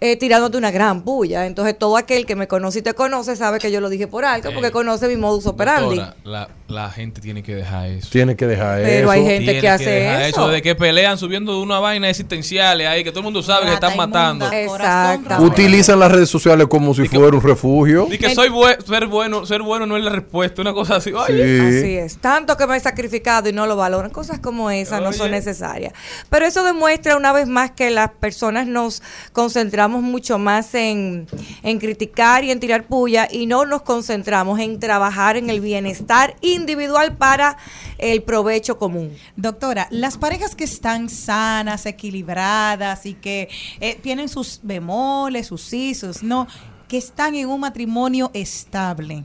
eh, 0.00 0.16
tirándote 0.16 0.56
una 0.56 0.70
gran 0.70 1.02
puya. 1.02 1.46
Entonces 1.46 1.76
todo 1.76 1.96
aquel 1.96 2.26
que 2.26 2.36
me 2.36 2.46
conoce 2.46 2.78
y 2.78 2.82
te 2.82 2.94
conoce 2.94 3.34
sabe 3.36 3.58
que 3.58 3.72
yo 3.72 3.80
lo 3.80 3.88
dije 3.88 4.06
por 4.06 4.24
alto, 4.24 4.50
porque 4.52 4.68
Eh, 4.68 4.72
conoce 4.72 5.08
mi 5.08 5.16
modus 5.16 5.46
operandi. 5.46 5.96
Doctora, 5.96 6.16
la, 6.24 6.48
la 6.70 6.90
gente 6.90 7.20
tiene 7.20 7.42
que 7.42 7.54
dejar 7.54 7.86
eso. 7.88 8.08
Tiene 8.10 8.36
que 8.36 8.46
dejar 8.46 8.80
Pero 8.82 9.00
eso. 9.02 9.10
hay 9.10 9.24
gente 9.24 9.44
Tiene 9.44 9.60
que 9.60 9.68
hace 9.68 9.90
dejar 9.90 10.22
eso. 10.22 10.48
De 10.48 10.62
que 10.62 10.74
pelean 10.74 11.18
subiendo 11.18 11.60
una 11.60 11.78
vaina 11.80 12.08
existenciales 12.08 12.86
ahí, 12.86 13.04
que 13.04 13.10
todo 13.10 13.20
el 13.20 13.24
mundo 13.24 13.42
sabe 13.42 13.66
que 13.66 13.74
están 13.74 13.96
matando. 13.96 14.50
Exacto. 14.52 15.42
Utilizan 15.42 15.98
las 15.98 16.10
redes 16.12 16.28
sociales 16.30 16.66
como 16.68 16.94
si 16.94 17.06
fuera 17.08 17.36
un 17.36 17.42
refugio. 17.42 18.06
Y 18.10 18.18
que 18.18 18.34
soy 18.34 18.48
bue- 18.48 18.80
ser 18.84 19.06
bueno, 19.06 19.44
ser 19.46 19.62
bueno 19.62 19.86
no 19.86 19.96
es 19.96 20.04
la 20.04 20.10
respuesta, 20.10 20.62
una 20.62 20.72
cosa 20.72 20.96
así. 20.96 21.12
Oye, 21.12 21.40
Sí. 21.60 21.78
Así 21.78 21.94
es. 21.96 22.16
Tanto 22.18 22.56
que 22.56 22.66
me 22.66 22.76
he 22.76 22.80
sacrificado 22.80 23.48
y 23.48 23.52
no 23.52 23.66
lo 23.66 23.76
valoran. 23.76 24.10
Cosas 24.10 24.38
como 24.38 24.70
esas 24.70 25.00
no 25.02 25.12
son 25.12 25.30
necesarias. 25.30 25.92
Pero 26.28 26.46
eso 26.46 26.62
demuestra 26.64 27.16
una 27.16 27.32
vez 27.32 27.46
más 27.48 27.70
que 27.72 27.90
las 27.90 28.10
personas 28.10 28.66
nos 28.66 29.02
concentramos 29.32 30.02
mucho 30.02 30.38
más 30.38 30.74
en, 30.74 31.26
en 31.62 31.78
criticar 31.78 32.44
y 32.44 32.50
en 32.50 32.60
tirar 32.60 32.84
puya 32.84 33.28
y 33.30 33.46
no 33.46 33.64
nos 33.66 33.82
concentramos 33.82 34.60
en 34.60 34.78
trabajar 34.80 35.36
en 35.36 35.50
el 35.50 35.60
bienestar 35.60 36.34
individual 36.60 37.16
para 37.16 37.56
el 37.98 38.22
provecho 38.22 38.78
común. 38.78 39.14
Doctora, 39.36 39.88
las 39.90 40.16
parejas 40.18 40.54
que 40.54 40.64
están 40.64 41.08
sanas, 41.08 41.86
equilibradas 41.86 43.06
y 43.06 43.14
que 43.14 43.48
eh, 43.80 43.98
tienen 44.00 44.28
sus 44.28 44.60
bemoles, 44.62 45.48
sus 45.48 45.62
sí, 45.62 45.94
sus 45.94 46.22
no, 46.22 46.46
que 46.88 46.98
están 46.98 47.34
en 47.34 47.48
un 47.48 47.60
matrimonio 47.60 48.30
estable, 48.34 49.24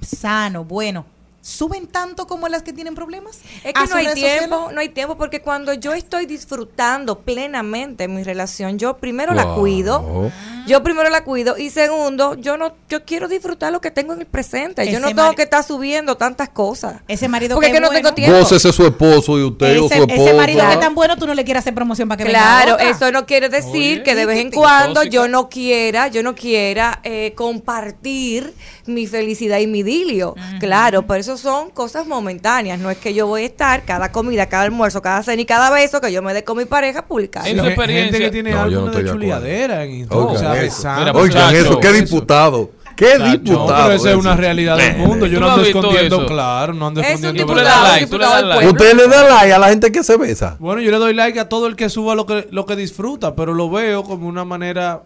sano, 0.00 0.64
bueno, 0.64 1.06
¿suben 1.46 1.86
tanto 1.86 2.26
como 2.26 2.48
las 2.48 2.62
que 2.64 2.72
tienen 2.72 2.94
problemas? 2.96 3.38
Es 3.62 3.70
¿A 3.70 3.72
que 3.72 3.80
no 3.80 3.86
sus 3.86 3.94
hay 3.94 4.14
tiempo, 4.14 4.56
sociales? 4.56 4.74
no 4.74 4.80
hay 4.80 4.88
tiempo 4.88 5.16
porque 5.16 5.40
cuando 5.40 5.72
yo 5.74 5.94
estoy 5.94 6.26
disfrutando 6.26 7.20
plenamente 7.20 8.08
mi 8.08 8.24
relación, 8.24 8.78
yo 8.78 8.96
primero 8.96 9.32
la 9.32 9.54
cuido, 9.54 10.30
yo 10.66 10.82
primero 10.82 11.08
la 11.08 11.22
cuido 11.22 11.56
y 11.56 11.70
segundo, 11.70 12.34
yo 12.34 12.56
no, 12.56 12.72
yo 12.88 13.04
quiero 13.04 13.28
disfrutar 13.28 13.72
lo 13.72 13.80
que 13.80 13.90
tengo 13.92 14.12
en 14.12 14.20
el 14.20 14.26
presente. 14.26 14.84
yo 14.86 14.90
Ese 14.92 15.00
no 15.00 15.08
tengo 15.08 15.34
que 15.34 15.42
estar 15.42 15.62
subiendo 15.62 16.16
tantas 16.16 16.48
cosas. 16.48 17.00
Ese 17.06 17.28
marido 17.28 17.54
porque 17.54 17.68
que 17.70 17.72
es 17.72 17.76
que 17.76 17.80
no 17.80 17.88
bueno. 17.88 18.02
tengo 18.02 18.14
tiempo. 18.14 18.38
Gócese 18.38 18.72
su 18.72 18.84
esposo 18.84 19.38
y 19.38 19.44
usted 19.44 19.78
o 19.80 19.86
su 19.88 19.94
Ese, 19.94 20.02
ese 20.04 20.12
esposa. 20.14 20.34
marido 20.34 20.66
que 20.66 20.72
es 20.72 20.80
tan 20.80 20.94
bueno, 20.96 21.16
tú 21.16 21.26
no 21.28 21.34
le 21.34 21.44
quieres 21.44 21.60
hacer 21.60 21.74
promoción 21.74 22.08
para 22.08 22.16
que 22.18 22.24
venga 22.24 22.38
Claro, 22.40 22.74
otra. 22.74 22.90
eso 22.90 23.12
no 23.12 23.24
quiere 23.24 23.48
decir 23.48 23.98
Oye, 23.98 24.02
que 24.02 24.14
de 24.16 24.26
vez 24.26 24.38
en 24.40 24.50
cuando 24.50 24.94
tóxica. 24.94 25.12
yo 25.14 25.28
no 25.28 25.48
quiera, 25.48 26.08
yo 26.08 26.22
no 26.24 26.34
quiera 26.34 27.00
eh, 27.04 27.32
compartir 27.36 28.52
mi 28.86 29.06
felicidad 29.06 29.58
y 29.58 29.66
mi 29.66 29.80
idilio. 29.80 30.34
Claro, 30.60 31.06
pero 31.06 31.20
eso 31.20 31.35
son 31.36 31.70
cosas 31.70 32.06
momentáneas. 32.06 32.78
No 32.78 32.90
es 32.90 32.98
que 32.98 33.14
yo 33.14 33.26
voy 33.26 33.42
a 33.42 33.46
estar 33.46 33.84
cada 33.84 34.12
comida, 34.12 34.46
cada 34.48 34.64
almuerzo, 34.64 35.02
cada 35.02 35.22
cena 35.22 35.42
y 35.42 35.44
cada 35.46 35.70
beso 35.70 36.00
que 36.00 36.12
yo 36.12 36.22
me 36.22 36.34
dé 36.34 36.44
con 36.44 36.56
mi 36.58 36.64
pareja 36.64 37.06
publicar. 37.06 37.46
En 37.46 37.56
Gen- 37.56 37.66
experiencia- 37.66 38.04
Gente 38.12 38.18
que 38.18 38.30
tiene 38.30 38.50
No, 38.52 38.62
algo 38.62 38.80
no 38.86 38.90
de 38.92 39.04
chuliadera 39.10 39.84
en 39.84 39.90
Instagram. 39.92 40.26
Oigan 40.28 40.68
o 40.68 40.70
sea. 40.70 40.96
Mira, 40.98 41.12
Oigan 41.12 41.54
eso, 41.54 41.80
qué 41.80 41.88
eso. 41.88 41.96
diputado. 42.04 42.70
Qué 42.96 43.18
No, 43.18 43.26
diputado. 43.30 43.82
pero 43.88 43.92
esa 43.94 44.10
es 44.10 44.16
una 44.16 44.36
realidad 44.36 44.78
del 44.78 44.96
mundo. 44.96 45.26
Yo 45.26 45.38
¿Tú 45.38 45.44
no 45.44 45.50
ando 45.50 45.62
escondiendo, 45.66 46.16
eso? 46.16 46.26
claro, 46.26 46.72
no 46.72 46.86
ando 46.86 47.00
Es 47.02 47.06
un 47.08 47.12
escondiendo. 47.26 47.52
Tú 47.52 47.54
le 47.54 47.60
diputado, 47.62 47.84
like, 47.88 48.04
diputado 48.06 48.46
like. 48.46 48.66
Usted 48.68 48.94
le 48.96 49.08
da 49.08 49.28
like 49.28 49.52
a 49.52 49.58
la 49.58 49.68
gente 49.68 49.92
que 49.92 50.02
se 50.02 50.16
besa. 50.16 50.56
Bueno, 50.58 50.80
yo 50.80 50.90
le 50.90 50.96
doy 50.96 51.12
like 51.12 51.38
a 51.38 51.46
todo 51.48 51.66
el 51.66 51.76
que 51.76 51.90
suba 51.90 52.14
lo 52.14 52.24
que, 52.24 52.48
lo 52.50 52.64
que 52.64 52.74
disfruta, 52.74 53.36
pero 53.36 53.52
lo 53.52 53.68
veo 53.68 54.02
como 54.02 54.26
una 54.26 54.46
manera 54.46 55.02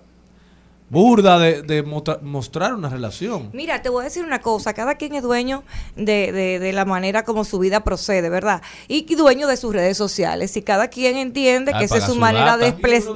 burda 0.91 1.38
de, 1.38 1.62
de 1.62 1.82
mostra- 1.84 2.18
mostrar 2.20 2.74
una 2.74 2.88
relación. 2.88 3.49
Mira, 3.53 3.80
te 3.80 3.88
voy 3.88 4.03
a 4.03 4.05
decir 4.05 4.24
una 4.24 4.41
cosa, 4.41 4.74
cada 4.74 4.97
quien 4.97 5.14
es 5.14 5.22
dueño 5.22 5.62
de, 5.97 6.32
de- 6.32 6.59
de 6.59 6.72
la 6.72 6.84
manera 6.84 7.22
como 7.22 7.45
su 7.45 7.59
vida 7.61 7.84
procede, 7.84 8.28
¿verdad? 8.28 8.61
Y 8.88 9.03
dueño 9.14 9.47
de 9.47 9.57
sus 9.57 9.72
redes 9.72 9.97
sociales. 9.97 10.57
Y 10.57 10.62
cada 10.62 10.88
quien 10.88 11.16
entiende 11.16 11.70
Ah, 11.74 11.78
que 11.78 11.84
esa 11.84 11.99
es 11.99 12.05
su 12.05 12.14
su 12.14 12.20
manera 12.20 12.57
de, 12.57 12.74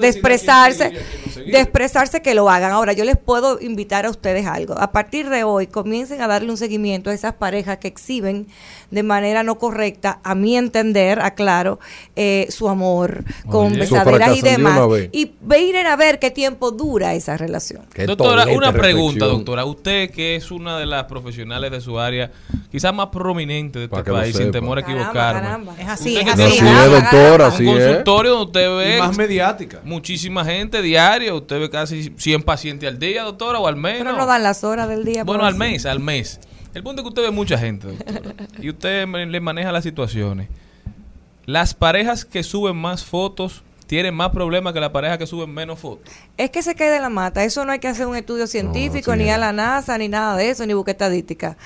expresarse, 0.09 0.93
de 1.35 1.61
expresarse 1.61 2.23
que 2.23 2.35
lo 2.35 2.49
hagan. 2.49 2.71
Ahora, 2.71 2.93
yo 2.93 3.05
les 3.05 3.17
puedo 3.17 3.61
invitar 3.61 4.07
a 4.07 4.11
ustedes 4.11 4.47
algo. 4.47 4.79
A 4.79 4.93
partir 4.93 5.29
de 5.29 5.43
hoy, 5.43 5.67
comiencen 5.67 6.23
a 6.23 6.29
darle 6.29 6.51
un 6.51 6.57
seguimiento 6.57 7.11
a 7.11 7.15
esas 7.15 7.35
parejas 7.35 7.79
que 7.79 7.89
exhiben 7.89 8.47
de 8.93 9.03
manera 9.03 9.43
no 9.43 9.59
correcta, 9.59 10.21
a 10.23 10.37
mi 10.37 10.57
entender, 10.57 11.19
aclaro, 11.21 11.81
eh, 12.15 12.47
su 12.51 12.69
amor 12.69 13.25
con 13.51 13.73
Oye. 13.73 13.83
Eso 13.83 13.95
besaderas 13.97 14.37
y 14.39 14.43
demás. 14.43 14.81
Y 15.11 15.33
miren 15.43 15.89
a 15.89 15.97
ver 15.97 16.21
qué 16.21 16.31
tiempo 16.31 16.71
dura 16.71 17.15
esa 17.15 17.37
relación. 17.37 17.64
Qué 17.93 18.07
Doctora, 18.07 18.47
una 18.47 18.73
pregunta, 18.73 19.27
doctora. 19.27 19.65
Usted 19.65 20.11
que 20.11 20.37
es 20.37 20.51
una 20.51 20.79
de 20.79 20.87
las 20.87 21.05
profesionales 21.05 21.71
de 21.71 21.81
su 21.81 21.99
área, 21.99 22.31
quizás 22.71 22.95
más 22.95 23.07
prominente 23.09 23.79
de 23.79 23.85
este 23.87 24.03
país, 24.05 24.37
sin 24.37 24.51
temor 24.51 24.79
a 24.79 24.81
equivocarme. 24.83 25.41
caramba. 25.41 25.75
Es 25.79 25.89
así, 25.89 26.17
es 26.17 26.27
así. 26.29 26.43
Así 26.43 26.59
es, 26.67 26.91
doctora, 26.91 27.47
Un 27.49 27.53
así 27.53 27.69
es. 27.69 27.87
consultorio 27.87 28.31
donde 28.33 28.47
usted 28.47 28.67
Y 28.73 28.77
ve 28.93 28.99
más 28.99 29.17
mediática. 29.17 29.81
muchísima 29.85 30.45
gente 30.45 30.83
diario, 30.83 31.37
usted 31.37 31.61
ve 31.61 31.71
casi 31.71 32.13
100 32.17 32.43
pacientes 32.43 32.89
al 32.89 32.99
día, 32.99 33.23
doctora, 33.23 33.59
o 33.59 33.67
al 33.67 33.77
menos. 33.77 34.01
Pero 34.05 34.17
no 34.17 34.27
dan 34.27 34.43
las 34.43 34.65
horas 34.65 34.89
del 34.89 35.05
día. 35.05 35.25
Bueno, 35.25 35.45
al 35.47 35.55
mes, 35.55 35.87
al 35.87 36.01
mes. 36.01 36.41
El 36.75 36.83
punto 36.83 37.01
es 37.01 37.05
que 37.05 37.09
usted 37.09 37.23
ve 37.23 37.31
mucha 37.31 37.57
gente, 37.57 37.87
doctora. 37.89 38.35
y 38.61 38.69
usted 38.69 39.07
le 39.07 39.41
maneja 39.41 39.71
las 39.73 39.85
situaciones. 39.85 40.49
Las 41.47 41.75
parejas 41.75 42.25
que 42.25 42.43
suben 42.43 42.77
más 42.77 43.05
fotos 43.05 43.63
tienen 43.95 44.13
más 44.13 44.31
problemas 44.31 44.73
que 44.73 44.81
las 44.81 44.91
parejas 44.91 45.19
que 45.19 45.27
suben 45.29 45.55
menos 45.55 45.79
fotos. 45.79 46.13
Es 46.37 46.51
que 46.51 46.65
se 46.65 46.75
cae 46.75 46.91
de 46.91 46.99
la 46.99 47.11
mata. 47.11 47.45
Eso 47.45 47.65
no 47.65 47.71
hay 47.71 47.79
que 47.79 47.87
hacer 47.87 48.09
un 48.09 48.17
estudio 48.17 48.49
científico, 48.49 49.13
sí 49.13 49.19
ni 49.19 49.31
a 49.31 49.39
la 49.39 49.53
NASA, 49.53 49.97
ni 49.99 50.09
nada 50.09 50.37
de 50.37 50.51
eso, 50.51 50.67
ni 50.67 50.75
buscar 50.75 50.95
estadística. 50.95 51.57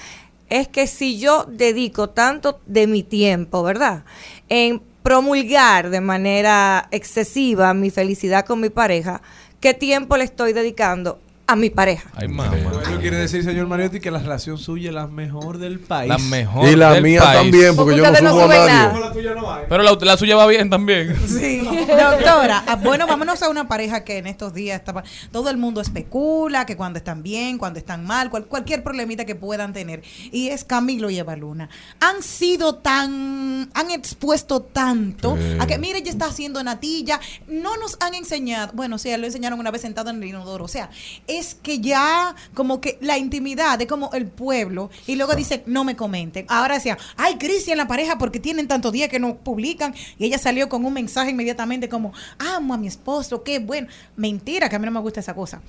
Es 0.51 0.69
que 0.69 0.87
si 0.87 1.19
yo 1.19 1.47
dedico 1.49 2.11
tanto 2.11 2.61
de 2.67 2.87
mi 2.87 3.03
tiempo, 3.03 3.63
¿verdad? 3.63 4.05
En 4.51 4.83
promulgar 5.03 5.89
de 5.89 6.03
manera 6.03 6.89
excesiva 6.91 7.73
mi 7.73 7.89
felicidad 7.89 8.45
con 8.45 8.61
mi 8.61 8.69
pareja, 8.69 9.23
¿qué 9.61 9.73
tiempo 9.73 10.19
le 10.19 10.25
estoy 10.25 10.53
dedicando 10.53 11.21
a 11.49 11.57
mi 11.57 11.71
pareja? 11.71 12.09
Ay, 12.15 12.29
mamá. 12.29 12.55
Eso 12.83 13.01
quiere 13.01 13.17
decir, 13.17 13.43
señor 13.43 13.67
Mariotti, 13.67 13.99
que 14.01 14.11
la 14.11 14.19
relación 14.21 14.59
suya 14.59 14.91
es 14.91 14.95
la 14.95 15.07
mejor 15.09 15.59
del 15.59 15.81
país. 15.81 16.09
La 16.09 16.19
mejor. 16.19 16.69
Y 16.69 16.77
la 16.77 16.93
del 16.93 17.03
mía 17.03 17.21
país. 17.23 17.39
también, 17.41 17.75
porque 17.75 17.97
yo 17.97 18.03
no 18.03 18.09
ustedes 18.11 18.23
no 18.23 18.31
subo 18.31 18.43
a 18.45 18.49
nadie. 18.49 18.67
nada. 18.73 18.99
La 19.01 19.13
tuya 19.13 19.35
no 19.35 19.53
hay. 19.53 19.65
Pero 19.69 19.83
la, 19.83 19.93
la 20.01 20.17
suya 20.17 20.37
va 20.37 20.47
bien 20.47 20.69
también. 20.71 21.09
Doctora, 21.89 22.65
ah, 22.67 22.77
bueno, 22.77 23.07
vámonos 23.07 23.43
a 23.43 23.49
una 23.49 23.67
pareja 23.67 24.05
que 24.05 24.19
en 24.19 24.27
estos 24.27 24.53
días 24.53 24.79
estaba, 24.79 25.03
todo 25.33 25.49
el 25.51 25.57
mundo 25.57 25.81
especula 25.81 26.67
que 26.67 26.77
cuando 26.77 26.99
están 26.99 27.23
bien, 27.23 27.57
cuando 27.59 27.79
están 27.79 28.05
mal, 28.05 28.31
cual- 28.31 28.47
cualquier 28.47 28.83
problemita 28.83 29.25
que 29.25 29.35
puedan 29.35 29.73
tener. 29.73 30.03
Y 30.31 30.49
es 30.49 30.65
Camilo 30.65 31.09
y 31.11 31.19
Eva 31.19 31.35
Luna. 31.37 31.69
Han 32.01 32.23
sido 32.23 32.75
tan, 32.77 33.71
han 33.75 33.91
expuesto 33.91 34.61
tanto 34.61 35.37
Sí. 35.39 35.57
a 35.61 35.67
que, 35.67 35.79
mire, 35.79 36.03
ya 36.03 36.11
está 36.11 36.27
haciendo 36.27 36.63
natilla. 36.63 37.21
No 37.47 37.77
nos 37.79 37.97
han 38.01 38.15
enseñado, 38.15 38.73
bueno, 38.75 38.99
sí, 38.99 39.15
lo 39.17 39.25
enseñaron 39.27 39.59
una 39.59 39.71
vez 39.71 39.83
sentado 39.83 40.11
en 40.11 40.23
el 40.23 40.29
inodoro. 40.29 40.65
O 40.65 40.69
sea, 40.69 40.91
es 41.27 41.38
que 41.63 41.81
ya 41.81 42.35
como 42.55 42.81
que 42.81 42.99
la 43.01 43.17
intimidad 43.19 43.79
de 43.79 43.87
como 43.87 44.11
el 44.13 44.27
pueblo 44.27 44.91
y 45.07 45.17
luego 45.17 45.35
dicen, 45.35 45.63
no 45.67 45.85
me 45.85 45.97
comenten. 45.97 46.47
Ahora 46.49 46.75
decían, 46.75 46.99
hay 47.17 47.37
crisis 47.39 47.69
en 47.69 47.79
la 47.79 47.89
pareja 47.89 48.19
porque 48.19 48.41
tienen 48.41 48.69
tantos 48.69 48.93
días 48.93 49.09
que 49.09 49.19
no 49.19 49.37
publican 49.37 49.95
y 50.19 50.27
ella 50.27 50.39
salió 50.39 50.69
con 50.69 50.85
un 50.85 50.93
mensaje 50.93 51.31
inmediatamente 51.31 51.89
como, 51.89 52.13
amo 52.39 52.75
a 52.75 52.79
mi 52.79 52.87
esposo, 52.87 53.43
qué 53.43 53.59
bueno. 53.59 53.89
Mentira, 54.17 54.69
que 54.69 54.77
a 54.77 54.79
mí 54.79 54.85
no 54.85 54.93
me 54.93 55.01
gusta 55.01 55.21
esa 55.21 55.35
cosa. 55.35 55.63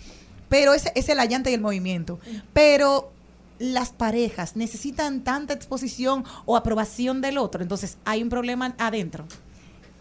Pero 0.49 0.73
ese 0.73 0.89
ese 0.89 0.99
es 0.99 1.09
el 1.09 1.19
allante 1.19 1.51
y 1.51 1.53
el 1.53 1.61
movimiento. 1.61 2.19
Pero 2.53 3.11
las 3.59 3.89
parejas 3.89 4.55
necesitan 4.55 5.21
tanta 5.23 5.53
exposición 5.53 6.23
o 6.45 6.55
aprobación 6.55 7.21
del 7.21 7.37
otro, 7.37 7.61
entonces 7.61 7.97
hay 8.05 8.23
un 8.23 8.29
problema 8.29 8.73
adentro. 8.77 9.25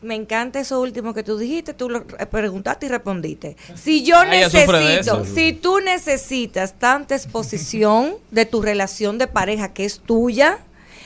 Me 0.00 0.14
encanta 0.14 0.60
eso 0.60 0.80
último 0.80 1.12
que 1.12 1.24
tú 1.24 1.36
dijiste, 1.38 1.74
tú 1.74 1.88
lo 1.90 2.06
preguntaste 2.06 2.86
y 2.86 2.88
respondiste. 2.88 3.56
Si 3.74 4.04
yo 4.04 4.16
Ah, 4.18 4.26
necesito, 4.26 5.24
si 5.24 5.52
tú 5.52 5.80
necesitas 5.80 6.74
tanta 6.78 7.16
exposición 7.16 8.14
de 8.30 8.46
tu 8.46 8.62
relación 8.62 9.18
de 9.18 9.26
pareja 9.26 9.72
que 9.72 9.84
es 9.84 9.98
tuya, 9.98 10.58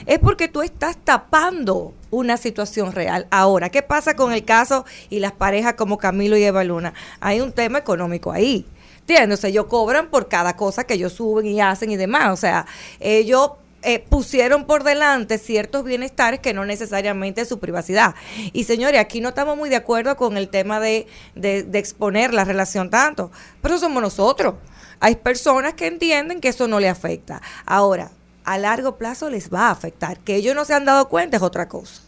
es 0.04 0.18
porque 0.18 0.48
tú 0.48 0.62
estás 0.62 0.96
tapando 1.02 1.94
una 2.10 2.36
situación 2.36 2.92
real. 2.92 3.26
Ahora, 3.30 3.70
¿qué 3.70 3.82
pasa 3.82 4.14
con 4.14 4.32
el 4.32 4.44
caso 4.44 4.84
y 5.08 5.20
las 5.20 5.32
parejas 5.32 5.74
como 5.74 5.96
Camilo 5.96 6.36
y 6.36 6.44
Eva 6.44 6.62
Luna? 6.64 6.92
Hay 7.20 7.40
un 7.40 7.52
tema 7.52 7.78
económico 7.78 8.30
ahí. 8.32 8.66
¿Entiendes? 9.00 9.38
O 9.38 9.40
sea, 9.42 9.50
ellos 9.50 9.66
cobran 9.66 10.08
por 10.08 10.28
cada 10.28 10.54
cosa 10.56 10.84
que 10.84 10.94
ellos 10.94 11.14
suben 11.14 11.46
y 11.46 11.60
hacen 11.60 11.90
y 11.90 11.96
demás. 11.96 12.30
O 12.32 12.36
sea, 12.36 12.66
ellos 13.00 13.52
eh, 13.82 13.98
pusieron 14.08 14.64
por 14.66 14.84
delante 14.84 15.38
ciertos 15.38 15.84
bienestares 15.84 16.40
que 16.40 16.54
no 16.54 16.64
necesariamente 16.64 17.40
es 17.42 17.48
su 17.48 17.58
privacidad. 17.58 18.14
Y 18.52 18.64
señores, 18.64 19.00
aquí 19.00 19.20
no 19.20 19.30
estamos 19.30 19.56
muy 19.56 19.68
de 19.68 19.76
acuerdo 19.76 20.16
con 20.16 20.36
el 20.36 20.48
tema 20.48 20.80
de, 20.80 21.06
de- 21.34 21.66
exponer 21.78 22.32
la 22.32 22.44
relación 22.44 22.90
tanto, 22.90 23.30
pero 23.60 23.78
somos 23.78 24.02
nosotros. 24.02 24.54
Hay 25.00 25.16
personas 25.16 25.74
que 25.74 25.86
entienden 25.88 26.40
que 26.40 26.48
eso 26.48 26.68
no 26.68 26.78
le 26.78 26.88
afecta. 26.88 27.42
Ahora, 27.66 28.10
a 28.44 28.56
largo 28.58 28.96
plazo 28.96 29.30
les 29.30 29.52
va 29.52 29.68
a 29.68 29.70
afectar. 29.72 30.18
Que 30.20 30.36
ellos 30.36 30.54
no 30.54 30.64
se 30.64 30.74
han 30.74 30.84
dado 30.84 31.08
cuenta 31.08 31.36
es 31.38 31.42
otra 31.42 31.68
cosa. 31.68 32.02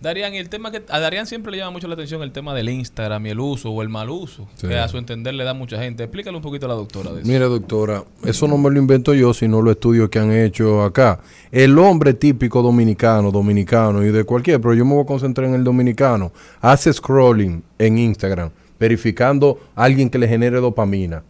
Darían, 0.00 0.32
y 0.32 0.38
el 0.38 0.48
tema 0.48 0.70
que 0.70 0.82
a 0.88 1.00
Darían 1.00 1.26
siempre 1.26 1.50
le 1.50 1.58
llama 1.58 1.72
mucho 1.72 1.88
la 1.88 1.94
atención 1.94 2.22
el 2.22 2.30
tema 2.30 2.54
del 2.54 2.68
Instagram 2.68 3.26
y 3.26 3.30
el 3.30 3.40
uso 3.40 3.70
o 3.70 3.82
el 3.82 3.88
mal 3.88 4.08
uso, 4.10 4.46
Sí. 4.54 4.68
que 4.68 4.78
a 4.78 4.86
su 4.86 4.96
entender 4.96 5.34
le 5.34 5.42
da 5.42 5.54
mucha 5.54 5.76
gente. 5.82 6.04
Explícale 6.04 6.36
un 6.36 6.42
poquito 6.42 6.66
a 6.66 6.68
la 6.68 6.76
doctora 6.76 7.10
de 7.12 7.22
eso. 7.22 7.28
Mire, 7.28 7.46
doctora, 7.46 8.04
eso 8.24 8.46
no 8.46 8.56
me 8.58 8.70
lo 8.70 8.78
invento 8.78 9.12
yo, 9.12 9.34
sino 9.34 9.60
los 9.60 9.72
estudios 9.72 10.08
que 10.08 10.20
han 10.20 10.30
hecho 10.30 10.82
acá. 10.84 11.18
El 11.50 11.76
hombre 11.80 12.14
típico 12.14 12.62
dominicano, 12.62 13.32
dominicano 13.32 14.04
y 14.04 14.12
de 14.12 14.22
cualquier, 14.22 14.60
pero 14.60 14.72
yo 14.74 14.84
me 14.84 14.94
voy 14.94 15.02
a 15.02 15.06
concentrar 15.06 15.48
en 15.48 15.54
el 15.54 15.64
dominicano, 15.64 16.30
hace 16.60 16.92
scrolling 16.92 17.64
en 17.78 17.98
Instagram, 17.98 18.50
verificando 18.78 19.58
a 19.74 19.82
alguien 19.84 20.10
que 20.10 20.18
le 20.18 20.28
genere 20.28 20.60
dopamina. 20.60 21.24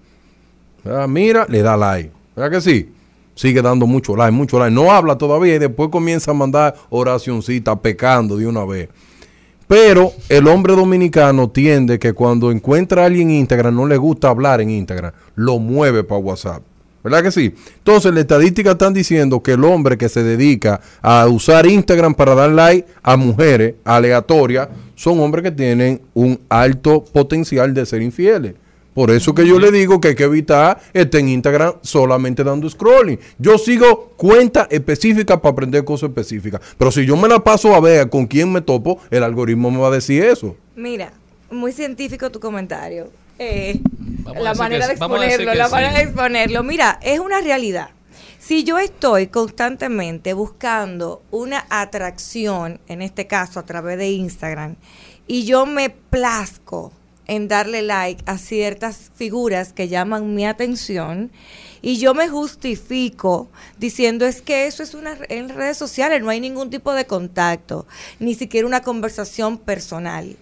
Ah, 0.85 1.07
mira, 1.09 1.47
le 1.49 1.63
da 1.63 1.75
like. 1.77 2.11
¿Verdad 2.37 2.51
que 2.51 2.61
sí? 2.61 2.93
Sigue 3.39 3.63
dando 3.63 3.87
mucho 3.87 4.17
like, 4.17 4.33
mucho 4.33 4.59
like. 4.59 4.75
No 4.75 4.91
habla 4.91 5.17
todavía 5.17 5.55
y 5.55 5.59
después 5.61 5.91
comienza 5.91 6.33
a 6.33 6.35
mandar 6.35 6.75
oracioncita 6.91 7.81
pecando 7.81 8.37
de 8.37 8.49
una 8.49 8.65
vez. 8.65 8.89
Pero 9.69 10.13
el 10.29 10.49
hombre 10.49 10.75
dominicano 10.75 11.49
tiende 11.49 12.01
que 12.01 12.15
cuando 12.15 12.51
encuentra 12.51 13.03
a 13.03 13.07
alguien 13.07 13.31
en 13.31 13.37
Instagram 13.37 13.77
no 13.77 13.87
le 13.87 13.97
gusta 13.97 14.29
hablar 14.29 14.61
en 14.61 14.71
Instagram, 14.71 15.13
lo 15.37 15.59
mueve 15.61 16.03
para 16.03 16.21
WhatsApp. 16.21 16.63
¿Verdad 17.05 17.23
que 17.23 17.31
sí? 17.31 17.55
Entonces, 17.77 18.13
las 18.13 18.23
estadísticas 18.23 18.73
están 18.73 18.93
diciendo 18.93 19.41
que 19.41 19.53
el 19.53 19.63
hombre 19.63 19.97
que 19.97 20.09
se 20.09 20.25
dedica 20.25 20.81
a 21.01 21.29
usar 21.29 21.67
Instagram 21.67 22.15
para 22.15 22.35
dar 22.35 22.51
like 22.51 22.89
a 23.03 23.17
mujeres 23.17 23.77
aleatorias 23.85 24.69
son 24.97 25.21
hombres 25.21 25.45
que 25.45 25.53
tienen 25.53 26.03
un 26.15 26.41
alto 26.49 27.05
potencial 27.05 27.73
de 27.73 27.87
ser 27.87 28.03
infieles. 28.03 28.55
Por 28.99 29.13
eso 29.13 29.33
que 29.33 29.47
yo 29.47 29.61
le 29.61 29.71
digo 29.71 30.01
que 30.01 30.09
hay 30.09 30.15
que 30.17 30.25
evitar 30.25 30.81
estar 30.93 31.21
en 31.21 31.29
Instagram 31.29 31.75
solamente 31.83 32.43
dando 32.43 32.69
scrolling. 32.69 33.17
Yo 33.39 33.57
sigo 33.57 34.13
cuentas 34.17 34.67
específicas 34.73 35.39
para 35.39 35.53
aprender 35.53 35.85
cosas 35.85 36.09
específicas. 36.09 36.61
Pero 36.77 36.91
si 36.91 37.07
yo 37.07 37.17
me 37.17 37.29
la 37.29 37.39
paso 37.39 37.77
a 37.77 37.81
ver 37.81 38.11
con 38.11 38.27
quién 38.27 38.51
me 38.51 38.61
topo, 38.61 38.99
el 39.13 39.23
algoritmo 39.23 39.71
me 39.71 39.79
va 39.79 39.87
a 39.87 39.91
decir 39.93 40.25
eso. 40.25 40.57
Mira, 40.75 41.13
muy 41.49 41.71
científico 41.71 42.29
tu 42.33 42.41
comentario. 42.41 43.09
Eh, 43.39 43.79
la 44.35 44.55
manera 44.55 44.81
que- 44.81 44.89
de 44.89 44.93
exponerlo, 44.95 45.55
la 45.55 45.67
sí. 45.67 45.71
manera 45.71 45.93
de 45.95 46.03
exponerlo. 46.03 46.63
Mira, 46.65 46.99
es 47.01 47.21
una 47.21 47.41
realidad. 47.41 47.91
Si 48.41 48.65
yo 48.65 48.79
estoy 48.79 49.29
constantemente 49.29 50.33
buscando 50.33 51.23
una 51.31 51.67
atracción, 51.71 52.81
en 52.89 53.03
este 53.03 53.29
caso 53.29 53.61
a 53.61 53.63
través 53.65 53.97
de 53.97 54.11
Instagram, 54.11 54.75
y 55.29 55.45
yo 55.45 55.67
me 55.67 55.89
plazco 55.91 56.93
en 57.29 57.47
darle 57.47 57.83
like 57.83 58.25
a 58.27 58.39
ciertas 58.39 59.11
figuras 59.15 59.73
que 59.73 59.89
llaman 59.89 60.35
mi 60.35 60.45
atención, 60.45 61.31
y 61.81 61.99
yo 61.99 62.13
me 62.13 62.29
justifico 62.29 63.49
diciendo 63.79 64.27
es 64.27 64.43
que 64.43 64.67
eso 64.67 64.83
es 64.83 64.95
una 64.95 65.17
en 65.29 65.49
redes 65.49 65.77
sociales, 65.77 66.21
no 66.21 66.31
hay 66.31 66.41
ningún 66.41 66.71
tipo 66.71 66.93
de 66.93 67.07
contacto, 67.07 67.87
ni 68.19 68.35
siquiera 68.35 68.67
una 68.67 68.83
conversación 68.83 69.59
personal 69.59 70.37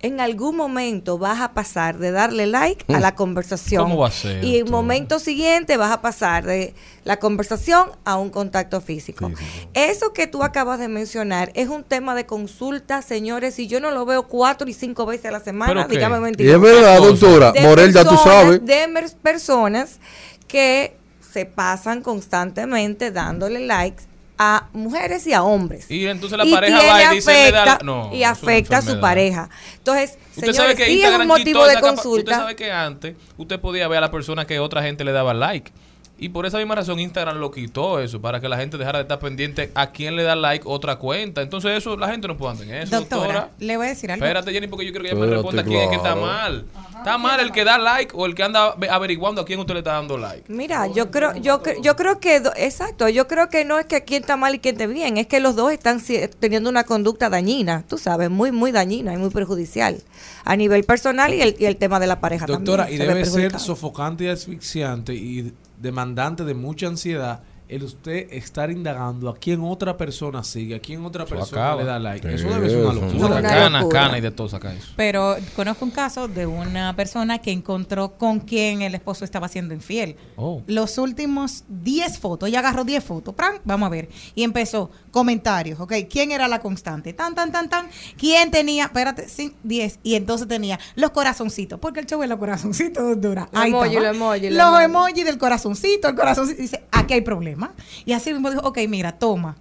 en 0.00 0.20
algún 0.20 0.54
momento 0.56 1.18
vas 1.18 1.40
a 1.40 1.52
pasar 1.54 1.98
de 1.98 2.12
darle 2.12 2.46
like 2.46 2.84
a 2.94 3.00
la 3.00 3.14
conversación. 3.16 3.82
¿Cómo 3.82 3.98
va 3.98 4.08
a 4.08 4.10
ser, 4.12 4.44
Y 4.44 4.54
en 4.54 4.60
doctora? 4.66 4.76
momento 4.76 5.18
siguiente 5.18 5.76
vas 5.76 5.90
a 5.90 6.00
pasar 6.00 6.44
de 6.46 6.74
la 7.04 7.18
conversación 7.18 7.90
a 8.04 8.16
un 8.16 8.30
contacto 8.30 8.80
físico. 8.80 9.32
Eso 9.74 10.12
que 10.12 10.26
tú 10.28 10.42
acabas 10.44 10.78
de 10.78 10.86
mencionar 10.88 11.50
es 11.54 11.68
un 11.68 11.82
tema 11.82 12.14
de 12.14 12.26
consulta, 12.26 13.02
señores, 13.02 13.58
y 13.58 13.66
yo 13.66 13.80
no 13.80 13.90
lo 13.90 14.04
veo 14.06 14.28
cuatro 14.28 14.68
y 14.68 14.72
cinco 14.72 15.04
veces 15.06 15.26
a 15.26 15.30
la 15.32 15.40
semana, 15.40 15.86
dígame 15.88 16.18
Y 16.18 16.20
mentiroso. 16.20 16.56
es 16.56 16.62
verdad, 16.62 16.98
doctora. 17.00 17.52
De 17.52 17.60
Morel, 17.62 17.92
ya 17.92 18.04
tú 18.04 18.10
personas- 18.10 18.34
sabes. 18.44 18.64
De 18.66 19.10
personas 19.20 19.98
que 20.46 20.96
se 21.32 21.44
pasan 21.44 22.02
constantemente 22.02 23.10
dándole 23.10 23.66
likes 23.66 24.04
a 24.38 24.68
mujeres 24.72 25.26
y 25.26 25.32
a 25.32 25.42
hombres 25.42 25.90
Y 25.90 26.06
entonces 26.06 26.38
la 26.38 26.44
y 26.44 26.52
pareja 26.52 26.78
va 26.82 27.12
y 27.12 27.16
dice, 27.16 27.48
afecta- 27.48 27.78
no, 27.84 28.10
y 28.14 28.22
afecta 28.22 28.78
a 28.78 28.82
su 28.82 29.00
pareja. 29.00 29.50
Entonces, 29.78 30.16
Usted 30.36 30.52
sabe 30.52 30.52
señores, 30.52 30.76
que 30.76 30.86
sí 30.86 31.02
es 31.02 31.10
un 31.18 31.26
motivo 31.26 31.66
de 31.66 31.80
consulta. 31.80 32.30
Usted 32.30 32.42
sabe 32.42 32.56
que 32.56 32.70
antes 32.70 33.16
usted 33.36 33.58
podía 33.60 33.88
ver 33.88 33.98
a 33.98 34.02
la 34.02 34.10
persona 34.10 34.46
que 34.46 34.60
otra 34.60 34.82
gente 34.82 35.02
le 35.04 35.10
daba 35.12 35.34
like. 35.34 35.72
Y 36.20 36.30
por 36.30 36.46
esa 36.46 36.58
misma 36.58 36.74
razón 36.74 36.98
Instagram 36.98 37.36
lo 37.38 37.50
quitó 37.52 38.00
eso, 38.00 38.20
para 38.20 38.40
que 38.40 38.48
la 38.48 38.56
gente 38.56 38.76
dejara 38.76 38.98
de 38.98 39.02
estar 39.02 39.20
pendiente 39.20 39.70
a 39.74 39.92
quién 39.92 40.16
le 40.16 40.24
da 40.24 40.34
like 40.34 40.64
otra 40.66 40.96
cuenta. 40.96 41.42
Entonces 41.42 41.78
eso 41.78 41.96
la 41.96 42.08
gente 42.08 42.26
no 42.26 42.36
puede 42.36 42.52
andar 42.52 42.66
en 42.68 42.74
eso, 42.82 42.96
Doctora, 42.98 43.22
doctora. 43.26 43.50
le 43.60 43.76
voy 43.76 43.86
a 43.86 43.88
decir 43.90 44.10
algo. 44.10 44.24
Espérate, 44.24 44.52
Jenny, 44.52 44.66
porque 44.66 44.84
yo 44.84 44.90
quiero 44.92 45.04
que 45.04 45.10
ella 45.12 45.20
me 45.20 45.26
responda 45.30 45.62
quién 45.62 45.80
es 45.82 45.88
que 45.90 45.94
está 45.96 46.14
claro. 46.14 46.20
mal. 46.26 46.64
¿Está 46.98 47.16
mal 47.16 47.38
el 47.38 47.52
que 47.52 47.62
da 47.62 47.78
like 47.78 48.12
o 48.16 48.26
el 48.26 48.34
que 48.34 48.42
anda 48.42 48.74
ve- 48.76 48.90
averiguando 48.90 49.40
a 49.40 49.44
quién 49.44 49.60
usted 49.60 49.74
le 49.74 49.78
está 49.80 49.92
dando 49.92 50.18
like? 50.18 50.52
Mira, 50.52 50.88
yo 50.88 51.12
creo, 51.12 51.36
yo, 51.36 51.62
yo 51.80 51.94
creo 51.94 52.18
que, 52.18 52.42
exacto, 52.56 53.08
yo 53.08 53.28
creo 53.28 53.48
que 53.48 53.64
no 53.64 53.78
es 53.78 53.86
que 53.86 54.02
quién 54.02 54.22
está 54.22 54.36
mal 54.36 54.56
y 54.56 54.58
quién 54.58 54.74
está 54.74 54.86
bien, 54.88 55.16
es 55.16 55.28
que 55.28 55.38
los 55.38 55.54
dos 55.54 55.70
están 55.70 56.02
teniendo 56.40 56.68
una 56.68 56.82
conducta 56.82 57.30
dañina, 57.30 57.84
tú 57.88 57.98
sabes, 57.98 58.28
muy, 58.30 58.50
muy 58.50 58.72
dañina 58.72 59.14
y 59.14 59.16
muy 59.16 59.30
perjudicial 59.30 60.02
a 60.44 60.56
nivel 60.56 60.82
personal 60.82 61.32
y 61.32 61.40
el, 61.40 61.54
y 61.60 61.66
el 61.66 61.76
tema 61.76 62.00
de 62.00 62.08
la 62.08 62.18
pareja 62.18 62.46
Doctora, 62.46 62.84
también. 62.86 63.02
y 63.02 63.06
debe 63.06 63.24
ser 63.24 63.56
sofocante 63.60 64.24
y 64.24 64.28
asfixiante 64.28 65.14
y 65.14 65.52
demandante 65.80 66.44
de 66.44 66.54
mucha 66.54 66.86
ansiedad 66.86 67.42
el 67.68 67.82
usted 67.82 68.26
estar 68.32 68.70
indagando 68.70 69.28
a 69.28 69.36
quién 69.36 69.60
otra 69.62 69.96
persona 69.96 70.42
sigue, 70.42 70.76
a 70.76 70.80
quién 70.80 71.04
otra 71.04 71.24
Eso 71.24 71.34
persona 71.34 71.62
acaba. 71.66 71.82
le 71.82 71.86
da 71.88 71.98
like. 71.98 72.28
Sí, 72.28 72.34
Eso 72.34 72.48
debe 72.48 72.70
ser 72.70 72.78
una 72.84 72.92
locura. 72.94 73.26
Una 73.26 73.42
Cana, 73.42 73.80
locura. 73.80 74.00
cana 74.00 74.18
y 74.18 74.20
de 74.20 74.30
todo 74.30 74.48
saca 74.48 74.72
eso. 74.74 74.92
Pero 74.96 75.36
conozco 75.54 75.84
un 75.84 75.90
caso 75.90 76.28
de 76.28 76.46
una 76.46 76.94
persona 76.96 77.38
que 77.38 77.50
encontró 77.52 78.16
con 78.16 78.40
quien 78.40 78.82
el 78.82 78.94
esposo 78.94 79.24
estaba 79.24 79.48
siendo 79.48 79.74
infiel. 79.74 80.16
Oh. 80.36 80.62
Los 80.66 80.98
últimos 80.98 81.64
10 81.68 82.18
fotos, 82.18 82.48
ella 82.48 82.60
agarró 82.60 82.84
10 82.84 83.04
fotos, 83.04 83.34
¡pran! 83.34 83.54
vamos 83.64 83.86
a 83.86 83.90
ver. 83.90 84.08
Y 84.34 84.42
empezó, 84.44 84.90
comentarios, 85.10 85.78
¿ok? 85.80 85.92
¿Quién 86.10 86.32
era 86.32 86.48
la 86.48 86.60
constante? 86.60 87.12
Tan, 87.12 87.34
tan, 87.34 87.52
tan, 87.52 87.68
tan. 87.68 87.88
¿Quién 88.16 88.50
tenía? 88.50 88.84
Espérate, 88.84 89.28
sí, 89.28 89.54
10. 89.64 90.00
Y 90.02 90.14
entonces 90.14 90.48
tenía 90.48 90.78
los 90.94 91.10
corazoncitos, 91.10 91.78
porque 91.80 92.00
el 92.00 92.06
show 92.06 92.22
es 92.22 92.28
los 92.28 92.38
corazoncitos, 92.38 93.20
dura. 93.20 93.48
Los 93.52 93.62
Ahí 93.62 93.70
emoji, 93.70 93.94
los 93.96 94.04
emoji, 94.06 94.40
los 94.50 94.52
Los 94.58 94.66
emoji. 94.68 94.84
emojis 94.84 95.24
del 95.24 95.38
corazoncito, 95.38 96.08
el 96.08 96.14
corazoncito. 96.14 96.62
Dice, 96.62 96.84
aquí 96.92 97.14
hay 97.14 97.20
problema. 97.20 97.57
Y 98.04 98.12
así 98.12 98.32
mismo 98.32 98.50
dijo, 98.50 98.62
ok, 98.62 98.78
mira, 98.88 99.12
toma. 99.18 99.56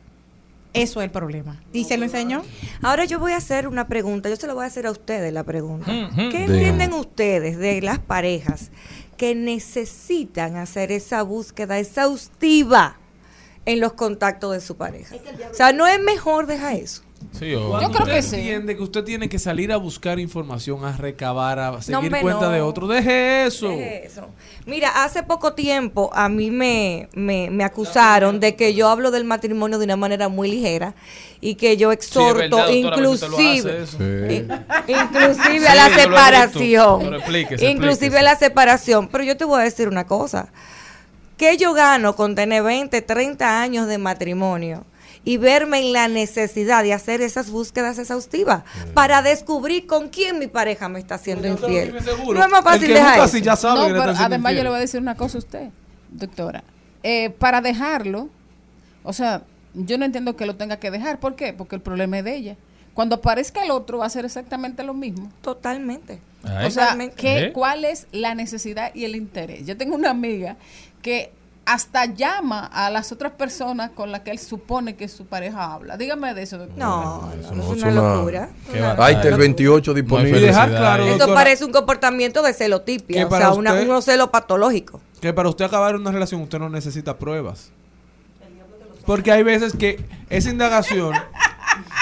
Eso 0.73 1.01
es 1.01 1.05
el 1.05 1.11
problema. 1.11 1.59
Y 1.73 1.85
se 1.85 1.97
lo 1.97 2.03
enseñó. 2.03 2.43
Ahora 2.81 3.05
yo 3.05 3.19
voy 3.19 3.31
a 3.31 3.37
hacer 3.37 3.67
una 3.67 3.87
pregunta, 3.87 4.29
yo 4.29 4.35
se 4.35 4.47
lo 4.47 4.53
voy 4.53 4.63
a 4.63 4.67
hacer 4.67 4.85
a 4.85 4.91
ustedes 4.91 5.33
la 5.33 5.43
pregunta. 5.43 5.91
Ujú. 5.91 6.15
¿Qué 6.15 6.39
Dígame. 6.39 6.43
entienden 6.43 6.93
ustedes 6.93 7.57
de 7.57 7.81
las 7.81 7.99
parejas 7.99 8.69
que 9.17 9.33
necesitan 9.33 10.55
hacer 10.57 10.91
esa 10.91 11.23
búsqueda 11.23 11.79
exhaustiva 11.79 12.97
en 13.65 13.79
los 13.79 13.93
contactos 13.93 14.53
de 14.53 14.61
su 14.61 14.77
pareja? 14.77 15.15
O 15.49 15.53
sea, 15.55 15.73
no 15.73 15.87
es 15.87 15.99
mejor 15.99 16.45
dejar 16.45 16.75
eso. 16.75 17.01
Sí, 17.31 17.53
o- 17.55 17.79
Yo 17.81 17.89
creo 17.91 18.03
usted 18.03 18.13
que 18.15 18.21
sí. 18.21 18.35
entiende 18.35 18.75
que 18.75 18.83
usted 18.83 19.03
tiene 19.03 19.27
que 19.29 19.39
salir 19.39 19.71
a 19.71 19.77
buscar 19.77 20.19
información, 20.19 20.85
a 20.85 20.95
recabar, 20.95 21.59
a 21.59 21.81
seguir 21.81 21.95
hombre, 21.97 22.21
cuenta 22.21 22.45
no. 22.47 22.51
de 22.51 22.61
otro. 22.61 22.87
Deje 22.87 23.45
eso. 23.45 23.69
Deje 23.69 24.05
eso. 24.05 24.27
Mira, 24.65 25.03
hace 25.03 25.23
poco 25.23 25.53
tiempo 25.53 26.09
a 26.13 26.29
mí 26.29 26.51
me, 26.51 27.09
me, 27.13 27.49
me 27.49 27.63
acusaron 27.63 28.39
de 28.39 28.55
que 28.55 28.73
yo 28.73 28.89
hablo 28.89 29.11
del 29.11 29.23
matrimonio 29.23 29.77
de 29.79 29.85
una 29.85 29.95
manera 29.95 30.29
muy 30.29 30.49
ligera 30.51 30.93
y 31.41 31.55
que 31.55 31.77
yo 31.77 31.89
Sí, 31.91 31.95
exhorto 31.95 32.37
verdad, 32.57 32.59
usted 32.69 32.81
lo 32.83 33.13
inclusive. 33.13 33.85
Sí. 33.87 34.47
inclusive 34.87 35.59
Sí, 35.59 35.65
a 35.67 35.75
la 35.75 35.89
separación. 35.95 36.99
Pero 36.99 37.17
explíquese, 37.17 37.65
inclusive 37.69 37.91
explíquese. 37.91 38.17
a 38.19 38.23
la 38.23 38.35
separación. 38.35 39.07
Pero 39.09 39.23
yo 39.23 39.37
te 39.37 39.45
voy 39.45 39.61
a 39.61 39.63
decir 39.63 39.87
una 39.87 40.05
cosa. 40.05 40.49
¿Qué 41.37 41.55
yo 41.57 41.73
gano 41.73 42.15
con 42.15 42.33
tener 42.35 42.63
20, 42.63 43.01
30 43.01 43.61
años 43.61 43.87
de 43.87 43.97
matrimonio? 43.99 44.83
Y 45.27 45.35
verme 45.35 45.79
en 45.79 45.91
la 45.91 46.07
necesidad 46.07 46.83
de 46.83 46.93
hacer 46.93 47.19
esas 47.19 47.49
búsquedas 47.49 47.99
exhaustivas 47.99 48.63
para 48.93 49.21
descubrir 49.21 49.85
con 49.85 50.07
quién 50.07 50.39
mi 50.39 50.47
pareja 50.47 50.87
me 50.87 50.99
está 50.99 51.15
haciendo 51.15 51.49
infiel. 51.49 51.93
No 51.93 52.45
es 52.45 52.49
más 52.49 52.63
fácil 52.63 52.87
dejar 52.87 53.07
busca 53.07 53.13
eso. 53.15 53.23
así 53.23 53.41
ya 53.41 53.57
sabe 53.57 53.79
No, 53.79 53.87
que 53.87 53.91
le 53.93 53.99
pero 53.99 54.11
está 54.11 54.19
siendo 54.19 54.35
además 54.35 54.53
yo 54.55 54.63
le 54.63 54.69
voy 54.69 54.77
a 54.77 54.81
decir 54.81 55.01
una 55.01 55.15
cosa 55.15 55.37
a 55.37 55.39
usted, 55.39 55.69
doctora. 56.09 56.63
Eh, 57.03 57.29
para 57.31 57.59
dejarlo, 57.59 58.29
o 59.03 59.11
sea, 59.11 59.43
yo 59.73 59.97
no 59.97 60.05
entiendo 60.05 60.37
que 60.37 60.45
lo 60.45 60.55
tenga 60.55 60.77
que 60.77 60.91
dejar. 60.91 61.19
¿Por 61.19 61.35
qué? 61.35 61.51
Porque 61.51 61.75
el 61.75 61.81
problema 61.81 62.19
es 62.19 62.23
de 62.23 62.33
ella. 62.33 62.55
Cuando 62.93 63.17
aparezca 63.17 63.63
el 63.65 63.71
otro 63.71 63.97
va 63.97 64.05
a 64.05 64.09
ser 64.09 64.23
exactamente 64.23 64.81
lo 64.83 64.93
mismo. 64.93 65.29
Totalmente. 65.41 66.21
Ay. 66.43 66.67
O 66.67 66.71
sea. 66.71 66.97
¿qué, 67.17 67.47
¿Eh? 67.47 67.51
¿cuál 67.51 67.83
es 67.83 68.07
la 68.13 68.33
necesidad 68.33 68.95
y 68.95 69.03
el 69.03 69.17
interés? 69.17 69.65
Yo 69.65 69.75
tengo 69.75 69.95
una 69.95 70.09
amiga 70.09 70.55
que 71.01 71.31
hasta 71.67 72.05
llama 72.05 72.65
a 72.65 72.89
las 72.89 73.11
otras 73.11 73.33
personas 73.33 73.91
con 73.91 74.09
las 74.11 74.21
que 74.21 74.31
él 74.31 74.39
supone 74.39 74.95
que 74.95 75.09
su 75.09 75.25
pareja 75.25 75.73
habla. 75.73 75.97
Dígame 75.97 76.33
de 76.33 76.43
eso, 76.43 76.57
doctora. 76.57 76.85
No, 76.85 77.29
Eso 77.39 77.51
no, 77.55 77.55
no 77.63 77.73
es 77.73 77.83
una 77.83 77.91
una- 78.01 78.15
locura. 78.15 78.49
Está 78.73 79.09
el 79.27 79.37
28 79.37 79.91
No 79.91 79.95
hay 79.97 80.01
disponible. 80.01 80.39
Dejar 80.39 80.69
claro, 80.69 81.05
doctora, 81.05 81.33
parece 81.33 81.65
un 81.65 81.71
comportamiento 81.73 82.41
de 82.41 82.53
celotipia, 82.53 83.27
o 83.27 83.29
sea, 83.29 83.51
una, 83.51 83.73
usted- 83.73 83.89
un 83.89 84.01
celo 84.01 84.31
patológico. 84.31 85.01
que 85.19 85.33
para 85.33 85.49
usted 85.49 85.65
acabar 85.65 85.95
una 85.97 86.11
relación 86.11 86.41
usted 86.41 86.57
no 86.57 86.69
necesita 86.69 87.17
pruebas. 87.17 87.69
Porque 89.05 89.31
hay 89.31 89.43
veces 89.43 89.73
que 89.73 90.03
esa 90.29 90.49
indagación 90.49 91.13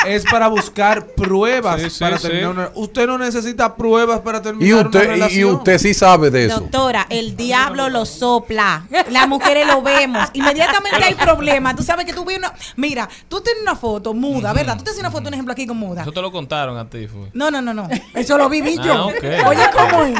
es 0.08 0.24
para 0.26 0.48
buscar 0.48 1.08
pruebas 1.08 1.82
Sí, 1.82 1.90
sí, 1.90 2.00
para 2.00 2.18
sí. 2.18 2.24
terminar 2.28 2.50
una 2.52 2.72
Usted 2.76 3.08
no 3.08 3.18
necesita 3.18 3.76
pruebas 3.76 4.20
para 4.22 4.42
terminar 4.42 4.68
Y 4.68 4.72
una 4.74 4.82
usted, 4.84 5.00
y- 5.02 5.04
y 5.04 5.08
relación. 5.08 5.56
usted 5.56 5.78
sí 5.80 5.94
sabe 5.94 6.30
de 6.32 6.46
eso. 6.46 6.60
Doctora, 6.60 7.08
el 7.10 7.36
diablo 7.36 7.90
lo 7.90 8.06
sopla. 8.06 8.86
Las 9.10 9.28
mujeres 9.28 9.68
lo 9.68 9.82
vemos. 9.82 10.28
Inmediatamente 10.34 11.04
hay 11.04 11.16
problemas. 11.16 11.76
Tú 11.76 11.84
sabes 11.84 12.06
que 12.06 12.14
tú 12.14 12.24
ves 12.26 12.38
una. 12.38 12.54
Mira, 12.76 13.08
tú 13.28 13.42
tienes 13.42 13.62
una 13.62 13.76
foto 13.76 14.14
muda, 14.14 14.54
¿verdad? 14.54 14.78
Tú 14.78 14.84
te 14.84 14.90
haces 14.92 15.00
una 15.00 15.12
foto, 15.12 15.28
un 15.28 15.34
ejemplo 15.34 15.52
aquí 15.54 15.66
con 15.68 15.78
muda. 15.78 16.02
Eso 16.02 16.12
te 16.12 16.22
lo 16.22 16.32
contaron 16.32 16.78
a 16.78 16.90
ti, 16.90 17.08
fue. 17.08 17.30
No, 17.34 17.50
no, 17.52 17.62
no, 17.62 17.74
no. 17.74 17.88
Eso 18.14 18.38
lo 18.38 18.50
viví 18.50 18.76
yo. 18.78 18.94
Ah, 18.94 19.06
ok. 19.06 19.48
Oye, 19.48 19.70
¿cómo 19.74 20.04
es? 20.04 20.14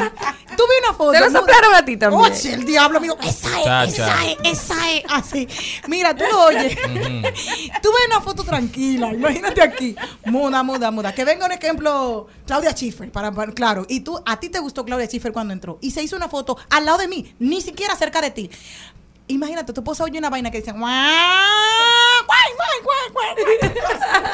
Tú 0.56 0.62
ves 0.68 0.78
una 0.88 0.94
foto. 0.96 1.12
Te 1.12 1.20
lo 1.20 1.26
muda. 1.28 1.38
soplaron 1.40 1.74
a 1.74 1.84
ti 1.84 1.96
también. 1.96 2.22
Oye, 2.32 2.52
el 2.54 2.64
diablo, 2.64 2.98
amigo. 2.98 3.16
Esa 3.22 3.58
es, 3.58 3.64
Chacha. 3.64 3.84
esa 3.84 4.26
es, 4.26 4.36
esa 4.44 4.90
es. 4.92 5.02
Así. 5.08 5.48
Mira, 5.88 6.14
tú 6.16 6.24
lo 6.30 6.44
oyes. 6.44 6.76
tú 7.82 7.88
ves 7.90 8.06
una 8.10 8.20
foto 8.20 8.42
tranquila. 8.44 9.12
Imagínate 9.12 9.62
aquí. 9.62 9.75
Muda, 10.24 10.62
muda, 10.62 10.90
muda. 10.90 11.14
Que 11.14 11.24
venga 11.24 11.46
un 11.46 11.52
ejemplo, 11.52 12.26
Claudia 12.46 12.72
Schiffer, 12.72 13.10
para, 13.10 13.32
para- 13.32 13.52
claro. 13.52 13.86
Y 13.88 14.00
tú, 14.00 14.20
a 14.24 14.38
ti 14.40 14.48
te 14.48 14.58
gustó 14.58 14.84
Claudia 14.84 15.06
Schiffer 15.06 15.32
cuando 15.32 15.52
entró. 15.52 15.78
Y 15.80 15.90
se 15.90 16.02
hizo 16.02 16.16
una 16.16 16.28
foto 16.28 16.56
al 16.70 16.84
lado 16.84 16.98
de 16.98 17.08
mí, 17.08 17.34
ni 17.38 17.60
siquiera 17.60 17.94
cerca 17.96 18.20
de 18.20 18.30
ti. 18.30 18.50
imagínate, 19.28 19.72
tu 19.72 19.80
esposa 19.80 20.04
oye 20.04 20.18
una 20.20 20.30
vaina 20.30 20.52
que 20.52 20.58
dice, 20.58 20.70
"Guau, 20.70 20.80
guay, 22.26 22.52
guay, 22.56 23.12
guay, 23.12 23.34
guay". 23.34 23.70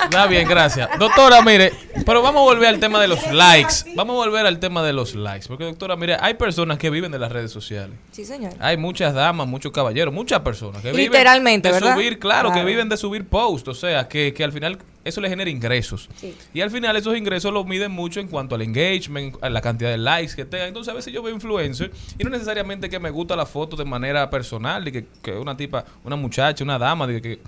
Está 0.05 0.27
bien, 0.27 0.47
gracias. 0.47 0.89
Doctora, 0.99 1.41
mire, 1.43 1.73
pero 2.05 2.21
vamos 2.21 2.41
a 2.43 2.45
volver 2.45 2.69
al 2.69 2.79
tema 2.79 3.01
de 3.01 3.09
los 3.09 3.27
likes. 3.33 3.75
Vamos 3.95 4.15
a 4.15 4.17
volver 4.19 4.45
al 4.47 4.59
tema 4.61 4.83
de 4.83 4.93
los 4.93 5.15
likes. 5.15 5.47
Porque, 5.49 5.65
doctora, 5.65 5.97
mire, 5.97 6.17
hay 6.21 6.35
personas 6.35 6.77
que 6.79 6.91
viven 6.91 7.11
de 7.11 7.19
las 7.19 7.33
redes 7.33 7.51
sociales. 7.51 7.97
Sí, 8.11 8.25
señor. 8.27 8.53
Hay 8.61 8.77
muchas 8.77 9.15
damas, 9.15 9.47
muchos 9.47 9.73
caballeros, 9.73 10.13
muchas 10.13 10.41
personas 10.41 10.83
que 10.83 10.91
viven 10.93 11.07
Literalmente, 11.11 11.69
de 11.69 11.75
¿verdad? 11.75 11.95
subir, 11.95 12.19
claro, 12.19 12.51
que 12.51 12.55
Claro. 12.57 12.67
viven 12.69 12.89
de 12.91 12.97
subir 12.99 13.27
posts, 13.27 13.69
o 13.69 13.75
sea, 13.75 14.09
que, 14.09 14.35
que 14.35 14.45
al 14.45 14.53
final 14.53 14.77
eso 15.05 15.21
le 15.21 15.29
genera 15.29 15.51
ingresos. 15.51 16.09
Sí. 16.17 16.35
Y 16.55 16.61
al 16.61 16.71
final 16.71 16.97
esos 16.97 17.17
ingresos 17.17 17.53
los 17.53 17.67
miden 17.67 17.91
mucho 17.93 18.21
en 18.21 18.29
cuanto 18.29 18.55
al 18.55 18.63
engagement, 18.63 19.37
a 19.43 19.51
la 19.51 19.61
cantidad 19.61 19.91
de 19.91 19.99
likes 19.99 20.35
que 20.35 20.45
tengan. 20.45 20.69
Entonces 20.69 20.93
a 20.93 20.95
veces 20.95 21.13
yo 21.13 21.23
veo 21.23 21.35
influencers 21.35 21.91
y 22.19 22.25
no 22.25 22.31
necesariamente 22.31 22.89
que 22.89 22.99
me 22.99 23.11
gusta 23.11 23.35
la 23.37 23.47
foto 23.47 23.77
de 23.77 23.85
manera 23.85 24.31
personal, 24.31 24.85
de 24.85 24.93
que, 24.93 25.07
que 25.23 25.33
una 25.33 25.57
tipa, 25.57 25.85
una 26.05 26.17
muchacha, 26.17 26.63
una 26.63 26.79
dama, 26.79 27.07
de 27.07 27.21
que, 27.21 27.41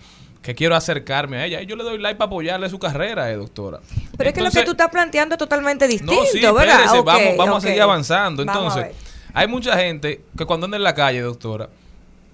que 0.43 0.55
quiero 0.55 0.74
acercarme 0.74 1.39
a 1.39 1.47
ella. 1.47 1.62
Y 1.62 1.66
yo 1.66 1.76
le 1.76 1.85
doy 1.85 1.98
like 1.98 2.18
para 2.18 2.26
apoyarle 2.26 2.68
su 2.68 2.78
carrera, 2.78 3.31
eh, 3.31 3.36
doctora. 3.36 3.81
Pero 4.16 4.31
es 4.31 4.35
que 4.35 4.43
lo 4.43 4.51
que 4.51 4.62
tú 4.62 4.72
estás 4.72 4.90
planteando 4.90 5.35
es 5.35 5.39
totalmente 5.39 5.86
distinto, 5.86 6.14
no, 6.14 6.26
sí, 6.26 6.40
¿verdad? 6.40 6.82
espérese, 6.82 7.02
vamos, 7.02 7.36
vamos 7.36 7.56
a 7.59 7.60
seguir 7.66 7.82
avanzando. 7.82 8.43
Entonces, 8.43 8.86
hay 9.32 9.48
mucha 9.48 9.76
gente 9.78 10.22
que 10.36 10.44
cuando 10.44 10.66
anda 10.66 10.76
en 10.76 10.82
la 10.82 10.94
calle, 10.94 11.20
doctora, 11.20 11.68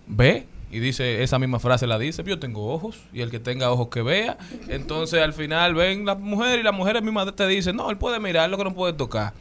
ve 0.06 0.46
y 0.70 0.78
dice 0.78 1.22
esa 1.22 1.38
misma 1.38 1.58
frase 1.58 1.86
la 1.86 1.98
dice, 1.98 2.22
yo 2.24 2.38
tengo 2.38 2.72
ojos 2.72 2.98
y 3.12 3.22
el 3.22 3.30
que 3.30 3.40
tenga 3.40 3.70
ojos 3.70 3.88
que 3.88 4.02
vea. 4.02 4.38
Entonces, 4.68 5.20
al 5.20 5.32
final 5.32 5.74
ven 5.74 6.06
la 6.06 6.14
mujer 6.14 6.60
y 6.60 6.62
las 6.62 6.74
mujeres 6.74 7.02
mismas 7.02 7.34
te 7.34 7.46
dicen, 7.46 7.76
no, 7.76 7.90
él 7.90 7.98
puede 7.98 8.20
mirar 8.20 8.48
lo 8.50 8.56
que 8.56 8.64
no 8.64 8.74
puede 8.74 8.92
tocar. 8.92 9.32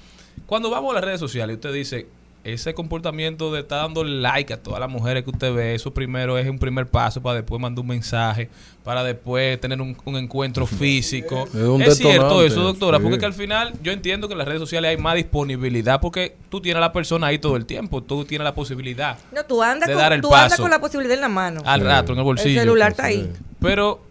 Cuando 0.46 0.70
vamos 0.70 0.92
a 0.92 0.96
las 0.96 1.04
redes 1.04 1.20
sociales 1.20 1.58
usted 1.58 1.74
dice, 1.74 2.08
ese 2.54 2.74
comportamiento 2.74 3.52
de 3.52 3.62
estar 3.62 3.82
dando 3.84 4.04
like 4.04 4.54
a 4.54 4.62
todas 4.62 4.80
las 4.80 4.90
mujeres 4.90 5.24
que 5.24 5.30
usted 5.30 5.54
ve, 5.54 5.76
eso 5.76 5.94
primero 5.94 6.38
es 6.38 6.50
un 6.50 6.60
primer 6.60 6.88
paso 6.88 7.22
para 7.22 7.36
después 7.36 7.62
mandar 7.62 7.82
un 7.82 7.88
mensaje, 7.88 8.50
para 8.84 9.04
después 9.04 9.60
tener 9.62 9.82
un, 9.82 9.96
un 10.06 10.16
encuentro 10.18 10.66
físico. 10.66 11.46
Es 11.48 11.54
un 11.56 11.82
Es 11.82 11.98
cierto 11.98 12.44
eso, 12.44 12.62
doctora, 12.62 12.98
sí. 12.98 13.04
porque 13.04 13.20
que 13.20 13.26
al 13.26 13.34
final 13.34 13.74
yo 13.82 13.92
entiendo 13.92 14.28
que 14.28 14.34
en 14.34 14.38
las 14.40 14.48
redes 14.48 14.62
sociales 14.62 14.90
hay 14.90 14.98
más 14.98 15.16
disponibilidad 15.16 16.00
porque 16.02 16.36
tú 16.50 16.62
tienes 16.62 16.78
a 16.78 16.82
la 16.82 16.92
persona 16.92 17.28
ahí 17.28 17.40
todo 17.40 17.56
el 17.56 17.66
tiempo, 17.66 18.02
tú 18.04 18.26
tienes 18.26 18.44
la 18.44 18.54
posibilidad 18.56 19.18
No, 19.32 19.44
tú 19.46 19.62
andas, 19.64 19.88
de 19.88 19.94
con, 19.94 20.02
dar 20.02 20.14
el 20.14 20.22
tú 20.22 20.34
andas 20.34 20.52
paso. 20.52 20.62
con 20.64 20.72
la 20.72 20.80
posibilidad 20.80 21.16
en 21.16 21.22
la 21.22 21.30
mano. 21.30 21.62
al 21.66 21.82
rato 21.82 22.14
en 22.14 22.18
el 22.20 22.24
bolsillo. 22.24 22.50
El 22.60 22.60
celular 22.68 22.92
está 22.92 23.06
ahí. 23.06 23.32
Pero 23.60 24.02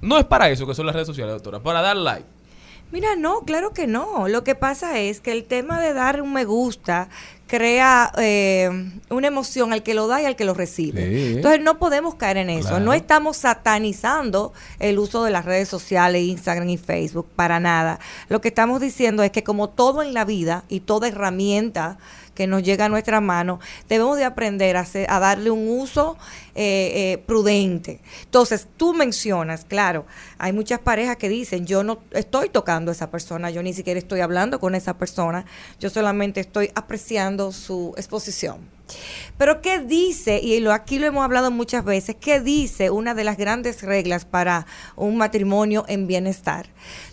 no 0.00 0.18
es 0.18 0.24
para 0.24 0.48
eso 0.50 0.66
que 0.66 0.74
son 0.74 0.86
las 0.86 0.94
redes 0.94 1.06
sociales, 1.06 1.34
doctora, 1.34 1.60
para 1.60 1.80
dar 1.82 1.96
like. 1.96 2.24
Mira, 2.92 3.14
no, 3.16 3.42
claro 3.42 3.72
que 3.72 3.86
no. 3.86 4.26
Lo 4.26 4.42
que 4.42 4.56
pasa 4.56 4.98
es 4.98 5.20
que 5.20 5.30
el 5.30 5.44
tema 5.44 5.80
de 5.80 5.94
dar 5.94 6.20
un 6.22 6.32
me 6.32 6.44
gusta 6.44 7.08
crea 7.50 8.12
eh, 8.16 8.70
una 9.08 9.26
emoción 9.26 9.72
al 9.72 9.82
que 9.82 9.92
lo 9.92 10.06
da 10.06 10.22
y 10.22 10.24
al 10.24 10.36
que 10.36 10.44
lo 10.44 10.54
recibe. 10.54 11.02
Sí. 11.02 11.32
Entonces 11.34 11.60
no 11.60 11.80
podemos 11.80 12.14
caer 12.14 12.36
en 12.36 12.48
eso. 12.48 12.68
Claro. 12.68 12.84
No 12.84 12.92
estamos 12.94 13.38
satanizando 13.38 14.52
el 14.78 15.00
uso 15.00 15.24
de 15.24 15.32
las 15.32 15.44
redes 15.44 15.68
sociales, 15.68 16.22
Instagram 16.22 16.68
y 16.68 16.78
Facebook, 16.78 17.26
para 17.34 17.58
nada. 17.58 17.98
Lo 18.28 18.40
que 18.40 18.46
estamos 18.46 18.80
diciendo 18.80 19.24
es 19.24 19.32
que 19.32 19.42
como 19.42 19.68
todo 19.68 20.00
en 20.00 20.14
la 20.14 20.24
vida 20.24 20.62
y 20.68 20.78
toda 20.78 21.08
herramienta 21.08 21.98
que 22.40 22.46
nos 22.46 22.62
llega 22.62 22.86
a 22.86 22.88
nuestra 22.88 23.20
mano, 23.20 23.60
debemos 23.86 24.16
de 24.16 24.24
aprender 24.24 24.78
a, 24.78 24.86
a 25.08 25.20
darle 25.20 25.50
un 25.50 25.68
uso 25.68 26.16
eh, 26.54 26.90
eh, 26.94 27.18
prudente. 27.26 28.00
Entonces, 28.22 28.66
tú 28.78 28.94
mencionas, 28.94 29.66
claro, 29.66 30.06
hay 30.38 30.54
muchas 30.54 30.78
parejas 30.78 31.18
que 31.18 31.28
dicen, 31.28 31.66
yo 31.66 31.84
no 31.84 31.98
estoy 32.12 32.48
tocando 32.48 32.90
a 32.90 32.94
esa 32.94 33.10
persona, 33.10 33.50
yo 33.50 33.62
ni 33.62 33.74
siquiera 33.74 33.98
estoy 33.98 34.20
hablando 34.20 34.58
con 34.58 34.74
esa 34.74 34.96
persona, 34.96 35.44
yo 35.80 35.90
solamente 35.90 36.40
estoy 36.40 36.70
apreciando 36.74 37.52
su 37.52 37.92
exposición. 37.98 38.70
Pero 39.36 39.60
¿qué 39.60 39.80
dice? 39.80 40.40
Y 40.42 40.60
lo, 40.60 40.72
aquí 40.72 40.98
lo 40.98 41.08
hemos 41.08 41.22
hablado 41.22 41.50
muchas 41.50 41.84
veces, 41.84 42.16
¿qué 42.18 42.40
dice 42.40 42.88
una 42.88 43.12
de 43.12 43.24
las 43.24 43.36
grandes 43.36 43.82
reglas 43.82 44.24
para 44.24 44.64
un 44.96 45.18
matrimonio 45.18 45.84
en 45.88 46.06
bienestar? 46.06 46.70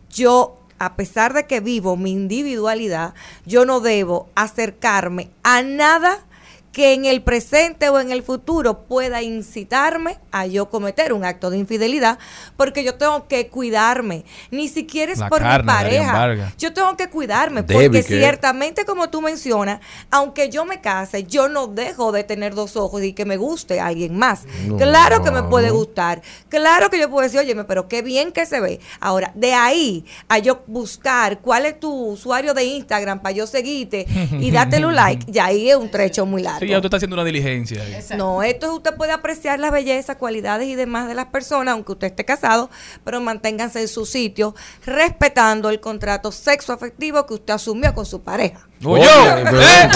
Yo, 0.10 0.64
a 0.80 0.96
pesar 0.96 1.34
de 1.34 1.46
que 1.46 1.60
vivo 1.60 1.98
mi 1.98 2.12
individualidad, 2.12 3.14
yo 3.46 3.66
no 3.66 3.80
debo 3.80 4.30
acercarme 4.36 5.30
a 5.44 5.62
nada 5.62 6.27
que 6.72 6.94
en 6.94 7.06
el 7.06 7.24
presente 7.24 7.90
o 7.90 8.00
en 8.00 8.12
el 8.12 8.22
futuro 8.22 8.84
pueda 8.84 9.22
incitarme 9.22 10.20
a 10.32 10.46
yo 10.46 10.70
cometer 10.70 11.12
un 11.14 11.26
acto 11.26 11.50
de 11.50 11.58
infidelidad, 11.58 12.20
porque 12.56 12.84
yo 12.84 12.96
tengo 12.96 13.28
que 13.28 13.48
cuidarme, 13.48 14.26
ni 14.52 14.68
siquiera 14.68 15.12
es 15.12 15.20
La 15.20 15.30
por 15.30 15.42
mi 15.42 15.48
carne, 15.48 15.66
pareja. 15.66 16.54
Yo 16.58 16.74
tengo 16.74 16.96
que 16.96 17.10
cuidarme, 17.10 17.64
porque 17.64 18.04
ciertamente 18.04 18.86
como 18.86 19.10
tú 19.10 19.22
mencionas, 19.22 19.80
aunque 20.12 20.50
yo 20.50 20.66
me 20.66 20.80
case, 20.82 21.24
yo 21.24 21.50
no 21.50 21.68
dejo 21.68 22.12
de 22.12 22.24
tener 22.24 22.54
dos 22.54 22.76
ojos 22.76 23.02
y 23.02 23.14
que 23.14 23.26
me 23.26 23.38
guste 23.38 23.80
alguien 23.80 24.16
más. 24.16 24.46
No. 24.68 24.78
Claro 24.78 25.24
que 25.24 25.32
me 25.32 25.44
puede 25.44 25.72
gustar, 25.72 26.22
claro 26.50 26.90
que 26.90 27.00
yo 27.00 27.10
puedo 27.10 27.24
decir, 27.24 27.40
oye, 27.40 27.56
pero 27.66 27.88
qué 27.88 28.02
bien 28.02 28.32
que 28.32 28.46
se 28.46 28.60
ve. 28.60 28.80
Ahora, 29.00 29.32
de 29.34 29.54
ahí 29.54 30.06
a 30.28 30.38
yo 30.38 30.62
buscar 30.68 31.40
cuál 31.40 31.66
es 31.66 31.80
tu 31.80 31.92
usuario 31.92 32.54
de 32.54 32.66
Instagram 32.66 33.22
para 33.22 33.34
yo 33.34 33.48
seguirte 33.48 34.06
y 34.40 34.52
dártelo 34.52 34.90
un 34.90 34.96
like, 34.96 35.26
ya 35.32 35.46
ahí 35.46 35.70
es 35.70 35.76
un 35.76 35.90
trecho 35.90 36.26
muy 36.26 36.44
largo. 36.44 36.57
Sí, 36.60 36.68
ya 36.68 36.78
usted 36.78 36.88
está 36.88 36.98
haciendo 36.98 37.16
una 37.16 37.24
diligencia. 37.24 37.82
ahí. 37.82 38.18
No, 38.18 38.44
esto 38.44 38.68
es 38.68 38.72
usted 38.74 38.96
puede 38.96 39.12
apreciar 39.12 39.60
la 39.60 39.72
belleza, 39.72 40.18
cualidades 40.18 40.68
y 40.68 40.76
demás 40.76 41.08
de 41.08 41.16
las 41.16 41.26
personas, 41.26 41.74
aunque 41.74 41.92
usted 41.94 42.08
esté 42.08 42.26
casado, 42.26 42.70
pero 43.04 43.22
manténganse 43.22 43.82
en 43.82 43.88
su 43.88 44.06
sitio, 44.06 44.56
respetando 44.86 45.70
el 45.70 45.80
contrato 45.80 46.32
sexo 46.32 46.74
afectivo 46.74 47.26
que 47.26 47.36
usted 47.36 47.54
asumió 47.54 47.94
con 47.94 48.06
su 48.06 48.22
pareja. 48.22 48.68
Oye, 48.84 49.08
Oye, 49.08 49.42
¿eh? 49.62 49.90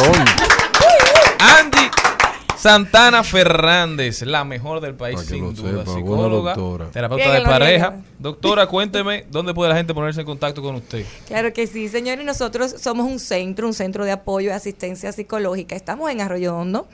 Andy 1.39 1.89
Santana 2.61 3.23
Fernández, 3.23 4.21
la 4.21 4.43
mejor 4.43 4.81
del 4.81 4.93
país, 4.93 5.19
sin 5.21 5.51
duda. 5.55 5.83
sepa, 5.83 5.95
Psicóloga, 5.95 6.53
doctora. 6.53 6.91
terapeuta 6.91 7.23
Bien, 7.23 7.37
de 7.37 7.41
pareja. 7.49 7.95
Doctora, 8.19 8.67
cuénteme 8.67 9.25
dónde 9.31 9.55
puede 9.55 9.71
la 9.71 9.77
gente 9.77 9.95
ponerse 9.95 10.19
en 10.19 10.27
contacto 10.27 10.61
con 10.61 10.75
usted. 10.75 11.03
Claro 11.25 11.51
que 11.53 11.65
sí, 11.65 11.89
señor, 11.89 12.21
y 12.21 12.23
nosotros 12.23 12.75
somos 12.77 13.09
un 13.09 13.17
centro, 13.17 13.65
un 13.65 13.73
centro 13.73 14.05
de 14.05 14.11
apoyo 14.11 14.49
y 14.49 14.51
asistencia 14.51 15.11
psicológica. 15.11 15.75
Estamos 15.75 16.11
en 16.11 16.21
Arroyo 16.21 16.55
Hondo. 16.55 16.87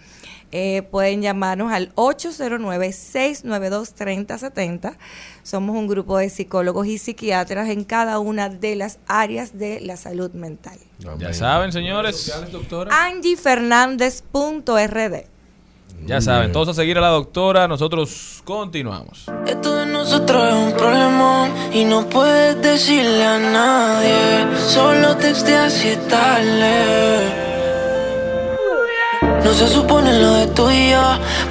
Eh, 0.53 0.83
pueden 0.89 1.21
llamarnos 1.21 1.73
al 1.73 1.93
809-692-3070. 1.95 4.95
Somos 5.43 5.75
un 5.75 5.87
grupo 5.87 6.17
de 6.17 6.29
psicólogos 6.29 6.87
y 6.87 6.97
psiquiatras 6.97 7.67
en 7.67 7.83
cada 7.83 8.19
una 8.19 8.47
de 8.47 8.77
las 8.77 8.99
áreas 9.05 9.59
de 9.59 9.81
la 9.81 9.97
salud 9.97 10.31
mental. 10.31 10.79
Ya 11.19 11.33
saben, 11.33 11.73
señores. 11.73 12.31
AngieFernandez.rd 12.89 15.36
Ya 16.05 16.21
saben, 16.21 16.51
todos 16.51 16.69
a 16.69 16.73
seguir 16.73 16.97
a 16.97 17.01
la 17.01 17.09
doctora. 17.09 17.67
Nosotros 17.67 18.41
continuamos. 18.45 19.25
Esto 19.45 19.75
de 19.75 19.85
nosotros 19.85 20.47
es 20.47 20.53
un 20.53 20.71
problemón 20.73 21.51
y 21.73 21.83
no 21.83 22.07
puedes 22.07 22.61
decirle 22.61 23.25
a 23.25 23.37
nadie. 23.37 24.59
Solo 24.67 25.17
texteas 25.17 25.83
y. 25.83 25.97
No 29.43 29.53
se 29.53 29.67
supone 29.69 30.21
lo 30.21 30.33
de 30.33 30.47
tú 30.47 30.69
y 30.69 30.91
yo, 30.91 31.01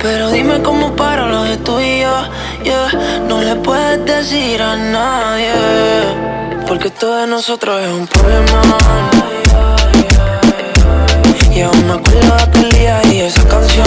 pero 0.02 0.31
dime 0.31 0.60
cómo 0.62 0.94
paro 0.94 1.28
lo 1.28 1.44
de 1.44 1.56
tú 1.56 1.81
y 1.81 2.01
yo. 2.01 2.14
Yeah. 2.62 3.23
No 3.27 3.40
le 3.40 3.56
puedes 3.56 4.05
decir 4.05 4.60
a 4.60 4.77
nadie, 4.77 5.52
porque 6.68 6.89
esto 6.89 7.16
de 7.16 7.27
nosotros 7.27 7.81
es 7.81 7.89
un 7.89 8.06
problemón. 8.06 9.35
Y 11.57 11.62
aún 11.62 11.87
me 11.87 11.95
acuerdo 11.95 12.37
de 12.37 12.43
aquel 12.43 12.69
día 12.69 13.01
y 13.11 13.20
esa 13.20 13.43
canción. 13.49 13.87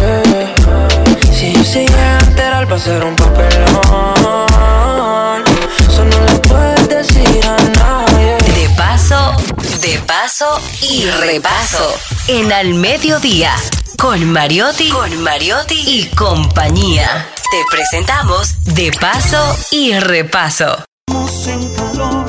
Yeah. 0.00 0.54
Si 1.30 1.52
yo 1.52 1.62
se 1.62 1.80
llega 1.80 2.16
a 2.16 2.20
enterar 2.20 2.72
va 2.72 2.76
a 2.76 2.78
ser 2.78 3.04
un 3.04 3.14
papelón 3.14 3.84
Eso 5.86 6.04
no 6.06 6.20
le 6.24 6.38
puedes 6.48 6.88
decir 6.88 7.40
a 7.44 7.56
nadie 7.78 8.38
De 8.38 8.68
paso, 8.76 9.32
de 9.82 9.98
paso 10.06 10.58
y 10.80 11.04
repaso. 11.04 11.94
En 12.28 12.50
Al 12.50 12.72
Mediodía. 12.74 13.52
Con 13.98 14.32
Mariotti, 14.32 14.88
con 14.88 15.22
Mariotti 15.22 15.78
y 15.86 16.06
compañía. 16.14 17.28
Te 17.50 17.62
presentamos 17.70 18.54
De 18.64 18.90
paso 18.98 19.54
y 19.70 19.92
repaso. 19.98 20.82
Estamos 21.08 21.46
en 21.46 21.74
calor 21.74 22.26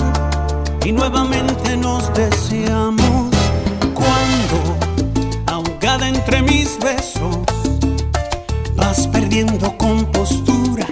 y 0.86 0.92
nuevamente 0.92 1.78
nos 1.78 2.14
deseamos 2.14 3.07
vas 8.88 9.06
perdiendo 9.08 9.78
compostura 9.78 10.86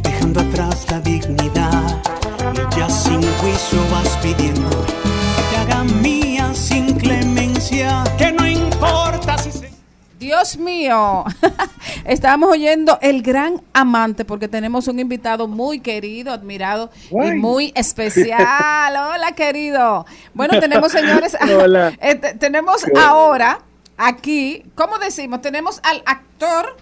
dejando 0.00 0.40
atrás 0.40 0.86
la 0.90 0.98
dignidad 1.00 2.00
y 2.54 2.78
ya 2.78 2.88
sin 2.88 3.20
juicio 3.20 3.78
vas 3.92 4.08
pidiendo 4.22 4.70
que 4.70 5.42
te 5.50 5.56
haga 5.58 5.84
mía 5.84 6.54
sin 6.54 6.94
clemencia 6.94 8.02
que 8.16 8.32
no 8.32 8.46
importa 8.46 9.36
si 9.36 9.52
se 9.52 9.70
Dios 10.18 10.56
mío, 10.56 11.22
estábamos 12.06 12.48
oyendo 12.52 12.98
El 13.02 13.20
Gran 13.20 13.60
Amante 13.74 14.24
porque 14.24 14.48
tenemos 14.48 14.88
un 14.88 14.98
invitado 14.98 15.46
muy 15.46 15.80
querido, 15.80 16.32
admirado 16.32 16.90
y 17.10 17.32
muy 17.32 17.72
especial. 17.74 18.96
Hola, 18.96 19.32
querido. 19.32 20.06
Bueno, 20.32 20.58
tenemos, 20.60 20.92
señores, 20.98 21.36
Hola. 21.60 21.92
eh, 22.00 22.14
te- 22.14 22.32
tenemos 22.36 22.86
ahora 22.98 23.58
aquí, 23.98 24.62
¿cómo 24.74 24.96
decimos? 24.98 25.42
Tenemos 25.42 25.80
al 25.82 26.02
actor 26.06 26.74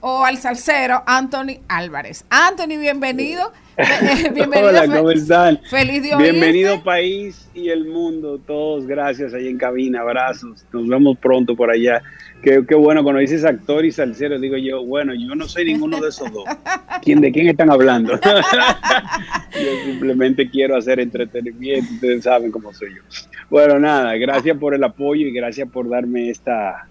o 0.00 0.24
al 0.24 0.38
salsero 0.38 1.02
Anthony 1.06 1.60
Álvarez. 1.68 2.24
Anthony, 2.30 2.78
bienvenido. 2.78 3.52
Eh, 3.80 4.30
bienvenido. 4.34 4.70
Hola, 4.70 4.86
¿cómo 4.88 5.12
están? 5.12 5.60
Feliz 5.70 6.02
de 6.02 6.16
Bienvenido 6.16 6.72
oírte. 6.72 6.84
país 6.84 7.48
y 7.54 7.68
el 7.68 7.84
mundo, 7.84 8.40
todos 8.44 8.88
gracias 8.88 9.32
ahí 9.34 9.46
en 9.46 9.56
cabina, 9.56 10.00
abrazos, 10.00 10.64
nos 10.72 10.88
vemos 10.88 11.16
pronto 11.18 11.54
por 11.54 11.70
allá. 11.70 12.02
Qué, 12.42 12.64
qué 12.68 12.74
bueno, 12.74 13.04
cuando 13.04 13.20
dices 13.20 13.44
actor 13.44 13.84
y 13.84 13.92
salsero, 13.92 14.40
digo 14.40 14.56
yo, 14.56 14.84
bueno, 14.84 15.14
yo 15.14 15.32
no 15.36 15.46
soy 15.46 15.66
ninguno 15.66 16.00
de 16.00 16.08
esos 16.08 16.32
dos. 16.32 16.42
¿Quién, 17.02 17.20
¿De 17.20 17.30
quién 17.30 17.46
están 17.46 17.70
hablando? 17.70 18.14
yo 19.52 19.84
simplemente 19.84 20.50
quiero 20.50 20.76
hacer 20.76 20.98
entretenimiento, 20.98 21.94
ustedes 21.94 22.24
saben 22.24 22.50
cómo 22.50 22.74
soy 22.74 22.96
yo. 22.96 23.02
Bueno, 23.48 23.78
nada, 23.78 24.16
gracias 24.16 24.58
por 24.58 24.74
el 24.74 24.82
apoyo 24.82 25.24
y 25.24 25.32
gracias 25.32 25.68
por 25.70 25.88
darme 25.88 26.30
esta, 26.30 26.88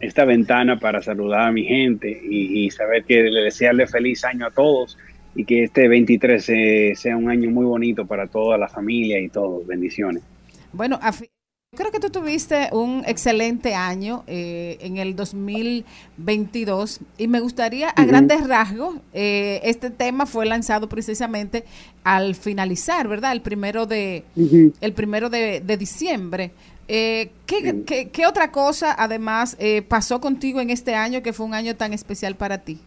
esta 0.00 0.24
ventana 0.24 0.78
para 0.78 1.02
saludar 1.02 1.48
a 1.48 1.52
mi 1.52 1.64
gente 1.64 2.20
y, 2.24 2.64
y 2.64 2.70
saber 2.70 3.04
que 3.04 3.22
le 3.22 3.42
desearle 3.42 3.86
feliz 3.86 4.24
año 4.24 4.46
a 4.46 4.50
todos 4.50 4.96
y 5.34 5.44
que 5.44 5.64
este 5.64 5.88
23 5.88 6.48
eh, 6.48 6.92
sea 6.96 7.16
un 7.16 7.30
año 7.30 7.50
muy 7.50 7.64
bonito 7.64 8.06
para 8.06 8.26
toda 8.26 8.58
la 8.58 8.68
familia 8.68 9.20
y 9.20 9.28
todos. 9.28 9.66
Bendiciones. 9.66 10.22
Bueno, 10.72 10.98
creo 11.76 11.92
que 11.92 12.00
tú 12.00 12.10
tuviste 12.10 12.68
un 12.72 13.04
excelente 13.06 13.74
año 13.74 14.24
eh, 14.26 14.78
en 14.80 14.96
el 14.96 15.14
2022 15.14 17.00
y 17.18 17.28
me 17.28 17.40
gustaría 17.40 17.90
a 17.90 18.04
grandes 18.04 18.46
rasgos, 18.46 18.96
eh, 19.12 19.60
este 19.64 19.90
tema 19.90 20.26
fue 20.26 20.46
lanzado 20.46 20.88
precisamente 20.88 21.64
al 22.02 22.34
finalizar, 22.34 23.06
¿verdad? 23.06 23.32
El 23.32 23.42
primero 23.42 23.86
de, 23.86 24.24
el 24.80 24.92
primero 24.94 25.30
de, 25.30 25.60
de 25.60 25.76
diciembre. 25.76 26.50
Eh, 26.92 27.30
¿qué, 27.46 27.84
qué- 27.86 28.10
qué 28.10 28.26
otra 28.26 28.50
cosa 28.50 28.92
además 28.98 29.56
eh, 29.60 29.82
pasó 29.82 30.20
contigo 30.20 30.60
en 30.60 30.70
este 30.70 30.96
año 30.96 31.22
que 31.22 31.32
fue 31.32 31.46
un 31.46 31.54
año 31.54 31.76
tan 31.76 31.92
especial 31.92 32.34
para 32.34 32.58
ti? 32.64 32.80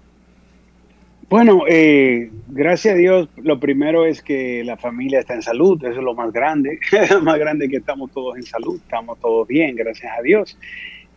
Bueno, 1.29 1.63
eh, 1.69 2.29
gracias 2.47 2.95
a 2.95 2.97
Dios, 2.97 3.29
lo 3.37 3.59
primero 3.59 4.05
es 4.05 4.21
que 4.21 4.61
la 4.65 4.75
familia 4.75 5.19
está 5.21 5.33
en 5.35 5.41
salud, 5.41 5.81
eso 5.83 5.99
es 5.99 6.03
lo 6.03 6.13
más 6.13 6.33
grande, 6.33 6.79
lo 7.11 7.21
más 7.21 7.39
grande 7.39 7.69
que 7.69 7.77
estamos 7.77 8.11
todos 8.11 8.35
en 8.35 8.43
salud, 8.43 8.75
estamos 8.75 9.17
todos 9.19 9.47
bien, 9.47 9.75
gracias 9.75 10.11
a 10.17 10.21
Dios. 10.21 10.57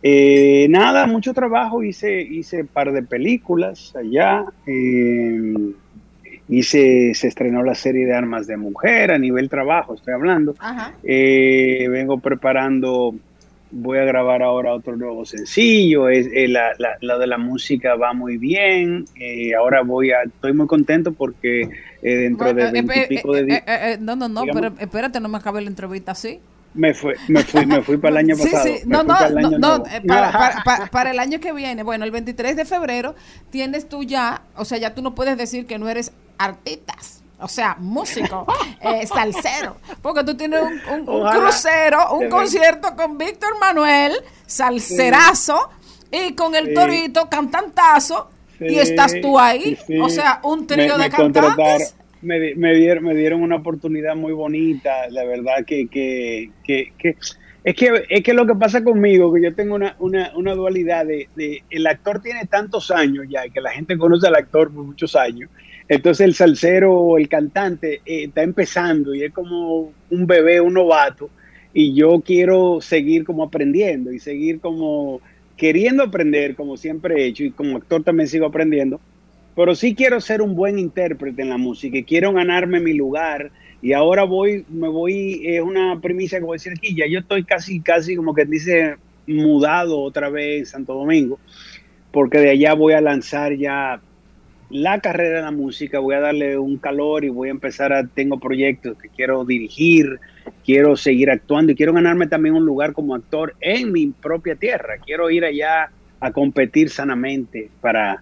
Eh, 0.01 0.67
nada, 0.69 1.07
mucho 1.07 1.33
trabajo, 1.33 1.83
hice, 1.83 2.21
hice 2.21 2.61
un 2.61 2.67
par 2.67 2.93
de 2.93 3.03
películas 3.03 3.93
allá, 3.95 4.45
eh, 6.49 6.55
hice, 6.55 7.13
se 7.13 7.27
estrenó 7.27 7.63
la 7.63 7.75
serie 7.75 8.05
de 8.05 8.13
Armas 8.13 8.47
de 8.47 8.57
Mujer 8.57 9.11
a 9.11 9.17
nivel 9.17 9.49
trabajo, 9.49 9.95
estoy 9.95 10.13
hablando. 10.13 10.55
Eh, 11.03 11.87
vengo 11.89 12.19
preparando, 12.19 13.15
voy 13.69 13.97
a 13.99 14.03
grabar 14.05 14.41
ahora 14.43 14.73
otro 14.73 14.95
nuevo 14.97 15.25
sencillo. 15.25 16.09
Es, 16.09 16.27
eh, 16.33 16.47
la, 16.47 16.69
la- 16.79 16.97
la 17.01 17.17
de 17.17 17.27
la 17.27 17.37
música 17.37 17.95
va 17.95 18.13
muy 18.13 18.37
bien. 18.37 19.05
eh, 19.15 19.53
ahora 19.55 19.81
voy 19.81 20.11
a, 20.11 20.23
estoy 20.23 20.53
muy 20.53 20.67
contento 20.67 21.13
porque 21.13 21.61
eh, 21.63 21.69
dentro 22.01 22.53
de 22.53 22.61
Eh, 22.63 22.65
eh, 22.67 22.71
veintipico 22.71 23.33
de 23.33 23.53
eh, 23.55 23.63
eh, 23.67 23.97
no, 23.99 24.15
no, 24.15 24.27
no, 24.29 24.43
pero 24.53 24.73
espérate, 24.79 25.19
no 25.19 25.29
me 25.29 25.37
acabé 25.37 25.61
la 25.61 25.69
entrevista 25.69 26.11
así. 26.11 26.39
Me 26.73 26.93
fui, 26.93 27.13
me 27.27 27.41
fui, 27.43 27.65
me 27.65 27.81
fui 27.81 27.97
para 27.97 28.11
el 28.11 28.17
año 28.29 28.35
Sí, 28.35 28.49
pasado. 28.51 28.65
sí, 28.65 28.85
me 28.85 28.91
no, 28.97 29.03
no, 29.03 29.13
para 29.15 29.27
el 29.27 29.35
no, 29.35 29.47
año 29.47 29.59
no, 29.59 29.77
nuevo. 29.79 29.83
para, 30.07 30.31
para- 30.37 30.63
para- 30.63 30.85
para 30.87 31.11
el 31.11 31.19
año 31.19 31.39
que 31.39 31.53
viene, 31.53 31.83
bueno, 31.83 32.05
el 32.05 32.11
23 32.11 32.55
de 32.55 32.65
febrero 32.65 33.15
tienes 33.49 33.89
tú 33.89 34.03
ya, 34.03 34.43
o 34.55 34.63
sea, 34.65 34.77
ya 34.77 34.93
tú 34.93 35.01
no 35.01 35.15
puedes 35.15 35.37
decir 35.37 35.65
que 35.65 35.79
no 35.79 35.89
eres 35.89 36.11
artistas, 36.37 37.23
o 37.39 37.47
sea, 37.47 37.75
músico, 37.79 38.45
eh, 38.81 39.05
salsero, 39.07 39.77
porque 40.01 40.23
tú 40.23 40.35
tienes 40.35 40.61
un, 40.61 40.73
un- 40.93 41.09
un 41.09 41.21
Ojalá. 41.21 41.39
crucero, 41.39 42.13
un 42.15 42.29
concierto 42.29 42.95
con 42.95 43.17
Víctor 43.17 43.59
Manuel, 43.59 44.13
salserazo, 44.45 45.69
y 46.11 46.33
con 46.35 46.55
el 46.55 46.67
Sí. 46.67 46.73
torito, 46.73 47.29
cantantazo, 47.29 48.29
y 48.59 48.75
estás 48.79 49.13
tú 49.21 49.37
ahí, 49.37 49.77
o 50.01 50.09
sea, 50.09 50.39
un 50.43 50.65
trío 50.65 50.97
Me- 50.97 51.03
de 51.03 51.09
me 51.09 51.15
cantantes. 51.15 51.95
Me, 52.21 52.55
me 52.55 52.73
dieron, 52.73 53.03
me 53.03 53.13
dieron 53.13 53.43
una 53.43 53.57
oportunidad 53.57 54.15
muy 54.15 54.33
bonita, 54.33 55.07
la 55.11 55.23
verdad 55.23 55.63
que, 55.65 55.87
que, 55.87 56.49
que, 56.63 56.93
que- 56.97 57.15
es 57.63 57.75
que 57.75 58.05
es 58.09 58.23
que 58.23 58.33
lo 58.33 58.47
que 58.47 58.55
pasa 58.55 58.81
conmigo, 58.83 59.31
que 59.33 59.41
yo 59.43 59.53
tengo 59.53 59.75
una, 59.75 59.95
una, 59.99 60.31
una 60.35 60.55
dualidad 60.55 61.05
de, 61.05 61.27
de- 61.35 61.63
el 61.69 61.85
actor 61.85 62.21
tiene 62.21 62.45
tantos 62.45 62.89
años 62.91 63.25
ya, 63.29 63.47
que 63.49 63.59
la 63.61 63.71
gente 63.71 63.97
conoce 63.97 64.25
al 64.27 64.35
actor 64.35 64.73
por 64.73 64.83
muchos 64.85 65.15
años, 65.15 65.49
entonces 65.89 66.25
el 66.25 66.33
salsero 66.33 67.17
el 67.17 67.29
cantante 67.29 68.01
eh, 68.05 68.25
está 68.25 68.43
empezando 68.43 69.15
y 69.15 69.23
es 69.23 69.33
como 69.33 69.93
un 70.09 70.27
bebé, 70.27 70.61
un 70.61 70.73
novato, 70.73 71.29
y 71.73 71.93
yo 71.93 72.21
quiero 72.21 72.79
seguir 72.81 73.23
como 73.23 73.43
aprendiendo 73.43 74.11
y 74.11 74.19
seguir 74.19 74.59
como 74.59 75.21
queriendo 75.55 76.03
aprender, 76.03 76.55
como 76.55 76.77
siempre 76.77 77.15
he 77.15 77.25
hecho, 77.27 77.43
y 77.43 77.51
como 77.51 77.77
actor 77.77 78.03
también 78.03 78.27
sigo 78.27 78.45
aprendiendo, 78.45 78.99
pero 79.55 79.75
sí 79.75 79.95
quiero 79.95 80.21
ser 80.21 80.41
un 80.41 80.55
buen 80.55 80.77
intérprete 80.77 81.41
en 81.41 81.49
la 81.49 81.57
música 81.57 81.97
quiero 82.05 82.31
ganarme 82.31 82.79
mi 82.79 82.93
lugar. 82.93 83.51
Y 83.79 83.93
ahora 83.93 84.23
voy, 84.23 84.65
me 84.69 84.87
voy, 84.87 85.41
es 85.43 85.61
una 85.61 85.99
primicia 86.01 86.39
que 86.39 86.45
voy 86.45 86.55
a 86.55 86.59
decir 86.59 86.73
aquí, 86.75 86.95
ya 86.95 87.05
yo 87.07 87.19
estoy 87.19 87.43
casi, 87.43 87.79
casi 87.79 88.15
como 88.15 88.33
que 88.33 88.45
dice, 88.45 88.95
mudado 89.27 89.99
otra 89.99 90.29
vez 90.29 90.59
en 90.59 90.65
Santo 90.65 90.93
Domingo, 90.93 91.39
porque 92.11 92.39
de 92.39 92.51
allá 92.51 92.73
voy 92.73 92.93
a 92.93 93.01
lanzar 93.01 93.55
ya 93.55 94.01
la 94.69 94.99
carrera 94.99 95.37
de 95.37 95.43
la 95.43 95.51
música, 95.51 95.99
voy 95.99 96.15
a 96.15 96.19
darle 96.19 96.57
un 96.57 96.77
calor 96.77 97.23
y 97.23 97.29
voy 97.29 97.47
a 97.47 97.51
empezar 97.51 97.93
a, 97.93 98.05
tengo 98.05 98.39
proyectos 98.39 98.97
que 98.97 99.07
quiero 99.09 99.45
dirigir, 99.45 100.19
quiero 100.65 100.97
seguir 100.97 101.29
actuando 101.29 101.71
y 101.71 101.75
quiero 101.75 101.93
ganarme 101.93 102.27
también 102.27 102.55
un 102.55 102.65
lugar 102.65 102.93
como 102.93 103.15
actor 103.15 103.55
en 103.61 103.91
mi 103.91 104.07
propia 104.07 104.55
tierra. 104.55 104.95
Quiero 105.05 105.29
ir 105.29 105.45
allá 105.45 105.89
a 106.19 106.31
competir 106.31 106.89
sanamente 106.89 107.69
para 107.79 108.21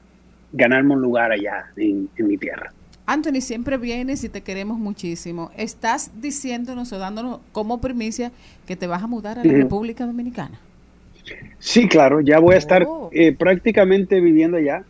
ganarme 0.54 0.94
un 0.94 1.02
lugar 1.02 1.32
allá 1.32 1.66
en, 1.78 2.10
en 2.16 2.28
mi 2.28 2.38
tierra. 2.38 2.72
Anthony, 3.08 3.42
siempre 3.42 3.78
vienes 3.78 4.24
y 4.24 4.30
te 4.30 4.42
queremos 4.42 4.80
muchísimo. 4.80 5.52
Estás 5.58 6.12
diciéndonos 6.22 6.92
o 6.92 6.98
dándonos 6.98 7.40
como 7.52 7.80
primicia 7.80 8.32
que 8.68 8.76
te 8.76 8.88
vas 8.88 9.04
a 9.04 9.08
mudar 9.08 9.38
a 9.40 9.44
la. 9.44 9.54
República 9.54 10.06
Dominicana. 10.06 10.60
Sí, 11.60 11.88
claro, 11.88 12.22
ya 12.22 12.40
voy 12.40 12.56
a 12.56 12.58
estar 12.58 12.84
Oh. 12.88 13.10
eh, 13.14 13.32
prácticamente 13.34 14.20
viviendo 14.22 14.58
allá. 14.58 14.84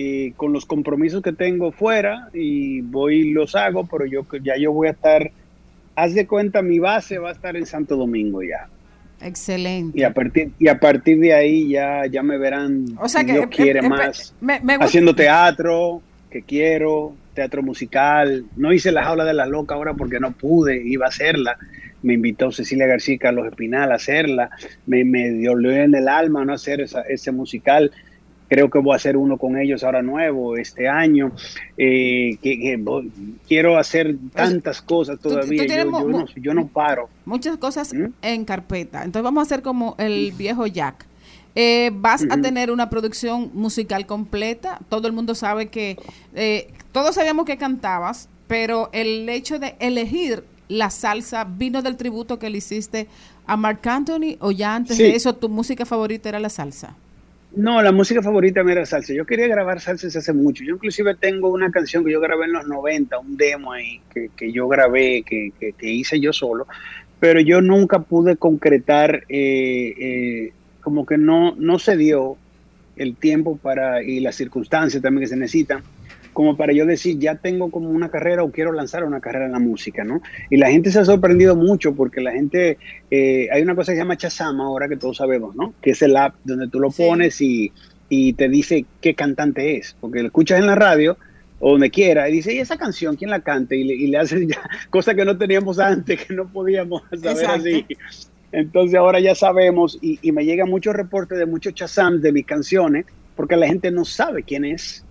Eh, 0.00 0.32
con 0.36 0.52
los 0.52 0.64
compromisos 0.64 1.22
que 1.22 1.32
tengo 1.32 1.72
fuera 1.72 2.28
y 2.32 2.82
voy 2.82 3.16
y 3.16 3.30
los 3.32 3.56
hago, 3.56 3.84
pero 3.88 4.06
yo 4.06 4.24
ya 4.44 4.56
yo 4.56 4.72
voy 4.72 4.86
a 4.86 4.92
estar, 4.92 5.32
haz 5.96 6.14
de 6.14 6.24
cuenta, 6.24 6.62
mi 6.62 6.78
base 6.78 7.18
va 7.18 7.30
a 7.30 7.32
estar 7.32 7.56
en 7.56 7.66
Santo 7.66 7.96
Domingo 7.96 8.40
ya. 8.42 8.68
Excelente. 9.20 9.98
Y 9.98 10.04
a 10.04 10.14
partir, 10.14 10.50
y 10.56 10.68
a 10.68 10.78
partir 10.78 11.18
de 11.18 11.34
ahí 11.34 11.68
ya, 11.70 12.06
ya 12.06 12.22
me 12.22 12.38
verán, 12.38 12.84
O 13.00 13.08
sea 13.08 13.22
si 13.22 13.26
que 13.26 13.32
Dios 13.32 13.46
quiere 13.48 13.82
más, 13.82 14.32
me- 14.40 14.60
me 14.60 14.74
gusta- 14.74 14.84
haciendo 14.84 15.16
teatro, 15.16 16.00
que 16.30 16.42
quiero, 16.42 17.14
teatro 17.34 17.64
musical. 17.64 18.44
No 18.56 18.72
hice 18.72 18.92
la 18.92 19.02
jaula 19.02 19.24
de 19.24 19.34
la 19.34 19.46
loca 19.46 19.74
ahora 19.74 19.94
porque 19.94 20.20
no 20.20 20.30
pude, 20.30 20.80
iba 20.80 21.06
a 21.06 21.08
hacerla. 21.08 21.56
Me 22.02 22.14
invitó 22.14 22.52
Cecilia 22.52 22.86
García 22.86 23.16
y 23.16 23.18
Carlos 23.18 23.46
Espinal 23.48 23.90
a 23.90 23.96
hacerla. 23.96 24.50
Me, 24.86 25.04
me 25.04 25.30
dolió 25.42 25.72
en 25.72 25.96
el 25.96 26.06
alma 26.06 26.44
no 26.44 26.52
hacer 26.52 26.80
esa- 26.82 27.02
ese 27.02 27.32
musical. 27.32 27.90
Creo 28.48 28.70
que 28.70 28.78
voy 28.78 28.94
a 28.94 28.96
hacer 28.96 29.16
uno 29.16 29.36
con 29.36 29.58
ellos 29.58 29.84
ahora 29.84 30.02
nuevo 30.02 30.56
este 30.56 30.88
año. 30.88 31.32
Eh, 31.76 32.38
que, 32.42 32.58
que 32.58 32.76
voy- 32.78 33.12
quiero 33.46 33.78
hacer 33.78 34.16
tantas 34.34 34.80
cosas 34.82 35.18
tú 35.20 35.28
todavía. 35.30 35.66
yo, 35.66 35.84
no, 36.08 36.26
yo 36.36 36.54
no 36.54 36.66
paro. 36.66 37.08
Muchas 37.24 37.56
cosas 37.58 37.92
¿Mm? 37.92 38.06
en 38.22 38.44
carpeta. 38.44 39.04
Entonces 39.04 39.22
vamos 39.22 39.42
a 39.42 39.46
hacer 39.46 39.62
como 39.62 39.94
el 39.98 40.32
viejo 40.32 40.66
Jack. 40.66 41.06
Eh, 41.54 41.90
vas 41.94 42.24
a 42.30 42.40
tener 42.40 42.70
una 42.70 42.88
producción 42.88 43.50
musical 43.54 44.06
completa. 44.06 44.78
Todo 44.88 45.08
el 45.08 45.12
mundo 45.12 45.34
sabe 45.34 45.68
que 45.68 45.96
eh, 46.34 46.68
todos 46.92 47.16
sabíamos 47.16 47.46
que 47.46 47.56
cantabas, 47.56 48.28
pero 48.46 48.90
el 48.92 49.28
hecho 49.28 49.58
de 49.58 49.74
elegir 49.80 50.44
la 50.68 50.90
salsa 50.90 51.44
vino 51.44 51.82
del 51.82 51.96
tributo 51.96 52.38
que 52.38 52.48
le 52.50 52.58
hiciste 52.58 53.08
a 53.46 53.56
Marc 53.56 53.84
Anthony 53.86 54.36
o 54.40 54.52
ya 54.52 54.74
antes 54.74 54.96
Sí. 54.98 55.02
de 55.02 55.16
eso 55.16 55.34
tu 55.34 55.48
música 55.48 55.84
favorita 55.84 56.28
era 56.28 56.38
la 56.38 56.48
salsa. 56.50 56.94
No, 57.58 57.82
la 57.82 57.90
música 57.90 58.22
favorita 58.22 58.62
me 58.62 58.70
era 58.72 58.86
salsa. 58.86 59.12
Yo 59.12 59.26
quería 59.26 59.48
grabar 59.48 59.80
salsa 59.80 60.06
hace 60.06 60.32
mucho. 60.32 60.62
Yo 60.64 60.74
inclusive 60.76 61.16
tengo 61.16 61.50
una 61.50 61.72
canción 61.72 62.04
que 62.04 62.12
yo 62.12 62.20
grabé 62.20 62.44
en 62.44 62.52
los 62.52 62.68
90, 62.68 63.18
un 63.18 63.36
demo 63.36 63.72
ahí 63.72 64.00
que, 64.14 64.30
que 64.36 64.52
yo 64.52 64.68
grabé, 64.68 65.24
que, 65.24 65.50
que- 65.58 65.72
que 65.72 65.90
hice 65.90 66.20
yo 66.20 66.32
solo, 66.32 66.66
pero 67.18 67.40
yo 67.40 67.60
nunca 67.60 68.04
pude 68.04 68.36
concretar, 68.36 69.24
eh, 69.28 69.92
eh, 69.98 70.52
como 70.80 71.04
que 71.04 71.18
no, 71.18 71.56
no 71.58 71.80
se 71.80 71.96
dio 71.96 72.38
el 72.94 73.16
tiempo 73.16 73.58
para 73.58 74.04
y 74.04 74.20
las 74.20 74.36
circunstancias 74.36 75.02
también 75.02 75.22
que 75.22 75.28
se 75.28 75.36
necesitan 75.36 75.82
como 76.38 76.56
para 76.56 76.72
yo 76.72 76.86
decir, 76.86 77.18
ya 77.18 77.34
tengo 77.34 77.68
como 77.68 77.90
una 77.90 78.12
carrera 78.12 78.44
o 78.44 78.52
quiero 78.52 78.70
lanzar 78.70 79.02
una 79.02 79.18
carrera 79.18 79.46
en 79.46 79.50
la 79.50 79.58
música, 79.58 80.04
¿no? 80.04 80.22
Y 80.50 80.56
la 80.56 80.70
gente 80.70 80.92
se 80.92 81.00
ha 81.00 81.04
sorprendido 81.04 81.56
mucho 81.56 81.96
porque 81.96 82.20
la 82.20 82.30
gente, 82.30 82.78
eh, 83.10 83.48
hay 83.52 83.60
una 83.60 83.74
cosa 83.74 83.90
que 83.90 83.96
se 83.96 84.02
llama 84.02 84.16
Chazama 84.16 84.66
ahora 84.66 84.88
que 84.88 84.96
todos 84.96 85.16
sabemos, 85.16 85.56
¿no? 85.56 85.74
Que 85.82 85.90
es 85.90 86.02
el 86.02 86.16
app 86.16 86.36
donde 86.44 86.68
tú 86.68 86.78
lo 86.78 86.92
pones 86.92 87.40
y, 87.40 87.72
y 88.08 88.34
te 88.34 88.48
dice 88.48 88.84
qué 89.00 89.16
cantante 89.16 89.78
es, 89.78 89.96
porque 90.00 90.20
lo 90.20 90.26
escuchas 90.26 90.60
en 90.60 90.68
la 90.68 90.76
radio 90.76 91.18
o 91.58 91.72
donde 91.72 91.90
quiera 91.90 92.28
y 92.28 92.34
dice, 92.34 92.54
¿y 92.54 92.60
esa 92.60 92.76
canción 92.76 93.16
quién 93.16 93.30
la 93.30 93.40
canta? 93.40 93.74
Y 93.74 93.82
le, 93.82 93.94
y 93.94 94.06
le 94.06 94.18
hacen 94.18 94.46
ya 94.46 94.60
cosas 94.90 95.16
que 95.16 95.24
no 95.24 95.36
teníamos 95.36 95.80
antes, 95.80 96.24
que 96.24 96.34
no 96.34 96.46
podíamos 96.46 97.02
saber 97.20 97.30
Exacto. 97.30 97.68
así. 97.68 97.86
Entonces 98.52 98.96
ahora 98.96 99.18
ya 99.18 99.34
sabemos 99.34 99.98
y, 100.00 100.20
y 100.22 100.30
me 100.30 100.44
llegan 100.44 100.70
muchos 100.70 100.94
reportes 100.94 101.36
de 101.36 101.46
muchos 101.46 101.74
chazams 101.74 102.22
de 102.22 102.30
mis 102.30 102.46
canciones 102.46 103.06
porque 103.34 103.56
la 103.56 103.66
gente 103.66 103.90
no 103.90 104.04
sabe 104.04 104.44
quién 104.44 104.64
es 104.64 105.04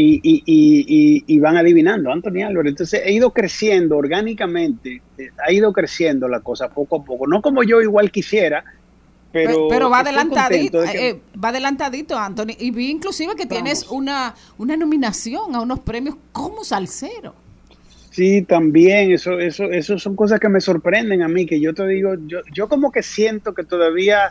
y, 0.00 0.20
y- 0.22 0.42
y- 0.46 1.24
y- 1.26 1.38
van 1.40 1.56
adivinando, 1.56 2.12
Anthony 2.12 2.44
Álvarez. 2.46 2.70
Entonces 2.70 3.02
he 3.04 3.12
ido 3.12 3.32
creciendo 3.32 3.96
orgánicamente, 3.96 5.02
eh, 5.18 5.30
ha 5.44 5.52
ido 5.52 5.72
creciendo 5.72 6.28
la 6.28 6.38
cosa 6.38 6.68
poco 6.68 7.00
a 7.00 7.04
poco, 7.04 7.26
no 7.26 7.42
como 7.42 7.64
yo 7.64 7.82
igual 7.82 8.12
quisiera, 8.12 8.62
pero, 9.32 9.66
Pero, 9.68 9.90
va 9.90 9.98
adelantadito, 9.98 10.82
que- 10.84 11.08
eh, 11.08 11.20
va 11.42 11.48
adelantadito, 11.48 12.16
Anthony. 12.16 12.54
Y 12.60 12.70
vi 12.70 12.90
inclusive 12.90 13.34
que 13.34 13.46
tienes 13.46 13.86
una, 13.90 14.36
una 14.56 14.76
nominación 14.76 15.56
a 15.56 15.60
unos 15.60 15.80
premios 15.80 16.16
como 16.30 16.62
salsero. 16.62 17.34
Sí, 18.10 18.42
también, 18.42 19.12
eso, 19.12 19.38
eso, 19.40 19.64
eso 19.64 19.98
son 19.98 20.14
cosas 20.14 20.38
que 20.40 20.48
me 20.48 20.60
sorprenden 20.60 21.22
a 21.22 21.28
mí, 21.28 21.44
que 21.44 21.60
yo 21.60 21.74
te 21.74 21.86
digo, 21.88 22.14
yo, 22.26 22.38
yo 22.52 22.68
como 22.68 22.90
que 22.92 23.02
siento 23.02 23.52
que 23.52 23.64
todavía, 23.64 24.30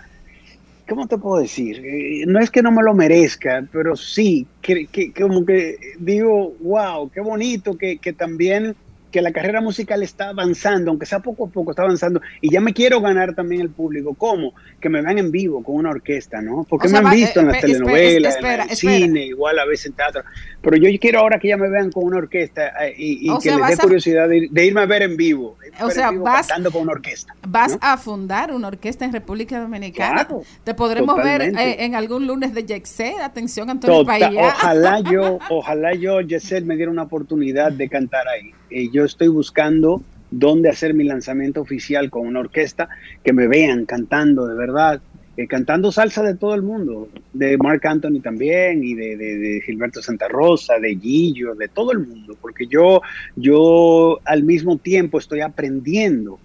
¿cómo 0.87 1.07
te 1.07 1.17
puedo 1.17 1.41
decir? 1.41 1.77
Eh, 1.85 2.25
no 2.27 2.39
es 2.39 2.49
que 2.51 2.61
no 2.63 2.71
me 2.71 2.83
lo 2.83 2.93
merezca, 2.93 3.67
pero 3.71 3.95
sí, 3.95 4.49
que, 4.61 4.87
que- 4.89 5.13
como 5.13 5.45
que 5.45 5.77
digo, 5.99 6.55
wow, 6.59 7.09
qué 7.11 7.21
bonito 7.21 7.77
que, 7.77 7.99
que 7.99 8.13
también 8.13 8.77
que 9.11 9.21
la 9.21 9.31
carrera 9.31 9.61
musical 9.61 10.03
está 10.03 10.29
avanzando, 10.29 10.91
aunque 10.91 11.05
sea 11.05 11.19
poco 11.19 11.45
a 11.45 11.49
poco, 11.49 11.71
está 11.71 11.83
avanzando, 11.83 12.21
y 12.41 12.51
ya 12.51 12.59
me 12.61 12.73
quiero 12.73 12.99
ganar 13.01 13.33
también 13.35 13.61
el 13.61 13.69
público. 13.69 14.13
¿Cómo? 14.15 14.53
Que 14.81 14.89
me 14.89 15.01
vean 15.01 15.17
en 15.17 15.31
vivo 15.31 15.63
con 15.63 15.75
una 15.75 15.89
orquesta, 15.91 16.41
¿no? 16.41 16.65
Porque 16.69 16.87
O 16.87 16.89
sea, 16.89 17.01
me 17.01 17.07
han 17.07 17.13
va- 17.13 17.15
visto 17.15 17.39
eh, 17.39 17.43
en 17.43 17.47
las 17.47 17.55
espe- 17.57 17.59
espe- 17.59 17.71
telenovelas, 17.71 18.35
espera, 18.35 18.53
en 18.63 18.69
el 18.69 18.73
espera. 18.73 18.97
cine, 18.97 19.25
igual 19.25 19.59
a 19.59 19.65
veces 19.65 19.85
en 19.87 19.93
teatro, 19.93 20.23
pero 20.61 20.77
yo 20.77 20.89
quiero 20.99 21.19
ahora 21.19 21.39
que 21.39 21.47
ya 21.47 21.57
me 21.57 21.69
vean 21.69 21.91
con 21.91 22.03
una 22.03 22.17
orquesta 22.17 22.67
eh, 22.85 22.93
y, 22.97 23.29
y 23.31 23.35
que 23.35 23.41
sea, 23.41 23.57
les 23.57 23.77
dé 23.77 23.77
curiosidad 23.83 24.27
de, 24.29 24.37
ir- 24.37 24.49
de 24.51 24.65
irme 24.65 24.81
a 24.81 24.85
ver 24.85 25.01
en 25.03 25.15
vivo. 25.17 25.57
O 25.79 25.85
ver 25.85 25.91
sea, 25.95 26.11
vivo 26.11 26.23
vas- 26.23 26.47
cantando 26.47 26.71
con 26.71 26.81
una 26.83 26.91
orquesta. 26.93 27.33
Vas 27.47 27.71
¿no? 27.73 27.79
a 27.81 27.97
fundar 27.97 28.51
una 28.51 28.67
orquesta 28.67 29.05
en 29.05 29.13
República 29.13 29.59
Dominicana. 29.59 30.25
Claro, 30.25 30.43
Te 30.63 30.73
podremos 30.73 31.15
ver 31.17 31.39
totalmente. 31.49 31.81
eh, 31.81 31.85
en 31.85 31.95
algún 31.95 32.27
lunes 32.27 32.53
de 32.53 32.65
Jexé. 32.65 33.15
Atención, 33.21 33.69
Antonio 33.69 33.99
Tota- 33.99 34.07
Pailla. 34.19 34.47
ojalá 34.47 34.99
yo, 34.99 35.39
ojalá 35.49 35.93
yo, 35.95 36.21
Yesel, 36.21 36.65
me 36.65 36.75
diera 36.75 36.91
una 36.91 37.03
oportunidad 37.03 37.71
de 37.71 37.87
cantar 37.89 38.27
ahí. 38.27 38.51
Eh, 38.69 38.89
yo 38.91 38.96
estoy 39.05 39.27
buscando 39.27 40.01
dónde 40.29 40.69
hacer 40.69 40.93
mi 40.93 41.03
lanzamiento 41.05 41.61
oficial 41.61 42.09
con 42.09 42.27
una 42.27 42.39
orquesta, 42.41 42.89
que 43.23 43.33
me 43.33 43.47
vean 43.47 43.85
cantando 43.85 44.45
de 44.47 44.55
verdad, 44.55 45.01
eh, 45.37 45.47
cantando 45.47 45.91
salsa 45.91 46.23
de 46.23 46.35
todo 46.35 46.53
el 46.55 46.63
mundo, 46.63 47.07
de 47.33 47.57
Mark 47.57 47.85
Anthony 47.85 48.19
también, 48.21 48.83
y 48.83 48.93
de, 48.95 49.15
de- 49.17 49.37
de 49.37 49.61
Gilberto 49.61 50.01
Santa 50.01 50.27
Rosa, 50.27 50.79
de 50.79 50.95
Gillo, 50.95 51.55
de 51.55 51.67
todo 51.69 51.91
el 51.91 51.99
mundo, 51.99 52.35
porque 52.41 52.65
yo, 52.67 53.01
yo 53.35 54.19
al 54.25 54.43
mismo 54.43 54.77
tiempo 54.79 55.19
estoy 55.19 55.41
aprendiendo 55.41 56.39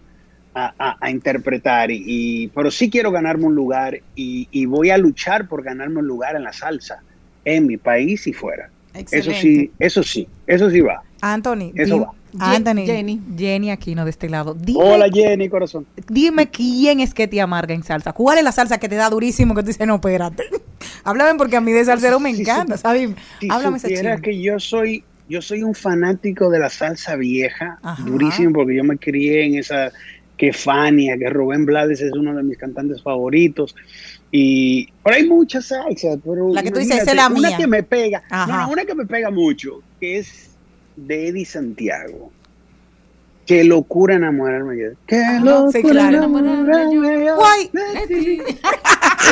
a, 0.55 0.75
a- 0.79 0.97
a 1.01 1.11
interpretar, 1.11 1.91
y, 1.91 2.03
y- 2.07 2.49
pero 2.49 2.71
sí 2.71 2.91
quiero 2.91 3.11
ganarme 3.11 3.47
un 3.47 3.55
lugar 3.55 3.99
y, 4.15 4.47
y 4.51 4.67
voy 4.67 4.91
a 4.91 4.99
luchar 4.99 5.49
por 5.49 5.63
ganarme 5.63 5.99
un 6.01 6.07
lugar 6.07 6.37
en 6.37 6.45
la 6.45 6.53
salsa, 6.53 7.03
en 7.45 7.67
mi 7.67 7.79
país 7.79 8.27
y 8.27 8.33
fuera. 8.33 8.71
Eso 8.95 9.33
sí, 9.33 9.73
eso 9.79 10.03
sí, 10.03 10.29
eso 10.47 10.71
sí 10.71 10.81
va. 10.83 11.01
Anthony, 11.23 11.73
Eso 11.75 12.01
va. 12.01 12.13
Anthony, 12.39 12.85
Jenny. 12.87 13.21
Jenny 13.37 13.71
Aquino 13.71 14.05
de 14.05 14.11
este 14.11 14.29
lado. 14.29 14.55
Dime, 14.55 14.81
Hola 14.83 15.07
Jenny, 15.13 15.49
corazón. 15.49 15.87
dime 16.09 16.49
quién 16.51 17.01
es 17.01 17.13
que 17.15 17.29
te 17.29 17.41
amarga 17.41 17.75
en 17.75 17.83
salsa. 17.83 18.13
¿Cuál 18.13 18.39
es 18.39 18.45
la 18.45 18.53
salsa 18.53 18.79
que 18.79 18.89
te 18.89 18.95
da 18.97 19.11
durísimo 19.11 19.55
que 19.55 19.63
tú 19.63 19.69
dices, 19.69 19.87
no, 19.87 19.97
espérate? 19.97 20.45
Háblame 21.05 21.37
porque 21.39 21.57
a 21.57 21.61
mí 21.61 21.73
de 21.73 21.85
salsero 21.85 22.19
me 22.21 22.31
encanta, 22.31 22.77
¿sabes? 22.77 23.11
Si 23.41 23.49
Háblame 23.51 23.79
chisme. 23.81 24.21
que 24.21 24.41
yo 24.41 24.59
soy, 24.59 25.05
yo 25.29 25.43
soy 25.43 25.63
un 25.63 25.75
fanático 25.75 26.49
de 26.51 26.59
la 26.59 26.71
salsa 26.71 27.17
vieja, 27.17 27.79
Ajá. 27.83 28.03
durísimo, 28.05 28.53
porque 28.53 28.77
yo 28.77 28.85
me 28.85 28.97
crié 28.99 29.45
en 29.47 29.57
esa, 29.57 29.93
que 30.37 30.53
Fania, 30.53 31.17
que 31.19 31.29
Rubén 31.29 31.67
Blades 31.67 32.01
es 32.01 32.13
uno 32.13 32.35
de 32.35 32.43
mis 32.43 32.57
cantantes 32.59 33.03
favoritos. 33.03 33.75
Y 34.31 34.89
pero 35.05 35.17
hay 35.17 35.29
muchas 35.29 35.67
salsas, 35.67 36.19
pero 36.25 36.49
La 36.53 36.63
que 36.63 36.71
tú 36.71 36.79
dices, 36.79 37.03
esa 37.03 37.11
es 37.11 37.17
la 37.17 37.29
una 37.29 37.49
mía. 37.49 37.57
que 37.59 37.67
me 37.67 37.83
pega, 37.83 38.23
no, 38.49 38.71
una 38.71 38.85
que 38.85 38.95
me 38.95 39.05
pega 39.05 39.31
mucho, 39.31 39.83
que 40.01 40.19
es 40.19 40.52
de 40.97 41.29
Eddie 41.29 41.45
Santiago. 41.45 42.31
Qué 43.47 43.65
locura 43.65 44.15
enamorarme 44.15 44.79
yo. 44.79 44.89
Qué 45.05 45.21
locura 45.43 45.73
sí, 45.73 45.83
claro. 45.83 46.17
enamorarme 46.19 46.95
yo 47.25 47.37
Guay. 47.37 47.71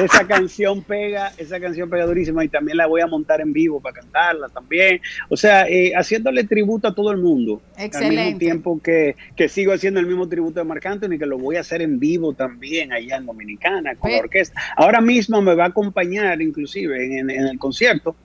Esa 0.05 0.27
canción 0.27 0.83
pega, 0.83 1.33
esa 1.37 1.61
canción 1.61 1.89
pega 1.89 2.07
durísima 2.07 2.45
y 2.45 2.49
también 2.49 2.77
la 2.77 2.87
voy 2.87 3.03
a 3.03 3.07
montar 3.07 3.41
en 3.41 3.53
vivo 3.53 3.81
para 3.81 4.01
cantarla 4.01 4.49
también. 4.49 5.01
O 5.29 5.37
sea, 5.37 5.69
eh, 5.69 5.93
haciéndole 5.95 6.43
tributo 6.45 6.89
a 6.89 6.95
todo 6.95 7.13
el 7.13 7.19
mundo. 7.19 7.61
Al 7.77 7.85
mismo 7.85 7.99
Excelente. 7.99 8.39
tiempo 8.39 8.81
que, 8.83 9.15
que 9.37 9.49
sigo 9.49 9.73
haciendo 9.73 10.01
el 10.01 10.07
mismo 10.07 10.29
tributo 10.29 10.59
de 10.61 10.65
Marc 10.65 10.87
Anthony, 10.87 11.19
que 11.19 11.27
lo 11.27 11.39
voy 11.39 11.57
a 11.57 11.61
hacer 11.61 11.81
en 11.83 12.01
vivo 12.01 12.33
también 12.33 12.93
allá 12.93 13.17
en 13.17 13.27
Dominicana 13.27 13.95
con 13.95 14.11
la 14.11 14.19
orquesta. 14.19 14.61
Ahora 14.77 15.01
mismo 15.01 15.41
me 15.41 15.55
va 15.55 15.65
a 15.65 15.69
acompañar 15.69 16.41
inclusive 16.43 17.19
en, 17.21 17.31
en 17.31 17.47
el 17.47 17.59
concierto, 17.59 18.17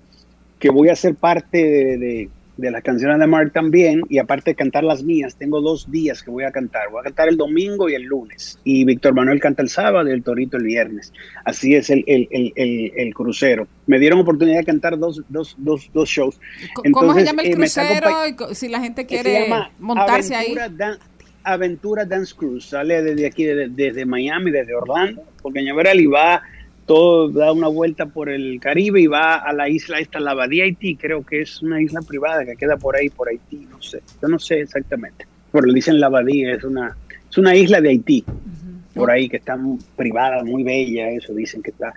que 0.57 0.70
voy 0.70 0.90
a 0.90 0.95
ser 0.95 1.14
parte 1.16 1.57
de, 1.57 1.98
de- 1.98 2.30
de 2.57 2.72
las 2.72 2.82
canciones 2.84 3.19
de 3.19 3.27
Mark 3.27 3.52
también, 3.53 4.02
y 4.10 4.18
aparte 4.18 4.52
de 4.52 4.56
cantar 4.56 4.84
las 4.84 5.03
mías, 5.03 5.36
tengo 5.38 5.60
dos 5.61 5.91
días 5.91 6.23
que 6.23 6.32
voy 6.32 6.44
a 6.45 6.52
cantar. 6.52 6.90
Voy 6.90 7.02
a 7.02 7.03
cantar 7.03 7.27
el 7.27 7.38
domingo 7.38 7.90
y 7.90 7.95
el 7.95 8.03
lunes, 8.03 8.57
y 8.64 8.86
Víctor 8.86 9.14
Manuel 9.14 9.40
canta 9.40 9.61
el 9.61 9.69
sábado 9.69 10.07
y 10.10 10.14
el 10.14 10.23
Torito 10.23 10.57
el 10.57 10.64
viernes. 10.64 11.11
Así 11.44 11.76
es 11.76 11.90
el, 11.90 12.03
el, 12.07 12.27
el, 12.32 12.53
el- 12.56 12.91
el 12.95 13.14
crucero. 13.14 13.68
Me 13.88 13.99
dieron 13.99 14.19
oportunidad 14.19 14.60
de 14.60 14.65
cantar 14.65 14.98
dos, 14.98 15.22
dos, 15.30 15.56
dos, 15.57 15.90
dos 15.94 16.10
shows. 16.10 16.40
Co- 16.73 16.84
¿Cómo 16.91 17.14
se 17.14 17.22
Entonces, 17.22 17.26
llama 17.26 17.41
el 17.44 17.48
eh, 17.49 17.56
crucero? 17.56 18.56
si 18.56 18.68
la 18.69 18.80
gente 18.80 19.06
quiere 19.06 19.48
montarse 19.80 20.36
Aventura 20.36 20.64
ahí. 20.65 20.76
Dan- 20.76 20.99
Aventura 21.44 22.06
Dance 22.06 22.34
Cruise. 22.36 22.65
Sale 22.65 23.03
desde 23.03 23.27
aquí, 23.27 23.44
desde, 23.44 23.68
desde 23.69 24.06
Miami, 24.06 24.49
desde 24.49 24.73
Orlando, 24.73 25.23
porque 25.41 25.60
Cañaveral 25.60 25.99
y 25.99 26.07
va 26.07 26.41
todo, 26.86 27.30
da 27.30 27.52
una 27.52 27.68
vuelta 27.68 28.06
por 28.06 28.30
el 28.30 28.60
Caribe 28.60 29.02
y 29.02 29.07
va 29.07 29.36
a 29.36 29.53
la 29.53 29.68
isla 29.70 29.99
esta, 29.99 30.20
la 30.20 30.32
Abadía 30.32 30.66
Haití, 30.66 30.95
creo 30.95 31.24
que 31.24 31.41
es 31.41 31.62
una 31.62 31.82
isla 31.82 32.02
privada 32.02 32.45
que 32.45 32.56
queda 32.56 32.78
por 32.78 32.95
ahí, 32.95 33.10
por 33.10 33.28
Haití, 33.30 33.68
no 33.70 33.82
sé, 33.82 34.02
yo 34.22 34.28
no 34.28 34.38
sé 34.40 34.60
exactamente, 34.62 35.26
pero 35.52 35.66
le 35.66 35.74
dicen 35.74 35.99
la 35.99 36.07
Abadía, 36.07 36.53
es 36.53 36.64
una, 36.64 36.95
es 37.30 37.38
una 37.38 37.56
isla 37.56 37.82
de 37.82 37.90
Haití, 37.90 38.24
por 38.94 39.10
ahí 39.12 39.28
que 39.28 39.38
está 39.38 39.57
muy 39.57 39.80
privada, 39.95 40.44
muy 40.44 40.64
bella, 40.64 41.10
eso 41.10 41.34
dicen 41.34 41.62
que 41.62 41.72
está. 41.72 41.94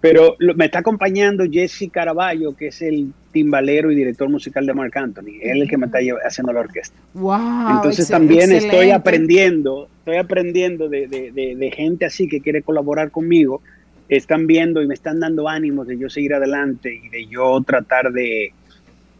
Pero 0.00 0.36
lo- 0.38 0.54
me 0.54 0.66
está 0.66 0.78
acompañando 0.78 1.44
Jesse 1.50 1.90
Caraballo, 1.92 2.54
que 2.54 2.68
es 2.68 2.80
el 2.82 3.12
timbalero 3.32 3.90
y 3.90 3.96
director 3.96 4.28
musical 4.28 4.64
de 4.64 4.72
Marc 4.72 4.96
Anthony. 4.96 5.40
Él 5.42 5.56
es 5.56 5.62
el 5.62 5.68
que 5.68 5.76
me 5.76 5.86
está 5.86 5.98
haciendo 6.24 6.52
la 6.52 6.60
orquesta. 6.60 6.96
Wow, 7.14 7.36
Entonces 7.72 8.08
también 8.08 8.52
estoy 8.52 8.90
aprendiendo, 8.92 9.88
estoy 9.98 10.16
aprendiendo 10.16 10.88
de, 10.88 11.08
de- 11.08 11.32
de- 11.32 11.56
de 11.56 11.70
gente 11.72 12.04
así 12.06 12.28
que 12.28 12.40
quiere 12.40 12.62
colaborar 12.62 13.10
conmigo. 13.10 13.60
Están 14.08 14.46
viendo 14.46 14.82
y 14.82 14.86
me 14.86 14.94
están 14.94 15.20
dando 15.20 15.48
ánimos 15.48 15.86
de 15.86 15.98
yo 15.98 16.08
seguir 16.08 16.34
adelante 16.34 17.00
y 17.04 17.08
de 17.08 17.26
yo 17.26 17.62
tratar 17.66 18.10
de, 18.12 18.52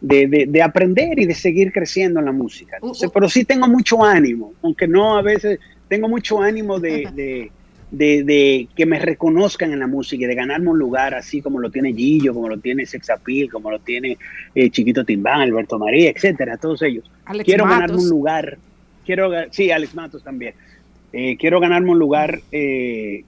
de, 0.01 0.27
de- 0.27 0.45
de 0.47 0.61
aprender 0.61 1.19
y 1.19 1.25
de 1.25 1.35
seguir 1.35 1.71
creciendo 1.71 2.19
en 2.19 2.25
la 2.25 2.31
música. 2.31 2.77
Entonces, 2.77 3.09
pero 3.13 3.29
sí 3.29 3.45
tengo 3.45 3.67
mucho 3.67 4.03
ánimo, 4.03 4.53
aunque 4.63 4.87
no 4.87 5.17
a 5.17 5.21
veces 5.21 5.59
tengo 5.87 6.07
mucho 6.09 6.41
ánimo 6.41 6.79
de, 6.79 7.07
de- 7.13 7.51
de- 7.91 8.23
de 8.23 8.67
que 8.75 8.85
me 8.85 8.99
reconozcan 8.99 9.71
en 9.73 9.79
la 9.79 9.87
música 9.87 10.23
y 10.23 10.27
de 10.27 10.35
ganarme 10.35 10.69
un 10.69 10.77
lugar 10.79 11.13
así 11.15 11.41
como 11.41 11.59
lo 11.59 11.69
tiene 11.71 11.93
Gillo, 11.93 12.33
como 12.33 12.47
lo 12.49 12.57
tiene 12.59 12.85
Sexapil, 12.85 13.49
como 13.51 13.71
lo 13.71 13.79
tiene 13.79 14.17
eh, 14.55 14.69
Chiquito 14.69 15.03
Timbán, 15.03 15.41
Alberto 15.41 15.77
María, 15.79 16.09
etcétera, 16.11 16.57
todos 16.57 16.81
ellos. 16.83 17.03
Alex 17.25 17.45
quiero 17.45 17.65
Matos. 17.65 17.79
ganarme 17.79 18.03
un 18.03 18.09
lugar, 18.09 18.57
quiero, 19.05 19.31
sí, 19.51 19.71
Alex 19.71 19.93
Matos 19.95 20.23
también. 20.23 20.53
Eh, 21.13 21.35
quiero 21.37 21.59
ganarme 21.59 21.89
un 21.89 21.97
lugar 21.99 22.39
eh, 22.51 23.23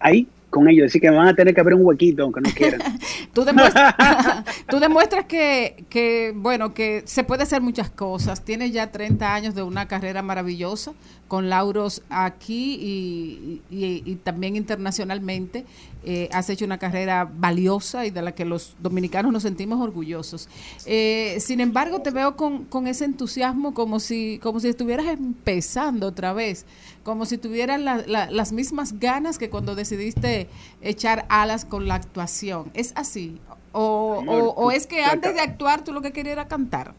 ahí 0.00 0.26
con 0.50 0.68
ellos, 0.68 0.86
así 0.86 0.98
que 1.00 1.10
van 1.10 1.28
a 1.28 1.34
tener 1.34 1.54
que 1.54 1.60
abrir 1.60 1.76
un 1.76 1.86
huequito 1.86 2.22
aunque 2.22 2.40
no 2.40 2.50
quieran. 2.50 2.80
Tú 3.32 3.44
demuestras, 3.44 3.94
tú 4.68 4.80
demuestras 4.80 5.26
que, 5.26 5.84
que, 5.88 6.32
bueno, 6.34 6.74
que 6.74 7.02
se 7.04 7.22
puede 7.22 7.42
hacer 7.44 7.60
muchas 7.60 7.90
cosas. 7.90 8.44
Tienes 8.44 8.72
ya 8.72 8.90
30 8.90 9.32
años 9.32 9.54
de 9.54 9.62
una 9.62 9.86
carrera 9.86 10.22
maravillosa, 10.22 10.92
con 11.28 11.48
lauros 11.50 12.02
aquí 12.08 12.74
y, 12.80 13.62
y- 13.70 14.02
y 14.04 14.14
también 14.16 14.56
internacionalmente. 14.56 15.64
Eh, 16.04 16.28
has 16.32 16.48
hecho 16.48 16.64
una 16.64 16.78
carrera 16.78 17.30
valiosa 17.30 18.06
y 18.06 18.10
de 18.10 18.22
la 18.22 18.32
que 18.32 18.44
los 18.44 18.76
dominicanos 18.80 19.30
nos 19.32 19.42
sentimos 19.42 19.80
orgullosos. 19.80 20.48
Eh, 20.86 21.36
sin 21.40 21.60
embargo, 21.60 22.00
te 22.00 22.10
veo 22.10 22.34
con, 22.36 22.64
con 22.64 22.86
ese 22.86 23.04
entusiasmo 23.04 23.74
como 23.74 24.00
si, 24.00 24.38
como 24.42 24.58
si 24.60 24.68
estuvieras 24.68 25.06
empezando 25.06 26.06
otra 26.06 26.32
vez, 26.32 26.64
como 27.02 27.26
si 27.26 27.36
tuvieras 27.36 27.80
la- 27.80 28.04
la- 28.06 28.30
las 28.30 28.52
mismas 28.52 28.98
ganas 28.98 29.38
que 29.38 29.50
cuando 29.50 29.74
decidiste 29.74 30.48
echar 30.80 31.26
alas 31.28 31.64
con 31.64 31.88
la 31.88 31.96
actuación. 31.96 32.70
¿Es 32.74 32.92
así? 32.94 33.38
¿O, 33.72 34.18
Amor, 34.20 34.42
o- 34.44 34.50
o 34.50 34.70
es 34.70 34.86
que 34.86 34.96
te 34.96 35.02
antes 35.04 35.34
de 35.34 35.40
actuar 35.40 35.84
tú 35.84 35.92
lo 35.92 36.00
que 36.00 36.12
querías 36.12 36.32
era 36.34 36.48
cantar? 36.48 36.94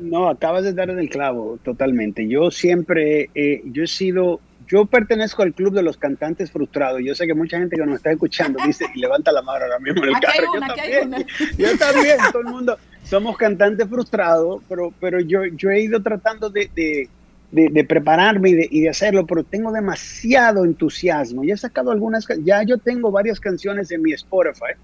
No, 0.00 0.28
acabas 0.28 0.64
de 0.64 0.72
dar 0.72 0.90
en 0.90 0.98
el 0.98 1.08
clavo 1.08 1.58
totalmente. 1.64 2.28
Yo 2.28 2.50
siempre, 2.50 3.30
eh, 3.34 3.62
yo 3.64 3.82
he 3.82 3.86
sido, 3.88 4.40
yo 4.68 4.86
pertenezco 4.86 5.42
al 5.42 5.52
club 5.54 5.74
de 5.74 5.82
los 5.82 5.96
cantantes 5.96 6.52
frustrados. 6.52 7.00
Yo 7.04 7.14
sé 7.14 7.26
que 7.26 7.34
mucha 7.34 7.58
gente 7.58 7.76
que 7.76 7.84
nos 7.84 7.96
está 7.96 8.12
escuchando 8.12 8.60
dice 8.64 8.86
y 8.94 9.00
levanta 9.00 9.32
la 9.32 9.42
mano 9.42 9.64
ahora 9.64 9.78
mismo 9.80 10.04
en 10.04 10.10
el 10.10 10.14
Aquí 10.14 10.26
carro. 10.26 10.52
una, 10.56 10.68
yo 10.68 10.74
también, 10.74 11.26
yo 11.58 11.78
también, 11.78 12.16
todo 12.32 12.42
el 12.42 12.48
mundo 12.48 12.78
somos 13.02 13.36
cantantes 13.36 13.88
frustrados, 13.88 14.62
pero, 14.68 14.92
pero 15.00 15.18
yo, 15.20 15.46
yo 15.46 15.70
he 15.70 15.80
ido 15.80 16.00
tratando 16.02 16.48
de, 16.50 16.70
de, 16.76 17.08
de, 17.50 17.68
de 17.70 17.84
prepararme 17.84 18.50
y 18.50 18.54
de, 18.54 18.68
y 18.70 18.80
de 18.82 18.90
hacerlo, 18.90 19.26
pero 19.26 19.42
tengo 19.42 19.72
demasiado 19.72 20.64
entusiasmo. 20.64 21.42
Ya 21.42 21.54
he 21.54 21.58
sacado 21.58 21.90
algunas, 21.90 22.26
ya 22.44 22.62
yo 22.62 22.78
tengo 22.78 23.10
varias 23.10 23.40
canciones 23.40 23.90
en 23.90 24.02
mi 24.02 24.12
Spotify. 24.12 24.74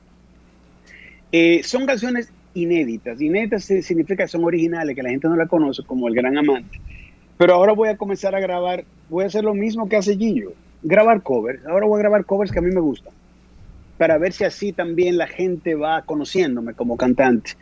Eh, 1.30 1.62
son 1.62 1.84
canciones 1.86 2.30
inéditas. 2.54 3.20
Inéditas 3.20 3.64
si- 3.64 3.82
significa 3.82 4.24
que 4.24 4.28
son 4.28 4.44
originales, 4.44 4.94
que 4.96 5.02
la 5.02 5.10
gente 5.10 5.28
no 5.28 5.36
la 5.36 5.46
conoce, 5.46 5.82
como 5.84 6.08
El 6.08 6.14
Gran 6.14 6.38
Amante. 6.38 6.80
Pero 7.36 7.54
ahora 7.54 7.72
voy 7.72 7.88
a 7.88 7.96
comenzar 7.96 8.34
a 8.34 8.40
grabar, 8.40 8.84
voy 9.08 9.24
a 9.24 9.26
hacer 9.26 9.44
lo 9.44 9.54
mismo 9.54 9.88
que 9.88 9.96
hace 9.96 10.16
Gillo, 10.16 10.52
grabar 10.82 11.22
covers. 11.22 11.64
Ahora 11.66 11.86
voy 11.86 11.98
a 11.98 12.02
grabar 12.02 12.24
covers 12.24 12.52
que 12.52 12.60
a 12.60 12.62
mí 12.62 12.70
me 12.70 12.80
gustan, 12.80 13.12
para 13.98 14.18
ver 14.18 14.32
si 14.32 14.44
así 14.44 14.72
también 14.72 15.16
la 15.18 15.26
gente 15.26 15.74
va 15.74 16.02
conociéndome 16.02 16.74
como 16.74 16.96
cantante. 16.96 17.52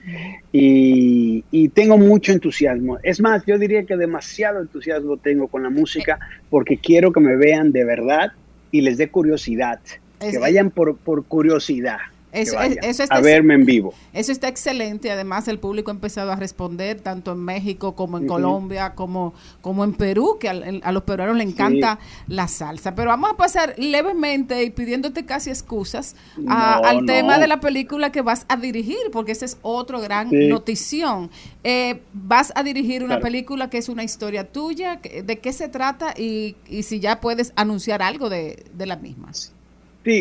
Y, 0.52 1.44
y 1.50 1.68
tengo 1.70 1.96
mucho 1.98 2.32
entusiasmo. 2.32 2.98
Es 3.02 3.20
más, 3.20 3.44
yo 3.46 3.58
diría 3.58 3.84
que 3.86 3.96
demasiado 3.96 4.60
entusiasmo 4.60 5.16
tengo 5.16 5.48
con 5.48 5.62
la 5.62 5.70
música 5.70 6.18
porque 6.50 6.76
quiero 6.78 7.12
que 7.12 7.20
me 7.20 7.36
vean 7.36 7.72
de 7.72 7.84
verdad 7.84 8.32
y 8.70 8.82
les 8.82 8.98
dé 8.98 9.08
curiosidad. 9.10 9.80
Que 10.18 10.38
vayan 10.38 10.70
por, 10.70 10.96
por 10.98 11.24
curiosidad. 11.26 11.98
Eso- 12.32 12.58
está- 12.60 13.14
a 13.16 13.20
verme 13.20 13.54
en 13.54 13.64
vivo. 13.66 13.92
Eso 14.12 14.32
está 14.32 14.48
excelente. 14.48 15.10
Además, 15.10 15.46
el 15.48 15.58
público 15.58 15.90
ha 15.90 15.94
empezado 15.94 16.32
a 16.32 16.36
responder 16.36 17.00
tanto 17.00 17.32
en 17.32 17.38
México 17.38 17.94
como 17.94 18.18
en. 18.18 18.26
Colombia, 18.26 18.94
como, 18.94 19.34
como 19.60 19.84
en 19.84 19.92
Perú, 19.92 20.38
que 20.40 20.48
al- 20.48 20.80
a, 20.82 20.92
los 20.92 21.02
peruanos 21.02 21.36
les 21.36 21.46
encanta 21.48 21.98
la 22.28 22.48
salsa. 22.48 22.94
Pero 22.94 23.10
vamos 23.10 23.30
a 23.30 23.36
pasar 23.36 23.74
levemente 23.76 24.62
y 24.62 24.70
pidiéndote 24.70 25.26
casi 25.26 25.50
excusas 25.50 26.16
a- 26.48 26.80
No, 26.82 26.88
al 26.88 27.00
no. 27.00 27.06
tema 27.06 27.38
de 27.38 27.46
la 27.46 27.60
película 27.60 28.10
que 28.10 28.22
vas 28.22 28.46
a 28.48 28.56
dirigir, 28.56 28.96
porque 29.12 29.32
ese 29.32 29.44
es 29.44 29.58
otro 29.62 30.00
gran 30.00 30.30
Sí. 30.30 30.48
notición. 30.48 31.30
Eh, 31.64 32.00
vas 32.14 32.52
a 32.56 32.62
dirigir 32.62 33.02
una 33.02 33.16
Claro. 33.16 33.22
película 33.24 33.68
que 33.68 33.78
es 33.78 33.88
una 33.90 34.04
historia 34.04 34.50
tuya. 34.50 35.00
¿De 35.24 35.38
qué 35.38 35.52
se 35.52 35.68
trata? 35.68 36.14
Y, 36.16 36.56
y 36.66 36.84
si 36.84 36.98
ya 37.00 37.20
puedes 37.20 37.52
anunciar 37.56 38.02
algo 38.02 38.30
de, 38.30 38.64
de 38.72 38.86
la 38.86 38.96
misma. 38.96 39.32
Sí, 39.34 39.50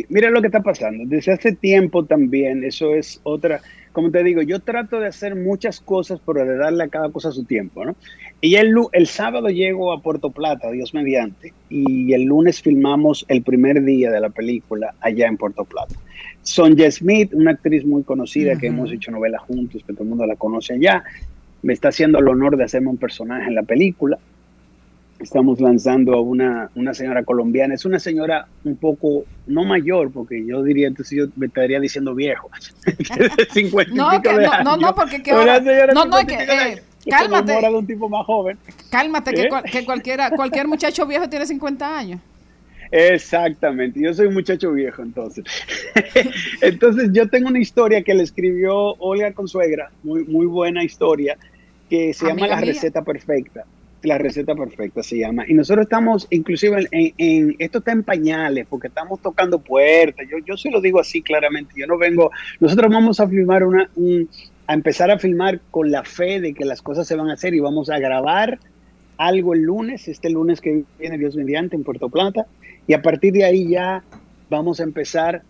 mira 0.09 0.29
lo 0.29 0.41
que 0.41 0.47
está 0.47 0.61
pasando. 0.61 1.03
Desde 1.05 1.33
hace 1.33 1.53
tiempo 1.53 2.05
también, 2.05 2.63
eso 2.63 2.93
es 2.93 3.19
otra, 3.23 3.61
como 3.91 4.11
te 4.11 4.23
digo, 4.23 4.41
yo 4.41 4.59
trato 4.59 4.99
de 4.99 5.07
hacer 5.07 5.35
muchas 5.35 5.79
cosas, 5.79 6.19
pero 6.25 6.45
de 6.45 6.57
darle 6.57 6.83
a 6.83 6.87
cada 6.87 7.09
cosa 7.09 7.31
su 7.31 7.43
tiempo, 7.43 7.85
¿no? 7.85 7.95
Y 8.39 8.55
el, 8.55 8.73
el 8.93 9.07
sábado 9.07 9.49
llego 9.49 9.91
a 9.91 10.01
Puerto 10.01 10.31
Plata, 10.31 10.71
Dios 10.71 10.93
mediante, 10.93 11.53
y 11.69 12.13
el 12.13 12.23
lunes 12.23 12.61
filmamos 12.61 13.25
el 13.27 13.43
primer 13.43 13.83
día 13.83 14.11
de 14.11 14.19
la 14.19 14.29
película 14.29 14.95
allá 14.99 15.27
en 15.27 15.37
Puerto 15.37 15.65
Plata. 15.65 15.95
Sonja 16.41 16.89
Smith, 16.89 17.33
una 17.33 17.51
actriz 17.51 17.85
muy 17.85 18.03
conocida 18.03 18.57
que 18.57 18.67
hemos 18.67 18.91
hecho 18.91 19.11
novela 19.11 19.37
juntos, 19.39 19.83
que 19.85 19.93
todo 19.93 20.03
el 20.03 20.09
mundo 20.09 20.25
la 20.25 20.35
conoce 20.35 20.73
allá, 20.73 21.03
me 21.61 21.73
está 21.73 21.89
haciendo 21.89 22.17
el 22.19 22.27
honor 22.27 22.57
de 22.57 22.63
hacerme 22.63 22.89
un 22.89 22.97
personaje 22.97 23.47
en 23.47 23.55
la 23.55 23.63
película 23.63 24.17
estamos 25.21 25.59
lanzando 25.61 26.13
a 26.13 26.21
una, 26.21 26.69
una 26.75 26.93
señora 26.93 27.23
colombiana. 27.23 27.73
Es 27.75 27.85
una 27.85 27.99
señora 27.99 28.47
un 28.63 28.75
poco, 28.75 29.23
no 29.47 29.63
mayor, 29.63 30.11
porque 30.11 30.45
yo 30.45 30.63
diría, 30.63 30.87
entonces 30.87 31.17
yo 31.17 31.25
me 31.35 31.45
estaría 31.47 31.79
diciendo 31.79 32.13
viejo. 32.15 32.49
De 32.85 33.45
50 33.51 33.91
y 33.91 33.95
No, 33.95 34.21
que 34.21 34.29
de 34.29 34.35
no, 34.35 34.41
no, 34.41 34.51
años. 34.71 34.79
no, 34.81 34.95
porque 34.95 35.21
que 35.23 35.31
ahora- 35.31 35.59
no, 35.59 36.05
no, 36.05 36.17
50 36.17 36.21
y 36.21 36.25
que, 36.25 36.43
eh, 36.73 36.81
cálmate. 37.09 37.51
enamora 37.53 37.69
de 37.69 37.75
un 37.77 37.87
tipo 37.87 38.09
más 38.09 38.25
joven. 38.25 38.57
Cálmate, 38.89 39.33
que, 39.33 39.41
¿Eh? 39.43 39.49
cual- 39.49 39.63
que 39.63 39.85
cualquiera, 39.85 40.29
cualquier 40.31 40.67
muchacho 40.67 41.05
viejo 41.05 41.27
tiene 41.29 41.45
50 41.45 41.97
años. 41.97 42.19
Exactamente, 42.93 44.01
yo 44.01 44.13
soy 44.13 44.27
un 44.27 44.33
muchacho 44.33 44.71
viejo 44.73 45.01
entonces. 45.01 45.45
entonces 46.61 47.09
yo 47.13 47.27
tengo 47.29 47.47
una 47.47 47.59
historia 47.59 48.03
que 48.03 48.13
le 48.13 48.23
escribió 48.23 48.75
Olga 48.99 49.31
Consuegra, 49.33 49.91
muy, 50.03 50.25
muy 50.25 50.45
buena 50.45 50.83
historia, 50.83 51.37
que 51.89 52.13
se 52.13 52.25
llama 52.27 52.47
La 52.47 52.57
mía. 52.57 52.65
receta 52.65 53.01
perfecta. 53.01 53.63
La 54.03 54.17
receta 54.17 54.55
perfecta 54.55 55.03
se 55.03 55.19
llama. 55.19 55.45
Y 55.47 55.53
nosotros 55.53 55.83
estamos, 55.85 56.27
inclusive, 56.31 56.87
en, 56.91 57.13
en- 57.17 57.55
esto 57.59 57.79
está 57.79 57.91
en 57.91 58.03
pañales, 58.03 58.65
porque 58.67 58.87
estamos 58.87 59.21
tocando 59.21 59.59
puertas. 59.59 60.25
Yo, 60.29 60.37
yo 60.45 60.57
se 60.57 60.71
lo 60.71 60.81
digo 60.81 60.99
así 60.99 61.21
claramente. 61.21 61.73
Yo 61.77 61.85
no 61.85 61.97
vengo. 61.99 62.31
Nosotros 62.59 62.91
vamos 62.91 63.19
a 63.19 63.27
filmar 63.27 63.63
una, 63.63 63.89
un- 63.95 64.27
a 64.67 64.73
empezar 64.73 65.11
a 65.11 65.19
filmar 65.19 65.59
con 65.69 65.91
la 65.91 66.03
fe 66.03 66.39
de 66.41 66.53
que 66.53 66.65
las 66.65 66.81
cosas 66.81 67.07
se 67.07 67.15
van 67.15 67.29
a 67.29 67.33
hacer 67.33 67.53
y 67.53 67.59
vamos 67.59 67.89
a 67.89 67.99
grabar 67.99 68.59
algo 69.17 69.53
el 69.53 69.61
lunes, 69.61 70.07
este 70.07 70.31
lunes 70.31 70.61
que 70.61 70.83
viene 70.97 71.17
Dios 71.19 71.35
mediante 71.35 71.75
en 71.75 71.83
Puerto 71.83 72.09
Plata, 72.09 72.47
y 72.87 72.93
a 72.93 73.03
partir 73.03 73.33
de 73.33 73.43
ahí 73.43 73.69
ya 73.69 74.03
vamos 74.49 74.79
a 74.79 74.83
empezar 74.83 75.43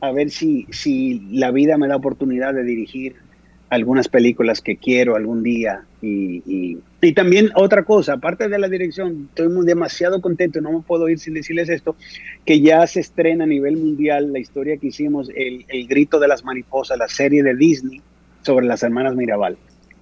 a 0.00 0.12
ver 0.12 0.30
si, 0.30 0.66
si 0.70 1.20
la 1.32 1.50
vida 1.50 1.76
me 1.78 1.88
da 1.88 1.96
oportunidad 1.96 2.54
de 2.54 2.62
dirigir 2.62 3.16
algunas 3.70 4.08
películas 4.08 4.60
que 4.60 4.76
quiero 4.76 5.14
algún 5.16 5.42
día. 5.42 5.82
Y, 6.00 6.42
y- 6.46 6.78
y 7.00 7.12
también 7.12 7.50
otra 7.54 7.84
cosa, 7.84 8.14
aparte 8.14 8.48
de 8.48 8.58
la 8.58 8.68
dirección, 8.68 9.26
estoy 9.28 9.48
muy 9.48 9.64
demasiado 9.66 10.20
contento, 10.20 10.60
no 10.60 10.72
me 10.72 10.80
puedo 10.80 11.08
ir 11.08 11.18
sin 11.20 11.34
decirles 11.34 11.68
esto, 11.68 11.94
que 12.44 12.60
ya 12.60 12.84
se 12.86 13.00
estrena 13.00 13.44
a 13.44 13.46
nivel 13.46 13.76
mundial 13.76 14.32
la 14.32 14.38
historia 14.40 14.76
que 14.78 14.88
hicimos, 14.88 15.30
el, 15.36 15.64
el 15.68 15.86
grito 15.86 16.18
de 16.18 16.26
las 16.28 16.44
mariposas, 16.44 16.98
la 16.98 17.06
serie 17.08 17.42
de 17.44 17.54
Disney 17.54 18.00
sobre 18.42 18.66
las 18.66 18.82
hermanas 18.82 19.14
Mirabal. 19.14 19.56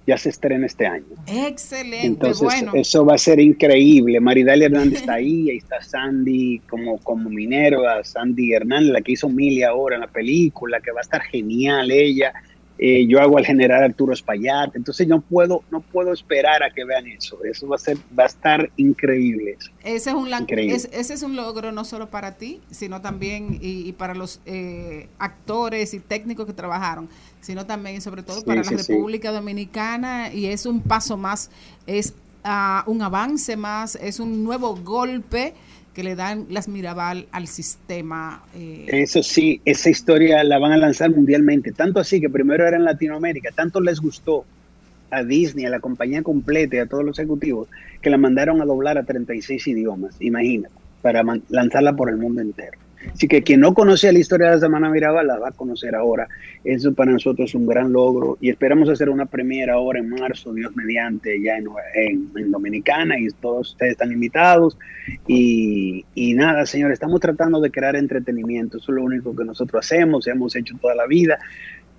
Ya 0.07 0.17
se 0.17 0.29
estrena 0.29 0.65
este 0.65 0.85
año. 0.87 1.03
Excelente, 1.27 2.07
Entonces, 2.07 2.41
bueno. 2.41 2.71
eso 2.75 3.05
va 3.05 3.15
a 3.15 3.17
ser 3.17 3.41
increíble. 3.41 4.19
Maridalia 4.21 4.67
Hernández 4.67 5.01
está 5.01 5.15
ahí, 5.15 5.49
ahí 5.49 5.57
está 5.57 5.81
Sandy 5.81 6.59
como, 6.69 6.97
como 6.99 7.29
Minerva, 7.29 8.01
Sandy 8.05 8.53
Hernández, 8.53 8.91
la 8.93 9.01
que 9.01 9.11
hizo 9.11 9.27
Mili 9.27 9.63
ahora 9.63 9.95
en 9.95 10.01
la 10.01 10.07
película, 10.07 10.79
que 10.79 10.91
va 10.91 10.99
a 10.99 11.01
estar 11.01 11.21
genial 11.23 11.91
ella. 11.91 12.31
Eh, 12.79 13.07
yo 13.07 13.19
hago 13.19 13.37
al 13.37 13.45
general 13.45 13.83
Arturo 13.83 14.13
Espaillat, 14.13 14.75
entonces 14.75 15.07
no 15.07 15.21
puedo, 15.21 15.63
no 15.71 15.81
puedo 15.81 16.13
esperar 16.13 16.61
a 16.63 16.69
que 16.71 16.85
vean 16.85 17.07
eso. 17.07 17.43
Eso 17.43 17.67
va 17.67 17.75
a 17.75 17.79
ser, 17.79 17.97
va 18.17 18.23
a 18.23 18.27
estar 18.27 18.69
increíble. 18.77 19.57
Ese 19.83 20.09
es 20.11 20.15
un 20.15 20.29
lan- 20.29 20.41
Increíble. 20.43 20.75
es- 20.75 20.89
ese 20.93 21.13
es 21.15 21.23
un 21.23 21.35
logro 21.35 21.71
no 21.71 21.85
solo 21.85 22.09
para 22.09 22.35
ti, 22.37 22.61
sino 22.69 23.01
también 23.01 23.57
y, 23.61 23.87
y 23.87 23.93
para 23.93 24.13
los 24.13 24.41
eh, 24.45 25.07
actores 25.17 25.93
y 25.93 25.99
técnicos 25.99 26.45
que 26.45 26.53
trabajaron, 26.53 27.09
sino 27.41 27.65
también 27.65 27.95
y 27.97 28.01
sobre 28.01 28.21
todo 28.23 28.39
Sí, 28.41 28.45
para 28.45 28.63
sí, 28.63 28.75
la 28.75 28.83
sí. 28.83 28.93
República 28.93 29.31
Dominicana 29.31 30.31
y 30.33 30.45
es 30.47 30.65
un 30.65 30.81
paso 30.81 31.17
más, 31.17 31.49
es 31.87 32.13
ah, 32.43 32.83
un 32.87 33.01
avance 33.01 33.57
más, 33.57 33.95
es 33.95 34.19
un 34.19 34.43
nuevo 34.43 34.75
golpe 34.75 35.53
que 35.97 36.03
le 36.03 36.15
dan 36.15 36.45
las 36.51 36.67
Mirabal 36.67 37.25
al 37.31 37.47
sistema. 37.47 38.43
eh, 38.53 38.85
Eso 38.87 39.23
sí, 39.23 39.61
esa 39.65 39.89
historia 39.89 40.43
la 40.43 40.59
van 40.59 40.71
a 40.71 40.77
lanzar 40.77 41.09
mundialmente. 41.09 41.71
Tanto 41.71 41.99
así 41.99 42.21
que 42.21 42.29
primero 42.29 42.67
era 42.67 42.77
en 42.77 42.85
Latinoamérica, 42.85 43.49
tanto 43.49 43.81
les 43.81 43.99
gustó 43.99 44.45
a 45.09 45.23
Disney, 45.23 45.65
a 45.65 45.71
la 45.71 45.79
compañía 45.79 46.21
completa 46.21 46.75
y 46.75 46.79
a 46.79 46.85
todos 46.85 47.03
los 47.03 47.17
ejecutivos, 47.17 47.67
que 47.99 48.11
la 48.11 48.19
mandaron 48.19 48.61
a 48.61 48.65
doblar 48.65 48.99
a 48.99 49.05
36 49.05 49.65
idiomas, 49.65 50.15
imagínate, 50.19 50.75
para 51.01 51.23
lanzarla 51.49 51.95
por 51.95 52.11
el 52.11 52.17
mundo 52.17 52.41
entero. 52.41 52.77
Así 53.13 53.27
que 53.27 53.41
quien 53.43 53.59
no 53.61 53.73
conocía 53.73 54.11
la 54.11 54.19
historia 54.19 54.47
de 54.47 54.53
la 54.55 54.59
Semana 54.59 54.89
Mirabal 54.89 55.27
la 55.27 55.39
va 55.39 55.49
a 55.49 55.51
conocer 55.51 55.95
ahora. 55.95 56.27
Eso 56.63 56.93
para 56.93 57.11
nosotros 57.11 57.49
es 57.49 57.55
un 57.55 57.65
gran 57.65 57.91
logro 57.91 58.37
y 58.41 58.49
esperamos 58.49 58.89
hacer 58.89 59.09
una 59.09 59.25
premiera 59.25 59.73
ahora 59.73 59.99
en 59.99 60.09
marzo, 60.09 60.53
Dios 60.53 60.75
mediante, 60.75 61.41
ya 61.41 61.57
en, 61.57 61.65
en- 61.95 62.31
en 62.35 62.51
Dominicana 62.51 63.17
y 63.19 63.27
todos 63.41 63.71
ustedes 63.71 63.93
están 63.93 64.11
invitados. 64.11 64.77
Y, 65.27 66.05
y 66.13 66.33
nada, 66.33 66.65
señores, 66.65 66.93
estamos 66.95 67.19
tratando 67.19 67.59
de 67.61 67.71
crear 67.71 67.95
entretenimiento. 67.95 68.77
Eso 68.77 68.91
es 68.91 68.95
lo 68.97 69.03
único 69.03 69.35
que 69.35 69.45
nosotros 69.45 69.85
hacemos, 69.85 70.27
hemos 70.27 70.55
hecho 70.55 70.75
toda 70.81 70.93
la 70.95 71.07
vida, 71.07 71.39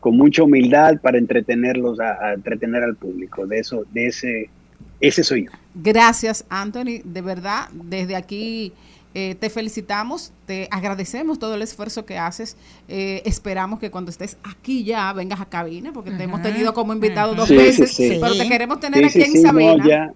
con 0.00 0.16
mucha 0.16 0.42
humildad 0.44 1.00
para 1.00 1.18
entretenerlos, 1.18 1.98
a, 2.00 2.24
a 2.24 2.34
entretener 2.34 2.82
al 2.84 2.94
público. 2.96 3.46
De 3.46 3.58
eso, 3.58 3.84
de 3.92 4.06
ese, 4.06 4.50
ese 5.00 5.24
soy 5.24 5.46
yo. 5.46 5.50
Gracias, 5.74 6.44
Anthony. 6.48 7.00
De 7.04 7.22
verdad, 7.22 7.68
desde 7.72 8.14
aquí 8.14 8.72
eh, 9.20 9.34
te 9.34 9.50
felicitamos, 9.50 10.32
te 10.46 10.68
agradecemos 10.70 11.40
todo 11.40 11.54
el 11.56 11.62
esfuerzo 11.62 12.04
que 12.06 12.18
haces. 12.18 12.56
Eh, 12.86 13.20
esperamos 13.24 13.80
que 13.80 13.90
cuando 13.90 14.12
estés 14.12 14.36
aquí 14.44 14.84
ya 14.84 15.12
vengas 15.12 15.40
a 15.40 15.46
cabina, 15.46 15.92
porque 15.92 16.12
te 16.12 16.22
hemos 16.22 16.40
tenido 16.40 16.72
como 16.72 16.92
invitado 16.92 17.34
dos 17.34 17.48
Sí, 17.48 17.56
veces, 17.56 17.90
sí. 17.96 18.18
pero 18.20 18.36
te 18.36 18.46
queremos 18.48 18.78
tener 18.78 19.00
Sí, 19.10 19.20
aquí 19.20 19.30
sí, 19.32 19.36
en 19.36 19.36
sí, 19.38 19.42
no, 19.42 19.48
Sabina. 19.48 19.84
ya. 19.88 20.12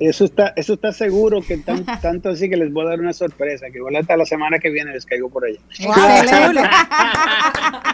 Eso 0.00 0.24
está, 0.24 0.52
eso 0.56 0.74
está 0.74 0.90
seguro 0.92 1.40
que 1.40 1.56
tan, 1.58 1.84
tanto 2.02 2.30
así 2.30 2.50
que 2.50 2.56
les 2.56 2.72
voy 2.72 2.84
a 2.84 2.88
dar 2.90 3.00
una 3.00 3.12
sorpresa, 3.12 3.66
que 3.70 3.78
igual 3.78 3.94
hasta 3.96 4.16
la 4.16 4.26
semana 4.26 4.58
que 4.58 4.70
viene 4.70 4.92
les 4.92 5.06
caigo 5.06 5.28
por 5.30 5.44
allá. 5.44 5.60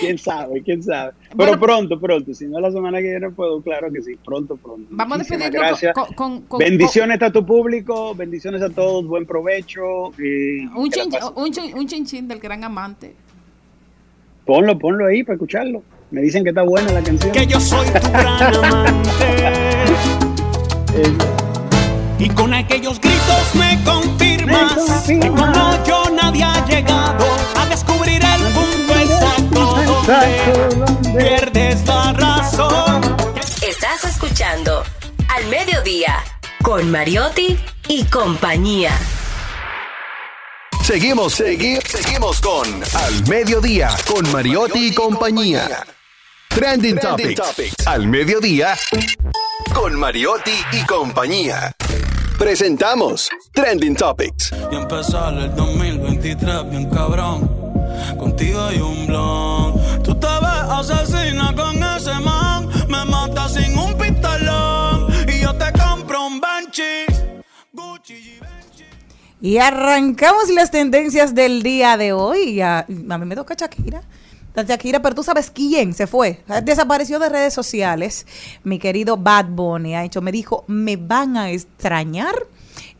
Quién 0.00 0.18
sabe, 0.18 0.62
quién 0.62 0.82
sabe. 0.82 1.12
Pero 1.34 1.58
pronto, 1.58 1.98
pronto. 1.98 2.34
Si 2.34 2.44
no 2.46 2.60
la 2.60 2.70
semana 2.70 2.98
que 2.98 3.04
viene 3.08 3.30
puedo, 3.30 3.62
claro 3.62 3.90
que 3.90 4.02
sí, 4.02 4.16
pronto, 4.22 4.54
pronto. 4.58 4.86
Vamos 4.90 5.14
a 5.14 5.18
Muchísimas 5.18 5.50
despedirnos 5.50 5.80
gracias. 5.80 5.94
con, 5.94 6.12
con- 6.14 6.42
con- 6.42 6.58
bendiciones 6.58 7.22
a 7.22 7.30
tu 7.32 7.46
público, 7.46 8.14
bendiciones 8.14 8.60
a 8.60 8.68
todos, 8.68 9.06
buen 9.06 9.24
provecho. 9.24 10.10
y 10.18 10.66
un, 10.66 10.90
chin, 10.90 11.08
un, 11.36 11.50
chin, 11.50 11.74
un 11.74 11.86
chinchín 11.88 12.28
del 12.28 12.38
gran 12.38 12.62
amante. 12.64 13.14
Ponlo, 14.44 14.78
ponlo 14.78 15.06
ahí 15.06 15.22
para 15.24 15.36
escucharlo. 15.36 15.82
Me 16.10 16.20
dicen 16.20 16.44
que 16.44 16.50
está 16.50 16.62
buena 16.64 16.92
la 16.92 17.02
canción. 17.02 17.32
Que 17.32 17.46
yo 17.46 17.58
soy 17.58 17.86
tu 17.86 18.10
gran 18.10 18.54
amante. 18.64 19.10
Y 22.22 22.28
con 22.28 22.54
aquellos 22.54 23.00
gritos 23.00 23.54
me 23.54 23.82
confirmas 23.82 25.02
que 25.08 25.18
como 25.18 25.84
yo 25.84 26.04
nadie 26.10 26.44
ha 26.44 26.64
llegado 26.66 27.26
a 27.56 27.66
descubrir 27.66 28.22
el 28.24 28.42
punto 28.52 28.94
exacto 28.94 29.82
donde 29.84 31.18
pierdes 31.18 31.84
la 31.84 32.12
razón. 32.12 33.16
Estás 33.60 34.04
escuchando 34.04 34.84
Al 35.34 35.46
Mediodía 35.48 36.22
con 36.62 36.82
con 36.82 36.90
Mariotti 36.92 37.58
y 37.88 38.04
compañía. 38.04 38.96
Seguimos, 40.84 41.34
seguimos, 41.34 41.82
seguimos 41.84 42.40
con 42.40 42.68
Al 42.94 43.28
Mediodía, 43.28 43.90
con 44.06 44.30
Mariotti 44.30 44.88
y 44.88 44.94
compañía. 44.94 45.84
Trending, 46.48 46.98
Topics. 47.00 47.84
Al 47.84 48.06
Mediodía, 48.06 48.78
con 49.74 49.98
Mariotti 49.98 50.54
y 50.72 50.86
compañía. 50.86 51.74
Presentamos 52.42 53.30
Trending 53.52 53.94
Topics. 53.94 54.52
Y 54.72 54.74
empezar 54.74 55.32
el 55.34 55.54
2023 55.54 56.70
bien 56.70 56.90
cabrón. 56.90 57.48
Contigo 58.18 58.60
hay 58.62 58.80
un 58.80 59.06
blon. 59.06 60.02
Tú 60.02 60.12
te 60.18 60.26
ves 60.26 60.90
asesina 60.90 61.54
con 61.54 61.80
ese 61.80 62.18
man. 62.18 62.68
Me 62.88 63.04
mata 63.04 63.48
sin 63.48 63.78
un 63.78 63.96
pistolón. 63.96 65.06
Y 65.28 65.40
yo 65.40 65.54
te 65.54 65.66
compro 65.70 66.26
un 66.26 66.40
Banshee. 66.40 67.06
Y 69.40 69.58
arrancamos 69.58 70.50
las 70.50 70.72
tendencias 70.72 71.36
del 71.36 71.62
día 71.62 71.96
de 71.96 72.12
hoy. 72.12 72.60
A, 72.60 72.80
a 72.80 73.18
mí 73.18 73.24
me 73.24 73.36
toca 73.36 73.54
Shakira. 73.54 74.02
La 74.54 74.64
Shakira, 74.64 75.00
pero 75.00 75.14
tú 75.14 75.22
sabes 75.22 75.50
quién 75.50 75.94
se 75.94 76.06
fue. 76.06 76.42
Desapareció 76.62 77.18
de 77.18 77.28
redes 77.28 77.54
sociales. 77.54 78.26
Mi 78.64 78.78
querido 78.78 79.16
Bad 79.16 79.46
Bunny 79.46 79.94
ha 79.94 80.04
hecho, 80.04 80.20
me 80.20 80.32
dijo, 80.32 80.64
me 80.66 80.96
van 80.96 81.36
a 81.36 81.50
extrañar. 81.50 82.34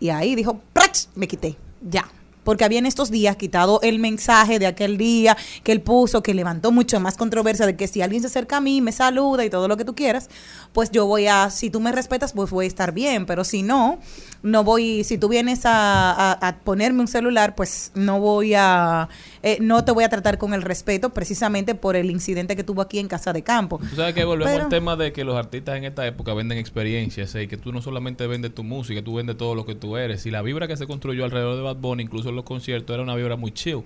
Y 0.00 0.10
ahí 0.10 0.34
dijo, 0.34 0.60
¡prach! 0.72 1.06
Me 1.14 1.28
quité. 1.28 1.56
Ya. 1.82 2.08
Porque 2.44 2.64
había 2.64 2.78
en 2.78 2.86
estos 2.86 3.10
días 3.10 3.36
quitado 3.36 3.80
el 3.82 3.98
mensaje 3.98 4.58
de 4.58 4.66
aquel 4.66 4.98
día 4.98 5.36
que 5.62 5.72
él 5.72 5.80
puso, 5.80 6.22
que 6.22 6.34
levantó 6.34 6.72
mucho 6.72 6.98
más 7.00 7.16
controversia 7.16 7.66
de 7.66 7.76
que 7.76 7.86
si 7.86 8.02
alguien 8.02 8.20
se 8.22 8.26
acerca 8.28 8.56
a 8.56 8.60
mí, 8.60 8.80
me 8.80 8.92
saluda 8.92 9.44
y 9.44 9.50
todo 9.50 9.68
lo 9.68 9.76
que 9.76 9.84
tú 9.84 9.94
quieras, 9.94 10.28
pues 10.72 10.90
yo 10.90 11.06
voy 11.06 11.26
a, 11.26 11.50
si 11.50 11.70
tú 11.70 11.80
me 11.80 11.92
respetas, 11.92 12.32
pues 12.32 12.50
voy 12.50 12.64
a 12.64 12.68
estar 12.68 12.92
bien. 12.92 13.26
Pero 13.26 13.44
si 13.44 13.62
no, 13.62 13.98
no 14.42 14.64
voy, 14.64 15.04
si 15.04 15.18
tú 15.18 15.28
vienes 15.28 15.64
a, 15.66 16.10
a- 16.12 16.32
a 16.48 16.56
ponerme 16.58 17.00
un 17.00 17.08
celular, 17.08 17.54
pues 17.54 17.92
no 17.94 18.18
voy 18.20 18.54
a, 18.54 19.08
eh, 19.42 19.58
no 19.60 19.84
te 19.84 19.92
voy 19.92 20.02
a 20.04 20.08
tratar 20.08 20.38
con 20.38 20.52
el 20.54 20.62
respeto 20.62 21.10
precisamente 21.10 21.74
por 21.76 21.94
el 21.94 22.10
incidente 22.10 22.56
que 22.56 22.64
tuvo 22.64 22.82
aquí 22.82 22.98
en 22.98 23.06
Casa 23.06 23.32
de 23.32 23.42
Campo. 23.42 23.78
Tú 23.78 23.94
sabes 23.96 24.14
que 24.14 24.24
volvemos 24.24 24.52
Pero- 24.52 24.64
al 24.64 24.70
tema 24.70 24.96
de 24.96 25.12
que 25.12 25.22
los 25.24 25.36
artistas 25.36 25.76
en 25.76 25.84
esta 25.84 26.04
época 26.06 26.34
venden 26.34 26.58
experiencias 26.58 27.34
eh, 27.36 27.44
y 27.44 27.46
que 27.48 27.56
tú 27.56 27.72
no 27.72 27.80
solamente 27.82 28.26
vendes 28.26 28.52
tu 28.54 28.64
música, 28.64 29.02
tú 29.02 29.14
vendes 29.14 29.36
todo 29.36 29.54
lo 29.54 29.64
que 29.64 29.74
tú 29.76 29.96
eres. 29.96 30.26
Y 30.26 30.30
la 30.32 30.42
vibra 30.42 30.66
que 30.66 30.76
se 30.76 30.86
construyó 30.88 31.24
alrededor 31.24 31.54
de 31.56 31.62
Bad 31.62 31.76
Bunny, 31.76 32.02
incluso 32.02 32.31
en 32.32 32.36
los 32.36 32.44
conciertos, 32.44 32.92
era 32.94 33.02
una 33.02 33.14
vibra 33.14 33.36
muy 33.36 33.52
chill. 33.52 33.82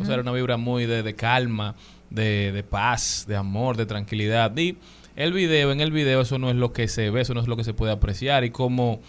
O 0.00 0.04
sea, 0.04 0.14
era 0.14 0.22
una 0.22 0.32
vibra 0.32 0.56
muy 0.56 0.86
de, 0.86 1.02
de 1.02 1.14
calma, 1.14 1.74
de, 2.10 2.52
de 2.52 2.62
paz, 2.62 3.24
de 3.28 3.36
amor, 3.36 3.76
de 3.76 3.86
tranquilidad. 3.86 4.56
Y 4.56 4.76
el 5.16 5.32
video, 5.32 5.72
en 5.72 5.80
el 5.80 5.90
video, 5.90 6.20
eso 6.20 6.38
no 6.38 6.50
es 6.50 6.56
lo 6.56 6.72
que 6.72 6.88
se 6.88 7.10
ve, 7.10 7.22
eso 7.22 7.34
no 7.34 7.40
es 7.40 7.48
lo 7.48 7.56
que 7.56 7.64
se 7.64 7.74
puede 7.74 7.92
apreciar. 7.92 8.44
Y 8.44 8.50
como 8.50 9.00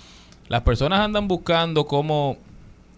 las 0.47 0.61
personas 0.61 1.01
andan 1.01 1.27
buscando 1.27 1.85
cómo 1.85 2.37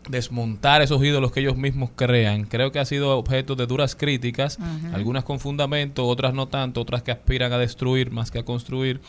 desmontar 0.07 0.82
esos 0.82 1.03
ídolos 1.03 1.32
que 1.32 1.40
ellos 1.40 1.57
mismos 1.57 1.91
crean. 1.95 2.45
Creo 2.45 2.72
que 2.72 2.80
ha 2.80 2.86
sido 2.86 3.18
objeto 3.18 3.56
de 3.56 3.68
duras 3.68 3.95
críticas, 3.95 4.57
algunas 4.94 5.24
con 5.24 5.40
fundamento, 5.40 6.06
otras 6.07 6.34
no 6.34 6.48
tanto, 6.48 6.82
otras 6.82 7.03
que 7.03 7.11
aspiran 7.11 7.52
a 7.53 7.57
destruir 7.57 8.11
más 8.11 8.32
que 8.32 8.40
a 8.40 8.44
construir. 8.44 9.02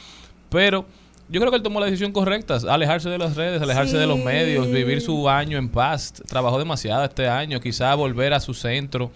Pero 0.50 0.86
yo 1.30 1.40
creo 1.40 1.50
que 1.50 1.58
él 1.58 1.62
tomó 1.62 1.78
la 1.78 1.86
decisión 1.86 2.10
correcta, 2.10 2.58
alejarse 2.68 3.08
de 3.08 3.18
las 3.18 3.36
redes, 3.36 3.62
alejarse 3.62 3.96
de 3.96 4.06
los 4.06 4.18
medios, 4.18 4.70
vivir 4.70 5.00
su 5.00 5.28
año 5.28 5.58
en 5.58 5.68
paz. 5.68 6.12
Trabajó 6.26 6.58
demasiado 6.58 7.04
este 7.04 7.28
año, 7.28 7.60
quizá 7.60 7.94
volver 7.94 8.34
a 8.34 8.40
su 8.40 8.52
centro, 8.52 9.12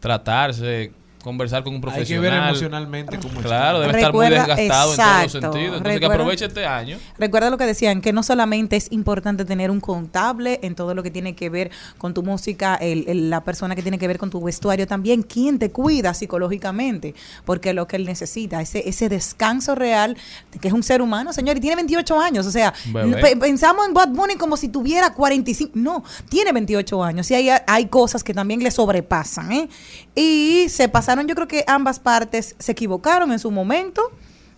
tratarse, 0.00 0.92
conversar 1.22 1.62
con 1.62 1.72
un 1.74 1.76
Hay 1.78 1.82
profesional. 1.82 2.24
que 2.24 2.30
ver 2.30 2.42
emocionalmente 2.48 3.18
cómo 3.18 3.40
Claro, 3.40 3.82
está. 3.82 3.86
debe 3.88 3.98
estar 3.98 4.12
muy 4.12 4.28
desgastado 4.28 4.90
en 4.92 4.96
todos 4.98 5.22
los 5.22 5.32
sentidos. 5.32 5.76
Entonces 5.78 6.00
que 6.00 6.06
aproveche 6.06 6.44
este 6.46 6.66
año. 6.66 6.98
Recuerda 7.18 7.50
lo 7.50 7.58
que 7.58 7.66
decían, 7.66 8.00
que 8.00 8.12
no 8.12 8.22
solamente 8.22 8.76
es 8.76 8.90
importante 8.90 9.44
tener 9.44 9.70
un 9.70 9.80
contable 9.80 10.60
en 10.62 10.74
todo 10.74 10.94
lo 10.94 11.02
que 11.02 11.10
tiene 11.10 11.34
que 11.34 11.50
ver 11.50 11.70
con 11.98 12.14
tu 12.14 12.22
música, 12.22 12.74
el- 12.76 13.04
el- 13.08 13.30
la 13.30 13.44
persona 13.44 13.74
que 13.74 13.82
tiene 13.82 13.98
que 13.98 14.06
ver 14.08 14.18
con 14.18 14.30
tu 14.30 14.42
vestuario, 14.42 14.86
también 14.86 15.22
quién 15.22 15.58
te 15.58 15.70
cuida 15.70 16.14
psicológicamente, 16.14 17.14
porque 17.44 17.72
lo 17.74 17.86
que 17.86 17.96
él 17.96 18.06
necesita, 18.06 18.60
ese, 18.60 18.88
ese 18.88 19.08
descanso 19.08 19.74
real, 19.74 20.16
que 20.60 20.68
es 20.68 20.74
un 20.74 20.82
ser 20.82 21.02
humano, 21.02 21.32
señor, 21.32 21.56
y 21.56 21.60
tiene 21.60 21.76
28 21.76 22.18
años, 22.18 22.46
o 22.46 22.50
sea, 22.50 22.72
Bebé. 22.92 23.36
pensamos 23.36 23.86
en 23.86 23.94
Bad 23.94 24.08
Bunny 24.08 24.36
como 24.36 24.56
si 24.56 24.68
tuviera 24.68 25.12
45, 25.12 25.72
no, 25.74 26.02
tiene 26.28 26.52
28 26.52 27.02
años, 27.04 27.30
y 27.30 27.34
hay, 27.34 27.50
hay 27.66 27.86
cosas 27.86 28.24
que 28.24 28.32
también 28.34 28.62
le 28.62 28.70
sobrepasan, 28.70 29.52
¿eh? 29.52 29.68
Y 30.14 30.66
se 30.68 30.88
pasaron, 31.10 31.26
yo 31.26 31.34
creo 31.34 31.48
que 31.48 31.64
ambas 31.66 31.98
partes 31.98 32.54
se 32.58 32.72
equivocaron 32.72 33.32
en 33.32 33.40
su 33.40 33.50
momento, 33.50 34.12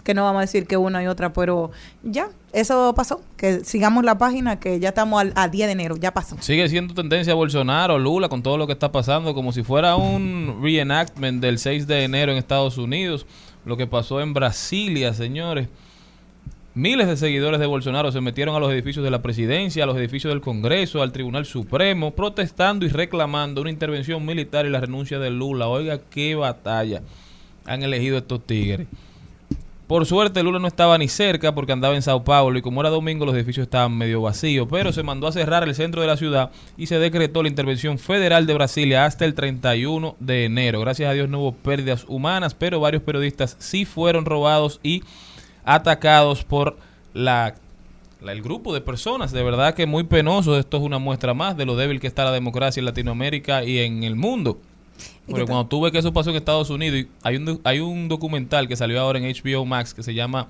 que 0.05 0.13
no 0.13 0.25
vamos 0.25 0.41
a 0.41 0.41
decir 0.43 0.67
que 0.67 0.77
una 0.77 1.03
y 1.03 1.07
otra, 1.07 1.33
pero 1.33 1.71
ya, 2.03 2.29
eso 2.53 2.93
pasó. 2.95 3.23
Que 3.39 3.65
sigamos 3.65 4.05
la 4.05 4.19
página, 4.19 4.61
que 4.61 4.79
ya 4.79 4.91
estamos 4.91 5.19
al, 5.19 5.33
a 5.35 5.49
10 5.49 5.67
de 5.69 5.73
enero, 5.73 5.97
ya 5.97 6.13
pasó. 6.13 6.37
Sigue 6.41 6.69
siendo 6.69 6.93
tendencia 6.93 7.33
Bolsonaro, 7.33 7.99
Lula, 7.99 8.29
con 8.29 8.43
todo 8.43 8.59
lo 8.59 8.67
que 8.67 8.75
está 8.75 8.93
pasando, 8.93 9.33
como 9.33 9.53
si 9.53 9.63
fuera 9.63 9.97
un 9.97 10.59
reenactment 10.61 11.41
del 11.41 11.59
6 11.59 11.87
de 11.87 12.05
enero 12.05 12.33
en 12.33 12.39
Estados 12.39 12.77
Unidos, 12.77 13.25
lo 13.65 13.79
que 13.79 13.87
pasó 13.87 14.21
en 14.21 14.35
Brasilia, 14.35 15.15
señores. 15.15 15.69
Miles 16.75 17.07
de 17.07 17.19
seguidores 17.19 17.61
de 17.61 17.67
Bolsonaro 17.67 18.11
se 18.13 18.23
metieron 18.23 18.57
a 18.57 18.59
los 18.59 18.73
edificios 18.73 19.05
de 19.05 19.11
la 19.11 19.21
presidencia, 19.21 19.85
a 19.85 19.87
los 19.87 19.97
edificios 19.99 20.33
del 20.33 20.41
Congreso, 20.41 21.03
al 21.03 21.13
Tribunal 21.13 21.45
Supremo, 21.45 22.13
protestando 22.13 22.87
y 22.87 22.89
reclamando 22.89 23.61
una 23.61 23.69
intervención 23.69 24.25
militar 24.25 24.65
y 24.65 24.71
la 24.71 24.81
renuncia 24.81 25.19
de 25.19 25.29
Lula. 25.31 25.69
Oiga, 25.69 26.01
qué 26.09 26.35
batalla 26.35 27.03
han 27.67 27.83
elegido 27.83 28.17
estos 28.17 28.47
tigres. 28.47 28.87
Por 29.87 30.07
suerte 30.07 30.43
Lula 30.43 30.59
no 30.59 30.67
estaba 30.67 30.97
ni 30.97 31.09
cerca 31.09 31.55
porque 31.55 31.73
andaba 31.73 31.95
en 31.95 32.01
Sao 32.01 32.25
Paulo 32.25 32.59
y 32.59 32.63
como 32.63 32.81
era 32.81 32.89
domingo 32.89 33.27
los 33.27 33.35
edificios 33.35 33.65
estaban 33.65 33.95
medio 33.99 34.23
vacíos, 34.23 34.67
pero 34.71 34.91
se 34.95 35.03
mandó 35.03 35.27
a 35.27 35.33
cerrar 35.33 35.65
el 35.65 35.75
centro 35.75 36.01
de 36.01 36.07
la 36.07 36.17
ciudad 36.17 36.53
y 36.79 36.87
se 36.87 36.99
decretó 36.99 37.43
la 37.43 37.51
intervención 37.51 37.99
federal 37.99 38.47
de 38.47 38.55
Brasilia 38.55 39.05
hasta 39.05 39.27
el 39.27 39.35
31 39.35 40.17
de 40.21 40.47
enero. 40.47 40.81
Gracias 40.81 41.11
a 41.11 41.13
Dios 41.13 41.29
no 41.29 41.41
hubo 41.41 41.53
pérdidas 41.53 42.07
humanas, 42.09 42.55
pero 42.55 42.81
varios 42.81 43.03
periodistas 43.03 43.57
sí 43.59 43.85
fueron 43.85 44.25
robados 44.25 44.81
y 44.83 45.03
atacados 45.65 46.45
por 46.45 46.77
la, 47.15 47.55
la- 48.21 48.33
el 48.33 48.43
grupo 48.43 48.73
de 48.75 48.81
personas. 48.81 49.33
De 49.33 49.43
verdad 49.43 49.75
que 49.75 49.87
muy 49.87 50.05
penoso. 50.05 50.59
Esto 50.59 50.77
es 50.79 50.83
una 50.83 50.99
muestra 50.99 51.35
más 51.35 51.57
de 51.57 51.65
lo 51.67 51.77
débil 51.77 52.01
que 52.01 52.07
está 52.07 52.25
la 52.25 52.33
democracia 52.33 52.81
en 52.81 52.87
Latinoamérica 52.87 53.65
y 53.65 53.79
en 53.81 54.03
el 54.05 54.17
mundo. 54.17 54.61
Porque 55.27 55.45
cuando 55.47 55.67
tú 55.67 55.81
ves 55.81 55.93
que 55.93 55.99
eso 55.99 56.13
pasó 56.13 56.31
en 56.31 56.37
Estados 56.37 56.69
Unidos, 56.71 57.01
y 57.01 57.09
hay 57.23 57.37
un, 57.37 57.61
hay 57.65 57.81
un 57.81 58.09
documental 58.09 58.69
que 58.69 58.77
salió 58.77 59.01
ahora 59.01 59.19
en 59.19 59.25
HBO 59.25 59.65
Max 59.65 59.95
que 59.95 60.03
se 60.03 60.15
llama 60.15 60.49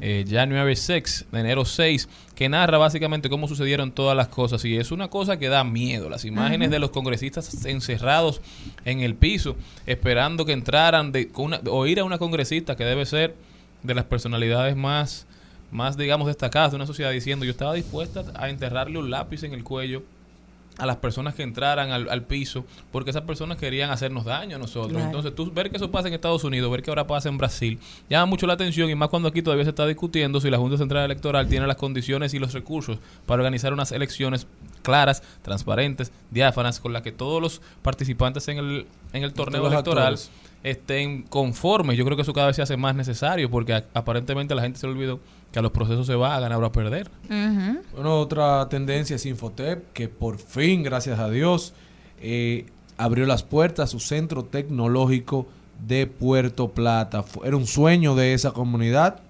eh, 0.00 0.24
January 0.28 0.76
6, 0.76 1.26
de 1.32 1.40
enero 1.40 1.64
6, 1.64 2.08
que 2.34 2.48
narra 2.48 2.78
básicamente 2.78 3.28
cómo 3.28 3.48
sucedieron 3.48 3.90
todas 3.90 4.16
las 4.16 4.28
cosas. 4.28 4.64
Y 4.64 4.76
es 4.76 4.92
una 4.92 5.08
cosa 5.08 5.38
que 5.38 5.48
da 5.48 5.64
miedo. 5.64 6.08
Las 6.10 6.24
imágenes 6.24 6.70
de 6.70 6.78
los 6.78 6.90
congresistas 6.90 7.64
encerrados 7.64 8.40
en 8.84 9.00
el 9.00 9.14
piso, 9.14 9.56
esperando 9.86 10.44
que 10.44 10.52
entraran, 10.52 11.10
de, 11.10 11.28
con 11.28 11.46
una, 11.46 11.60
oír 11.70 11.98
a 12.00 12.04
una 12.04 12.18
congresista 12.18 12.76
que 12.76 12.84
debe 12.84 13.06
ser 13.06 13.34
de 13.82 13.94
las 13.94 14.04
personalidades 14.04 14.76
más, 14.76 15.26
más, 15.70 15.96
digamos, 15.96 16.26
destacadas 16.26 16.72
de 16.72 16.76
una 16.76 16.86
sociedad 16.86 17.10
diciendo 17.10 17.44
yo 17.44 17.50
estaba 17.50 17.74
dispuesta 17.74 18.24
a 18.34 18.48
enterrarle 18.48 18.98
un 18.98 19.10
lápiz 19.10 19.42
en 19.42 19.52
el 19.52 19.64
cuello 19.64 20.02
a 20.78 20.86
las 20.86 20.96
personas 20.96 21.34
que 21.34 21.42
entraran 21.42 21.90
al, 21.90 22.08
al 22.08 22.22
piso, 22.22 22.64
porque 22.92 23.10
esas 23.10 23.22
personas 23.22 23.58
querían 23.58 23.90
hacernos 23.90 24.24
daño 24.24 24.56
a 24.56 24.58
nosotros. 24.60 24.92
Claro. 24.92 25.06
Entonces, 25.06 25.34
tú 25.34 25.50
ver 25.50 25.70
que 25.70 25.76
eso 25.76 25.90
pasa 25.90 26.06
en 26.06 26.14
Estados 26.14 26.44
Unidos, 26.44 26.70
ver 26.70 26.82
que 26.82 26.90
ahora 26.90 27.06
pasa 27.06 27.28
en 27.28 27.36
Brasil, 27.36 27.78
llama 28.08 28.26
mucho 28.26 28.46
la 28.46 28.52
atención 28.52 28.88
y 28.88 28.94
más 28.94 29.08
cuando 29.08 29.28
aquí 29.28 29.42
todavía 29.42 29.64
se 29.64 29.70
está 29.70 29.86
discutiendo 29.86 30.40
si 30.40 30.50
la 30.50 30.56
Junta 30.56 30.78
Central 30.78 31.04
Electoral 31.04 31.48
tiene 31.48 31.66
las 31.66 31.76
condiciones 31.76 32.32
y 32.32 32.38
los 32.38 32.52
recursos 32.52 32.98
para 33.26 33.40
organizar 33.40 33.72
unas 33.72 33.90
elecciones 33.90 34.46
claras, 34.82 35.22
transparentes, 35.42 36.12
diáfanas, 36.30 36.78
con 36.78 36.92
las 36.92 37.02
que 37.02 37.10
todos 37.10 37.42
los 37.42 37.60
participantes 37.82 38.46
en 38.46 38.58
el, 38.58 38.86
en 39.12 39.24
el 39.24 39.32
torneo 39.32 39.66
electoral 39.66 40.14
actores. 40.14 40.30
Estén 40.62 41.22
conformes. 41.22 41.96
Yo 41.96 42.04
creo 42.04 42.16
que 42.16 42.22
eso 42.22 42.32
cada 42.32 42.48
vez 42.48 42.56
se 42.56 42.62
hace 42.62 42.76
más 42.76 42.94
necesario 42.94 43.50
porque 43.50 43.72
a- 43.74 43.84
aparentemente 43.94 44.54
la 44.54 44.62
gente 44.62 44.78
se 44.78 44.86
le 44.86 44.92
olvidó 44.92 45.20
que 45.52 45.58
a 45.58 45.62
los 45.62 45.72
procesos 45.72 46.06
se 46.06 46.14
va 46.14 46.36
a 46.36 46.40
ganar 46.40 46.58
o 46.62 46.66
a 46.66 46.72
perder. 46.72 47.08
Bueno, 47.94 48.18
otra 48.20 48.68
tendencia 48.68 49.16
es 49.16 49.24
Infotep, 49.26 49.92
que 49.92 50.08
por 50.08 50.38
fin, 50.38 50.82
gracias 50.82 51.18
a 51.18 51.30
Dios, 51.30 51.72
eh, 52.20 52.66
abrió 52.96 53.24
las 53.26 53.42
puertas 53.44 53.84
a 53.84 53.86
su 53.92 54.00
centro 54.00 54.44
tecnológico 54.44 55.46
de 55.86 56.06
Puerto 56.06 56.68
Plata. 56.70 57.24
Era 57.44 57.56
un 57.56 57.66
sueño 57.66 58.14
de 58.16 58.34
esa 58.34 58.50
comunidad. 58.52 59.20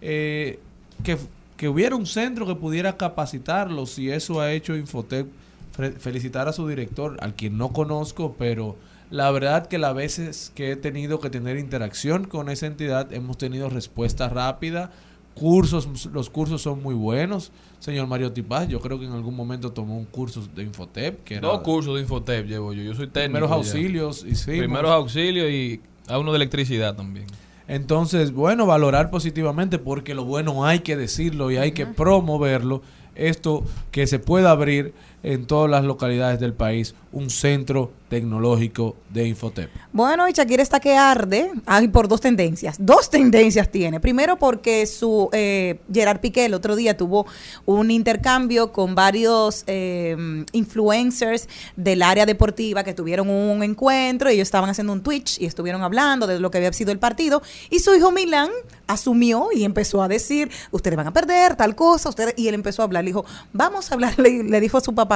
eh, 0.00 0.58
que, 1.02 1.16
que 1.56 1.68
hubiera 1.68 1.96
un 1.96 2.06
centro 2.06 2.46
que 2.46 2.54
pudiera 2.54 2.96
capacitarlos 2.96 3.98
y 3.98 4.10
eso 4.10 4.40
ha 4.40 4.52
hecho 4.52 4.76
Infotep. 4.76 5.26
Fe- 5.72 5.90
Felicitar 5.92 6.46
a 6.48 6.52
su 6.52 6.66
director, 6.68 7.16
al 7.20 7.34
quien 7.34 7.58
no 7.58 7.72
conozco, 7.72 8.34
pero 8.38 8.76
la 9.10 9.30
verdad 9.30 9.66
que 9.66 9.78
las 9.78 9.94
veces 9.94 10.52
que 10.54 10.72
he 10.72 10.76
tenido 10.76 11.20
que 11.20 11.30
tener 11.30 11.56
interacción 11.56 12.24
con 12.24 12.48
esa 12.50 12.66
entidad 12.66 13.12
hemos 13.12 13.38
tenido 13.38 13.68
respuesta 13.70 14.28
rápida, 14.28 14.90
cursos, 15.34 16.06
los 16.12 16.30
cursos 16.30 16.62
son 16.62 16.82
muy 16.82 16.94
buenos. 16.94 17.52
Señor 17.78 18.06
Mario 18.08 18.32
Tipaz, 18.32 18.68
yo 18.68 18.80
creo 18.80 18.98
que 18.98 19.06
en 19.06 19.12
algún 19.12 19.36
momento 19.36 19.72
tomó 19.72 19.96
un 19.96 20.04
curso 20.04 20.46
de 20.54 20.64
Infotep. 20.64 21.22
Que 21.24 21.36
era 21.36 21.48
Dos 21.48 21.60
cursos 21.60 21.94
de 21.94 22.02
Infotep 22.02 22.46
llevo 22.46 22.72
yo. 22.72 22.82
Yo 22.82 22.94
soy 22.94 23.06
técnico. 23.06 23.46
Primeros 23.46 23.50
ya. 23.50 23.56
auxilios. 23.56 24.26
Primeros 24.46 24.90
auxilios 24.90 25.50
y 25.50 25.80
a 26.08 26.18
uno 26.18 26.32
de 26.32 26.36
electricidad 26.36 26.96
también. 26.96 27.26
Entonces, 27.68 28.32
bueno, 28.32 28.66
valorar 28.66 29.10
positivamente 29.10 29.78
porque 29.78 30.14
lo 30.14 30.24
bueno 30.24 30.64
hay 30.64 30.80
que 30.80 30.96
decirlo 30.96 31.50
y 31.50 31.58
hay 31.58 31.72
que 31.72 31.86
promoverlo. 31.86 32.82
Esto 33.14 33.64
que 33.90 34.06
se 34.06 34.18
pueda 34.18 34.50
abrir 34.50 34.94
en 35.22 35.46
todas 35.46 35.70
las 35.70 35.84
localidades 35.84 36.40
del 36.40 36.54
país 36.54 36.94
un 37.12 37.30
centro 37.30 37.92
tecnológico 38.08 38.96
de 39.10 39.26
Infotep. 39.28 39.70
Bueno, 39.92 40.28
y 40.28 40.32
Shakira 40.32 40.62
está 40.62 40.80
que 40.80 40.96
arde 40.96 41.50
ay, 41.66 41.88
por 41.88 42.08
dos 42.08 42.20
tendencias. 42.20 42.76
Dos 42.78 43.10
tendencias 43.10 43.70
tiene. 43.70 44.00
Primero 44.00 44.38
porque 44.38 44.86
su 44.86 45.28
eh, 45.32 45.80
Gerard 45.92 46.20
Piqué 46.20 46.46
el 46.46 46.54
otro 46.54 46.76
día 46.76 46.96
tuvo 46.96 47.26
un 47.66 47.90
intercambio 47.90 48.72
con 48.72 48.94
varios 48.94 49.64
eh, 49.66 50.44
influencers 50.52 51.48
del 51.76 52.02
área 52.02 52.24
deportiva 52.24 52.82
que 52.82 52.94
tuvieron 52.94 53.28
un 53.28 53.62
encuentro. 53.62 54.28
Ellos 54.28 54.48
estaban 54.48 54.70
haciendo 54.70 54.92
un 54.92 55.02
Twitch 55.02 55.40
y 55.40 55.46
estuvieron 55.46 55.82
hablando 55.82 56.26
de 56.26 56.40
lo 56.40 56.50
que 56.50 56.58
había 56.58 56.72
sido 56.72 56.92
el 56.92 56.98
partido. 56.98 57.42
Y 57.70 57.80
su 57.80 57.94
hijo 57.94 58.10
Milán 58.10 58.50
asumió 58.86 59.48
y 59.54 59.64
empezó 59.64 60.02
a 60.02 60.08
decir, 60.08 60.50
ustedes 60.70 60.96
van 60.96 61.08
a 61.08 61.12
perder 61.12 61.56
tal 61.56 61.74
cosa. 61.74 62.08
ustedes 62.08 62.34
Y 62.36 62.48
él 62.48 62.54
empezó 62.54 62.82
a 62.82 62.86
hablar. 62.86 63.04
Le 63.04 63.10
dijo, 63.10 63.24
vamos 63.52 63.90
a 63.90 63.94
hablar, 63.94 64.18
le, 64.18 64.44
le 64.44 64.60
dijo 64.60 64.78
a 64.78 64.80
su 64.80 64.94
papá, 64.94 65.07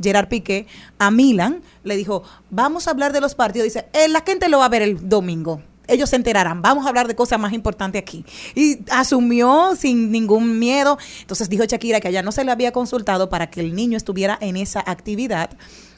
Gerard 0.00 0.28
Piqué, 0.28 0.66
a 0.98 1.10
Milan, 1.10 1.62
le 1.84 1.96
dijo, 1.96 2.22
vamos 2.50 2.86
a 2.86 2.90
hablar 2.90 3.12
de 3.12 3.20
los 3.20 3.34
partidos. 3.34 3.64
Dice, 3.64 3.86
"Eh, 3.92 4.08
la 4.08 4.22
gente 4.26 4.48
lo 4.48 4.58
va 4.58 4.66
a 4.66 4.68
ver 4.68 4.82
el 4.82 5.08
domingo. 5.08 5.62
Ellos 5.88 6.10
se 6.10 6.16
enterarán. 6.16 6.62
Vamos 6.62 6.84
a 6.84 6.88
hablar 6.88 7.06
de 7.06 7.14
cosas 7.14 7.38
más 7.38 7.52
importantes 7.52 8.02
aquí. 8.02 8.24
Y 8.54 8.78
asumió 8.90 9.76
sin 9.76 10.10
ningún 10.10 10.58
miedo. 10.58 10.98
Entonces 11.20 11.48
dijo 11.48 11.64
Shakira 11.64 12.00
que 12.00 12.08
allá 12.08 12.22
no 12.22 12.32
se 12.32 12.44
le 12.44 12.50
había 12.50 12.72
consultado 12.72 13.28
para 13.28 13.48
que 13.48 13.60
el 13.60 13.74
niño 13.74 13.96
estuviera 13.96 14.36
en 14.40 14.56
esa 14.56 14.82
actividad 14.84 15.50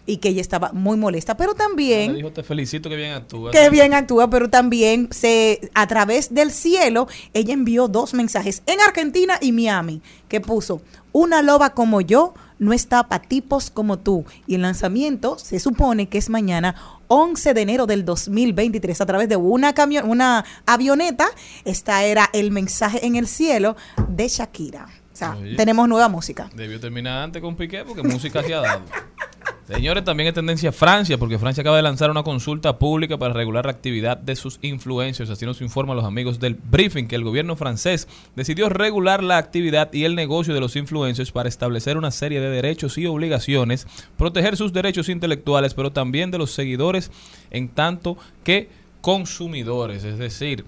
y 0.05 0.19
que 0.19 0.31
ella 0.31 0.41
estaba 0.41 0.73
muy 0.73 0.97
molesta. 0.97 1.37
Pero 1.37 1.55
también... 1.55 2.13
Le 2.13 2.19
dijo, 2.19 2.33
te 2.33 2.43
felicito 2.43 2.89
que 2.89 2.97
bien 2.97 3.13
actúas. 3.13 3.53
Qué 3.53 3.69
bien 3.71 3.93
actúa, 3.95 4.29
pero 4.31 4.49
también 4.49 5.09
se 5.11 5.71
a 5.75 5.87
través 5.87 6.33
del 6.33 6.51
cielo 6.51 7.09
ella 7.35 7.53
envió 7.53 7.89
dos 7.89 8.15
mensajes 8.15 8.63
en 8.67 8.81
Argentina 8.81 9.39
y 9.41 9.53
Miami 9.53 10.01
que 10.29 10.41
puso 10.41 10.81
una 11.13 11.43
loba 11.43 11.71
como 11.71 12.01
yo 12.01 12.35
no 12.59 12.73
está 12.73 13.09
para 13.09 13.23
tipos 13.23 13.71
como 13.71 13.99
tú 13.99 14.25
y 14.47 14.55
el 14.55 14.63
lanzamiento 14.63 15.39
se 15.39 15.61
supone 15.61 16.09
que 16.09 16.19
es 16.19 16.29
mañana 16.31 16.75
11 17.09 17.55
de 17.55 17.61
enero 17.63 17.87
del 17.87 18.05
2023 18.05 19.01
a 19.01 19.07
través 19.07 19.29
de 19.29 19.37
una 19.37 19.75
camión 19.75 20.09
una 20.09 20.45
avioneta 20.67 21.29
esta 21.65 22.05
era 22.05 22.29
el 22.33 22.51
mensaje 22.51 23.07
en 23.07 23.17
el 23.17 23.27
cielo 23.27 23.77
de 24.09 24.29
Shakira 24.29 24.89
o 25.13 25.17
sea 25.17 25.37
Oye. 25.37 25.57
tenemos 25.57 25.89
nueva 25.89 26.09
música 26.09 26.51
Debió 26.55 26.81
terminar 26.81 27.23
antes 27.23 27.41
con 27.43 27.57
Piqué 27.57 27.85
porque 27.85 28.03
música 28.03 28.43
se 28.43 28.55
ha 28.55 28.61
dado. 28.61 28.83
Señores, 29.67 30.03
también 30.03 30.29
es 30.29 30.35
tendencia 30.35 30.73
Francia, 30.73 31.19
porque 31.19 31.39
Francia 31.39 31.61
acaba 31.61 31.77
de 31.77 31.83
lanzar 31.83 32.11
una 32.11 32.23
consulta 32.23 32.79
pública 32.79 33.19
para 33.19 33.35
regular 33.35 33.67
la 33.67 33.73
actividad 33.73 34.17
de 34.17 34.35
sus 34.35 34.59
influencers. 34.63 35.29
Así 35.29 35.45
nos 35.45 35.61
informan 35.61 35.95
los 35.95 36.07
amigos 36.07 36.41
del 36.41 36.55
briefing 36.55 37.07
que 37.07 37.17
el 37.17 37.25
gobierno 37.25 37.55
francés 37.55 38.09
decidió 38.35 38.71
regular 38.71 39.23
la 39.23 39.37
actividad 39.37 39.93
y 39.93 40.05
el 40.05 40.15
negocio 40.15 40.55
de 40.55 40.61
los 40.61 40.75
influencers 40.75 41.33
para 41.33 41.51
establecer 41.51 41.99
una 41.99 42.11
serie 42.11 42.41
de 42.41 42.49
derechos 42.49 42.97
y 42.97 43.07
obligaciones, 43.07 43.87
proteger 44.17 44.57
sus 44.57 44.73
derechos 44.73 45.11
intelectuales, 45.11 45.75
pero 45.75 45.93
también 45.93 46.31
de 46.31 46.39
los 46.39 46.53
seguidores 46.53 47.11
en 47.51 47.69
tanto 47.69 48.17
que 48.45 48.71
consumidores. 49.03 50.03
Es 50.05 50.19
decir, 50.19 50.65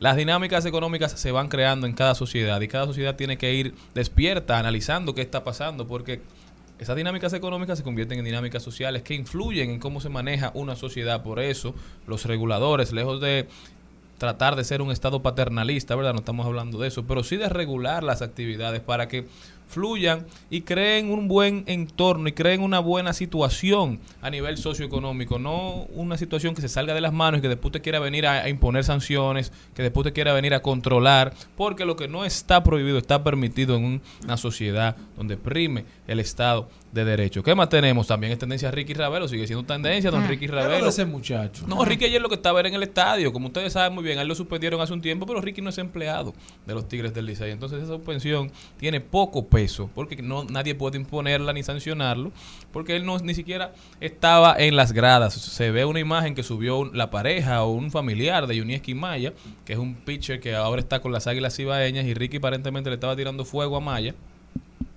las 0.00 0.16
dinámicas 0.16 0.64
económicas 0.64 1.12
se 1.12 1.30
van 1.30 1.48
creando 1.48 1.86
en 1.86 1.92
cada 1.92 2.14
sociedad 2.14 2.60
y 2.62 2.68
cada 2.68 2.86
sociedad 2.86 3.16
tiene 3.16 3.36
que 3.38 3.54
ir 3.54 3.74
despierta, 3.94 4.58
analizando 4.58 5.14
qué 5.14 5.20
está 5.20 5.44
pasando, 5.44 5.86
porque 5.86 6.20
esas 6.80 6.96
dinámicas 6.96 7.32
económicas 7.34 7.78
se 7.78 7.84
convierten 7.84 8.18
en 8.18 8.24
dinámicas 8.24 8.62
sociales 8.62 9.02
que 9.02 9.14
influyen 9.14 9.70
en 9.70 9.78
cómo 9.78 10.00
se 10.00 10.08
maneja 10.08 10.50
una 10.54 10.76
sociedad. 10.76 11.22
Por 11.22 11.38
eso, 11.38 11.74
los 12.06 12.24
reguladores, 12.24 12.92
lejos 12.92 13.20
de 13.20 13.48
tratar 14.16 14.56
de 14.56 14.64
ser 14.64 14.82
un 14.82 14.90
estado 14.90 15.22
paternalista, 15.22 15.94
¿verdad? 15.94 16.12
No 16.12 16.20
estamos 16.20 16.46
hablando 16.46 16.78
de 16.78 16.88
eso, 16.88 17.04
pero 17.06 17.22
sí 17.22 17.36
de 17.36 17.48
regular 17.48 18.02
las 18.02 18.22
actividades 18.22 18.80
para 18.80 19.08
que 19.08 19.26
fluyan 19.70 20.26
y 20.50 20.62
creen 20.62 21.10
un 21.10 21.28
buen 21.28 21.64
entorno 21.66 22.28
y 22.28 22.32
creen 22.32 22.60
una 22.62 22.80
buena 22.80 23.12
situación 23.12 24.00
a 24.20 24.28
nivel 24.30 24.56
socioeconómico, 24.58 25.38
no 25.38 25.86
una 25.94 26.18
situación 26.18 26.54
que 26.54 26.60
se 26.60 26.68
salga 26.68 26.92
de 26.94 27.00
las 27.00 27.12
manos 27.12 27.38
y 27.38 27.42
que 27.42 27.48
después 27.48 27.72
te 27.72 27.80
quiera 27.80 27.98
venir 28.00 28.26
a, 28.26 28.42
a 28.42 28.48
imponer 28.48 28.84
sanciones, 28.84 29.52
que 29.74 29.82
después 29.82 30.04
te 30.04 30.12
quiera 30.12 30.32
venir 30.32 30.52
a 30.54 30.60
controlar, 30.60 31.32
porque 31.56 31.84
lo 31.84 31.96
que 31.96 32.08
no 32.08 32.24
está 32.24 32.62
prohibido 32.64 32.98
está 32.98 33.22
permitido 33.24 33.76
en 33.76 33.84
un- 33.84 34.02
una 34.24 34.36
sociedad 34.36 34.96
donde 35.16 35.36
prime 35.36 35.84
el 36.06 36.20
Estado 36.20 36.68
de 36.92 37.04
Derecho. 37.04 37.42
¿Qué 37.42 37.54
más 37.54 37.68
tenemos? 37.68 38.06
También 38.08 38.32
es 38.32 38.38
tendencia 38.38 38.70
Ricky 38.70 38.94
Ravelo, 38.94 39.28
sigue 39.28 39.46
siendo 39.46 39.64
tendencia 39.64 40.10
don 40.10 40.26
Ricky 40.26 40.46
Ravelo. 40.48 40.88
ese 40.88 41.04
muchacho. 41.04 41.64
No, 41.68 41.84
Ricky 41.84 42.06
ayer 42.06 42.20
lo 42.20 42.28
que 42.28 42.34
estaba 42.34 42.58
era 42.60 42.68
en 42.68 42.74
el 42.74 42.82
estadio. 42.82 43.32
Como 43.32 43.46
ustedes 43.46 43.72
saben 43.72 43.94
muy 43.94 44.02
bien, 44.02 44.18
a 44.18 44.22
él 44.22 44.28
lo 44.28 44.34
suspendieron 44.34 44.80
hace 44.80 44.92
un 44.92 45.00
tiempo, 45.00 45.24
pero 45.26 45.40
Ricky 45.40 45.62
no 45.62 45.70
es 45.70 45.78
empleado 45.78 46.34
de 46.66 46.74
los 46.74 46.88
Tigres 46.88 47.14
del 47.14 47.26
Licey. 47.26 47.52
Entonces 47.52 47.82
esa 47.82 47.94
suspensión 47.94 48.50
tiene 48.76 49.00
poco 49.00 49.46
peso, 49.46 49.88
porque 49.94 50.20
no 50.20 50.44
nadie 50.44 50.74
puede 50.74 50.96
imponerla 50.96 51.52
ni 51.52 51.62
sancionarlo, 51.62 52.32
porque 52.72 52.96
él 52.96 53.06
no 53.06 53.16
ni 53.18 53.34
siquiera 53.34 53.72
estaba 54.00 54.56
en 54.58 54.74
las 54.76 54.92
gradas. 54.92 55.34
Se 55.34 55.70
ve 55.70 55.84
una 55.84 56.00
imagen 56.00 56.34
que 56.34 56.42
subió 56.42 56.78
un- 56.78 56.96
la 56.98 57.10
pareja 57.10 57.62
o 57.62 57.70
un 57.70 57.90
familiar 57.90 58.46
de 58.46 58.56
Yunieski 58.56 58.94
Maya, 58.94 59.32
que 59.64 59.74
es 59.74 59.78
un 59.78 59.94
pitcher 59.94 60.40
que 60.40 60.54
ahora 60.56 60.80
está 60.80 61.00
con 61.00 61.12
las 61.12 61.26
Águilas 61.26 61.54
Cibaeñas, 61.56 62.04
y 62.06 62.14
Ricky 62.14 62.38
aparentemente 62.38 62.90
le 62.90 62.94
estaba 62.94 63.14
tirando 63.14 63.44
fuego 63.44 63.76
a 63.76 63.80
Maya. 63.80 64.14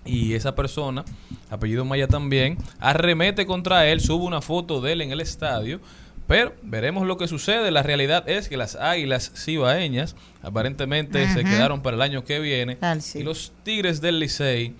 Y 0.05 0.33
esa 0.33 0.55
persona, 0.55 1.05
apellido 1.49 1.85
Maya 1.85 2.07
también, 2.07 2.57
arremete 2.79 3.45
contra 3.45 3.87
él, 3.87 4.01
sube 4.01 4.25
una 4.25 4.41
foto 4.41 4.81
de 4.81 4.93
él 4.93 5.01
en 5.01 5.11
el 5.11 5.21
estadio. 5.21 5.79
Pero 6.27 6.53
veremos 6.61 7.05
lo 7.05 7.17
que 7.17 7.27
sucede. 7.27 7.69
La 7.71 7.83
realidad 7.83 8.27
es 8.29 8.47
que 8.47 8.57
las 8.57 8.75
águilas 8.75 9.31
cibaeñas 9.35 10.15
aparentemente 10.41 11.27
se 11.33 11.43
quedaron 11.43 11.81
para 11.81 11.95
el 11.95 12.01
año 12.01 12.23
que 12.23 12.39
viene. 12.39 12.75
Tal, 12.75 13.01
sí. 13.01 13.19
Y 13.19 13.23
los 13.23 13.51
Tigres 13.63 13.99
del 13.99 14.19
Licey 14.19 14.73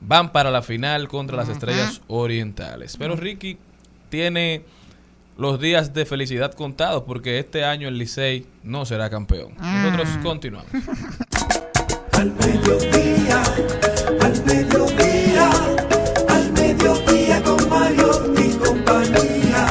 van 0.00 0.32
para 0.32 0.50
la 0.50 0.62
final 0.62 1.08
contra 1.08 1.36
las 1.36 1.48
estrellas 1.48 2.02
orientales. 2.08 2.96
Pero 2.96 3.14
Ricky 3.16 3.58
tiene 4.08 4.64
los 5.38 5.60
días 5.60 5.94
de 5.94 6.04
felicidad 6.04 6.52
contados 6.52 7.04
porque 7.06 7.38
este 7.38 7.64
año 7.64 7.88
el 7.88 7.98
Licey 7.98 8.46
no 8.62 8.84
será 8.84 9.08
campeón. 9.08 9.54
Nosotros 9.58 10.08
continuamos. 10.22 10.70
al 12.12 12.32
mediodía, 12.32 13.42
al 16.28 16.52
mediodía 16.52 17.42
con 17.42 17.68
Mario 17.70 18.34
y 18.36 18.50
compañía. 18.56 19.66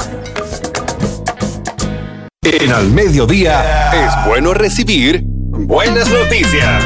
En 2.41 2.71
Al 2.71 2.89
Mediodía 2.89 3.91
es 3.93 4.27
bueno 4.27 4.53
recibir 4.55 5.21
buenas 5.23 6.09
noticias. 6.09 6.83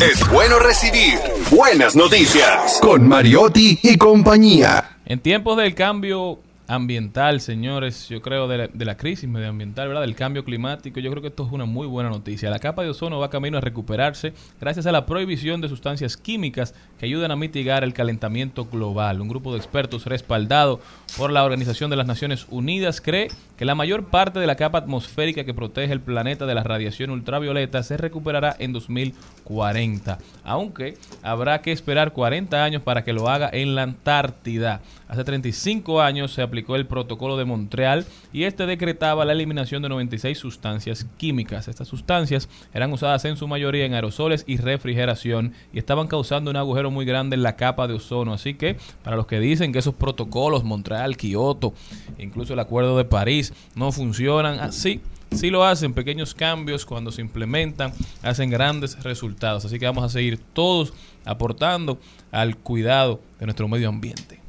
Es 0.00 0.30
bueno 0.30 0.58
recibir 0.60 1.18
buenas 1.50 1.96
noticias 1.96 2.78
con 2.80 3.08
Mariotti 3.08 3.80
y 3.82 3.96
compañía. 3.96 4.98
En 5.06 5.18
tiempos 5.18 5.56
del 5.56 5.74
cambio 5.74 6.38
ambiental, 6.66 7.40
señores, 7.40 8.08
yo 8.08 8.22
creo 8.22 8.48
de 8.48 8.58
la, 8.58 8.68
de 8.68 8.84
la 8.84 8.96
crisis 8.96 9.28
medioambiental, 9.28 9.88
¿verdad? 9.88 10.02
Del 10.02 10.14
cambio 10.14 10.44
climático, 10.44 11.00
yo 11.00 11.10
creo 11.10 11.22
que 11.22 11.28
esto 11.28 11.44
es 11.46 11.52
una 11.52 11.64
muy 11.64 11.86
buena 11.86 12.08
noticia. 12.08 12.50
La 12.50 12.58
capa 12.58 12.82
de 12.82 12.88
ozono 12.88 13.18
va 13.18 13.30
camino 13.30 13.58
a 13.58 13.60
recuperarse 13.60 14.32
gracias 14.60 14.86
a 14.86 14.92
la 14.92 15.06
prohibición 15.06 15.60
de 15.60 15.68
sustancias 15.68 16.16
químicas 16.16 16.74
que 16.98 17.06
ayudan 17.06 17.30
a 17.30 17.36
mitigar 17.36 17.84
el 17.84 17.92
calentamiento 17.92 18.64
global. 18.64 19.20
Un 19.20 19.28
grupo 19.28 19.52
de 19.52 19.58
expertos 19.58 20.06
respaldado 20.06 20.80
por 21.18 21.30
la 21.30 21.44
Organización 21.44 21.90
de 21.90 21.96
las 21.96 22.06
Naciones 22.06 22.46
Unidas 22.50 23.00
cree 23.00 23.28
que 23.58 23.64
la 23.64 23.74
mayor 23.74 24.06
parte 24.06 24.40
de 24.40 24.46
la 24.46 24.56
capa 24.56 24.78
atmosférica 24.78 25.44
que 25.44 25.54
protege 25.54 25.92
el 25.92 26.00
planeta 26.00 26.46
de 26.46 26.54
la 26.54 26.62
radiación 26.62 27.10
ultravioleta 27.10 27.82
se 27.82 27.96
recuperará 27.96 28.56
en 28.58 28.72
2040, 28.72 30.18
aunque 30.42 30.96
habrá 31.22 31.60
que 31.60 31.72
esperar 31.72 32.12
40 32.12 32.64
años 32.64 32.82
para 32.82 33.04
que 33.04 33.12
lo 33.12 33.28
haga 33.28 33.50
en 33.52 33.74
la 33.74 33.82
Antártida. 33.82 34.80
Hace 35.08 35.24
35 35.24 36.00
años 36.00 36.32
se 36.32 36.42
aplicó 36.42 36.53
el 36.56 36.86
protocolo 36.86 37.36
de 37.36 37.44
Montreal 37.44 38.06
y 38.32 38.44
este 38.44 38.66
decretaba 38.66 39.24
la 39.24 39.32
eliminación 39.32 39.82
de 39.82 39.88
96 39.88 40.38
sustancias 40.38 41.06
químicas. 41.16 41.68
Estas 41.68 41.88
sustancias 41.88 42.48
eran 42.72 42.92
usadas 42.92 43.24
en 43.24 43.36
su 43.36 43.48
mayoría 43.48 43.84
en 43.84 43.94
aerosoles 43.94 44.44
y 44.46 44.56
refrigeración 44.56 45.52
y 45.72 45.78
estaban 45.78 46.06
causando 46.06 46.50
un 46.50 46.56
agujero 46.56 46.90
muy 46.90 47.04
grande 47.04 47.36
en 47.36 47.42
la 47.42 47.56
capa 47.56 47.86
de 47.86 47.94
ozono. 47.94 48.32
Así 48.32 48.54
que 48.54 48.76
para 49.02 49.16
los 49.16 49.26
que 49.26 49.40
dicen 49.40 49.72
que 49.72 49.80
esos 49.80 49.94
protocolos, 49.94 50.64
Montreal, 50.64 51.16
Kioto, 51.16 51.74
incluso 52.18 52.54
el 52.54 52.60
Acuerdo 52.60 52.96
de 52.96 53.04
París, 53.04 53.52
no 53.74 53.92
funcionan 53.92 54.60
así. 54.60 55.00
Sí 55.32 55.50
lo 55.50 55.64
hacen, 55.64 55.94
pequeños 55.94 56.32
cambios 56.32 56.86
cuando 56.86 57.10
se 57.10 57.20
implementan 57.20 57.92
hacen 58.22 58.50
grandes 58.50 59.02
resultados. 59.02 59.64
Así 59.64 59.80
que 59.80 59.86
vamos 59.86 60.04
a 60.04 60.08
seguir 60.08 60.38
todos 60.52 60.92
aportando 61.24 61.98
al 62.30 62.56
cuidado 62.56 63.20
de 63.40 63.46
nuestro 63.46 63.66
medio 63.66 63.88
ambiente. 63.88 64.43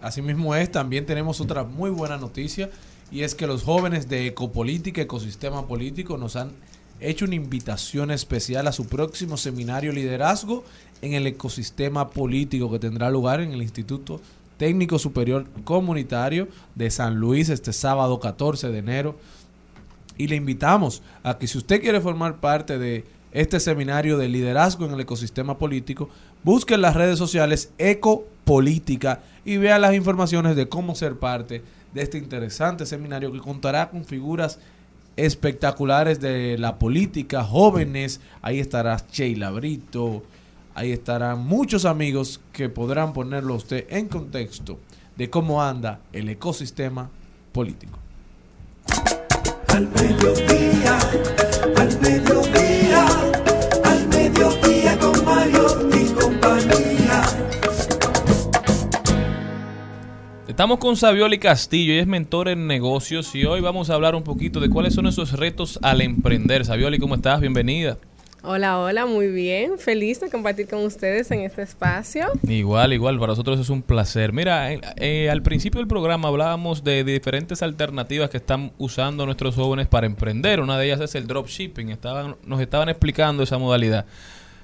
Asimismo 0.00 0.54
es, 0.54 0.70
también 0.70 1.06
tenemos 1.06 1.40
otra 1.40 1.64
muy 1.64 1.90
buena 1.90 2.16
noticia 2.16 2.70
y 3.10 3.22
es 3.22 3.34
que 3.34 3.46
los 3.46 3.62
jóvenes 3.62 4.08
de 4.08 4.28
Ecopolítica, 4.28 5.02
Ecosistema 5.02 5.66
Político, 5.66 6.16
nos 6.16 6.36
han 6.36 6.52
hecho 7.00 7.24
una 7.24 7.34
invitación 7.34 8.10
especial 8.10 8.66
a 8.66 8.72
su 8.72 8.86
próximo 8.86 9.36
seminario 9.36 9.92
liderazgo 9.92 10.64
en 11.02 11.14
el 11.14 11.26
ecosistema 11.26 12.10
político 12.10 12.70
que 12.70 12.78
tendrá 12.78 13.10
lugar 13.10 13.40
en 13.40 13.52
el 13.52 13.62
Instituto 13.62 14.20
Técnico 14.58 14.98
Superior 14.98 15.46
Comunitario 15.64 16.48
de 16.74 16.90
San 16.90 17.16
Luis 17.16 17.48
este 17.48 17.72
sábado 17.72 18.20
14 18.20 18.68
de 18.68 18.78
enero. 18.78 19.16
Y 20.18 20.28
le 20.28 20.36
invitamos 20.36 21.02
a 21.22 21.38
que 21.38 21.46
si 21.46 21.56
usted 21.56 21.80
quiere 21.80 22.00
formar 22.02 22.40
parte 22.40 22.78
de 22.78 23.06
este 23.32 23.58
seminario 23.60 24.18
de 24.18 24.28
liderazgo 24.28 24.84
en 24.84 24.92
el 24.92 25.00
ecosistema 25.00 25.56
político, 25.56 26.10
busque 26.42 26.74
en 26.74 26.82
las 26.82 26.94
redes 26.94 27.18
sociales 27.18 27.72
Ecopolítica 27.78 29.20
y 29.44 29.56
vea 29.56 29.78
las 29.78 29.94
informaciones 29.94 30.56
de 30.56 30.68
cómo 30.68 30.94
ser 30.94 31.18
parte 31.18 31.62
de 31.94 32.02
este 32.02 32.18
interesante 32.18 32.86
seminario 32.86 33.32
que 33.32 33.40
contará 33.40 33.90
con 33.90 34.04
figuras 34.04 34.58
espectaculares 35.16 36.20
de 36.20 36.56
la 36.58 36.78
política, 36.78 37.44
jóvenes, 37.44 38.20
ahí 38.42 38.58
estará 38.60 39.04
Sheila 39.10 39.50
Brito, 39.50 40.22
ahí 40.74 40.92
estarán 40.92 41.40
muchos 41.40 41.84
amigos 41.84 42.40
que 42.52 42.68
podrán 42.68 43.12
ponerlo 43.12 43.54
a 43.54 43.56
usted 43.58 43.86
en 43.90 44.08
contexto 44.08 44.78
de 45.16 45.28
cómo 45.28 45.62
anda 45.62 46.00
el 46.12 46.28
ecosistema 46.28 47.10
político. 47.52 47.98
Al 49.68 49.88
mediodía, 49.88 50.98
al 51.76 52.00
mediodía, 52.00 53.06
al 53.84 54.08
mediodía 54.08 54.98
con 54.98 55.24
Mario 55.24 55.99
Estamos 60.60 60.78
con 60.78 60.94
Savioli 60.94 61.38
Castillo, 61.38 61.94
ella 61.94 62.02
es 62.02 62.06
mentor 62.06 62.46
en 62.50 62.66
negocios 62.66 63.34
y 63.34 63.46
hoy 63.46 63.62
vamos 63.62 63.88
a 63.88 63.94
hablar 63.94 64.14
un 64.14 64.22
poquito 64.22 64.60
de 64.60 64.68
cuáles 64.68 64.92
son 64.92 65.06
esos 65.06 65.32
retos 65.32 65.78
al 65.80 66.02
emprender. 66.02 66.66
Savioli, 66.66 66.98
¿cómo 66.98 67.14
estás? 67.14 67.40
Bienvenida. 67.40 67.96
Hola, 68.42 68.78
hola, 68.78 69.06
muy 69.06 69.28
bien. 69.28 69.78
Feliz 69.78 70.20
de 70.20 70.28
compartir 70.28 70.68
con 70.68 70.84
ustedes 70.84 71.30
en 71.30 71.40
este 71.40 71.62
espacio. 71.62 72.26
Igual, 72.46 72.92
igual, 72.92 73.18
para 73.18 73.32
nosotros 73.32 73.58
es 73.58 73.70
un 73.70 73.80
placer. 73.80 74.34
Mira, 74.34 74.70
eh, 74.70 74.82
eh, 74.96 75.30
al 75.30 75.42
principio 75.42 75.78
del 75.78 75.88
programa 75.88 76.28
hablábamos 76.28 76.84
de 76.84 77.04
diferentes 77.04 77.62
alternativas 77.62 78.28
que 78.28 78.36
están 78.36 78.72
usando 78.76 79.24
nuestros 79.24 79.54
jóvenes 79.54 79.88
para 79.88 80.04
emprender. 80.06 80.60
Una 80.60 80.76
de 80.76 80.84
ellas 80.84 81.00
es 81.00 81.14
el 81.14 81.26
dropshipping. 81.26 81.88
Estaban, 81.88 82.36
nos 82.44 82.60
estaban 82.60 82.90
explicando 82.90 83.42
esa 83.42 83.56
modalidad. 83.56 84.04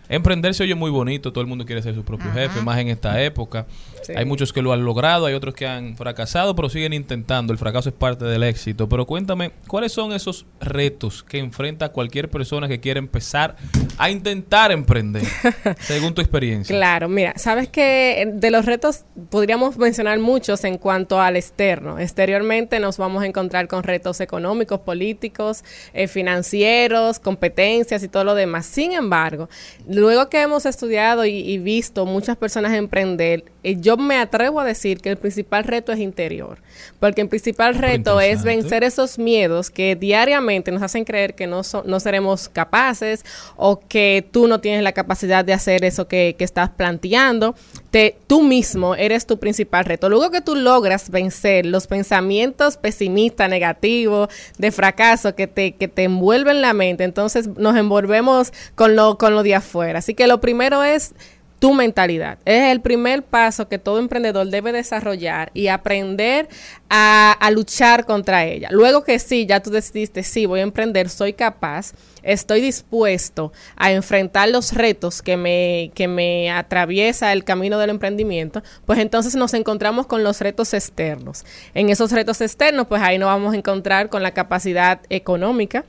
Emprender 0.08 0.54
se 0.54 0.62
oye 0.62 0.74
muy 0.74 0.90
bonito, 0.90 1.32
todo 1.32 1.42
el 1.42 1.48
mundo 1.48 1.64
quiere 1.64 1.82
ser 1.82 1.94
su 1.94 2.04
propio 2.04 2.30
Ajá. 2.30 2.40
jefe, 2.40 2.60
más 2.62 2.78
en 2.78 2.88
esta 2.88 3.22
época. 3.22 3.66
Sí. 4.02 4.12
Hay 4.16 4.24
muchos 4.24 4.52
que 4.52 4.62
lo 4.62 4.72
han 4.72 4.84
logrado, 4.84 5.26
hay 5.26 5.34
otros 5.34 5.54
que 5.54 5.66
han 5.66 5.96
fracasado, 5.96 6.54
pero 6.54 6.68
siguen 6.68 6.92
intentando. 6.92 7.52
El 7.52 7.58
fracaso 7.58 7.88
es 7.88 7.94
parte 7.94 8.24
del 8.24 8.42
éxito. 8.42 8.88
Pero 8.88 9.06
cuéntame, 9.06 9.52
¿cuáles 9.66 9.92
son 9.92 10.12
esos 10.12 10.46
retos 10.60 11.22
que 11.22 11.38
enfrenta 11.38 11.90
cualquier 11.90 12.30
persona 12.30 12.68
que 12.68 12.80
quiere 12.80 12.98
empezar 12.98 13.56
a 13.98 14.10
intentar 14.10 14.72
emprender, 14.72 15.22
según 15.80 16.14
tu 16.14 16.20
experiencia? 16.20 16.74
Claro, 16.76 17.08
mira, 17.08 17.32
sabes 17.36 17.68
que 17.68 18.30
de 18.32 18.50
los 18.50 18.66
retos 18.66 19.04
podríamos 19.30 19.78
mencionar 19.78 20.18
muchos 20.18 20.64
en 20.64 20.78
cuanto 20.78 21.20
al 21.20 21.36
externo. 21.36 21.98
Exteriormente 21.98 22.78
nos 22.80 22.98
vamos 22.98 23.22
a 23.22 23.26
encontrar 23.26 23.68
con 23.68 23.82
retos 23.82 24.20
económicos, 24.20 24.80
políticos, 24.80 25.64
eh, 25.94 26.08
financieros, 26.08 27.18
competencias 27.18 28.02
y 28.02 28.08
todo 28.08 28.24
lo 28.24 28.34
demás. 28.34 28.66
Sin 28.66 28.92
embargo, 28.92 29.48
luego 29.88 30.28
que 30.28 30.40
hemos 30.42 30.66
estudiado 30.66 31.24
y, 31.24 31.38
y 31.38 31.58
visto 31.58 32.06
muchas 32.06 32.36
personas 32.36 32.74
emprender, 32.74 33.44
eh, 33.62 33.76
yo 33.80 33.96
me 33.96 34.16
atrevo 34.18 34.60
a 34.60 34.64
decir 34.64 35.00
que 35.00 35.08
el 35.10 35.16
principal 35.16 35.64
reto 35.64 35.92
es 35.92 35.98
interior, 35.98 36.58
porque 37.00 37.22
el 37.22 37.28
principal 37.28 37.74
reto 37.74 38.20
es 38.20 38.42
vencer 38.42 38.84
esos 38.84 39.18
miedos 39.18 39.70
que 39.70 39.96
diariamente 39.96 40.70
nos 40.70 40.82
hacen 40.82 41.04
creer 41.04 41.34
que 41.34 41.46
no, 41.46 41.64
so- 41.64 41.82
no 41.86 41.98
seremos 42.00 42.48
capaces 42.48 43.24
o 43.56 43.80
que 43.88 44.26
tú 44.30 44.46
no 44.46 44.60
tienes 44.60 44.82
la 44.82 44.92
capacidad 44.92 45.44
de 45.44 45.52
hacer 45.52 45.84
eso 45.84 46.08
que, 46.08 46.36
que 46.38 46.44
estás 46.44 46.70
planteando. 46.70 47.54
Te, 47.90 48.16
tú 48.26 48.42
mismo 48.42 48.94
eres 48.94 49.26
tu 49.26 49.38
principal 49.38 49.84
reto. 49.84 50.08
Luego 50.08 50.30
que 50.30 50.40
tú 50.40 50.54
logras 50.54 51.10
vencer 51.10 51.66
los 51.66 51.86
pensamientos 51.86 52.76
pesimistas, 52.76 53.48
negativos, 53.48 54.28
de 54.58 54.70
fracaso 54.70 55.34
que 55.34 55.46
te, 55.46 55.72
que 55.72 55.88
te 55.88 56.04
envuelven 56.04 56.60
la 56.60 56.72
mente, 56.72 57.04
entonces 57.04 57.48
nos 57.56 57.76
envolvemos 57.76 58.52
con 58.74 58.96
lo, 58.96 59.18
con 59.18 59.34
lo 59.34 59.42
de 59.42 59.54
afuera. 59.54 60.00
Así 60.00 60.14
que 60.14 60.26
lo 60.26 60.40
primero 60.40 60.82
es 60.82 61.14
tu 61.58 61.74
mentalidad. 61.74 62.38
Es 62.44 62.70
el 62.70 62.80
primer 62.80 63.22
paso 63.22 63.68
que 63.68 63.78
todo 63.78 63.98
emprendedor 63.98 64.48
debe 64.48 64.72
desarrollar 64.72 65.50
y 65.54 65.68
aprender 65.68 66.48
a, 66.88 67.32
a 67.32 67.50
luchar 67.50 68.04
contra 68.04 68.44
ella. 68.44 68.68
Luego 68.70 69.04
que 69.04 69.18
sí, 69.18 69.46
ya 69.46 69.60
tú 69.60 69.70
decidiste, 69.70 70.22
sí, 70.22 70.46
voy 70.46 70.60
a 70.60 70.64
emprender, 70.64 71.08
soy 71.08 71.32
capaz, 71.32 71.92
estoy 72.22 72.60
dispuesto 72.60 73.52
a 73.76 73.92
enfrentar 73.92 74.48
los 74.48 74.72
retos 74.72 75.22
que 75.22 75.36
me, 75.36 75.90
que 75.94 76.08
me 76.08 76.50
atraviesa 76.50 77.32
el 77.32 77.44
camino 77.44 77.78
del 77.78 77.90
emprendimiento, 77.90 78.62
pues 78.84 78.98
entonces 78.98 79.34
nos 79.36 79.54
encontramos 79.54 80.06
con 80.06 80.22
los 80.24 80.40
retos 80.40 80.74
externos. 80.74 81.44
En 81.74 81.88
esos 81.88 82.12
retos 82.12 82.40
externos, 82.40 82.86
pues 82.86 83.00
ahí 83.02 83.18
nos 83.18 83.28
vamos 83.28 83.54
a 83.54 83.56
encontrar 83.56 84.08
con 84.08 84.22
la 84.22 84.32
capacidad 84.32 85.00
económica, 85.08 85.84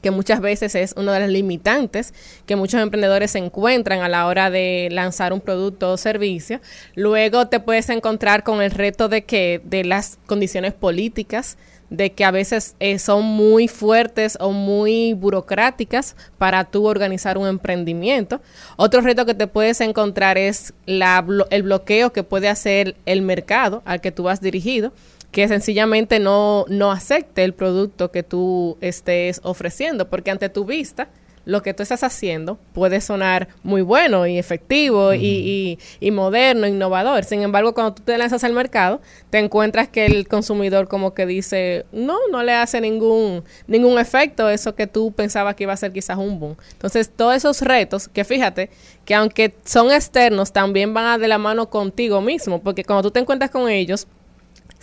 que 0.00 0.10
muchas 0.10 0.40
veces 0.40 0.74
es 0.74 0.94
una 0.96 1.14
de 1.14 1.20
las 1.20 1.30
limitantes 1.30 2.12
que 2.46 2.56
muchos 2.56 2.80
emprendedores 2.80 3.30
se 3.32 3.38
encuentran 3.38 4.00
a 4.02 4.08
la 4.08 4.26
hora 4.26 4.50
de 4.50 4.88
lanzar 4.90 5.32
un 5.32 5.40
producto 5.40 5.92
o 5.92 5.96
servicio. 5.96 6.60
Luego 6.94 7.48
te 7.48 7.60
puedes 7.60 7.88
encontrar 7.88 8.42
con 8.42 8.62
el 8.62 8.70
reto 8.70 9.08
de 9.08 9.24
que 9.24 9.60
de 9.64 9.84
las 9.84 10.18
condiciones 10.26 10.72
políticas 10.72 11.56
de 11.90 12.12
que 12.12 12.24
a 12.24 12.30
veces 12.30 12.74
eh, 12.80 12.98
son 12.98 13.24
muy 13.24 13.68
fuertes 13.68 14.36
o 14.40 14.50
muy 14.50 15.12
burocráticas 15.12 16.16
para 16.38 16.64
tú 16.64 16.86
organizar 16.86 17.38
un 17.38 17.46
emprendimiento. 17.46 18.40
Otro 18.76 19.00
reto 19.00 19.26
que 19.26 19.34
te 19.34 19.46
puedes 19.46 19.80
encontrar 19.80 20.38
es 20.38 20.72
la, 20.86 21.24
el 21.50 21.62
bloqueo 21.62 22.12
que 22.12 22.22
puede 22.22 22.48
hacer 22.48 22.96
el 23.06 23.22
mercado 23.22 23.82
al 23.84 24.00
que 24.00 24.12
tú 24.12 24.24
vas 24.24 24.40
dirigido 24.40 24.92
que 25.34 25.48
sencillamente 25.48 26.20
no, 26.20 26.64
no 26.68 26.92
acepte 26.92 27.42
el 27.42 27.54
producto 27.54 28.12
que 28.12 28.22
tú 28.22 28.78
estés 28.80 29.40
ofreciendo, 29.42 30.08
porque 30.08 30.30
ante 30.30 30.48
tu 30.48 30.64
vista, 30.64 31.08
lo 31.44 31.60
que 31.60 31.74
tú 31.74 31.82
estás 31.82 32.04
haciendo 32.04 32.56
puede 32.72 33.00
sonar 33.00 33.48
muy 33.64 33.82
bueno 33.82 34.28
y 34.28 34.38
efectivo 34.38 35.12
y, 35.12 35.26
y- 35.26 35.78
y 36.00 36.10
moderno, 36.12 36.68
innovador. 36.68 37.24
Sin 37.24 37.42
embargo, 37.42 37.74
cuando 37.74 37.94
tú 37.94 38.02
te 38.04 38.16
lanzas 38.16 38.44
al 38.44 38.52
mercado, 38.52 39.00
te 39.30 39.40
encuentras 39.40 39.88
que 39.88 40.06
el 40.06 40.28
consumidor 40.28 40.86
como 40.86 41.14
que 41.14 41.26
dice, 41.26 41.84
no, 41.90 42.16
no 42.30 42.44
le 42.44 42.52
hace 42.52 42.80
ningún, 42.80 43.42
ningún 43.66 43.98
efecto 43.98 44.48
eso 44.48 44.76
que 44.76 44.86
tú 44.86 45.10
pensabas 45.12 45.56
que 45.56 45.64
iba 45.64 45.72
a 45.72 45.76
ser 45.76 45.92
quizás 45.92 46.16
un 46.16 46.38
boom. 46.38 46.56
Entonces, 46.74 47.10
todos 47.14 47.34
esos 47.34 47.60
retos, 47.60 48.06
que 48.08 48.22
fíjate, 48.24 48.70
que 49.04 49.14
aunque 49.16 49.52
son 49.64 49.90
externos, 49.90 50.52
también 50.52 50.94
van 50.94 51.06
a 51.06 51.18
de 51.18 51.26
la 51.26 51.38
mano 51.38 51.68
contigo 51.70 52.20
mismo, 52.20 52.62
porque 52.62 52.84
cuando 52.84 53.02
tú 53.02 53.10
te 53.10 53.18
encuentras 53.20 53.50
con 53.50 53.68
ellos, 53.68 54.06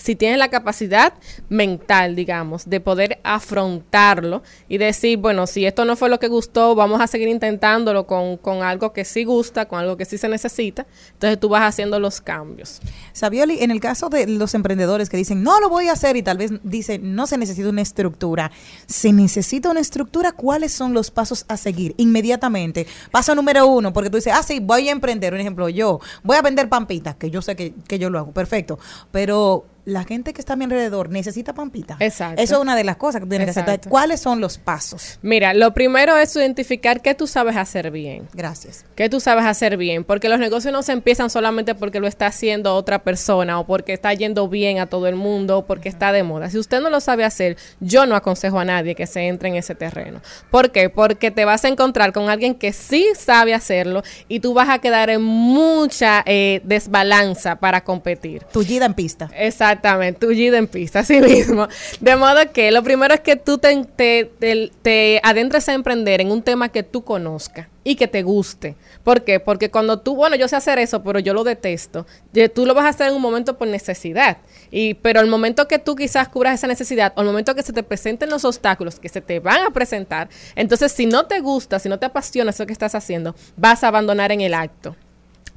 si 0.02 0.16
tienes 0.16 0.40
la 0.40 0.50
capacidad 0.50 1.14
mental, 1.50 2.16
digamos, 2.16 2.68
de 2.68 2.80
poder 2.80 3.20
afrontarlo 3.24 4.42
y 4.68 4.80
decir, 4.80 5.20
bueno, 5.20 5.46
si 5.46 5.66
esto 5.66 5.86
no 5.86 5.96
fue 5.96 6.10
lo 6.10 6.20
que 6.20 6.28
gustó, 6.28 6.74
vamos 6.74 7.02
a 7.02 7.08
seguir 7.08 7.28
intentándolo 7.28 8.08
con, 8.08 8.38
con 8.38 8.64
algo 8.64 8.94
que 8.94 9.06
sí 9.06 9.24
gusta, 9.24 9.68
con 9.68 9.80
algo 9.80 9.98
que 9.98 10.06
sí 10.06 10.18
se 10.18 10.28
necesita, 10.28 10.88
entonces 11.14 11.40
tú 11.40 11.50
vas 11.50 11.62
haciendo 11.64 12.00
los 12.00 12.20
cambios. 12.20 12.82
Sabioli, 13.14 13.62
en 13.62 13.70
el 13.70 13.80
caso 13.80 14.10
de 14.10 14.26
los 14.26 14.56
emprendedores 14.56 15.08
que 15.08 15.18
dicen, 15.18 15.44
no 15.44 15.60
lo 15.60 15.70
voy 15.70 15.88
a 15.88 15.94
hacer 15.94 16.16
y 16.18 16.24
tal 16.24 16.38
vez 16.38 16.52
dicen, 16.64 17.16
no 17.16 17.28
se 17.28 17.38
necesita 17.38 17.70
una 17.70 17.82
estructura. 17.82 18.52
¿Se 18.88 19.14
necesita 19.14 19.70
una 19.70 19.82
estructura? 19.82 20.32
¿Cuáles 20.32 20.72
son 20.72 20.94
los 20.94 21.12
pasos 21.12 21.46
a 21.48 21.58
seguir 21.58 21.94
inmediatamente? 21.98 22.88
Paso 23.12 23.36
número 23.36 23.68
uno, 23.68 23.94
porque 23.94 24.10
tú 24.10 24.18
dices, 24.18 24.34
ah, 24.36 24.42
sí, 24.42 24.60
voy 24.60 24.90
a 24.90 24.92
emprender. 24.92 25.34
Un 25.34 25.42
ejemplo, 25.42 25.70
yo 25.70 26.00
voy 26.24 26.38
a 26.38 26.42
vender 26.42 26.70
pampitas, 26.70 27.16
que 27.16 27.30
yo 27.30 27.42
sé 27.42 27.56
que, 27.56 27.74
que 27.88 28.00
yo 28.00 28.10
lo 28.10 28.18
hago, 28.18 28.32
perfecto. 28.32 28.80
Pero 29.12 29.66
la 29.86 30.04
gente 30.04 30.34
que 30.34 30.42
está 30.42 30.54
a 30.54 30.56
mi 30.56 30.66
alrededor 30.66 31.10
necesita 31.10 31.54
pampitas. 31.54 31.98
Exacto. 32.00 32.42
Eso 32.42 32.56
es 32.56 32.62
una 32.62 32.76
de 32.76 32.84
las 32.84 32.98
cosas 32.98 33.22
que 33.22 33.28
tú. 33.28 33.36
Exacto. 33.36 33.90
¿Cuáles 33.90 34.20
son 34.20 34.42
los 34.42 34.58
pasos? 34.58 35.20
Mira, 35.22 35.54
lo 35.54 35.74
primero 35.74 36.18
es 36.18 36.36
identificar 36.36 37.02
qué 37.02 37.16
tú 37.16 37.28
sabes 37.28 37.58
hacer 37.58 37.92
bien. 37.92 38.28
Gracias. 38.34 38.86
¿Qué 38.96 39.10
tú 39.10 39.20
sabes 39.20 39.46
hacer 39.46 39.78
bien? 39.78 40.04
Porque 40.04 40.30
los 40.30 40.40
negocios 40.40 40.72
no 40.72 40.84
se 40.84 40.92
empiezan 40.92 41.30
solamente 41.30 41.76
porque 41.76 42.00
lo 42.00 42.08
está 42.08 42.28
haciendo 42.28 42.76
otra 42.76 43.04
persona 43.04 43.60
o 43.60 43.66
porque 43.66 43.94
está 43.94 44.14
yendo 44.14 44.48
bien 44.48 44.80
a 44.80 44.86
todo 44.86 45.08
el 45.08 45.16
mundo 45.16 45.60
o 45.60 45.66
porque 45.66 45.90
está 45.90 46.12
de 46.12 46.24
moda. 46.24 46.50
Si 46.50 46.58
usted 46.58 46.82
no 46.82 46.90
lo 46.90 47.00
sabe 47.00 47.24
hacer, 47.24 47.58
yo 47.80 48.06
no 48.06 48.16
aconsejo 48.16 48.60
a 48.60 48.66
nadie 48.66 48.96
que 48.96 49.08
se 49.08 49.28
entre 49.28 49.50
en 49.50 49.56
ese 49.56 49.76
terreno. 49.76 50.22
¿Por 50.50 50.72
qué? 50.72 50.90
Porque 50.90 51.32
te 51.32 51.46
vas 51.46 51.66
a 51.66 51.68
encontrar 51.68 52.14
con 52.14 52.30
alguien 52.30 52.56
que 52.56 52.74
sí 52.74 53.08
sabe 53.18 53.54
hacerlo 53.54 54.04
y 54.28 54.40
tú 54.40 54.54
vas 54.54 54.70
a 54.70 54.80
quedar 54.80 55.10
en 55.10 55.22
mucha 55.22 56.24
eh, 56.26 56.62
desbalanza 56.64 57.58
para 57.58 57.84
competir. 57.84 58.44
Tullida 58.52 58.86
en 58.86 58.94
pista. 58.94 59.30
Exactamente, 59.72 60.20
tullida 60.28 60.58
en 60.58 60.68
pista, 60.68 61.00
así 61.00 61.22
mismo. 61.22 61.68
De 62.02 62.16
modo 62.18 62.40
que 62.54 62.72
lo 62.72 62.84
primero 62.84 63.14
es 63.14 63.22
que 63.22 63.38
tú 63.38 63.58
te, 63.58 65.20
adentres 65.24 65.70
a 65.70 65.74
emprender 65.74 66.20
en 66.20 66.30
un 66.32 66.42
tema 66.42 66.70
que 66.70 66.84
tú 66.84 67.04
conozcas 67.04 67.68
y 67.84 67.96
que 67.96 68.08
te 68.08 68.22
guste. 68.22 68.76
¿Por 69.04 69.24
qué? 69.24 69.40
Porque 69.40 69.72
cuando 69.72 70.00
tú, 70.02 70.16
bueno, 70.16 70.36
yo 70.36 70.48
sé 70.50 70.58
hacer 70.58 70.78
eso, 70.78 71.02
pero 71.04 71.20
yo 71.20 71.34
lo 71.34 71.44
detesto, 71.46 72.06
ye- 72.34 72.50
tú 72.50 72.66
lo 72.66 72.74
vas 72.74 72.86
a 72.86 72.90
hacer 72.90 73.08
en 73.08 73.16
un 73.16 73.22
momento 73.22 73.58
por 73.58 73.68
necesidad. 73.70 74.38
Y, 74.72 74.96
pero 74.96 75.22
el 75.22 75.28
momento 75.28 75.68
que 75.68 75.80
tú 75.80 75.96
quizás 75.96 76.28
cubras 76.28 76.56
esa 76.56 76.68
necesidad, 76.68 77.14
o 77.16 77.22
el 77.22 77.28
momento 77.28 77.56
que 77.56 77.64
se 77.64 77.72
te 77.74 77.82
presenten 77.84 78.30
los 78.30 78.44
obstáculos 78.46 79.00
que 79.00 79.10
se 79.10 79.22
te 79.22 79.40
van 79.40 79.66
a 79.66 79.72
presentar, 79.72 80.28
entonces 80.56 80.92
si 80.92 81.06
no 81.06 81.26
te 81.28 81.40
gusta, 81.40 81.80
si 81.80 81.88
no 81.90 81.98
te 81.98 82.06
apasiona 82.08 82.52
eso 82.52 82.66
que 82.66 82.74
estás 82.74 82.94
haciendo, 82.94 83.36
vas 83.56 83.84
a 83.84 83.88
abandonar 83.88 84.32
en 84.34 84.42
el 84.42 84.54
acto. 84.54 84.96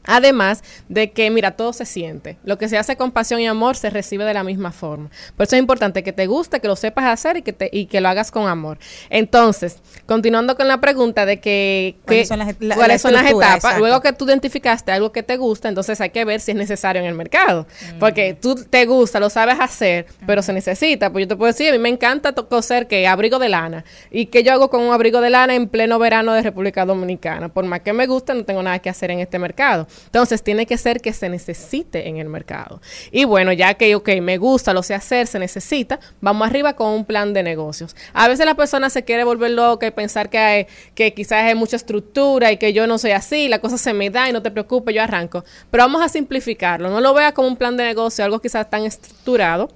Además 0.06 0.62
de 0.88 1.12
que, 1.12 1.30
mira, 1.30 1.52
todo 1.52 1.72
se 1.72 1.84
siente. 1.86 2.36
Lo 2.44 2.58
que 2.58 2.68
se 2.68 2.78
hace 2.78 2.96
con 2.96 3.10
pasión 3.10 3.40
y 3.40 3.46
amor 3.46 3.76
se 3.76 3.90
recibe 3.90 4.24
de 4.24 4.34
la 4.34 4.44
misma 4.44 4.70
forma. 4.72 5.10
Por 5.36 5.46
eso 5.46 5.56
es 5.56 5.60
importante 5.60 6.02
que 6.02 6.12
te 6.12 6.26
guste, 6.26 6.60
que 6.60 6.68
lo 6.68 6.76
sepas 6.76 7.06
hacer 7.06 7.38
y 7.38 7.42
que, 7.42 7.52
te, 7.52 7.70
y 7.72 7.86
que 7.86 8.00
lo 8.00 8.08
hagas 8.08 8.30
con 8.30 8.46
amor. 8.48 8.78
Entonces, 9.10 9.78
continuando 10.06 10.56
con 10.56 10.68
la 10.68 10.80
pregunta 10.80 11.24
de 11.26 11.40
que, 11.40 11.96
¿Cuáles 12.04 12.22
que- 12.22 12.26
son 12.28 12.38
las- 12.40 12.54
la- 12.60 12.74
cuáles 12.74 12.94
la 12.96 12.98
son 12.98 13.12
las 13.12 13.22
estructura? 13.22 13.46
etapas, 13.46 13.64
Exacto. 13.64 13.78
luego 13.80 14.00
que 14.00 14.12
tú 14.12 14.24
identificaste 14.26 14.92
algo 14.92 15.12
que 15.12 15.22
te 15.22 15.36
gusta, 15.36 15.68
entonces 15.68 16.00
hay 16.00 16.10
que 16.10 16.24
ver 16.24 16.40
si 16.40 16.50
es 16.52 16.56
necesario 16.56 17.00
en 17.00 17.08
el 17.08 17.14
mercado. 17.14 17.66
Porque 17.98 18.34
tú 18.34 18.54
te 18.56 18.84
gusta, 18.86 19.20
lo 19.20 19.30
sabes 19.30 19.56
hacer, 19.60 20.06
pero 20.26 20.42
se 20.42 20.52
necesita. 20.52 21.10
Pues 21.10 21.24
yo 21.24 21.28
te 21.28 21.36
puedo 21.36 21.50
decir, 21.52 21.68
a 21.70 21.72
mí 21.72 21.78
me 21.78 21.88
encanta 21.88 22.32
coser 22.34 22.86
que 22.86 23.06
abrigo 23.06 23.38
de 23.38 23.48
lana. 23.48 23.84
¿Y 24.10 24.26
que 24.26 24.42
yo 24.42 24.52
hago 24.52 24.68
con 24.70 24.82
un 24.82 24.92
abrigo 24.92 25.20
de 25.20 25.30
lana 25.30 25.54
en 25.54 25.68
pleno 25.68 25.98
verano 25.98 26.32
de 26.34 26.42
República 26.42 26.84
Dominicana? 26.84 27.48
Por 27.48 27.64
más 27.64 27.80
que 27.80 27.92
me 27.92 28.06
guste, 28.06 28.34
no 28.34 28.44
tengo 28.44 28.62
nada 28.62 28.78
que 28.80 28.90
hacer 28.90 29.10
en 29.10 29.20
este 29.20 29.38
mercado. 29.38 29.86
Entonces 30.06 30.42
tiene 30.42 30.66
que 30.66 30.78
ser 30.78 31.00
que 31.00 31.12
se 31.12 31.28
necesite 31.28 32.08
en 32.08 32.18
el 32.18 32.28
mercado. 32.28 32.80
Y 33.10 33.24
bueno, 33.24 33.52
ya 33.52 33.74
que, 33.74 33.94
ok, 33.94 34.08
me 34.22 34.38
gusta, 34.38 34.72
lo 34.72 34.82
sé 34.82 34.94
hacer, 34.94 35.26
se 35.26 35.38
necesita, 35.38 35.98
vamos 36.20 36.46
arriba 36.48 36.74
con 36.74 36.88
un 36.88 37.04
plan 37.04 37.32
de 37.32 37.42
negocios. 37.42 37.96
A 38.12 38.28
veces 38.28 38.46
la 38.46 38.54
persona 38.54 38.90
se 38.90 39.04
quiere 39.04 39.24
volver 39.24 39.52
loca 39.52 39.86
y 39.86 39.90
pensar 39.90 40.30
que, 40.30 40.38
hay- 40.38 40.66
que 40.94 41.14
quizás 41.14 41.44
hay 41.44 41.54
mucha 41.54 41.76
estructura 41.76 42.52
y 42.52 42.56
que 42.56 42.72
yo 42.72 42.86
no 42.86 42.98
soy 42.98 43.12
así, 43.12 43.48
la 43.48 43.58
cosa 43.60 43.78
se 43.78 43.92
me 43.92 44.10
da 44.10 44.28
y 44.28 44.32
no 44.32 44.42
te 44.42 44.50
preocupes, 44.50 44.94
yo 44.94 45.02
arranco. 45.02 45.44
Pero 45.70 45.84
vamos 45.84 46.02
a 46.02 46.08
simplificarlo, 46.08 46.90
no 46.90 47.00
lo 47.00 47.14
vea 47.14 47.32
como 47.32 47.48
un 47.48 47.56
plan 47.56 47.76
de 47.76 47.84
negocio, 47.84 48.24
algo 48.24 48.40
quizás 48.40 48.68
tan 48.70 48.84
estructurado. 48.84 49.70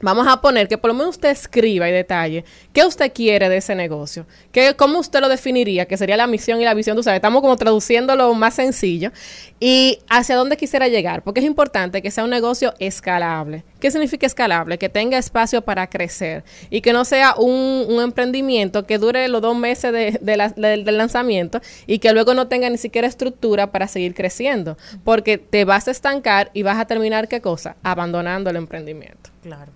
Vamos 0.00 0.28
a 0.28 0.40
poner 0.40 0.68
que 0.68 0.78
por 0.78 0.88
lo 0.88 0.94
menos 0.94 1.16
usted 1.16 1.30
escriba 1.30 1.88
y 1.88 1.92
detalle 1.92 2.44
qué 2.72 2.84
usted 2.84 3.12
quiere 3.12 3.48
de 3.48 3.56
ese 3.56 3.74
negocio, 3.74 4.26
qué, 4.52 4.74
cómo 4.76 5.00
usted 5.00 5.20
lo 5.20 5.28
definiría, 5.28 5.86
que 5.86 5.96
sería 5.96 6.16
la 6.16 6.28
misión 6.28 6.60
y 6.60 6.64
la 6.64 6.74
visión, 6.74 6.96
tú 6.96 7.02
sabes, 7.02 7.18
estamos 7.18 7.42
como 7.42 7.56
traduciéndolo 7.56 8.32
más 8.34 8.54
sencillo 8.54 9.10
y 9.58 9.98
hacia 10.08 10.36
dónde 10.36 10.56
quisiera 10.56 10.86
llegar, 10.86 11.22
porque 11.22 11.40
es 11.40 11.46
importante 11.46 12.00
que 12.00 12.12
sea 12.12 12.22
un 12.22 12.30
negocio 12.30 12.74
escalable. 12.78 13.64
¿Qué 13.80 13.90
significa 13.90 14.26
escalable? 14.26 14.78
Que 14.78 14.88
tenga 14.88 15.18
espacio 15.18 15.62
para 15.62 15.88
crecer 15.88 16.44
y 16.70 16.80
que 16.80 16.92
no 16.92 17.04
sea 17.04 17.34
un, 17.36 17.98
emprendimiento 18.00 18.86
que 18.86 18.98
dure 18.98 19.26
los 19.26 19.42
dos 19.42 19.56
meses 19.56 19.92
de, 19.92 20.20
del 20.20 20.96
lanzamiento 20.96 21.60
y 21.88 21.98
que 21.98 22.12
luego 22.12 22.34
no 22.34 22.46
tenga 22.46 22.70
ni 22.70 22.78
siquiera 22.78 23.08
estructura 23.08 23.72
para 23.72 23.88
seguir 23.88 24.14
creciendo, 24.14 24.78
porque 25.02 25.38
te 25.38 25.64
vas 25.64 25.88
a 25.88 25.90
estancar 25.90 26.50
y 26.54 26.62
vas 26.62 26.78
a 26.78 26.86
terminar, 26.86 27.26
¿qué 27.26 27.40
cosa? 27.40 27.76
Abandonando 27.82 28.50
el 28.50 28.56
emprendimiento. 28.56 29.30
Claro. 29.42 29.72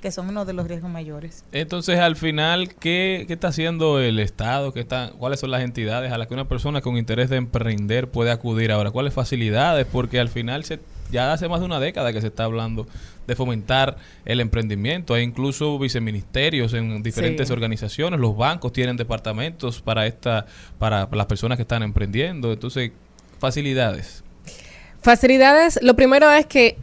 Que 0.00 0.12
son 0.12 0.28
uno 0.28 0.44
de 0.44 0.52
los 0.52 0.68
riesgos 0.68 0.90
mayores. 0.90 1.44
Entonces, 1.50 1.98
al 1.98 2.14
final, 2.14 2.74
¿qué, 2.76 3.24
qué 3.26 3.32
está 3.32 3.48
haciendo 3.48 3.98
el 4.00 4.20
Estado? 4.20 4.72
¿Qué 4.72 4.78
está, 4.80 5.10
¿Cuáles 5.18 5.40
son 5.40 5.50
las 5.50 5.62
entidades 5.62 6.12
a 6.12 6.18
las 6.18 6.28
que 6.28 6.34
una 6.34 6.46
persona 6.48 6.80
con 6.82 6.96
interés 6.96 7.30
de 7.30 7.36
emprender 7.36 8.08
puede 8.08 8.30
acudir 8.30 8.70
ahora? 8.70 8.90
¿Cuáles 8.92 9.12
facilidades? 9.12 9.86
Porque 9.90 10.20
al 10.20 10.28
final, 10.28 10.62
se, 10.64 10.78
ya 11.10 11.32
hace 11.32 11.48
más 11.48 11.58
de 11.60 11.66
una 11.66 11.80
década 11.80 12.12
que 12.12 12.20
se 12.20 12.28
está 12.28 12.44
hablando 12.44 12.86
de 13.26 13.34
fomentar 13.34 13.96
el 14.24 14.40
emprendimiento. 14.40 15.14
Hay 15.14 15.22
incluso 15.24 15.78
viceministerios 15.80 16.74
en 16.74 17.02
diferentes 17.02 17.48
Sí. 17.48 17.52
organizaciones. 17.52 18.20
Los 18.20 18.36
bancos 18.36 18.72
tienen 18.72 18.96
departamentos 18.96 19.82
para, 19.82 20.06
esta, 20.06 20.46
para 20.78 21.08
las 21.10 21.26
personas 21.26 21.56
que 21.56 21.62
están 21.62 21.82
emprendiendo. 21.82 22.52
Entonces, 22.52 22.92
facilidades. 23.40 24.22
Facilidades, 25.02 25.78
lo 25.82 25.94
primero 25.94 26.30
es 26.30 26.46
que 26.46 26.76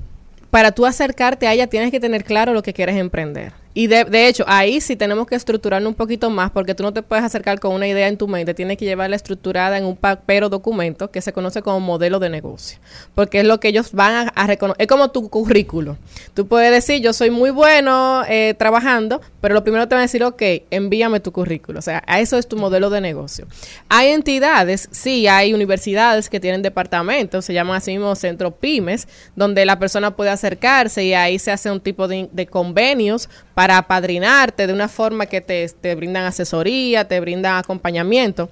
para 0.56 0.72
tú 0.72 0.86
acercarte 0.86 1.49
a 1.49 1.53
ella 1.53 1.68
tienes 1.68 1.91
que 1.91 1.99
tener 1.99 2.23
claro 2.23 2.53
lo 2.53 2.64
que 2.64 2.72
quieres 2.72 2.95
emprender. 2.95 3.52
Y 3.77 3.88
de, 3.88 4.06
de 4.06 4.30
hecho, 4.30 4.45
ahí 4.47 4.80
sí 4.80 4.95
tenemos 4.95 5.27
que 5.27 5.35
estructurarlo 5.35 5.89
un 5.89 5.95
poquito 5.95 6.30
más 6.30 6.49
porque 6.49 6.73
tú 6.73 6.81
no 6.81 6.93
te 6.93 7.03
puedes 7.03 7.26
acercar 7.26 7.60
con 7.60 7.73
una 7.73 7.85
idea 7.85 8.07
en 8.07 8.18
tu 8.18 8.26
mente, 8.26 8.53
tienes 8.53 8.77
que 8.77 8.85
llevarla 8.85 9.18
estructurada 9.18 9.77
en 9.77 9.84
un 9.84 9.97
papel 9.97 10.43
o 10.43 10.49
documento 10.49 11.11
que 11.11 11.19
se 11.19 11.34
conoce 11.34 11.61
como 11.61 11.81
modelo 11.81 12.19
de 12.19 12.30
negocio. 12.30 12.80
Porque 13.15 13.41
es 13.41 13.45
lo 13.45 13.60
que 13.60 13.68
ellos 13.68 13.91
van 13.91 14.31
a, 14.34 14.47
reconocer, 14.47 14.81
es 14.81 14.88
como 14.88 15.11
tu 15.11 15.30
currículo. 15.30 15.97
Tú 16.34 16.47
puedes 16.47 16.72
decir, 16.72 17.02
yo 17.02 17.11
soy 17.11 17.31
muy 17.31 17.49
bueno 17.49 18.23
eh, 18.30 18.56
trabajando, 18.57 19.19
pero 19.41 19.53
lo 19.53 19.64
primero 19.64 19.89
te 19.89 19.95
van 19.95 20.03
a 20.03 20.03
decir, 20.03 20.23
ok, 20.23 20.41
envíame 20.72 21.19
tu 21.19 21.34
currículo. 21.34 21.80
O 21.80 21.81
sea, 21.81 22.02
a 22.07 22.22
eso 22.22 22.38
es 22.38 22.47
tu 22.47 22.56
modelo 22.56 22.89
de 22.89 23.02
negocio. 23.02 23.45
Hay 23.89 24.07
entidades, 24.07 24.88
sí, 24.91 25.27
hay 25.27 25.53
universidades 25.53 26.30
que 26.30 26.39
tienen 26.39 26.61
departamentos, 26.61 27.43
se 27.43 27.53
llaman 27.53 27.76
así 27.76 27.91
mismo 27.91 28.15
centro 28.15 28.52
pymes, 28.52 29.10
donde 29.35 29.65
la 29.65 29.80
persona 29.80 30.15
puede 30.15 30.30
acercarse 30.30 31.03
y 31.03 31.14
ahí 31.14 31.39
se 31.39 31.52
hace 31.52 31.69
un 31.69 31.81
tipo 31.81 32.07
de, 32.07 32.30
de 32.31 32.47
convenios 32.47 33.27
para 33.53 33.65
apadrinarte 33.72 34.68
de 34.68 34.74
una 34.74 34.88
forma 34.88 35.26
que 35.26 35.42
te, 35.42 35.68
te 35.70 35.96
brindan 35.96 36.26
asesoría, 36.26 37.08
te 37.08 37.20
brindan 37.20 37.58
acompañamiento 37.58 38.50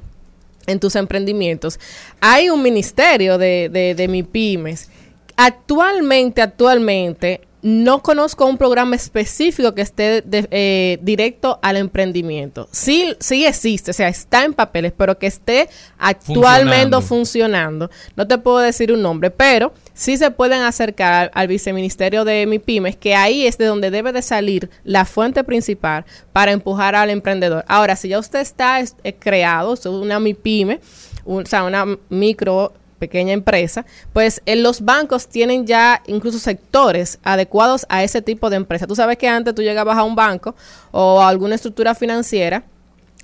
en 0.68 0.80
tus 0.80 0.96
emprendimientos. 0.96 1.80
Hay 2.22 2.50
un 2.50 2.62
ministerio 2.62 3.38
de, 3.38 3.70
de, 3.72 3.96
de 3.96 4.08
MIPYMES. 4.08 4.90
Actualmente, 5.36 6.42
actualmente, 6.42 7.42
no 7.64 8.04
conozco 8.04 8.46
un 8.46 8.58
programa 8.58 8.96
específico 8.96 9.74
que 9.74 9.82
esté 9.82 10.22
de- 10.22 10.48
eh, 10.52 11.00
directo 11.02 11.60
al 11.62 11.78
emprendimiento. 11.78 12.68
Sí, 12.72 13.16
sí 13.20 13.46
existe, 13.46 13.92
o 13.92 13.94
sea, 13.94 14.10
está 14.10 14.44
en 14.44 14.54
papeles, 14.54 14.92
pero 14.96 15.18
que 15.18 15.28
esté 15.28 15.70
actualmente 15.98 16.98
Funcionando. 16.98 17.02
funcionando. 17.02 17.90
No 18.18 18.28
te 18.28 18.38
puedo 18.38 18.60
decir 18.60 18.92
un 18.92 19.02
nombre, 19.02 19.32
pero 19.32 19.74
sí 19.94 20.18
se 20.18 20.30
pueden 20.30 20.62
acercar 20.62 21.14
al, 21.14 21.32
al 21.34 21.48
viceministerio 21.48 22.26
de 22.26 22.46
MIPIMES, 22.46 22.98
que 22.98 23.16
ahí 23.16 23.48
es 23.48 23.58
de 23.58 23.66
donde 23.66 23.92
debe 23.92 24.12
de 24.12 24.22
salir 24.22 24.70
la 24.84 25.06
fuente 25.06 25.44
principal 25.46 26.04
para 26.34 26.52
empujar 26.52 26.96
al 26.96 27.10
emprendedor. 27.10 27.64
Ahora, 27.68 27.96
si 27.96 28.10
ya 28.10 28.20
usted 28.20 28.40
está 28.42 28.82
es- 28.82 28.96
eh, 29.06 29.14
creado, 29.14 29.74
es 29.74 29.86
una 29.86 30.20
MIPYME, 30.20 30.82
un- 31.26 31.44
o 31.44 31.46
sea, 31.46 31.64
una 31.64 31.86
micro 32.10 32.74
pequeña 33.04 33.34
empresa, 33.34 33.86
pues 34.14 34.42
en 34.46 34.64
los 34.64 34.80
bancos 34.80 35.28
tienen 35.28 35.68
ya 35.68 36.02
incluso 36.08 36.40
sectores 36.40 37.20
adecuados 37.22 37.86
a 37.90 38.02
ese 38.02 38.22
tipo 38.22 38.50
de 38.50 38.56
empresa. 38.56 38.88
Tú 38.88 38.96
sabes 38.96 39.18
que 39.18 39.28
antes 39.28 39.54
tú 39.54 39.62
llegabas 39.62 39.98
a 39.98 40.04
un 40.04 40.16
banco 40.16 40.56
o 40.92 41.20
a 41.20 41.28
alguna 41.28 41.56
estructura 41.56 41.96
financiera 41.96 42.64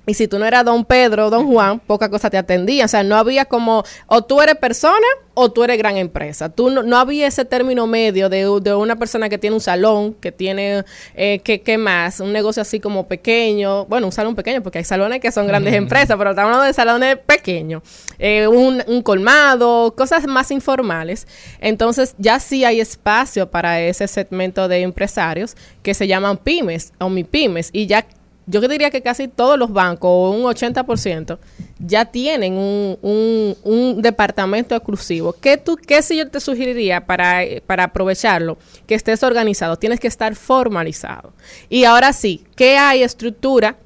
y 0.06 0.14
si 0.14 0.26
tú 0.26 0.38
no 0.38 0.46
eras 0.46 0.64
don 0.64 0.84
Pedro 0.84 1.26
o 1.26 1.30
don 1.30 1.46
Juan, 1.46 1.78
poca 1.78 2.08
cosa 2.08 2.30
te 2.30 2.38
atendía. 2.38 2.86
O 2.86 2.88
sea, 2.88 3.02
no 3.02 3.16
había 3.16 3.44
como, 3.44 3.84
o 4.06 4.22
tú 4.22 4.40
eres 4.40 4.56
persona 4.56 5.06
o 5.34 5.52
tú 5.52 5.62
eres 5.62 5.78
gran 5.78 5.96
empresa. 5.96 6.48
Tú 6.48 6.70
no, 6.70 6.82
no 6.82 6.98
había 6.98 7.26
ese 7.26 7.44
término 7.44 7.86
medio 7.86 8.28
de, 8.28 8.38
de 8.60 8.74
una 8.74 8.96
persona 8.96 9.28
que 9.28 9.38
tiene 9.38 9.54
un 9.54 9.60
salón, 9.60 10.14
que 10.14 10.32
tiene, 10.32 10.84
eh, 11.14 11.40
que, 11.44 11.60
¿qué 11.60 11.78
más? 11.78 12.20
Un 12.20 12.32
negocio 12.32 12.62
así 12.62 12.80
como 12.80 13.06
pequeño. 13.06 13.84
Bueno, 13.86 14.06
un 14.06 14.12
salón 14.12 14.34
pequeño, 14.34 14.62
porque 14.62 14.78
hay 14.78 14.84
salones 14.84 15.20
que 15.20 15.30
son 15.30 15.46
grandes 15.46 15.74
empresas, 15.74 16.16
pero 16.16 16.30
estamos 16.30 16.48
hablando 16.48 16.66
de 16.66 16.72
salones 16.72 17.16
pequeños. 17.18 17.82
Eh, 18.18 18.48
un, 18.48 18.82
un 18.86 19.02
colmado, 19.02 19.94
cosas 19.94 20.26
más 20.26 20.50
informales. 20.50 21.26
Entonces, 21.60 22.14
ya 22.18 22.40
sí 22.40 22.64
hay 22.64 22.80
espacio 22.80 23.50
para 23.50 23.80
ese 23.80 24.08
segmento 24.08 24.66
de 24.66 24.80
empresarios 24.80 25.56
que 25.82 25.94
se 25.94 26.06
llaman 26.06 26.38
pymes 26.38 26.92
o 26.98 27.08
MIPYMES. 27.08 27.70
Y 27.72 27.86
ya 27.86 28.04
yo 28.50 28.60
diría 28.60 28.90
que 28.90 29.02
casi 29.02 29.28
todos 29.28 29.58
los 29.58 29.72
bancos, 29.72 30.34
un 30.34 30.42
80%, 30.42 31.38
ya 31.78 32.04
tienen 32.04 32.54
un, 32.54 32.98
un- 33.02 33.56
un 33.62 34.02
departamento 34.02 34.74
exclusivo. 34.74 35.32
¿Qué, 35.40 35.56
tú, 35.56 35.76
¿Qué 35.76 36.02
si 36.02 36.16
yo 36.16 36.28
te 36.28 36.40
sugeriría 36.40 37.06
para, 37.06 37.40
para 37.66 37.84
aprovecharlo? 37.84 38.58
Que 38.86 38.94
estés 38.94 39.22
organizado. 39.22 39.76
Tienes 39.76 40.00
que 40.00 40.08
estar 40.08 40.34
formalizado. 40.34 41.32
Y 41.68 41.84
ahora 41.84 42.12
sí, 42.12 42.44
¿qué 42.56 42.76
hay 42.76 43.02
estructura? 43.02 43.76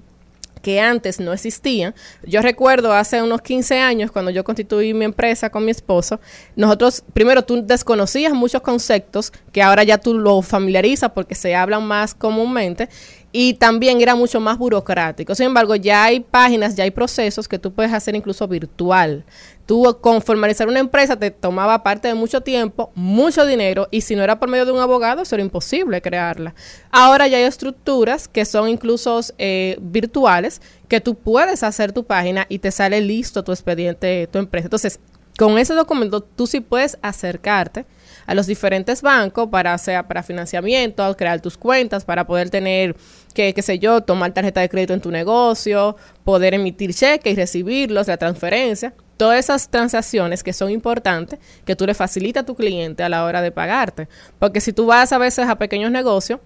que 0.63 0.81
antes 0.81 1.21
no 1.21 1.35
existían. 1.35 1.95
Yo 2.23 2.41
recuerdo 2.41 2.95
hace 2.95 3.23
unos 3.23 3.43
15 3.43 3.81
años, 3.81 4.11
cuando 4.11 4.31
yo 4.31 4.45
constituí 4.45 4.95
mi 4.95 5.05
empresa 5.05 5.51
con 5.51 5.63
mi 5.67 5.71
esposo, 5.71 6.21
nosotros, 6.57 7.05
primero, 7.13 7.43
tú 7.43 7.63
desconocías 7.67 8.33
muchos 8.33 8.63
conceptos 8.63 9.31
que 9.53 9.61
ahora 9.61 9.85
ya 9.85 9.99
tú 9.99 10.15
lo 10.17 10.41
familiarizas 10.41 11.11
porque 11.11 11.35
se 11.35 11.55
hablan 11.55 11.85
más 11.85 12.15
comúnmente 12.15 12.89
y 13.37 13.55
también 13.55 14.01
era 14.01 14.15
mucho 14.15 14.39
más 14.39 14.57
burocrático. 14.57 15.35
Sin 15.35 15.47
embargo, 15.47 15.75
ya 15.75 16.05
hay 16.05 16.21
páginas, 16.21 16.77
ya 16.77 16.85
hay 16.85 16.93
procesos 16.93 17.49
que 17.49 17.59
tú 17.59 17.73
puedes 17.73 17.93
hacer 17.93 18.15
incluso 18.15 18.47
virtual. 18.47 19.25
Tú 19.67 19.99
con 20.01 20.23
formalizar 20.23 20.69
una 20.69 20.79
empresa 20.79 21.17
te 21.17 21.33
tomaba 21.33 21.83
parte 21.83 22.07
de 22.07 22.15
mucho 22.15 22.43
tiempo, 22.43 22.93
mucho 22.95 23.45
dinero 23.45 23.89
y 23.91 24.03
si 24.03 24.15
no 24.15 24.23
era 24.23 24.39
por 24.39 24.49
medio 24.49 24.65
de 24.65 24.71
un 24.71 24.79
abogado, 24.79 25.23
eso 25.23 25.35
era 25.35 25.43
imposible 25.43 26.01
crearla. 26.01 26.55
Ahora 26.93 27.27
ya 27.27 27.39
hay 27.39 27.43
estructuras 27.43 28.29
que 28.29 28.45
son 28.45 28.69
incluso 28.69 29.19
eh, 29.39 29.79
virtuales 29.81 30.63
que 30.87 31.01
tú 31.01 31.17
puedes 31.17 31.65
hacer 31.65 31.91
tu 31.91 32.05
página 32.05 32.47
y 32.49 32.61
te 32.61 32.71
sale 32.71 33.01
listo 33.01 33.43
tu 33.43 33.51
expediente, 33.51 34.29
tu 34.31 34.39
empresa. 34.39 34.67
Entonces, 34.67 35.01
con 35.37 35.59
ese 35.59 35.75
documento 35.75 36.21
tú 36.21 36.47
sí 36.47 36.61
puedes 36.61 36.99
acercarte 37.03 37.85
a 38.27 38.35
los 38.35 38.47
diferentes 38.47 39.03
bancos 39.03 39.49
para 39.49 39.77
sea 39.79 40.07
para 40.07 40.23
financiamiento, 40.23 41.17
crear 41.17 41.41
tus 41.41 41.57
cuentas, 41.57 42.05
para 42.05 42.27
poder 42.27 42.51
tener 42.51 42.97
que 43.35 43.53
qué 43.53 43.63
sé 43.63 43.79
yo, 43.79 44.01
tomar 44.01 44.33
tarjeta 44.33 44.61
de 44.61 44.69
crédito 44.69 44.95
en 44.95 45.01
tu 45.01 45.11
negocio, 45.11 45.97
poder 46.25 46.55
emitir 46.55 46.95
cheques 46.95 47.33
y 47.33 47.37
recibirlos, 47.37 48.07
la 48.07 48.17
transferencia, 48.17 48.95
todas 49.17 49.39
esas 49.39 49.69
transacciones 49.69 50.43
que 50.43 50.53
son 50.53 50.71
importantes 50.71 51.39
que 51.65 51.77
tú 51.77 51.87
le 51.87 51.95
facilitas 51.95 52.45
a 52.45 52.47
tu 52.47 52.55
cliente 52.55 53.03
a 53.03 53.09
la 53.09 53.25
hora 53.25 53.43
de 53.43 53.51
pagarte, 53.51 54.09
porque 54.39 54.61
si 54.61 54.73
tú 54.73 54.87
vas 54.87 55.13
a 55.13 55.19
veces 55.19 55.47
a 55.49 55.57
pequeños 55.57 55.91
negocios 55.91 56.41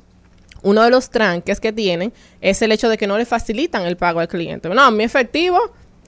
uno 0.63 0.83
de 0.83 0.91
los 0.91 1.11
tranques 1.11 1.61
que 1.61 1.73
tienen 1.73 2.13
es 2.41 2.61
el 2.63 2.73
hecho 2.73 2.89
de 2.89 2.99
que 2.99 3.07
no 3.07 3.17
le 3.17 3.25
facilitan 3.25 3.87
el 3.87 3.97
pago 3.97 4.21
al 4.21 4.29
cliente. 4.29 4.69
No, 4.69 4.91
mi 4.91 5.05
efectivo 5.05 5.59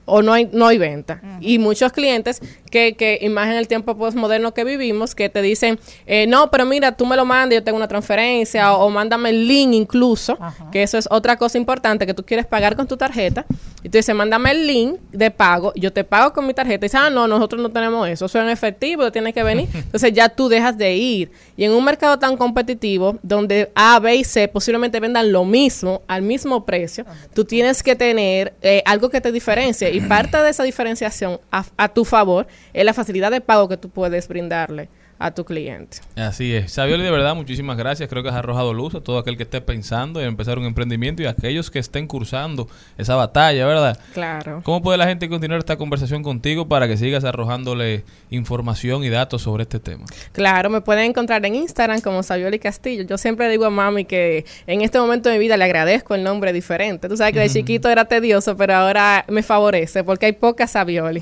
o 0.05 0.21
no 0.21 0.33
hay, 0.33 0.49
no 0.51 0.67
hay 0.67 0.77
venta. 0.77 1.21
Y 1.39 1.57
muchos 1.57 1.93
clientes 1.93 2.41
que, 2.71 2.95
que 2.95 3.19
imagen 3.21 3.55
el 3.55 3.67
tiempo 3.67 3.95
postmoderno 3.95 4.53
que 4.53 4.63
vivimos, 4.63 5.13
que 5.13 5.29
te 5.29 5.41
dicen, 5.41 5.79
eh, 6.07 6.25
no, 6.25 6.49
pero 6.49 6.65
mira, 6.65 6.93
tú 6.93 7.05
me 7.05 7.15
lo 7.15 7.25
mandas, 7.25 7.55
yo 7.55 7.63
tengo 7.63 7.77
una 7.77 7.87
transferencia, 7.87 8.73
o, 8.73 8.85
o 8.85 8.89
mándame 8.89 9.29
el 9.29 9.47
link 9.47 9.73
incluso, 9.73 10.39
que 10.71 10.81
eso 10.81 10.97
es 10.97 11.07
otra 11.11 11.37
cosa 11.37 11.57
importante, 11.57 12.07
que 12.07 12.13
tú 12.13 12.25
quieres 12.25 12.47
pagar 12.47 12.75
con 12.75 12.87
tu 12.87 12.97
tarjeta, 12.97 13.45
y 13.83 13.89
tú 13.89 13.97
dices, 13.97 14.15
mándame 14.15 14.51
el 14.51 14.67
link 14.67 14.99
de 15.11 15.31
pago, 15.31 15.73
yo 15.75 15.91
te 15.91 16.03
pago 16.03 16.33
con 16.33 16.47
mi 16.47 16.53
tarjeta, 16.53 16.85
y 16.85 16.87
dices, 16.87 17.01
ah, 17.01 17.09
no, 17.09 17.27
nosotros 17.27 17.61
no 17.61 17.69
tenemos 17.69 18.07
eso, 18.07 18.25
eso 18.25 18.39
es 18.39 18.45
en 18.45 18.49
efectivo, 18.49 19.11
tienes 19.11 19.33
que 19.33 19.43
venir. 19.43 19.67
Entonces 19.73 20.13
ya 20.13 20.29
tú 20.29 20.49
dejas 20.49 20.77
de 20.77 20.95
ir. 20.95 21.31
Y 21.57 21.65
en 21.65 21.71
un 21.71 21.83
mercado 21.83 22.17
tan 22.17 22.37
competitivo, 22.37 23.19
donde 23.21 23.71
A, 23.75 23.99
B 23.99 24.15
y 24.15 24.23
C 24.23 24.47
posiblemente 24.47 24.99
vendan 24.99 25.31
lo 25.31 25.45
mismo, 25.45 26.01
al 26.07 26.21
mismo 26.21 26.65
precio, 26.65 27.05
tú 27.33 27.43
tienes 27.45 27.83
que 27.83 27.95
tener 27.95 28.53
eh, 28.61 28.81
algo 28.85 29.09
que 29.09 29.19
te 29.19 29.31
diferencie. 29.31 29.91
Y 29.91 30.01
parte 30.01 30.37
de 30.37 30.49
esa 30.49 30.63
diferenciación 30.63 31.39
a, 31.51 31.65
a 31.77 31.89
tu 31.89 32.05
favor 32.05 32.47
es 32.73 32.85
la 32.85 32.93
facilidad 32.93 33.31
de 33.31 33.41
pago 33.41 33.67
que 33.67 33.77
tú 33.77 33.89
puedes 33.89 34.27
brindarle 34.27 34.89
a 35.21 35.31
tu 35.31 35.45
cliente. 35.45 35.97
Así 36.15 36.53
es. 36.53 36.71
Sabioli, 36.71 37.03
de 37.03 37.11
verdad, 37.11 37.35
muchísimas 37.35 37.77
gracias. 37.77 38.09
Creo 38.09 38.23
que 38.23 38.29
has 38.29 38.35
arrojado 38.35 38.73
luz 38.73 38.95
a 38.95 39.01
todo 39.01 39.19
aquel 39.19 39.37
que 39.37 39.43
esté 39.43 39.61
pensando 39.61 40.19
en 40.19 40.27
empezar 40.27 40.57
un 40.57 40.65
emprendimiento 40.65 41.21
y 41.21 41.27
a 41.27 41.29
aquellos 41.29 41.69
que 41.69 41.77
estén 41.77 42.07
cursando 42.07 42.67
esa 42.97 43.15
batalla, 43.15 43.67
¿verdad? 43.67 43.99
Claro. 44.13 44.61
¿Cómo 44.63 44.81
puede 44.81 44.97
la 44.97 45.05
gente 45.05 45.29
continuar 45.29 45.59
esta 45.59 45.77
conversación 45.77 46.23
contigo 46.23 46.67
para 46.67 46.87
que 46.87 46.97
sigas 46.97 47.23
arrojándole 47.23 48.03
información 48.31 49.03
y 49.03 49.09
datos 49.09 49.43
sobre 49.43 49.61
este 49.63 49.79
tema? 49.79 50.05
Claro, 50.31 50.71
me 50.71 50.81
pueden 50.81 51.05
encontrar 51.05 51.45
en 51.45 51.53
Instagram 51.53 52.01
como 52.01 52.23
Sabioli 52.23 52.57
Castillo. 52.57 53.03
Yo 53.03 53.19
siempre 53.19 53.47
digo 53.47 53.65
a 53.65 53.69
mami 53.69 54.05
que 54.05 54.45
en 54.65 54.81
este 54.81 54.99
momento 54.99 55.29
de 55.29 55.35
mi 55.35 55.41
vida 55.41 55.55
le 55.55 55.65
agradezco 55.65 56.15
el 56.15 56.23
nombre 56.23 56.51
diferente. 56.51 57.07
Tú 57.07 57.15
sabes 57.15 57.33
que 57.33 57.41
de 57.41 57.49
chiquito 57.49 57.89
era 57.89 58.05
tedioso, 58.05 58.57
pero 58.57 58.73
ahora 58.73 59.23
me 59.27 59.43
favorece 59.43 60.03
porque 60.03 60.25
hay 60.25 60.31
poca 60.31 60.65
Sabioli. 60.65 61.21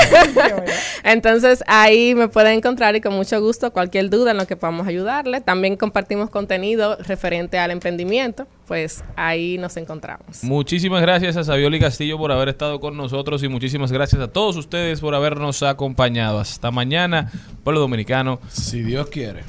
Entonces 1.04 1.64
ahí 1.66 2.14
me 2.14 2.28
pueden 2.28 2.58
encontrar 2.58 2.94
y 2.96 3.00
con 3.00 3.14
mucho 3.14 3.29
gusto 3.38 3.72
cualquier 3.72 4.10
duda 4.10 4.32
en 4.32 4.36
lo 4.36 4.46
que 4.46 4.56
podamos 4.56 4.86
ayudarle. 4.86 5.40
También 5.40 5.76
compartimos 5.76 6.30
contenido 6.30 6.96
referente 6.96 7.58
al 7.58 7.70
emprendimiento, 7.70 8.46
pues 8.66 9.04
ahí 9.16 9.58
nos 9.58 9.76
encontramos. 9.76 10.42
Muchísimas 10.42 11.02
gracias 11.02 11.36
a 11.36 11.44
Sabioli 11.44 11.80
Castillo 11.80 12.18
por 12.18 12.32
haber 12.32 12.48
estado 12.48 12.80
con 12.80 12.96
nosotros 12.96 13.42
y 13.42 13.48
muchísimas 13.48 13.92
gracias 13.92 14.20
a 14.22 14.28
todos 14.28 14.56
ustedes 14.56 15.00
por 15.00 15.14
habernos 15.14 15.62
acompañado. 15.62 16.38
Hasta 16.38 16.70
mañana, 16.70 17.30
pueblo 17.64 17.80
dominicano. 17.80 18.40
Si 18.48 18.82
Dios 18.82 19.08
quiere. 19.08 19.44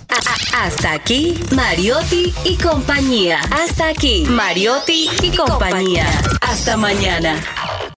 Hasta 0.57 0.93
aquí, 0.93 1.35
Mariotti 1.55 2.33
y 2.45 2.57
compañía. 2.57 3.39
Hasta 3.51 3.89
aquí, 3.89 4.25
Mariotti 4.29 5.09
y 5.23 5.35
compañía. 5.35 6.05
Hasta 6.41 6.77
mañana. 6.77 7.39